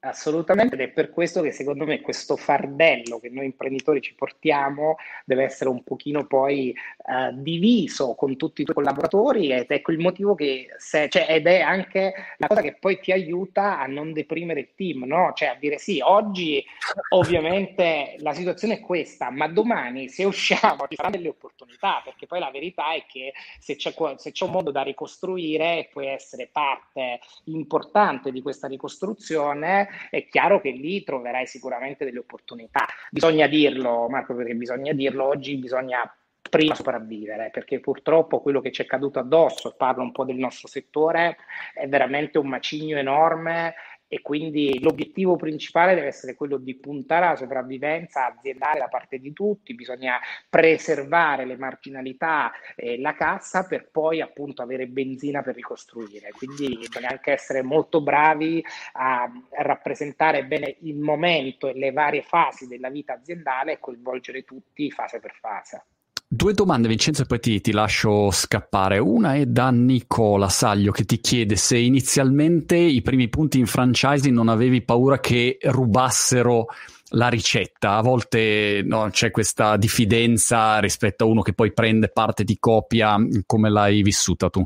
Assolutamente, 0.00 0.74
ed 0.74 0.80
è 0.80 0.88
per 0.88 1.10
questo 1.10 1.40
che 1.42 1.50
secondo 1.50 1.84
me 1.84 2.00
questo 2.00 2.36
fardello 2.36 3.18
che 3.18 3.30
noi 3.30 3.46
imprenditori 3.46 4.00
ci 4.00 4.14
portiamo 4.14 4.96
deve 5.24 5.42
essere 5.44 5.70
un 5.70 5.82
pochino 5.82 6.26
poi 6.26 6.74
uh, 7.08 7.32
diviso 7.32 8.14
con 8.14 8.36
tutti 8.36 8.60
i 8.60 8.64
tuoi 8.64 8.76
collaboratori 8.76 9.50
ed 9.50 9.70
ecco 9.70 9.92
il 9.92 9.98
motivo 9.98 10.34
che, 10.34 10.68
se, 10.76 11.08
cioè, 11.08 11.26
ed 11.28 11.46
è 11.46 11.60
anche 11.60 12.12
la 12.36 12.46
cosa 12.46 12.60
che 12.60 12.74
poi 12.74 13.00
ti 13.00 13.12
aiuta 13.12 13.80
a 13.80 13.86
non 13.86 14.12
deprimere 14.12 14.60
il 14.60 14.68
team, 14.74 15.04
no? 15.04 15.32
Cioè 15.34 15.48
a 15.48 15.54
dire 15.54 15.78
sì, 15.78 16.00
oggi 16.02 16.64
ovviamente 17.10 18.16
la 18.18 18.32
situazione 18.32 18.74
è 18.74 18.80
questa, 18.80 19.30
ma 19.30 19.48
domani 19.48 20.08
se 20.08 20.24
usciamo 20.24 20.86
ci 20.88 20.96
saranno 20.96 21.16
delle 21.16 21.28
opportunità, 21.28 22.00
perché 22.04 22.26
poi 22.26 22.40
la 22.40 22.50
verità 22.50 22.92
è 22.92 23.04
che 23.06 23.32
se 23.58 23.76
c'è, 23.76 23.94
se 24.16 24.32
c'è 24.32 24.44
un 24.44 24.50
modo 24.50 24.70
da 24.70 24.82
ricostruire, 24.82 25.88
puoi 25.90 26.06
essere 26.06 26.48
parte 26.50 27.20
importante 27.44 28.30
di 28.30 28.42
questa 28.42 28.66
ricostruzione 28.66 29.88
è 30.10 30.26
chiaro 30.28 30.60
che 30.60 30.70
lì 30.70 31.02
troverai 31.02 31.46
sicuramente 31.46 32.04
delle 32.04 32.18
opportunità. 32.18 32.86
Bisogna 33.10 33.46
dirlo, 33.46 34.08
Marco, 34.08 34.34
perché 34.34 34.54
bisogna 34.54 34.92
dirlo, 34.92 35.24
oggi 35.24 35.56
bisogna 35.56 36.10
prima 36.48 36.74
sopravvivere, 36.74 37.50
perché 37.50 37.80
purtroppo 37.80 38.40
quello 38.40 38.60
che 38.60 38.72
ci 38.72 38.82
è 38.82 38.86
caduto 38.86 39.18
addosso, 39.18 39.74
parlo 39.76 40.02
un 40.02 40.12
po' 40.12 40.24
del 40.24 40.36
nostro 40.36 40.68
settore, 40.68 41.36
è 41.74 41.88
veramente 41.88 42.38
un 42.38 42.48
macigno 42.48 42.96
enorme 42.96 43.74
e 44.08 44.22
quindi 44.22 44.80
l'obiettivo 44.80 45.36
principale 45.36 45.94
deve 45.94 46.06
essere 46.06 46.34
quello 46.34 46.56
di 46.56 46.74
puntare 46.76 47.26
alla 47.26 47.36
sopravvivenza 47.36 48.26
aziendale 48.26 48.78
da 48.78 48.88
parte 48.88 49.18
di 49.18 49.34
tutti, 49.34 49.74
bisogna 49.74 50.18
preservare 50.48 51.44
le 51.44 51.58
marginalità 51.58 52.50
e 52.74 52.98
la 52.98 53.14
cassa 53.14 53.66
per 53.66 53.90
poi 53.90 54.22
appunto 54.22 54.62
avere 54.62 54.86
benzina 54.86 55.42
per 55.42 55.54
ricostruire, 55.54 56.30
quindi 56.30 56.78
bisogna 56.78 57.10
anche 57.10 57.32
essere 57.32 57.62
molto 57.62 58.00
bravi 58.00 58.64
a 58.92 59.30
rappresentare 59.58 60.46
bene 60.46 60.76
il 60.80 60.96
momento 60.96 61.68
e 61.68 61.74
le 61.74 61.92
varie 61.92 62.22
fasi 62.22 62.66
della 62.66 62.88
vita 62.88 63.12
aziendale 63.12 63.72
e 63.72 63.78
coinvolgere 63.78 64.42
tutti 64.44 64.90
fase 64.90 65.20
per 65.20 65.34
fase. 65.34 65.84
Due 66.30 66.52
domande 66.52 66.88
Vincenzo 66.88 67.22
e 67.22 67.24
poi 67.24 67.40
ti, 67.40 67.58
ti, 67.62 67.72
lascio 67.72 68.30
scappare. 68.30 68.98
Una 68.98 69.36
è 69.36 69.46
da 69.46 69.70
Nicola 69.70 70.50
Saglio 70.50 70.92
che 70.92 71.04
ti 71.04 71.20
chiede 71.20 71.56
se 71.56 71.78
inizialmente 71.78 72.76
i 72.76 73.00
primi 73.00 73.30
punti 73.30 73.58
in 73.58 73.64
franchising 73.64 74.34
non 74.34 74.48
avevi 74.48 74.82
paura 74.82 75.20
che 75.20 75.56
rubassero 75.62 76.66
la 77.12 77.28
ricetta. 77.28 77.94
A 77.94 78.02
volte 78.02 78.82
no, 78.84 79.08
c'è 79.08 79.30
questa 79.30 79.78
diffidenza 79.78 80.80
rispetto 80.80 81.24
a 81.24 81.28
uno 81.28 81.40
che 81.40 81.54
poi 81.54 81.72
prende 81.72 82.10
parte 82.10 82.44
di 82.44 82.58
copia. 82.58 83.16
Come 83.46 83.70
l'hai 83.70 84.02
vissuta 84.02 84.50
tu? 84.50 84.62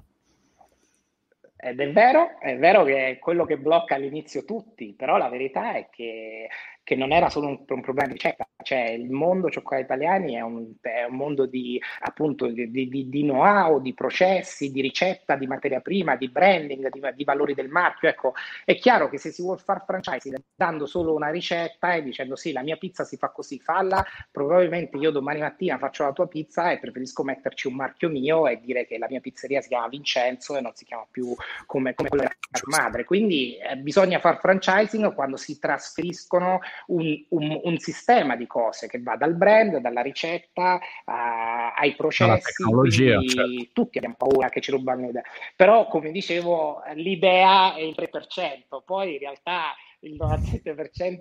Ed 1.64 1.78
è 1.78 1.92
vero, 1.92 2.40
è 2.40 2.58
vero 2.58 2.82
che 2.82 3.06
è 3.06 3.18
quello 3.20 3.44
che 3.44 3.56
blocca 3.56 3.94
all'inizio 3.94 4.44
tutti, 4.44 4.96
però 4.98 5.16
la 5.16 5.28
verità 5.28 5.76
è 5.76 5.86
che 5.92 6.48
che 6.84 6.96
non 6.96 7.12
era 7.12 7.28
solo 7.28 7.46
un, 7.46 7.64
un 7.66 7.80
problema 7.80 8.08
di 8.08 8.14
ricetta, 8.14 8.46
cioè 8.62 8.90
il 8.90 9.10
mondo 9.10 9.48
cioccolati 9.50 9.84
italiani 9.84 10.34
è 10.34 10.40
un, 10.40 10.72
è 10.80 11.04
un 11.04 11.16
mondo 11.16 11.46
di, 11.46 11.80
appunto, 12.00 12.48
di, 12.48 12.70
di, 12.70 13.08
di, 13.08 13.22
know-how, 13.22 13.80
di 13.80 13.94
processi, 13.94 14.72
di 14.72 14.80
ricetta, 14.80 15.36
di 15.36 15.46
materia 15.46 15.80
prima, 15.80 16.16
di 16.16 16.28
branding, 16.28 16.90
di, 16.90 17.00
di, 17.14 17.24
valori 17.24 17.54
del 17.54 17.68
marchio. 17.68 18.08
Ecco, 18.08 18.34
è 18.64 18.74
chiaro 18.76 19.08
che 19.08 19.18
se 19.18 19.30
si 19.30 19.42
vuole 19.42 19.60
fare 19.60 19.82
franchising 19.86 20.36
dando 20.54 20.86
solo 20.86 21.14
una 21.14 21.30
ricetta 21.30 21.94
e 21.94 22.02
dicendo 22.02 22.34
sì, 22.34 22.52
la 22.52 22.62
mia 22.62 22.76
pizza 22.76 23.04
si 23.04 23.16
fa 23.16 23.28
così, 23.30 23.60
falla, 23.60 24.04
probabilmente 24.30 24.96
io 24.96 25.10
domani 25.10 25.40
mattina 25.40 25.78
faccio 25.78 26.04
la 26.04 26.12
tua 26.12 26.26
pizza 26.26 26.72
e 26.72 26.80
preferisco 26.80 27.22
metterci 27.22 27.68
un 27.68 27.74
marchio 27.74 28.08
mio 28.08 28.48
e 28.48 28.60
dire 28.60 28.86
che 28.86 28.98
la 28.98 29.06
mia 29.08 29.20
pizzeria 29.20 29.60
si 29.60 29.68
chiama 29.68 29.88
Vincenzo 29.88 30.56
e 30.56 30.60
non 30.60 30.74
si 30.74 30.84
chiama 30.84 31.06
più 31.08 31.32
come, 31.66 31.94
come 31.94 32.08
quella 32.08 32.24
della 32.24 32.82
madre. 32.82 33.04
Quindi 33.04 33.56
eh, 33.56 33.76
bisogna 33.76 34.18
fare 34.18 34.38
franchising 34.38 35.14
quando 35.14 35.36
si 35.36 35.58
trasferiscono 35.58 36.60
un, 36.86 37.24
un, 37.30 37.60
un, 37.62 37.78
sistema 37.78 38.36
di 38.36 38.46
cose 38.46 38.86
che 38.86 39.00
va 39.00 39.16
dal 39.16 39.34
brand, 39.34 39.78
dalla 39.78 40.02
ricetta 40.02 40.80
a, 41.04 41.72
ai 41.74 41.94
processi. 41.94 42.52
Certo. 42.62 43.70
Tutti 43.72 43.98
abbiamo 43.98 44.16
paura 44.16 44.48
che 44.48 44.60
ci 44.60 44.70
rubano 44.70 45.06
l'idea. 45.06 45.22
Però, 45.56 45.86
come 45.88 46.10
dicevo, 46.10 46.82
l'idea 46.94 47.74
è 47.74 47.80
il 47.80 47.94
3%, 47.96 48.82
poi 48.84 49.12
in 49.12 49.18
realtà 49.18 49.74
il 50.02 50.14
97% 50.14 51.20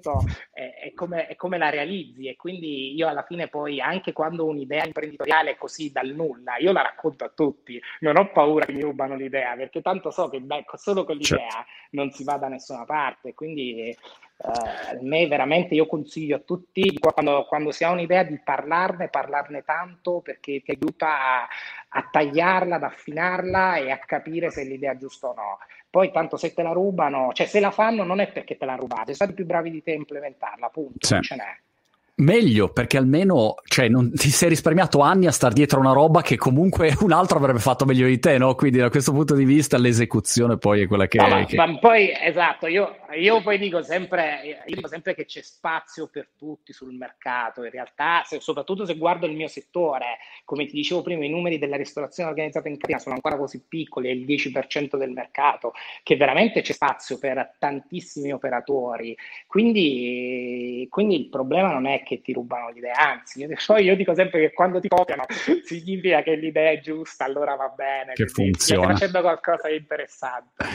è, 0.51 0.73
è, 0.85 0.93
come, 0.93 1.27
è, 1.27 1.35
come, 1.35 1.57
la 1.57 1.69
realizzi 1.69 2.27
e 2.27 2.35
quindi 2.35 2.95
io 2.95 3.07
alla 3.07 3.23
fine 3.23 3.47
poi 3.47 3.79
anche 3.79 4.11
quando 4.13 4.45
un'idea 4.45 4.85
imprenditoriale 4.85 5.51
è 5.51 5.57
così 5.57 5.91
dal 5.91 6.09
nulla, 6.09 6.57
io 6.57 6.71
la 6.71 6.81
racconto 6.81 7.23
a 7.23 7.31
tutti, 7.33 7.81
non 7.99 8.17
ho 8.17 8.31
paura 8.31 8.65
che 8.65 8.73
mi 8.73 8.81
rubano 8.81 9.15
l'idea 9.15 9.55
perché 9.55 9.81
tanto 9.81 10.11
so 10.11 10.29
che 10.29 10.39
beh, 10.39 10.65
solo 10.75 11.03
con 11.03 11.15
l'idea 11.15 11.49
certo. 11.49 11.65
non 11.91 12.11
si 12.11 12.23
va 12.23 12.37
da 12.37 12.47
nessuna 12.47 12.85
parte, 12.85 13.33
quindi 13.33 13.95
Uh, 14.43 15.05
me 15.05 15.27
veramente 15.27 15.75
io 15.75 15.85
consiglio 15.85 16.37
a 16.37 16.39
tutti 16.39 16.97
quando, 16.97 17.45
quando, 17.47 17.71
si 17.71 17.83
ha 17.83 17.91
un'idea 17.91 18.23
di 18.23 18.39
parlarne, 18.43 19.07
parlarne 19.09 19.63
tanto 19.63 20.21
perché 20.21 20.63
ti 20.63 20.71
aiuta 20.71 21.41
a, 21.41 21.47
a, 21.89 22.09
tagliarla, 22.09 22.77
ad 22.77 22.83
affinarla 22.83 23.75
e 23.75 23.91
a 23.91 23.99
capire 23.99 24.49
se 24.49 24.63
è 24.63 24.65
l'idea 24.65 24.97
giusta 24.97 25.27
o 25.27 25.33
no. 25.35 25.59
Poi 25.91 26.11
tanto 26.11 26.37
se 26.37 26.53
te 26.53 26.63
la 26.63 26.71
rubano, 26.71 27.33
cioè 27.33 27.45
se 27.45 27.59
la 27.59 27.69
fanno 27.69 28.03
non 28.03 28.19
è 28.19 28.31
perché 28.31 28.57
te 28.57 28.65
la 28.65 28.75
rubate, 28.75 29.13
sono 29.13 29.15
stati 29.15 29.33
più 29.33 29.45
bravi 29.45 29.69
di 29.69 29.83
te 29.83 29.91
a 29.91 29.95
implementarla, 29.95 30.65
appunto, 30.65 31.05
sì. 31.05 31.13
non 31.13 31.21
ce 31.21 31.35
n'è. 31.35 31.57
Meglio 32.21 32.69
perché 32.69 32.97
almeno 32.97 33.55
cioè, 33.63 33.87
non, 33.87 34.13
ti 34.13 34.29
sei 34.29 34.49
risparmiato 34.49 34.99
anni 34.99 35.25
a 35.25 35.31
star 35.31 35.53
dietro 35.53 35.79
una 35.79 35.91
roba 35.91 36.21
che 36.21 36.37
comunque 36.37 36.93
un 37.01 37.11
altro 37.11 37.39
avrebbe 37.39 37.57
fatto 37.57 37.83
meglio 37.83 38.05
di 38.05 38.19
te, 38.19 38.37
no? 38.37 38.53
Quindi 38.53 38.77
da 38.77 38.91
questo 38.91 39.11
punto 39.11 39.33
di 39.33 39.43
vista 39.43 39.79
l'esecuzione 39.79 40.57
poi 40.59 40.81
è 40.81 40.87
quella 40.87 41.07
che... 41.07 41.17
No, 41.17 41.27
ma, 41.27 41.45
che... 41.45 41.55
ma 41.55 41.79
poi 41.79 42.11
esatto, 42.11 42.67
io, 42.67 42.97
io, 43.17 43.41
poi 43.41 43.57
dico 43.57 43.81
sempre, 43.81 44.41
io 44.43 44.75
dico 44.75 44.87
sempre 44.87 45.15
che 45.15 45.25
c'è 45.25 45.41
spazio 45.41 46.09
per 46.11 46.29
tutti 46.37 46.73
sul 46.73 46.93
mercato, 46.93 47.63
in 47.63 47.71
realtà 47.71 48.21
se, 48.23 48.39
soprattutto 48.39 48.85
se 48.85 48.97
guardo 48.97 49.25
il 49.25 49.35
mio 49.35 49.47
settore, 49.47 50.17
come 50.45 50.67
ti 50.67 50.73
dicevo 50.73 51.01
prima, 51.01 51.25
i 51.25 51.29
numeri 51.29 51.57
della 51.57 51.75
ristorazione 51.75 52.29
organizzata 52.29 52.69
in 52.69 52.77
catena 52.77 52.99
sono 52.99 53.15
ancora 53.15 53.35
così 53.35 53.63
piccoli, 53.67 54.09
è 54.09 54.11
il 54.11 54.25
10% 54.25 54.95
del 54.95 55.09
mercato, 55.09 55.73
che 56.03 56.15
veramente 56.17 56.61
c'è 56.61 56.73
spazio 56.73 57.17
per 57.17 57.55
tantissimi 57.57 58.31
operatori, 58.31 59.17
quindi, 59.47 60.85
quindi 60.87 61.15
il 61.15 61.29
problema 61.29 61.73
non 61.73 61.87
è 61.87 62.03
che 62.03 62.10
che 62.11 62.21
ti 62.21 62.33
rubano 62.33 62.69
l'idea, 62.71 62.95
anzi, 62.95 63.39
io, 63.39 63.47
io 63.79 63.95
dico 63.95 64.13
sempre 64.13 64.41
che 64.41 64.53
quando 64.53 64.81
ti 64.81 64.89
copiano 64.89 65.23
significa 65.63 66.21
che 66.21 66.35
l'idea 66.35 66.71
è 66.71 66.81
giusta, 66.81 67.23
allora 67.23 67.55
va 67.55 67.73
bene, 67.75 68.13
che 68.13 68.27
funziona. 68.27 68.83
Stai 68.83 68.93
facendo 68.95 69.21
qualcosa 69.21 69.69
di 69.69 69.77
interessante. 69.77 70.65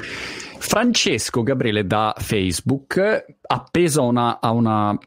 Francesco 0.58 1.42
Gabriele 1.42 1.86
da 1.86 2.14
Facebook, 2.16 3.24
appeso 3.42 4.00
a 4.00 4.04
una, 4.04 4.40
a 4.40 4.50
una 4.52 4.98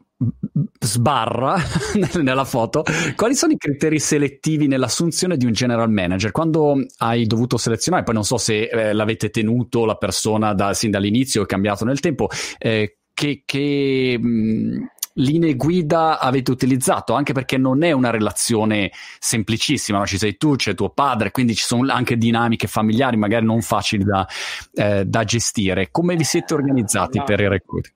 sbarra 0.78 1.56
nella 2.20 2.44
foto 2.44 2.84
quali 3.16 3.34
sono 3.34 3.52
i 3.52 3.56
criteri 3.56 3.98
selettivi 3.98 4.66
nell'assunzione 4.66 5.38
di 5.38 5.46
un 5.46 5.52
general 5.52 5.90
manager 5.90 6.30
quando 6.30 6.76
hai 6.98 7.24
dovuto 7.24 7.56
selezionare 7.56 8.04
poi 8.04 8.12
non 8.12 8.24
so 8.24 8.36
se 8.36 8.64
eh, 8.64 8.92
l'avete 8.92 9.30
tenuto 9.30 9.86
la 9.86 9.94
persona 9.94 10.52
da, 10.52 10.74
sin 10.74 10.90
dall'inizio 10.90 11.44
è 11.44 11.46
cambiato 11.46 11.86
nel 11.86 12.00
tempo 12.00 12.28
eh, 12.58 12.98
che, 13.14 13.42
che 13.46 14.18
mh, 14.18 14.86
linee 15.22 15.54
guida 15.54 16.18
avete 16.18 16.50
utilizzato? 16.50 17.14
Anche 17.14 17.32
perché 17.32 17.56
non 17.56 17.82
è 17.82 17.92
una 17.92 18.10
relazione 18.10 18.90
semplicissima, 19.18 19.98
no? 19.98 20.06
ci 20.06 20.18
sei 20.18 20.36
tu, 20.36 20.56
c'è 20.56 20.74
tuo 20.74 20.90
padre, 20.90 21.30
quindi 21.30 21.54
ci 21.54 21.64
sono 21.64 21.90
anche 21.92 22.16
dinamiche 22.16 22.66
familiari 22.66 23.16
magari 23.16 23.44
non 23.44 23.60
facili 23.60 24.04
da, 24.04 24.26
eh, 24.74 25.04
da 25.04 25.24
gestire. 25.24 25.90
Come 25.90 26.16
vi 26.16 26.24
siete 26.24 26.54
organizzati 26.54 27.18
no. 27.18 27.24
per 27.24 27.40
il 27.40 27.48
recruiting? 27.48 27.94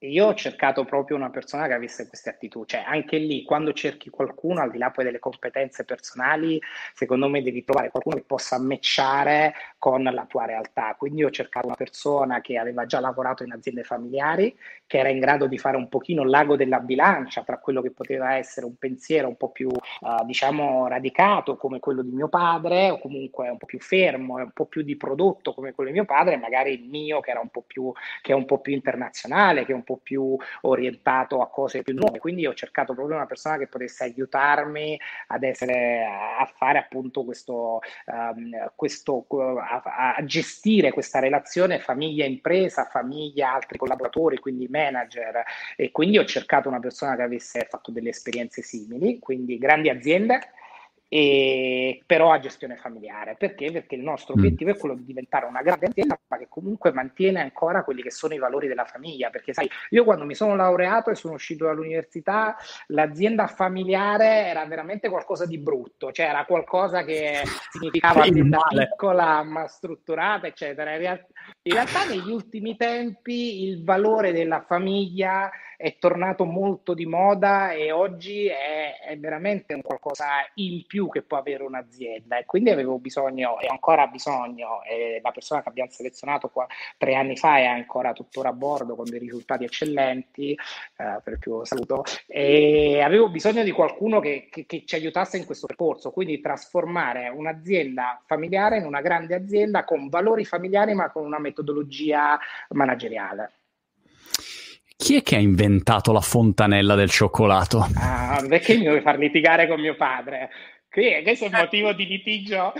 io 0.00 0.26
ho 0.26 0.34
cercato 0.34 0.84
proprio 0.84 1.16
una 1.16 1.30
persona 1.30 1.66
che 1.66 1.72
avesse 1.72 2.06
queste 2.06 2.30
attitudini, 2.30 2.68
cioè 2.68 2.84
anche 2.86 3.18
lì 3.18 3.42
quando 3.42 3.72
cerchi 3.72 4.10
qualcuno, 4.10 4.60
al 4.60 4.70
di 4.70 4.78
là 4.78 4.90
poi 4.90 5.04
delle 5.04 5.18
competenze 5.18 5.84
personali, 5.84 6.60
secondo 6.94 7.28
me 7.28 7.42
devi 7.42 7.64
trovare 7.64 7.90
qualcuno 7.90 8.16
che 8.16 8.22
possa 8.22 8.60
matchare 8.60 9.54
con 9.76 10.04
la 10.04 10.26
tua 10.26 10.46
realtà. 10.46 10.94
Quindi 10.96 11.24
ho 11.24 11.30
cercato 11.30 11.66
una 11.66 11.74
persona 11.74 12.40
che 12.40 12.58
aveva 12.58 12.86
già 12.86 13.00
lavorato 13.00 13.42
in 13.42 13.52
aziende 13.52 13.82
familiari, 13.82 14.56
che 14.88 14.98
era 14.98 15.10
in 15.10 15.20
grado 15.20 15.46
di 15.46 15.58
fare 15.58 15.76
un 15.76 15.88
pochino 15.88 16.24
l'ago 16.24 16.56
della 16.56 16.80
bilancia 16.80 17.42
tra 17.42 17.58
quello 17.58 17.82
che 17.82 17.90
poteva 17.90 18.34
essere 18.36 18.64
un 18.64 18.76
pensiero 18.76 19.28
un 19.28 19.36
po' 19.36 19.50
più, 19.50 19.68
uh, 19.68 20.24
diciamo, 20.24 20.88
radicato 20.88 21.56
come 21.56 21.78
quello 21.78 22.02
di 22.02 22.10
mio 22.10 22.28
padre, 22.28 22.90
o 22.90 22.98
comunque 22.98 23.50
un 23.50 23.58
po' 23.58 23.66
più 23.66 23.78
fermo, 23.78 24.36
un 24.36 24.50
po' 24.52 24.64
più 24.64 24.82
di 24.82 24.96
prodotto 24.96 25.52
come 25.52 25.74
quello 25.74 25.90
di 25.90 25.96
mio 25.96 26.06
padre, 26.06 26.38
magari 26.38 26.72
il 26.72 26.88
mio 26.88 27.20
che 27.20 27.30
era 27.30 27.40
un 27.40 27.50
po' 27.50 27.64
più, 27.66 27.92
che 28.22 28.32
è 28.32 28.34
un 28.34 28.46
po' 28.46 28.60
più 28.60 28.72
internazionale, 28.72 29.66
che 29.66 29.72
è 29.72 29.74
un 29.74 29.84
po' 29.84 30.00
più 30.02 30.34
orientato 30.62 31.42
a 31.42 31.50
cose 31.50 31.82
più 31.82 31.94
nuove. 31.94 32.18
Quindi 32.18 32.46
ho 32.46 32.54
cercato 32.54 32.94
proprio 32.94 33.16
una 33.16 33.26
persona 33.26 33.58
che 33.58 33.66
potesse 33.66 34.04
aiutarmi 34.04 34.98
ad 35.26 35.42
essere, 35.42 36.02
a 36.04 36.50
fare 36.56 36.78
appunto 36.78 37.24
questo, 37.24 37.80
um, 38.06 38.72
questo 38.74 39.26
a, 39.60 40.14
a 40.16 40.24
gestire 40.24 40.92
questa 40.92 41.18
relazione 41.18 41.78
famiglia-impresa, 41.78 42.84
famiglia, 42.84 43.52
altri 43.52 43.76
collaboratori, 43.76 44.38
quindi 44.38 44.66
manager. 44.78 45.42
E 45.76 45.90
quindi 45.90 46.18
ho 46.18 46.24
cercato 46.24 46.68
una 46.68 46.80
persona 46.80 47.16
che 47.16 47.22
avesse 47.22 47.66
fatto 47.68 47.90
delle 47.90 48.10
esperienze 48.10 48.62
simili, 48.62 49.18
quindi 49.18 49.58
grandi 49.58 49.88
aziende 49.88 50.52
e, 51.08 52.02
però 52.04 52.32
a 52.32 52.38
gestione 52.38 52.76
familiare. 52.76 53.34
Perché? 53.36 53.72
Perché 53.72 53.94
il 53.94 54.02
nostro 54.02 54.34
mm. 54.34 54.38
obiettivo 54.38 54.70
è 54.70 54.76
quello 54.76 54.94
di 54.94 55.04
diventare 55.04 55.46
una 55.46 55.62
grande 55.62 55.86
azienda, 55.86 56.18
ma 56.28 56.36
che 56.36 56.46
comunque 56.48 56.92
mantiene 56.92 57.40
ancora 57.40 57.82
quelli 57.82 58.02
che 58.02 58.10
sono 58.10 58.34
i 58.34 58.38
valori 58.38 58.68
della 58.68 58.84
famiglia. 58.84 59.30
Perché 59.30 59.54
sai, 59.54 59.68
io 59.90 60.04
quando 60.04 60.24
mi 60.24 60.34
sono 60.34 60.54
laureato 60.54 61.10
e 61.10 61.14
sono 61.14 61.34
uscito 61.34 61.64
dall'università, 61.64 62.56
l'azienda 62.88 63.46
familiare 63.46 64.46
era 64.46 64.64
veramente 64.66 65.08
qualcosa 65.08 65.46
di 65.46 65.58
brutto, 65.58 66.12
cioè 66.12 66.26
era 66.26 66.44
qualcosa 66.44 67.04
che 67.04 67.42
significava 67.70 68.22
azienda 68.22 68.58
piccola 68.68 69.42
ma 69.42 69.66
strutturata, 69.66 70.46
eccetera. 70.46 70.94
In 70.94 71.18
realtà 71.62 72.04
negli 72.06 72.30
ultimi 72.30 72.76
tempi 72.76 73.64
il 73.64 73.82
valore 73.82 74.32
della 74.32 74.60
famiglia 74.60 75.50
è 75.78 75.96
tornato 75.96 76.44
molto 76.44 76.92
di 76.92 77.06
moda 77.06 77.70
e 77.70 77.92
oggi 77.92 78.48
è, 78.48 78.98
è 78.98 79.16
veramente 79.16 79.74
un 79.74 79.82
qualcosa 79.82 80.26
in 80.54 80.84
più 80.88 81.08
che 81.08 81.22
può 81.22 81.38
avere 81.38 81.62
un'azienda. 81.62 82.36
E 82.36 82.44
quindi 82.46 82.70
avevo 82.70 82.98
bisogno 82.98 83.60
e 83.60 83.68
ancora 83.68 84.08
bisogno 84.08 84.82
e 84.82 85.20
la 85.22 85.30
persona 85.30 85.62
che 85.62 85.68
abbiamo 85.68 85.90
selezionato 85.92 86.48
qua 86.48 86.66
tre 86.96 87.14
anni 87.14 87.36
fa 87.36 87.58
è 87.58 87.64
ancora 87.64 88.12
tuttora 88.12 88.48
a 88.48 88.52
bordo 88.52 88.96
con 88.96 89.08
dei 89.08 89.20
risultati 89.20 89.62
eccellenti 89.62 90.50
eh, 90.52 91.20
per 91.22 91.38
più 91.38 91.64
saluto 91.64 92.02
e 92.26 93.00
avevo 93.00 93.28
bisogno 93.28 93.62
di 93.62 93.70
qualcuno 93.70 94.18
che, 94.18 94.48
che, 94.50 94.66
che 94.66 94.82
ci 94.84 94.96
aiutasse 94.96 95.36
in 95.36 95.46
questo 95.46 95.68
percorso 95.68 96.10
quindi 96.10 96.40
trasformare 96.40 97.28
un'azienda 97.28 98.20
familiare 98.26 98.78
in 98.78 98.84
una 98.84 99.00
grande 99.00 99.36
azienda 99.36 99.84
con 99.84 100.08
valori 100.08 100.44
familiari 100.44 100.94
ma 100.94 101.10
con 101.12 101.24
una 101.24 101.38
metodologia 101.38 102.36
manageriale 102.70 103.57
chi 104.98 105.14
è 105.14 105.22
che 105.22 105.36
ha 105.36 105.38
inventato 105.38 106.10
la 106.10 106.20
fontanella 106.20 106.96
del 106.96 107.08
cioccolato? 107.08 107.86
Ah, 107.94 108.44
perché 108.48 108.76
mi 108.76 108.88
vuoi 108.88 109.00
far 109.00 109.16
litigare 109.16 109.68
con 109.68 109.80
mio 109.80 109.94
padre? 109.94 110.50
questo 111.22 111.44
è 111.44 111.48
il 111.48 111.54
motivo 111.54 111.92
di 111.92 112.06
litigio 112.06 112.72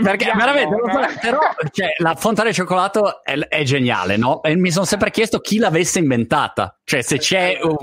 perché 0.00 0.32
veramente 0.34 0.74
no? 0.74 1.06
però 1.20 1.38
cioè, 1.70 1.92
la 1.98 2.14
fontanella 2.14 2.50
di 2.50 2.54
cioccolato 2.54 3.22
è, 3.22 3.36
è, 3.36 3.62
geniale 3.64 4.16
no? 4.16 4.42
e 4.42 4.56
mi 4.56 4.70
sono 4.70 4.86
sempre 4.86 5.10
chiesto 5.10 5.40
chi 5.40 5.58
l'avesse 5.58 5.98
inventata 5.98 6.77
cioè 6.88 7.02
se 7.02 7.18
c'è 7.18 7.58
un 7.62 7.76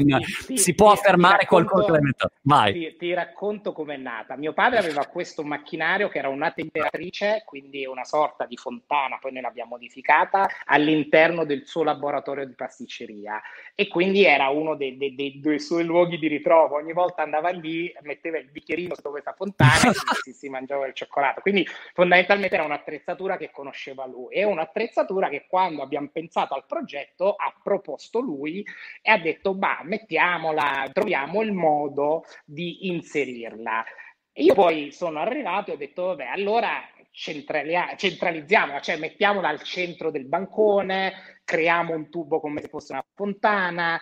ti, 0.47 0.57
si 0.57 0.73
può 0.73 0.91
ti, 0.93 0.99
affermare 0.99 1.39
ti 1.41 1.45
qualcosa 1.45 1.99
che 1.99 2.29
vai. 2.41 2.95
ti, 2.97 3.13
racconto 3.13 3.71
com'è 3.71 3.97
nata. 3.97 4.35
Mio 4.35 4.53
padre 4.53 4.79
aveva 4.79 5.05
questo 5.05 5.43
macchinario 5.43 6.09
che 6.09 6.17
era 6.17 6.29
una 6.29 6.49
temperatrice 6.49 7.43
quindi 7.45 7.85
una 7.85 8.03
sorta 8.03 8.45
di 8.45 8.57
fontana 8.57 9.17
poi 9.19 9.33
noi 9.33 9.43
l'abbiamo 9.43 9.75
modificata 9.75 10.49
all'interno 10.65 11.45
del 11.45 11.65
suo 11.65 11.83
laboratorio 11.83 12.47
di 12.47 12.53
pasticceria. 12.53 13.39
E 13.75 13.87
quindi 13.87 14.25
era 14.25 14.49
uno 14.49 14.75
dei, 14.75 14.97
dei, 14.97 15.13
dei, 15.13 15.39
dei 15.39 15.59
suoi 15.59 15.83
luoghi 15.83 16.17
di 16.17 16.27
ritrovo. 16.27 16.75
Ogni 16.75 16.93
volta 16.93 17.21
andava 17.21 17.49
lì 17.49 17.93
metteva 18.01 18.39
il 18.39 18.49
bicchierino 18.49 18.95
sotto 18.95 19.11
questa 19.11 19.33
fontana 19.33 19.75
pane 19.75 19.93
si, 20.23 20.33
si 20.33 20.49
mangiava 20.49 20.87
il 20.87 20.93
cioccolato. 20.93 21.41
Quindi 21.41 21.67
fondamentalmente 21.93 22.55
era 22.55 22.65
un'attrezzatura 22.65 23.37
che 23.37 23.51
conosceva 23.51 24.05
lui. 24.07 24.33
E 24.33 24.43
un'attrezzatura 24.43 25.29
che 25.29 25.45
quando 25.47 25.81
abbiamo 25.81 26.09
pensato 26.11 26.55
al 26.55 26.65
progetto 26.65 27.35
ha 27.35 27.53
proposto 27.61 28.19
lui 28.19 28.65
e 29.01 29.11
ha 29.11 29.17
detto, 29.17 29.55
bah, 29.55 29.81
mettiamola, 29.83 30.89
troviamo 30.91 31.41
il 31.41 31.51
modo 31.51 32.23
di 32.43 32.87
inserirla. 32.87 33.83
E 34.31 34.43
io 34.43 34.53
poi 34.53 34.91
sono 34.91 35.19
arrivato 35.19 35.71
e 35.71 35.73
ho 35.73 35.77
detto, 35.77 36.05
vabbè, 36.07 36.25
allora 36.25 36.89
centralizziamola, 37.15 38.81
cioè 38.81 38.97
mettiamola 38.97 39.47
al 39.47 39.61
centro 39.61 40.11
del 40.11 40.25
bancone, 40.25 41.13
creiamo 41.45 41.93
un 41.93 42.09
tubo 42.09 42.41
come 42.41 42.59
se 42.59 42.67
fosse 42.67 42.91
una 42.91 43.05
fontana. 43.13 44.01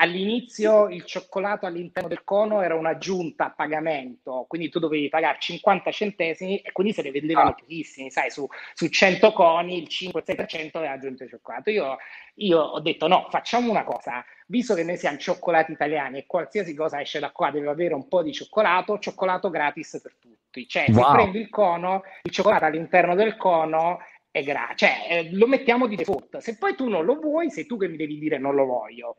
All'inizio 0.00 0.88
il 0.88 1.04
cioccolato 1.04 1.66
all'interno 1.66 2.08
del 2.08 2.24
cono 2.24 2.62
era 2.62 2.74
un'aggiunta 2.74 3.46
a 3.46 3.50
pagamento, 3.50 4.46
quindi 4.48 4.70
tu 4.70 4.78
dovevi 4.78 5.10
pagare 5.10 5.36
50 5.38 5.90
centesimi 5.90 6.60
e 6.60 6.72
quindi 6.72 6.94
se 6.94 7.02
ne 7.02 7.10
vendevano 7.10 7.50
ah. 7.50 7.54
pochissimi, 7.54 8.10
sai, 8.10 8.30
su, 8.30 8.46
su 8.72 8.88
100 8.88 9.32
coni 9.32 9.82
il 9.82 9.88
5-6% 9.90 10.70
aveva 10.74 10.92
aggiunto 10.92 11.24
il 11.24 11.28
cioccolato. 11.28 11.68
Io, 11.68 11.98
io 12.36 12.60
ho 12.60 12.80
detto 12.80 13.08
no, 13.08 13.26
facciamo 13.28 13.70
una 13.70 13.84
cosa, 13.84 14.24
visto 14.46 14.74
che 14.74 14.84
noi 14.84 14.96
siamo 14.96 15.18
cioccolati 15.18 15.72
italiani 15.72 16.18
e 16.18 16.26
qualsiasi 16.26 16.74
cosa 16.74 17.00
esce 17.00 17.18
da 17.18 17.30
qua 17.30 17.50
deve 17.50 17.68
avere 17.68 17.92
un 17.92 18.08
po' 18.08 18.22
di 18.22 18.32
cioccolato, 18.32 18.98
cioccolato 18.98 19.50
gratis 19.50 20.00
per 20.00 20.14
tutti. 20.18 20.66
Cioè, 20.66 20.86
wow. 20.88 20.96
se 20.96 21.12
prendi 21.12 21.40
il 21.40 21.50
cono, 21.50 22.04
il 22.22 22.30
cioccolato 22.30 22.64
all'interno 22.64 23.14
del 23.16 23.36
cono 23.36 23.98
è 24.34 24.42
gra- 24.42 24.72
cioè 24.74 25.06
eh, 25.08 25.28
lo 25.32 25.46
mettiamo 25.46 25.86
di 25.86 25.94
default. 25.94 26.38
Se 26.38 26.58
poi 26.58 26.74
tu 26.74 26.88
non 26.88 27.04
lo 27.04 27.14
vuoi, 27.20 27.50
sei 27.50 27.66
tu 27.66 27.76
che 27.76 27.86
mi 27.86 27.96
devi 27.96 28.18
dire 28.18 28.36
non 28.36 28.56
lo 28.56 28.64
voglio. 28.64 29.18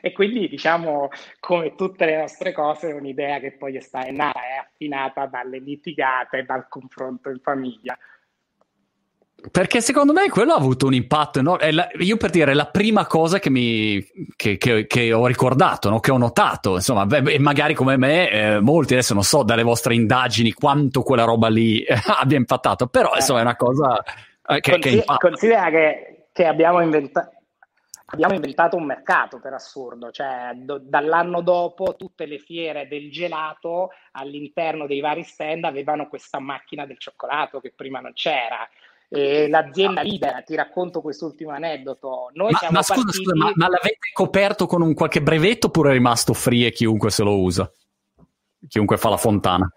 E 0.00 0.12
quindi 0.12 0.48
diciamo, 0.48 1.08
come 1.40 1.74
tutte 1.74 2.04
le 2.04 2.16
nostre 2.18 2.52
cose, 2.52 2.90
è 2.90 2.92
un'idea 2.92 3.40
che 3.40 3.50
poi 3.52 3.76
è, 3.76 3.80
sta- 3.80 4.04
è 4.04 4.12
nata, 4.12 4.40
è 4.40 4.56
affinata 4.58 5.26
dalle 5.26 5.58
litigate 5.58 6.38
e 6.38 6.44
dal 6.44 6.68
confronto 6.68 7.30
in 7.30 7.40
famiglia. 7.40 7.98
Perché 9.50 9.80
secondo 9.80 10.12
me 10.12 10.28
quello 10.28 10.52
ha 10.52 10.56
avuto 10.56 10.86
un 10.86 10.94
impatto 10.94 11.40
enorme. 11.40 11.72
La, 11.72 11.88
io 11.98 12.16
per 12.16 12.30
dire, 12.30 12.52
è 12.52 12.54
la 12.54 12.66
prima 12.66 13.06
cosa 13.06 13.40
che, 13.40 13.50
mi, 13.50 14.00
che, 14.36 14.56
che, 14.56 14.86
che 14.86 15.12
ho 15.12 15.26
ricordato, 15.26 15.90
no? 15.90 15.98
che 15.98 16.12
ho 16.12 16.16
notato. 16.16 16.74
Insomma, 16.74 17.06
beh, 17.06 17.38
magari 17.40 17.74
come 17.74 17.96
me, 17.96 18.30
eh, 18.30 18.60
molti 18.60 18.92
adesso 18.92 19.14
non 19.14 19.24
so 19.24 19.42
dalle 19.42 19.64
vostre 19.64 19.94
indagini 19.94 20.52
quanto 20.52 21.02
quella 21.02 21.24
roba 21.24 21.48
lì 21.48 21.82
eh, 21.82 21.94
abbia 22.18 22.36
impattato, 22.36 22.86
però 22.86 23.12
eh. 23.14 23.16
insomma 23.16 23.40
è 23.40 23.42
una 23.42 23.56
cosa 23.56 24.02
eh, 24.46 24.60
che, 24.60 24.78
che 24.78 25.04
Considera 25.18 25.70
che, 25.70 26.26
che 26.32 26.46
abbiamo 26.46 26.80
inventato 26.80 27.30
abbiamo 28.12 28.34
inventato 28.34 28.76
un 28.76 28.84
mercato 28.84 29.40
per 29.40 29.54
assurdo, 29.54 30.10
cioè 30.10 30.52
do, 30.54 30.78
dall'anno 30.82 31.40
dopo 31.40 31.96
tutte 31.96 32.26
le 32.26 32.38
fiere 32.38 32.86
del 32.86 33.10
gelato 33.10 33.90
all'interno 34.12 34.86
dei 34.86 35.00
vari 35.00 35.22
stand 35.22 35.64
avevano 35.64 36.08
questa 36.08 36.38
macchina 36.38 36.84
del 36.84 36.98
cioccolato 36.98 37.60
che 37.60 37.72
prima 37.74 38.00
non 38.00 38.12
c'era 38.12 38.68
eh, 39.14 39.46
l'azienda 39.48 40.02
leader, 40.02 40.42
ti 40.42 40.54
racconto 40.54 41.02
quest'ultimo 41.02 41.50
aneddoto. 41.50 42.30
Noi 42.32 42.52
ma, 42.52 42.58
siamo 42.58 42.74
ma 42.76 42.82
scusa, 42.82 43.02
partiti... 43.02 43.24
scusa 43.24 43.36
ma, 43.36 43.52
ma, 43.54 43.68
l'avete 43.68 44.10
coperto 44.12 44.66
con 44.66 44.80
un 44.80 44.94
qualche 44.94 45.20
brevetto 45.20 45.66
oppure 45.66 45.90
è 45.90 45.92
rimasto 45.92 46.32
free 46.32 46.66
e 46.66 46.72
chiunque 46.72 47.10
se 47.10 47.22
lo 47.22 47.38
usa? 47.38 47.70
Chiunque 48.66 48.96
fa 48.96 49.10
la 49.10 49.18
fontana? 49.18 49.70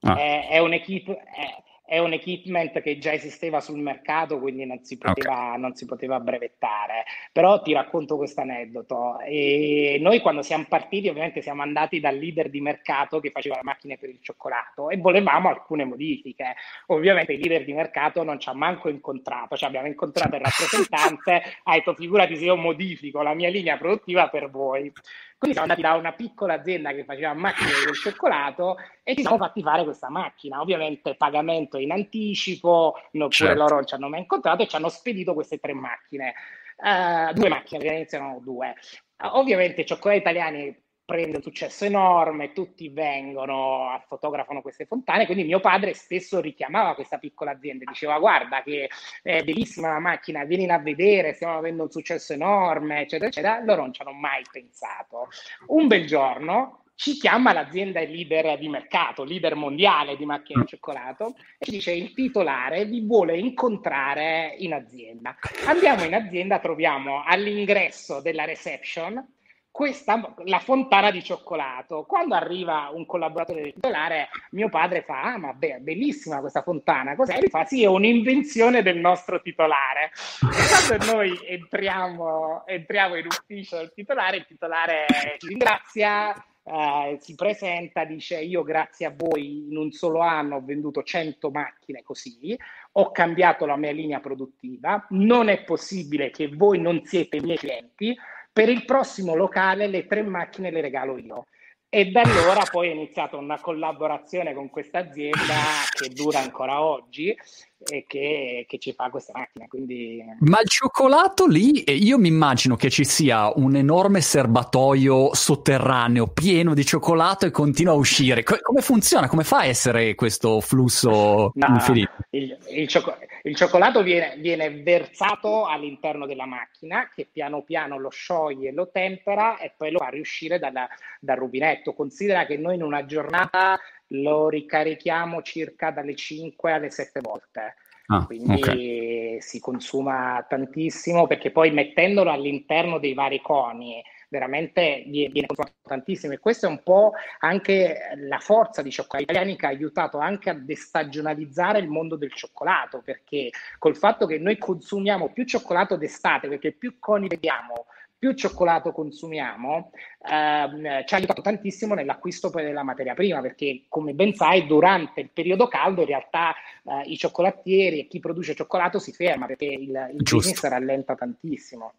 Ah. 0.00 0.16
È, 0.16 0.48
è 0.48 0.58
un'equipe, 0.58 1.12
è, 1.12 1.62
è 1.88 1.98
un 1.98 2.12
equipment 2.12 2.82
che 2.82 2.98
già 2.98 3.14
esisteva 3.14 3.60
sul 3.60 3.78
mercato, 3.78 4.38
quindi 4.38 4.66
non 4.66 4.84
si 4.84 4.98
poteva, 4.98 5.46
okay. 5.46 5.58
non 5.58 5.74
si 5.74 5.86
poteva 5.86 6.20
brevettare. 6.20 7.04
Però 7.32 7.62
ti 7.62 7.72
racconto 7.72 8.18
questo 8.18 8.42
aneddoto. 8.42 9.18
E 9.20 9.96
noi 9.98 10.20
quando 10.20 10.42
siamo 10.42 10.66
partiti, 10.68 11.08
ovviamente 11.08 11.40
siamo 11.40 11.62
andati 11.62 11.98
dal 11.98 12.14
leader 12.14 12.50
di 12.50 12.60
mercato 12.60 13.20
che 13.20 13.30
faceva 13.30 13.54
le 13.54 13.62
macchine 13.62 13.96
per 13.96 14.10
il 14.10 14.18
cioccolato 14.20 14.90
e 14.90 14.98
volevamo 14.98 15.48
alcune 15.48 15.86
modifiche. 15.86 16.56
Ovviamente 16.88 17.32
il 17.32 17.40
leader 17.40 17.64
di 17.64 17.72
mercato 17.72 18.22
non 18.22 18.38
ci 18.38 18.50
ha 18.50 18.54
manco 18.54 18.90
incontrato, 18.90 19.56
cioè 19.56 19.68
abbiamo 19.70 19.86
incontrato 19.86 20.36
il 20.36 20.42
rappresentante, 20.42 21.42
ha 21.62 21.72
detto 21.72 21.94
figurati 21.94 22.36
se 22.36 22.44
io 22.44 22.56
modifico 22.56 23.22
la 23.22 23.32
mia 23.32 23.48
linea 23.48 23.78
produttiva 23.78 24.28
per 24.28 24.50
voi. 24.50 24.92
Quindi 25.38 25.56
siamo 25.56 25.72
andati 25.72 25.80
da 25.80 25.94
una 25.94 26.12
piccola 26.12 26.54
azienda 26.54 26.92
che 26.92 27.04
faceva 27.04 27.32
macchine 27.32 27.70
del 27.84 27.94
cioccolato 27.94 28.76
e 29.04 29.14
ci 29.14 29.20
siamo 29.20 29.36
fatti 29.36 29.62
fare 29.62 29.84
questa 29.84 30.10
macchina. 30.10 30.60
Ovviamente 30.60 31.14
pagamento 31.14 31.78
in 31.78 31.92
anticipo, 31.92 32.96
no, 33.12 33.28
certo. 33.28 33.54
loro 33.54 33.76
non 33.76 33.86
ci 33.86 33.94
hanno 33.94 34.08
mai 34.08 34.20
incontrato 34.20 34.62
e 34.64 34.66
ci 34.66 34.74
hanno 34.74 34.88
spedito 34.88 35.34
queste 35.34 35.58
tre 35.58 35.74
macchine. 35.74 36.34
Uh, 36.76 37.32
due 37.34 37.48
macchine, 37.48 37.88
all'inizio 37.88 38.18
erano 38.18 38.40
due. 38.40 38.74
Uh, 39.22 39.36
ovviamente 39.38 39.82
i 39.82 39.86
cioccolati 39.86 40.18
italiani 40.18 40.76
prende 41.08 41.36
un 41.36 41.42
successo 41.42 41.86
enorme, 41.86 42.52
tutti 42.52 42.90
vengono, 42.90 43.98
fotografano 44.08 44.60
queste 44.60 44.84
fontane, 44.84 45.24
quindi 45.24 45.42
mio 45.42 45.58
padre 45.58 45.94
stesso 45.94 46.38
richiamava 46.38 46.94
questa 46.94 47.16
piccola 47.16 47.52
azienda, 47.52 47.86
diceva 47.86 48.18
guarda 48.18 48.62
che 48.62 48.90
è 49.22 49.42
bellissima 49.42 49.88
la 49.88 50.00
macchina, 50.00 50.44
vieni 50.44 50.68
a 50.68 50.76
vedere, 50.76 51.32
stiamo 51.32 51.56
avendo 51.56 51.84
un 51.84 51.90
successo 51.90 52.34
enorme, 52.34 53.00
eccetera, 53.00 53.28
eccetera, 53.28 53.64
loro 53.64 53.80
non 53.80 53.92
ci 53.94 54.02
hanno 54.02 54.12
mai 54.12 54.42
pensato. 54.52 55.28
Un 55.68 55.86
bel 55.86 56.06
giorno 56.06 56.82
ci 56.94 57.14
chiama 57.14 57.54
l'azienda 57.54 58.00
leader 58.00 58.58
di 58.58 58.68
mercato, 58.68 59.24
leader 59.24 59.54
mondiale 59.54 60.14
di 60.14 60.26
macchine 60.26 60.60
di 60.60 60.68
cioccolato, 60.68 61.36
e 61.56 61.64
ci 61.64 61.70
dice 61.70 61.92
il 61.92 62.12
titolare 62.12 62.84
vi 62.84 63.00
vuole 63.06 63.38
incontrare 63.38 64.56
in 64.58 64.74
azienda. 64.74 65.34
Andiamo 65.64 66.04
in 66.04 66.14
azienda, 66.14 66.58
troviamo 66.58 67.22
all'ingresso 67.24 68.20
della 68.20 68.44
reception 68.44 69.36
questa, 69.78 70.34
la 70.46 70.58
fontana 70.58 71.12
di 71.12 71.22
cioccolato. 71.22 72.02
Quando 72.02 72.34
arriva 72.34 72.90
un 72.92 73.06
collaboratore 73.06 73.74
titolare, 73.74 74.28
mio 74.50 74.68
padre 74.68 75.02
fa: 75.02 75.22
Ah, 75.22 75.38
ma 75.38 75.52
beh, 75.52 75.78
bellissima 75.78 76.40
questa 76.40 76.62
fontana. 76.62 77.14
Cos'è? 77.14 77.36
E 77.36 77.38
lui 77.38 77.48
fa: 77.48 77.64
Sì, 77.64 77.84
è 77.84 77.86
un'invenzione 77.86 78.82
del 78.82 78.98
nostro 78.98 79.40
titolare. 79.40 80.10
Quando 80.40 81.12
noi 81.12 81.38
entriamo, 81.46 82.66
entriamo 82.66 83.14
in 83.14 83.26
ufficio 83.26 83.76
del 83.76 83.92
titolare, 83.94 84.38
il 84.38 84.46
titolare 84.46 85.06
ci 85.38 85.46
ringrazia. 85.46 86.34
Uh, 86.64 87.16
si 87.18 87.34
presenta, 87.34 88.04
dice 88.04 88.42
io 88.42 88.62
grazie 88.62 89.06
a 89.06 89.14
voi 89.16 89.68
in 89.70 89.76
un 89.78 89.90
solo 89.90 90.20
anno 90.20 90.56
ho 90.56 90.62
venduto 90.62 91.02
100 91.02 91.50
macchine 91.50 92.02
così, 92.02 92.54
ho 92.92 93.10
cambiato 93.10 93.64
la 93.64 93.76
mia 93.76 93.90
linea 93.90 94.20
produttiva, 94.20 95.06
non 95.10 95.48
è 95.48 95.62
possibile 95.62 96.28
che 96.30 96.48
voi 96.48 96.78
non 96.78 97.06
siete 97.06 97.40
miei 97.40 97.56
clienti, 97.56 98.14
per 98.58 98.68
il 98.68 98.84
prossimo 98.84 99.36
locale 99.36 99.86
le 99.86 100.04
tre 100.08 100.20
macchine 100.20 100.72
le 100.72 100.80
regalo 100.80 101.16
io. 101.16 101.46
E 101.88 102.10
da 102.10 102.22
allora 102.22 102.64
poi 102.68 102.88
è 102.88 102.92
iniziata 102.92 103.36
una 103.36 103.60
collaborazione 103.60 104.52
con 104.52 104.68
questa 104.68 104.98
azienda 104.98 105.54
che 105.92 106.08
dura 106.08 106.40
ancora 106.40 106.82
oggi 106.82 107.38
che, 107.84 108.64
che, 108.68 108.78
ci 108.78 108.92
fa 108.92 109.08
questa 109.10 109.32
macchina. 109.34 109.66
Quindi... 109.68 110.22
Ma 110.40 110.60
il 110.60 110.68
cioccolato 110.68 111.46
lì, 111.46 111.84
io 111.86 112.18
mi 112.18 112.28
immagino 112.28 112.76
che 112.76 112.90
ci 112.90 113.04
sia 113.04 113.52
un 113.54 113.76
enorme 113.76 114.20
serbatoio 114.20 115.34
sotterraneo 115.34 116.26
pieno 116.28 116.74
di 116.74 116.84
cioccolato 116.84 117.46
e 117.46 117.50
continua 117.50 117.92
a 117.92 117.96
uscire. 117.96 118.42
Co- 118.42 118.58
come 118.60 118.80
funziona? 118.80 119.28
Come 119.28 119.44
fa 119.44 119.58
a 119.58 119.66
essere 119.66 120.14
questo 120.14 120.60
flusso 120.60 121.52
no, 121.54 121.66
infinito? 121.68 122.12
Il, 122.30 122.56
il, 122.70 122.88
cioccol- 122.88 123.18
il 123.42 123.54
cioccolato 123.54 124.02
viene, 124.02 124.36
viene, 124.38 124.70
versato 124.82 125.66
all'interno 125.66 126.26
della 126.26 126.46
macchina 126.46 127.08
che 127.14 127.28
piano 127.30 127.62
piano 127.62 127.98
lo 127.98 128.10
scioglie, 128.10 128.72
lo 128.72 128.90
tempera 128.90 129.58
e 129.58 129.72
poi 129.76 129.92
lo 129.92 129.98
fa 129.98 130.08
riuscire 130.08 130.58
dalla, 130.58 130.88
dal 131.20 131.36
rubinetto. 131.36 131.94
Considera 131.94 132.44
che 132.44 132.56
noi 132.56 132.74
in 132.74 132.82
una 132.82 133.04
giornata 133.06 133.78
lo 134.08 134.48
ricarichiamo 134.48 135.42
circa 135.42 135.90
dalle 135.90 136.14
5 136.14 136.72
alle 136.72 136.90
7 136.90 137.20
volte. 137.20 137.74
Ah, 138.10 138.24
quindi 138.24 138.54
okay. 138.54 139.40
si 139.40 139.60
consuma 139.60 140.42
tantissimo 140.48 141.26
perché 141.26 141.50
poi 141.50 141.70
mettendolo 141.72 142.30
all'interno 142.30 142.98
dei 142.98 143.12
vari 143.12 143.42
coni 143.42 144.02
veramente 144.30 145.04
viene 145.06 145.44
consumato 145.44 145.74
tantissimo 145.86 146.32
e 146.32 146.38
questa 146.38 146.66
è 146.66 146.70
un 146.70 146.82
po' 146.82 147.12
anche 147.40 147.98
la 148.16 148.38
forza 148.38 148.80
di 148.80 148.90
Cioccolato 148.90 149.30
Italiani 149.30 149.56
che 149.56 149.66
ha 149.66 149.68
aiutato 149.68 150.16
anche 150.16 150.48
a 150.48 150.54
destagionalizzare 150.54 151.80
il 151.80 151.88
mondo 151.88 152.16
del 152.16 152.32
cioccolato 152.32 153.02
perché 153.04 153.50
col 153.78 153.96
fatto 153.96 154.24
che 154.24 154.38
noi 154.38 154.56
consumiamo 154.56 155.30
più 155.30 155.44
cioccolato 155.44 155.96
d'estate 155.96 156.48
perché 156.48 156.72
più 156.72 156.98
coni 156.98 157.28
vediamo 157.28 157.88
più 158.18 158.32
cioccolato 158.34 158.92
consumiamo, 158.92 159.92
ehm, 160.28 161.04
ci 161.04 161.14
ha 161.14 161.16
aiutato 161.16 161.40
tantissimo 161.40 161.94
nell'acquisto 161.94 162.50
poi 162.50 162.64
della 162.64 162.82
materia 162.82 163.14
prima, 163.14 163.40
perché 163.40 163.84
come 163.88 164.12
ben 164.12 164.34
sai, 164.34 164.66
durante 164.66 165.20
il 165.20 165.30
periodo 165.32 165.68
caldo 165.68 166.00
in 166.00 166.08
realtà 166.08 166.52
eh, 166.52 167.10
i 167.10 167.16
cioccolatieri 167.16 168.00
e 168.00 168.06
chi 168.08 168.18
produce 168.18 168.54
cioccolato 168.54 168.98
si 168.98 169.12
ferma 169.12 169.46
perché 169.46 169.66
il, 169.66 170.10
il 170.14 170.22
business 170.22 170.62
rallenta 170.64 171.14
tantissimo. 171.14 171.92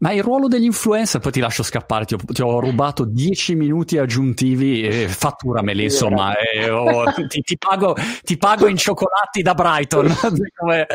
Ma 0.00 0.12
il 0.12 0.22
ruolo 0.22 0.46
degli 0.46 0.64
influencer, 0.64 1.20
poi 1.20 1.32
ti 1.32 1.40
lascio 1.40 1.62
scappare, 1.62 2.04
ti 2.04 2.14
ho, 2.14 2.18
ti 2.18 2.42
ho 2.42 2.60
rubato 2.60 3.04
10 3.04 3.54
minuti 3.56 3.98
aggiuntivi, 3.98 4.82
eh, 4.82 5.08
fatturameli 5.08 5.84
insomma, 5.84 6.36
eh, 6.36 6.68
oh, 6.70 7.04
ti, 7.28 7.40
ti, 7.40 7.56
pago, 7.58 7.96
ti, 8.22 8.36
pago, 8.36 8.68
in 8.68 8.76
cioccolati 8.76 9.42
da 9.42 9.54
Brighton. 9.54 10.14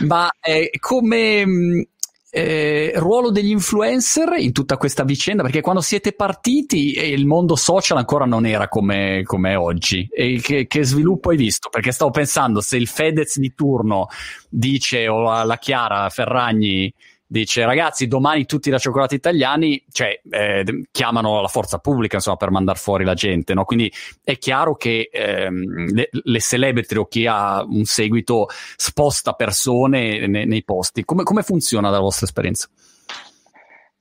Ma 0.06 0.30
eh, 0.40 0.70
come 0.80 1.86
eh, 2.34 2.92
ruolo 2.96 3.30
degli 3.30 3.50
influencer 3.50 4.36
in 4.38 4.52
tutta 4.52 4.78
questa 4.78 5.04
vicenda? 5.04 5.42
Perché 5.42 5.60
quando 5.60 5.82
siete 5.82 6.14
partiti 6.14 6.92
eh, 6.92 7.08
il 7.08 7.26
mondo 7.26 7.56
social 7.56 7.98
ancora 7.98 8.24
non 8.24 8.46
era 8.46 8.68
come, 8.68 9.22
come 9.24 9.54
oggi. 9.54 10.08
E 10.10 10.40
che, 10.40 10.66
che, 10.66 10.82
sviluppo 10.82 11.28
hai 11.28 11.36
visto? 11.36 11.68
Perché 11.68 11.92
stavo 11.92 12.10
pensando 12.10 12.62
se 12.62 12.78
il 12.78 12.86
Fedez 12.86 13.38
di 13.38 13.52
turno 13.54 14.08
dice 14.48 15.08
o 15.08 15.20
la, 15.20 15.44
la 15.44 15.58
Chiara 15.58 16.08
Ferragni 16.08 16.92
dice 17.32 17.64
ragazzi 17.64 18.06
domani 18.06 18.44
tutti 18.44 18.68
da 18.68 18.76
cioccolati 18.76 19.14
italiani 19.14 19.82
cioè, 19.90 20.20
eh, 20.30 20.84
chiamano 20.90 21.40
la 21.40 21.48
forza 21.48 21.78
pubblica 21.78 22.16
insomma, 22.16 22.36
per 22.36 22.50
mandare 22.50 22.78
fuori 22.78 23.04
la 23.04 23.14
gente 23.14 23.54
no? 23.54 23.64
quindi 23.64 23.90
è 24.22 24.36
chiaro 24.36 24.76
che 24.76 25.08
ehm, 25.10 25.94
le, 25.94 26.10
le, 26.10 26.40
celebrity 26.40 26.96
o 26.96 27.06
chi 27.06 27.26
ha 27.26 27.64
un 27.64 27.84
seguito 27.84 28.48
sposta 28.76 29.32
persone 29.32 30.26
ne, 30.26 30.44
nei 30.44 30.62
posti 30.62 31.06
come, 31.06 31.22
come 31.22 31.42
funziona 31.42 31.88
dalla 31.88 32.02
vostra 32.02 32.26
esperienza? 32.26 32.68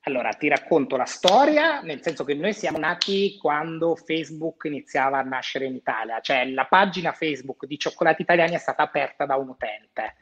Allora, 0.06 0.32
ti 0.32 0.48
racconto 0.48 0.98
la 0.98 1.06
storia, 1.06 1.82
nel 1.82 2.02
senso 2.02 2.24
che 2.24 2.34
noi 2.34 2.54
siamo 2.54 2.80
nati 2.80 3.38
quando 3.40 3.96
Facebook 3.96 4.64
iniziava 4.66 5.20
a 5.20 5.22
nascere 5.22 5.66
in 5.66 5.76
Italia, 5.76 6.20
cioè 6.22 6.44
la 6.46 6.66
pagina 6.66 7.12
Facebook 7.12 7.68
di 7.68 7.78
Cioccolati 7.78 8.24
Italiani 8.24 8.56
è 8.56 8.58
stata 8.58 8.82
aperta 8.82 9.28
da 9.28 9.36
un 9.36 9.50
utente 9.50 10.16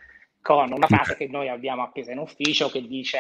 con 0.50 0.72
una 0.72 0.88
frase 0.88 1.16
che 1.16 1.28
noi 1.28 1.48
abbiamo 1.48 1.84
appesa 1.84 2.12
in 2.12 2.18
ufficio 2.18 2.70
che 2.70 2.82
dice 2.82 3.20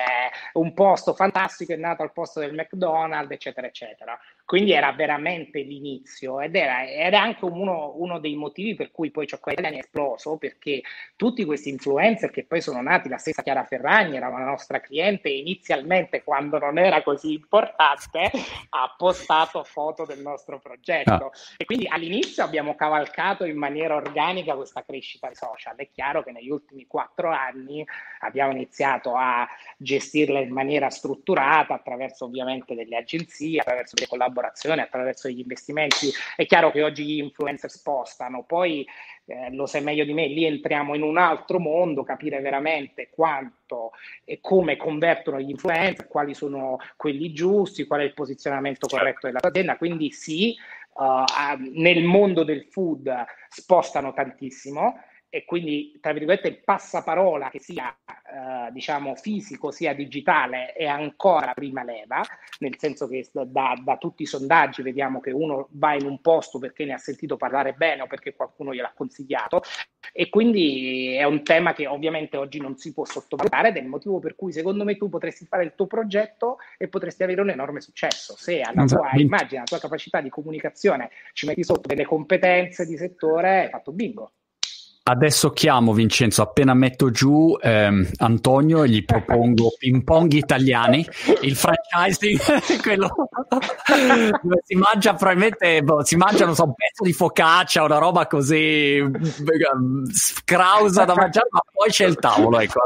un 0.53 0.73
posto 0.73 1.13
fantastico 1.13 1.73
è 1.73 1.75
nato 1.75 2.01
al 2.01 2.11
posto 2.11 2.39
del 2.39 2.55
McDonald's, 2.55 3.31
eccetera, 3.31 3.67
eccetera. 3.67 4.19
Quindi 4.49 4.71
era 4.71 4.91
veramente 4.93 5.59
l'inizio 5.61 6.39
ed 6.39 6.55
era, 6.55 6.83
era 6.83 7.21
anche 7.21 7.45
uno, 7.45 7.93
uno, 7.97 8.17
dei 8.17 8.35
motivi 8.35 8.73
per 8.73 8.89
cui 8.89 9.11
poi 9.11 9.27
Cioccolato 9.27 9.61
Italiani 9.61 9.79
è 9.79 9.85
esploso, 9.85 10.37
perché 10.37 10.81
tutti 11.15 11.45
questi 11.45 11.69
influencer 11.69 12.31
che 12.31 12.45
poi 12.45 12.59
sono 12.59 12.81
nati, 12.81 13.09
la 13.09 13.19
stessa 13.19 13.43
Chiara 13.43 13.63
Ferragni 13.63 14.15
era 14.15 14.27
una 14.27 14.45
nostra 14.45 14.79
cliente 14.79 15.29
inizialmente 15.29 16.23
quando 16.23 16.57
non 16.57 16.79
era 16.79 17.03
così 17.03 17.33
importante, 17.33 18.31
ha 18.69 18.95
postato 18.97 19.63
foto 19.63 20.05
del 20.05 20.19
nostro 20.19 20.57
progetto. 20.57 21.11
Ah. 21.11 21.31
E 21.55 21.65
quindi 21.65 21.85
all'inizio 21.87 22.43
abbiamo 22.43 22.73
cavalcato 22.73 23.45
in 23.45 23.55
maniera 23.55 23.93
organica 23.93 24.55
questa 24.55 24.81
crescita 24.81 25.27
dei 25.27 25.35
social. 25.35 25.75
È 25.75 25.91
chiaro 25.91 26.23
che 26.23 26.31
negli 26.31 26.49
ultimi 26.49 26.87
quattro 26.87 27.29
anni 27.29 27.85
abbiamo 28.21 28.53
iniziato 28.53 29.13
a 29.13 29.47
gestirla 29.77 30.39
in 30.39 30.51
maniera 30.51 30.89
strutturata 30.89 31.75
attraverso 31.75 32.25
ovviamente 32.25 32.73
delle 32.73 32.97
agenzie, 32.97 33.59
attraverso 33.59 33.93
delle 33.93 34.07
collaborazioni 34.07 34.37
collaborazione, 34.39 34.81
attraverso 34.81 35.29
gli 35.29 35.39
investimenti. 35.39 36.09
È 36.35 36.45
chiaro 36.45 36.71
che 36.71 36.81
oggi 36.81 37.05
gli 37.05 37.19
influencer 37.19 37.69
spostano, 37.69 38.43
poi 38.43 38.85
eh, 39.25 39.53
lo 39.53 39.65
sai 39.65 39.81
meglio 39.81 40.05
di 40.05 40.13
me, 40.13 40.27
lì 40.27 40.45
entriamo 40.45 40.95
in 40.95 41.03
un 41.03 41.17
altro 41.17 41.59
mondo, 41.59 42.03
capire 42.03 42.39
veramente 42.39 43.09
quanto 43.11 43.91
e 44.23 44.39
come 44.41 44.77
convertono 44.77 45.39
gli 45.39 45.49
influencer, 45.49 46.07
quali 46.07 46.33
sono 46.33 46.77
quelli 46.95 47.33
giusti, 47.33 47.85
qual 47.85 48.01
è 48.01 48.03
il 48.03 48.13
posizionamento 48.13 48.87
certo. 48.87 48.97
corretto 48.97 49.27
della 49.27 49.39
tua 49.39 49.49
azienda. 49.49 49.77
Quindi 49.77 50.11
sì, 50.11 50.55
uh, 50.93 51.61
nel 51.73 52.03
mondo 52.03 52.43
del 52.43 52.65
food 52.69 53.13
spostano 53.49 54.13
tantissimo 54.13 54.99
e 55.29 55.45
quindi, 55.45 55.97
tra 56.01 56.11
virgolette, 56.11 56.47
il 56.47 56.61
passaparola 56.63 57.49
che 57.49 57.59
sia 57.59 57.95
eh, 58.05 58.71
diciamo 58.71 59.15
fisico 59.15 59.71
sia 59.71 59.93
digitale 59.93 60.73
è 60.73 60.85
ancora 60.85 61.47
la 61.47 61.53
prima 61.53 61.83
leva, 61.83 62.21
nel 62.59 62.75
senso 62.77 63.07
che 63.07 63.27
da, 63.31 63.79
da, 63.83 63.97
tutti 63.97 64.23
i 64.23 64.27
sondaggi 64.27 64.81
vediamo 64.81 65.19
che 65.19 65.31
uno 65.31 65.67
va 65.71 65.93
in 65.93 66.05
un 66.05 66.21
posto 66.21 66.59
perché 66.59 66.85
ne 66.85 66.93
ha 66.93 66.97
sentito 66.97 67.37
parlare 67.37 67.73
bene 67.73 68.03
o 68.03 68.07
perché 68.07 68.35
qualcuno 68.35 68.73
gliel'ha 68.73 68.93
consigliato 68.95 69.61
e 70.13 70.29
quindi 70.29 71.13
è 71.13 71.23
un 71.23 71.43
tema 71.43 71.73
che 71.73 71.87
ovviamente 71.87 72.37
oggi 72.37 72.59
non 72.59 72.77
si 72.77 72.93
può 72.93 73.05
sottovalutare 73.05 73.69
ed 73.69 73.77
è 73.77 73.81
il 73.81 73.87
motivo 73.87 74.19
per 74.19 74.35
cui 74.35 74.51
secondo 74.51 74.83
me 74.83 74.97
tu 74.97 75.09
potresti 75.09 75.45
fare 75.45 75.63
il 75.63 75.73
tuo 75.75 75.87
progetto 75.87 76.57
e 76.77 76.87
potresti 76.87 77.23
avere 77.23 77.41
un 77.41 77.49
enorme 77.49 77.81
successo 77.81 78.35
se 78.37 78.61
alla 78.61 78.85
tua 78.85 79.11
immagine, 79.13 79.57
alla 79.57 79.65
tua 79.65 79.79
capacità 79.79 80.21
di 80.21 80.29
comunicazione 80.29 81.09
ci 81.33 81.45
metti 81.45 81.63
sotto 81.63 81.87
delle 81.87 82.05
competenze 82.05 82.85
di 82.85 82.97
settore, 82.97 83.63
hai 83.63 83.69
fatto 83.69 83.91
bingo. 83.91 84.31
Adesso 85.09 85.49
chiamo 85.49 85.91
Vincenzo, 85.93 86.43
appena 86.43 86.75
metto 86.75 87.09
giù 87.09 87.57
ehm, 87.59 88.07
Antonio 88.17 88.83
e 88.83 88.89
gli 88.89 89.03
propongo 89.03 89.71
ping 89.79 90.03
pong 90.03 90.31
italiani, 90.33 91.03
il 91.41 91.55
franchising, 91.55 92.37
quello 92.79 93.09
dove 93.89 94.61
si 94.63 94.75
mangia 94.75 95.15
probabilmente, 95.15 95.81
boh, 95.81 96.03
si 96.05 96.15
mangia, 96.15 96.45
non 96.45 96.53
so, 96.53 96.65
un 96.65 96.75
pezzo 96.75 97.03
di 97.03 97.13
focaccia, 97.13 97.83
una 97.83 97.97
roba 97.97 98.27
così 98.27 99.03
scrausa 100.11 101.05
da 101.05 101.15
mangiare, 101.15 101.47
ma 101.49 101.61
poi 101.73 101.89
c'è 101.89 102.05
il 102.05 102.17
tavolo, 102.17 102.59
ecco, 102.59 102.81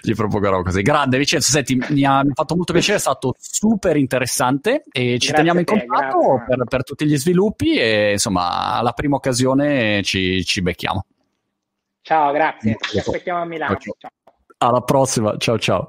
gli 0.00 0.14
propongo 0.14 0.62
così. 0.62 0.80
Grande 0.80 1.18
Vincenzo, 1.18 1.50
senti, 1.50 1.74
mi 1.74 2.06
ha, 2.06 2.24
mi 2.24 2.30
ha, 2.30 2.34
fatto 2.34 2.56
molto 2.56 2.72
piacere, 2.72 2.96
è 2.96 3.00
stato 3.00 3.34
super 3.38 3.98
interessante 3.98 4.84
e 4.90 5.18
ci 5.18 5.30
grazie 5.30 5.34
teniamo 5.34 5.58
in 5.58 5.66
contatto 5.66 6.42
per, 6.46 6.64
per, 6.64 6.84
tutti 6.84 7.04
gli 7.04 7.18
sviluppi 7.18 7.76
e 7.76 8.12
insomma 8.12 8.72
alla 8.76 8.92
prima 8.92 9.16
occasione 9.16 10.02
ci, 10.02 10.42
ci 10.46 10.62
becchiamo. 10.62 11.04
Ciao, 12.02 12.32
grazie. 12.32 12.76
Ci 12.80 12.98
aspettiamo 12.98 13.42
a 13.42 13.44
Milano. 13.44 13.76
Ciao. 13.76 14.10
Alla 14.58 14.80
prossima. 14.80 15.36
Ciao 15.36 15.58
ciao. 15.58 15.86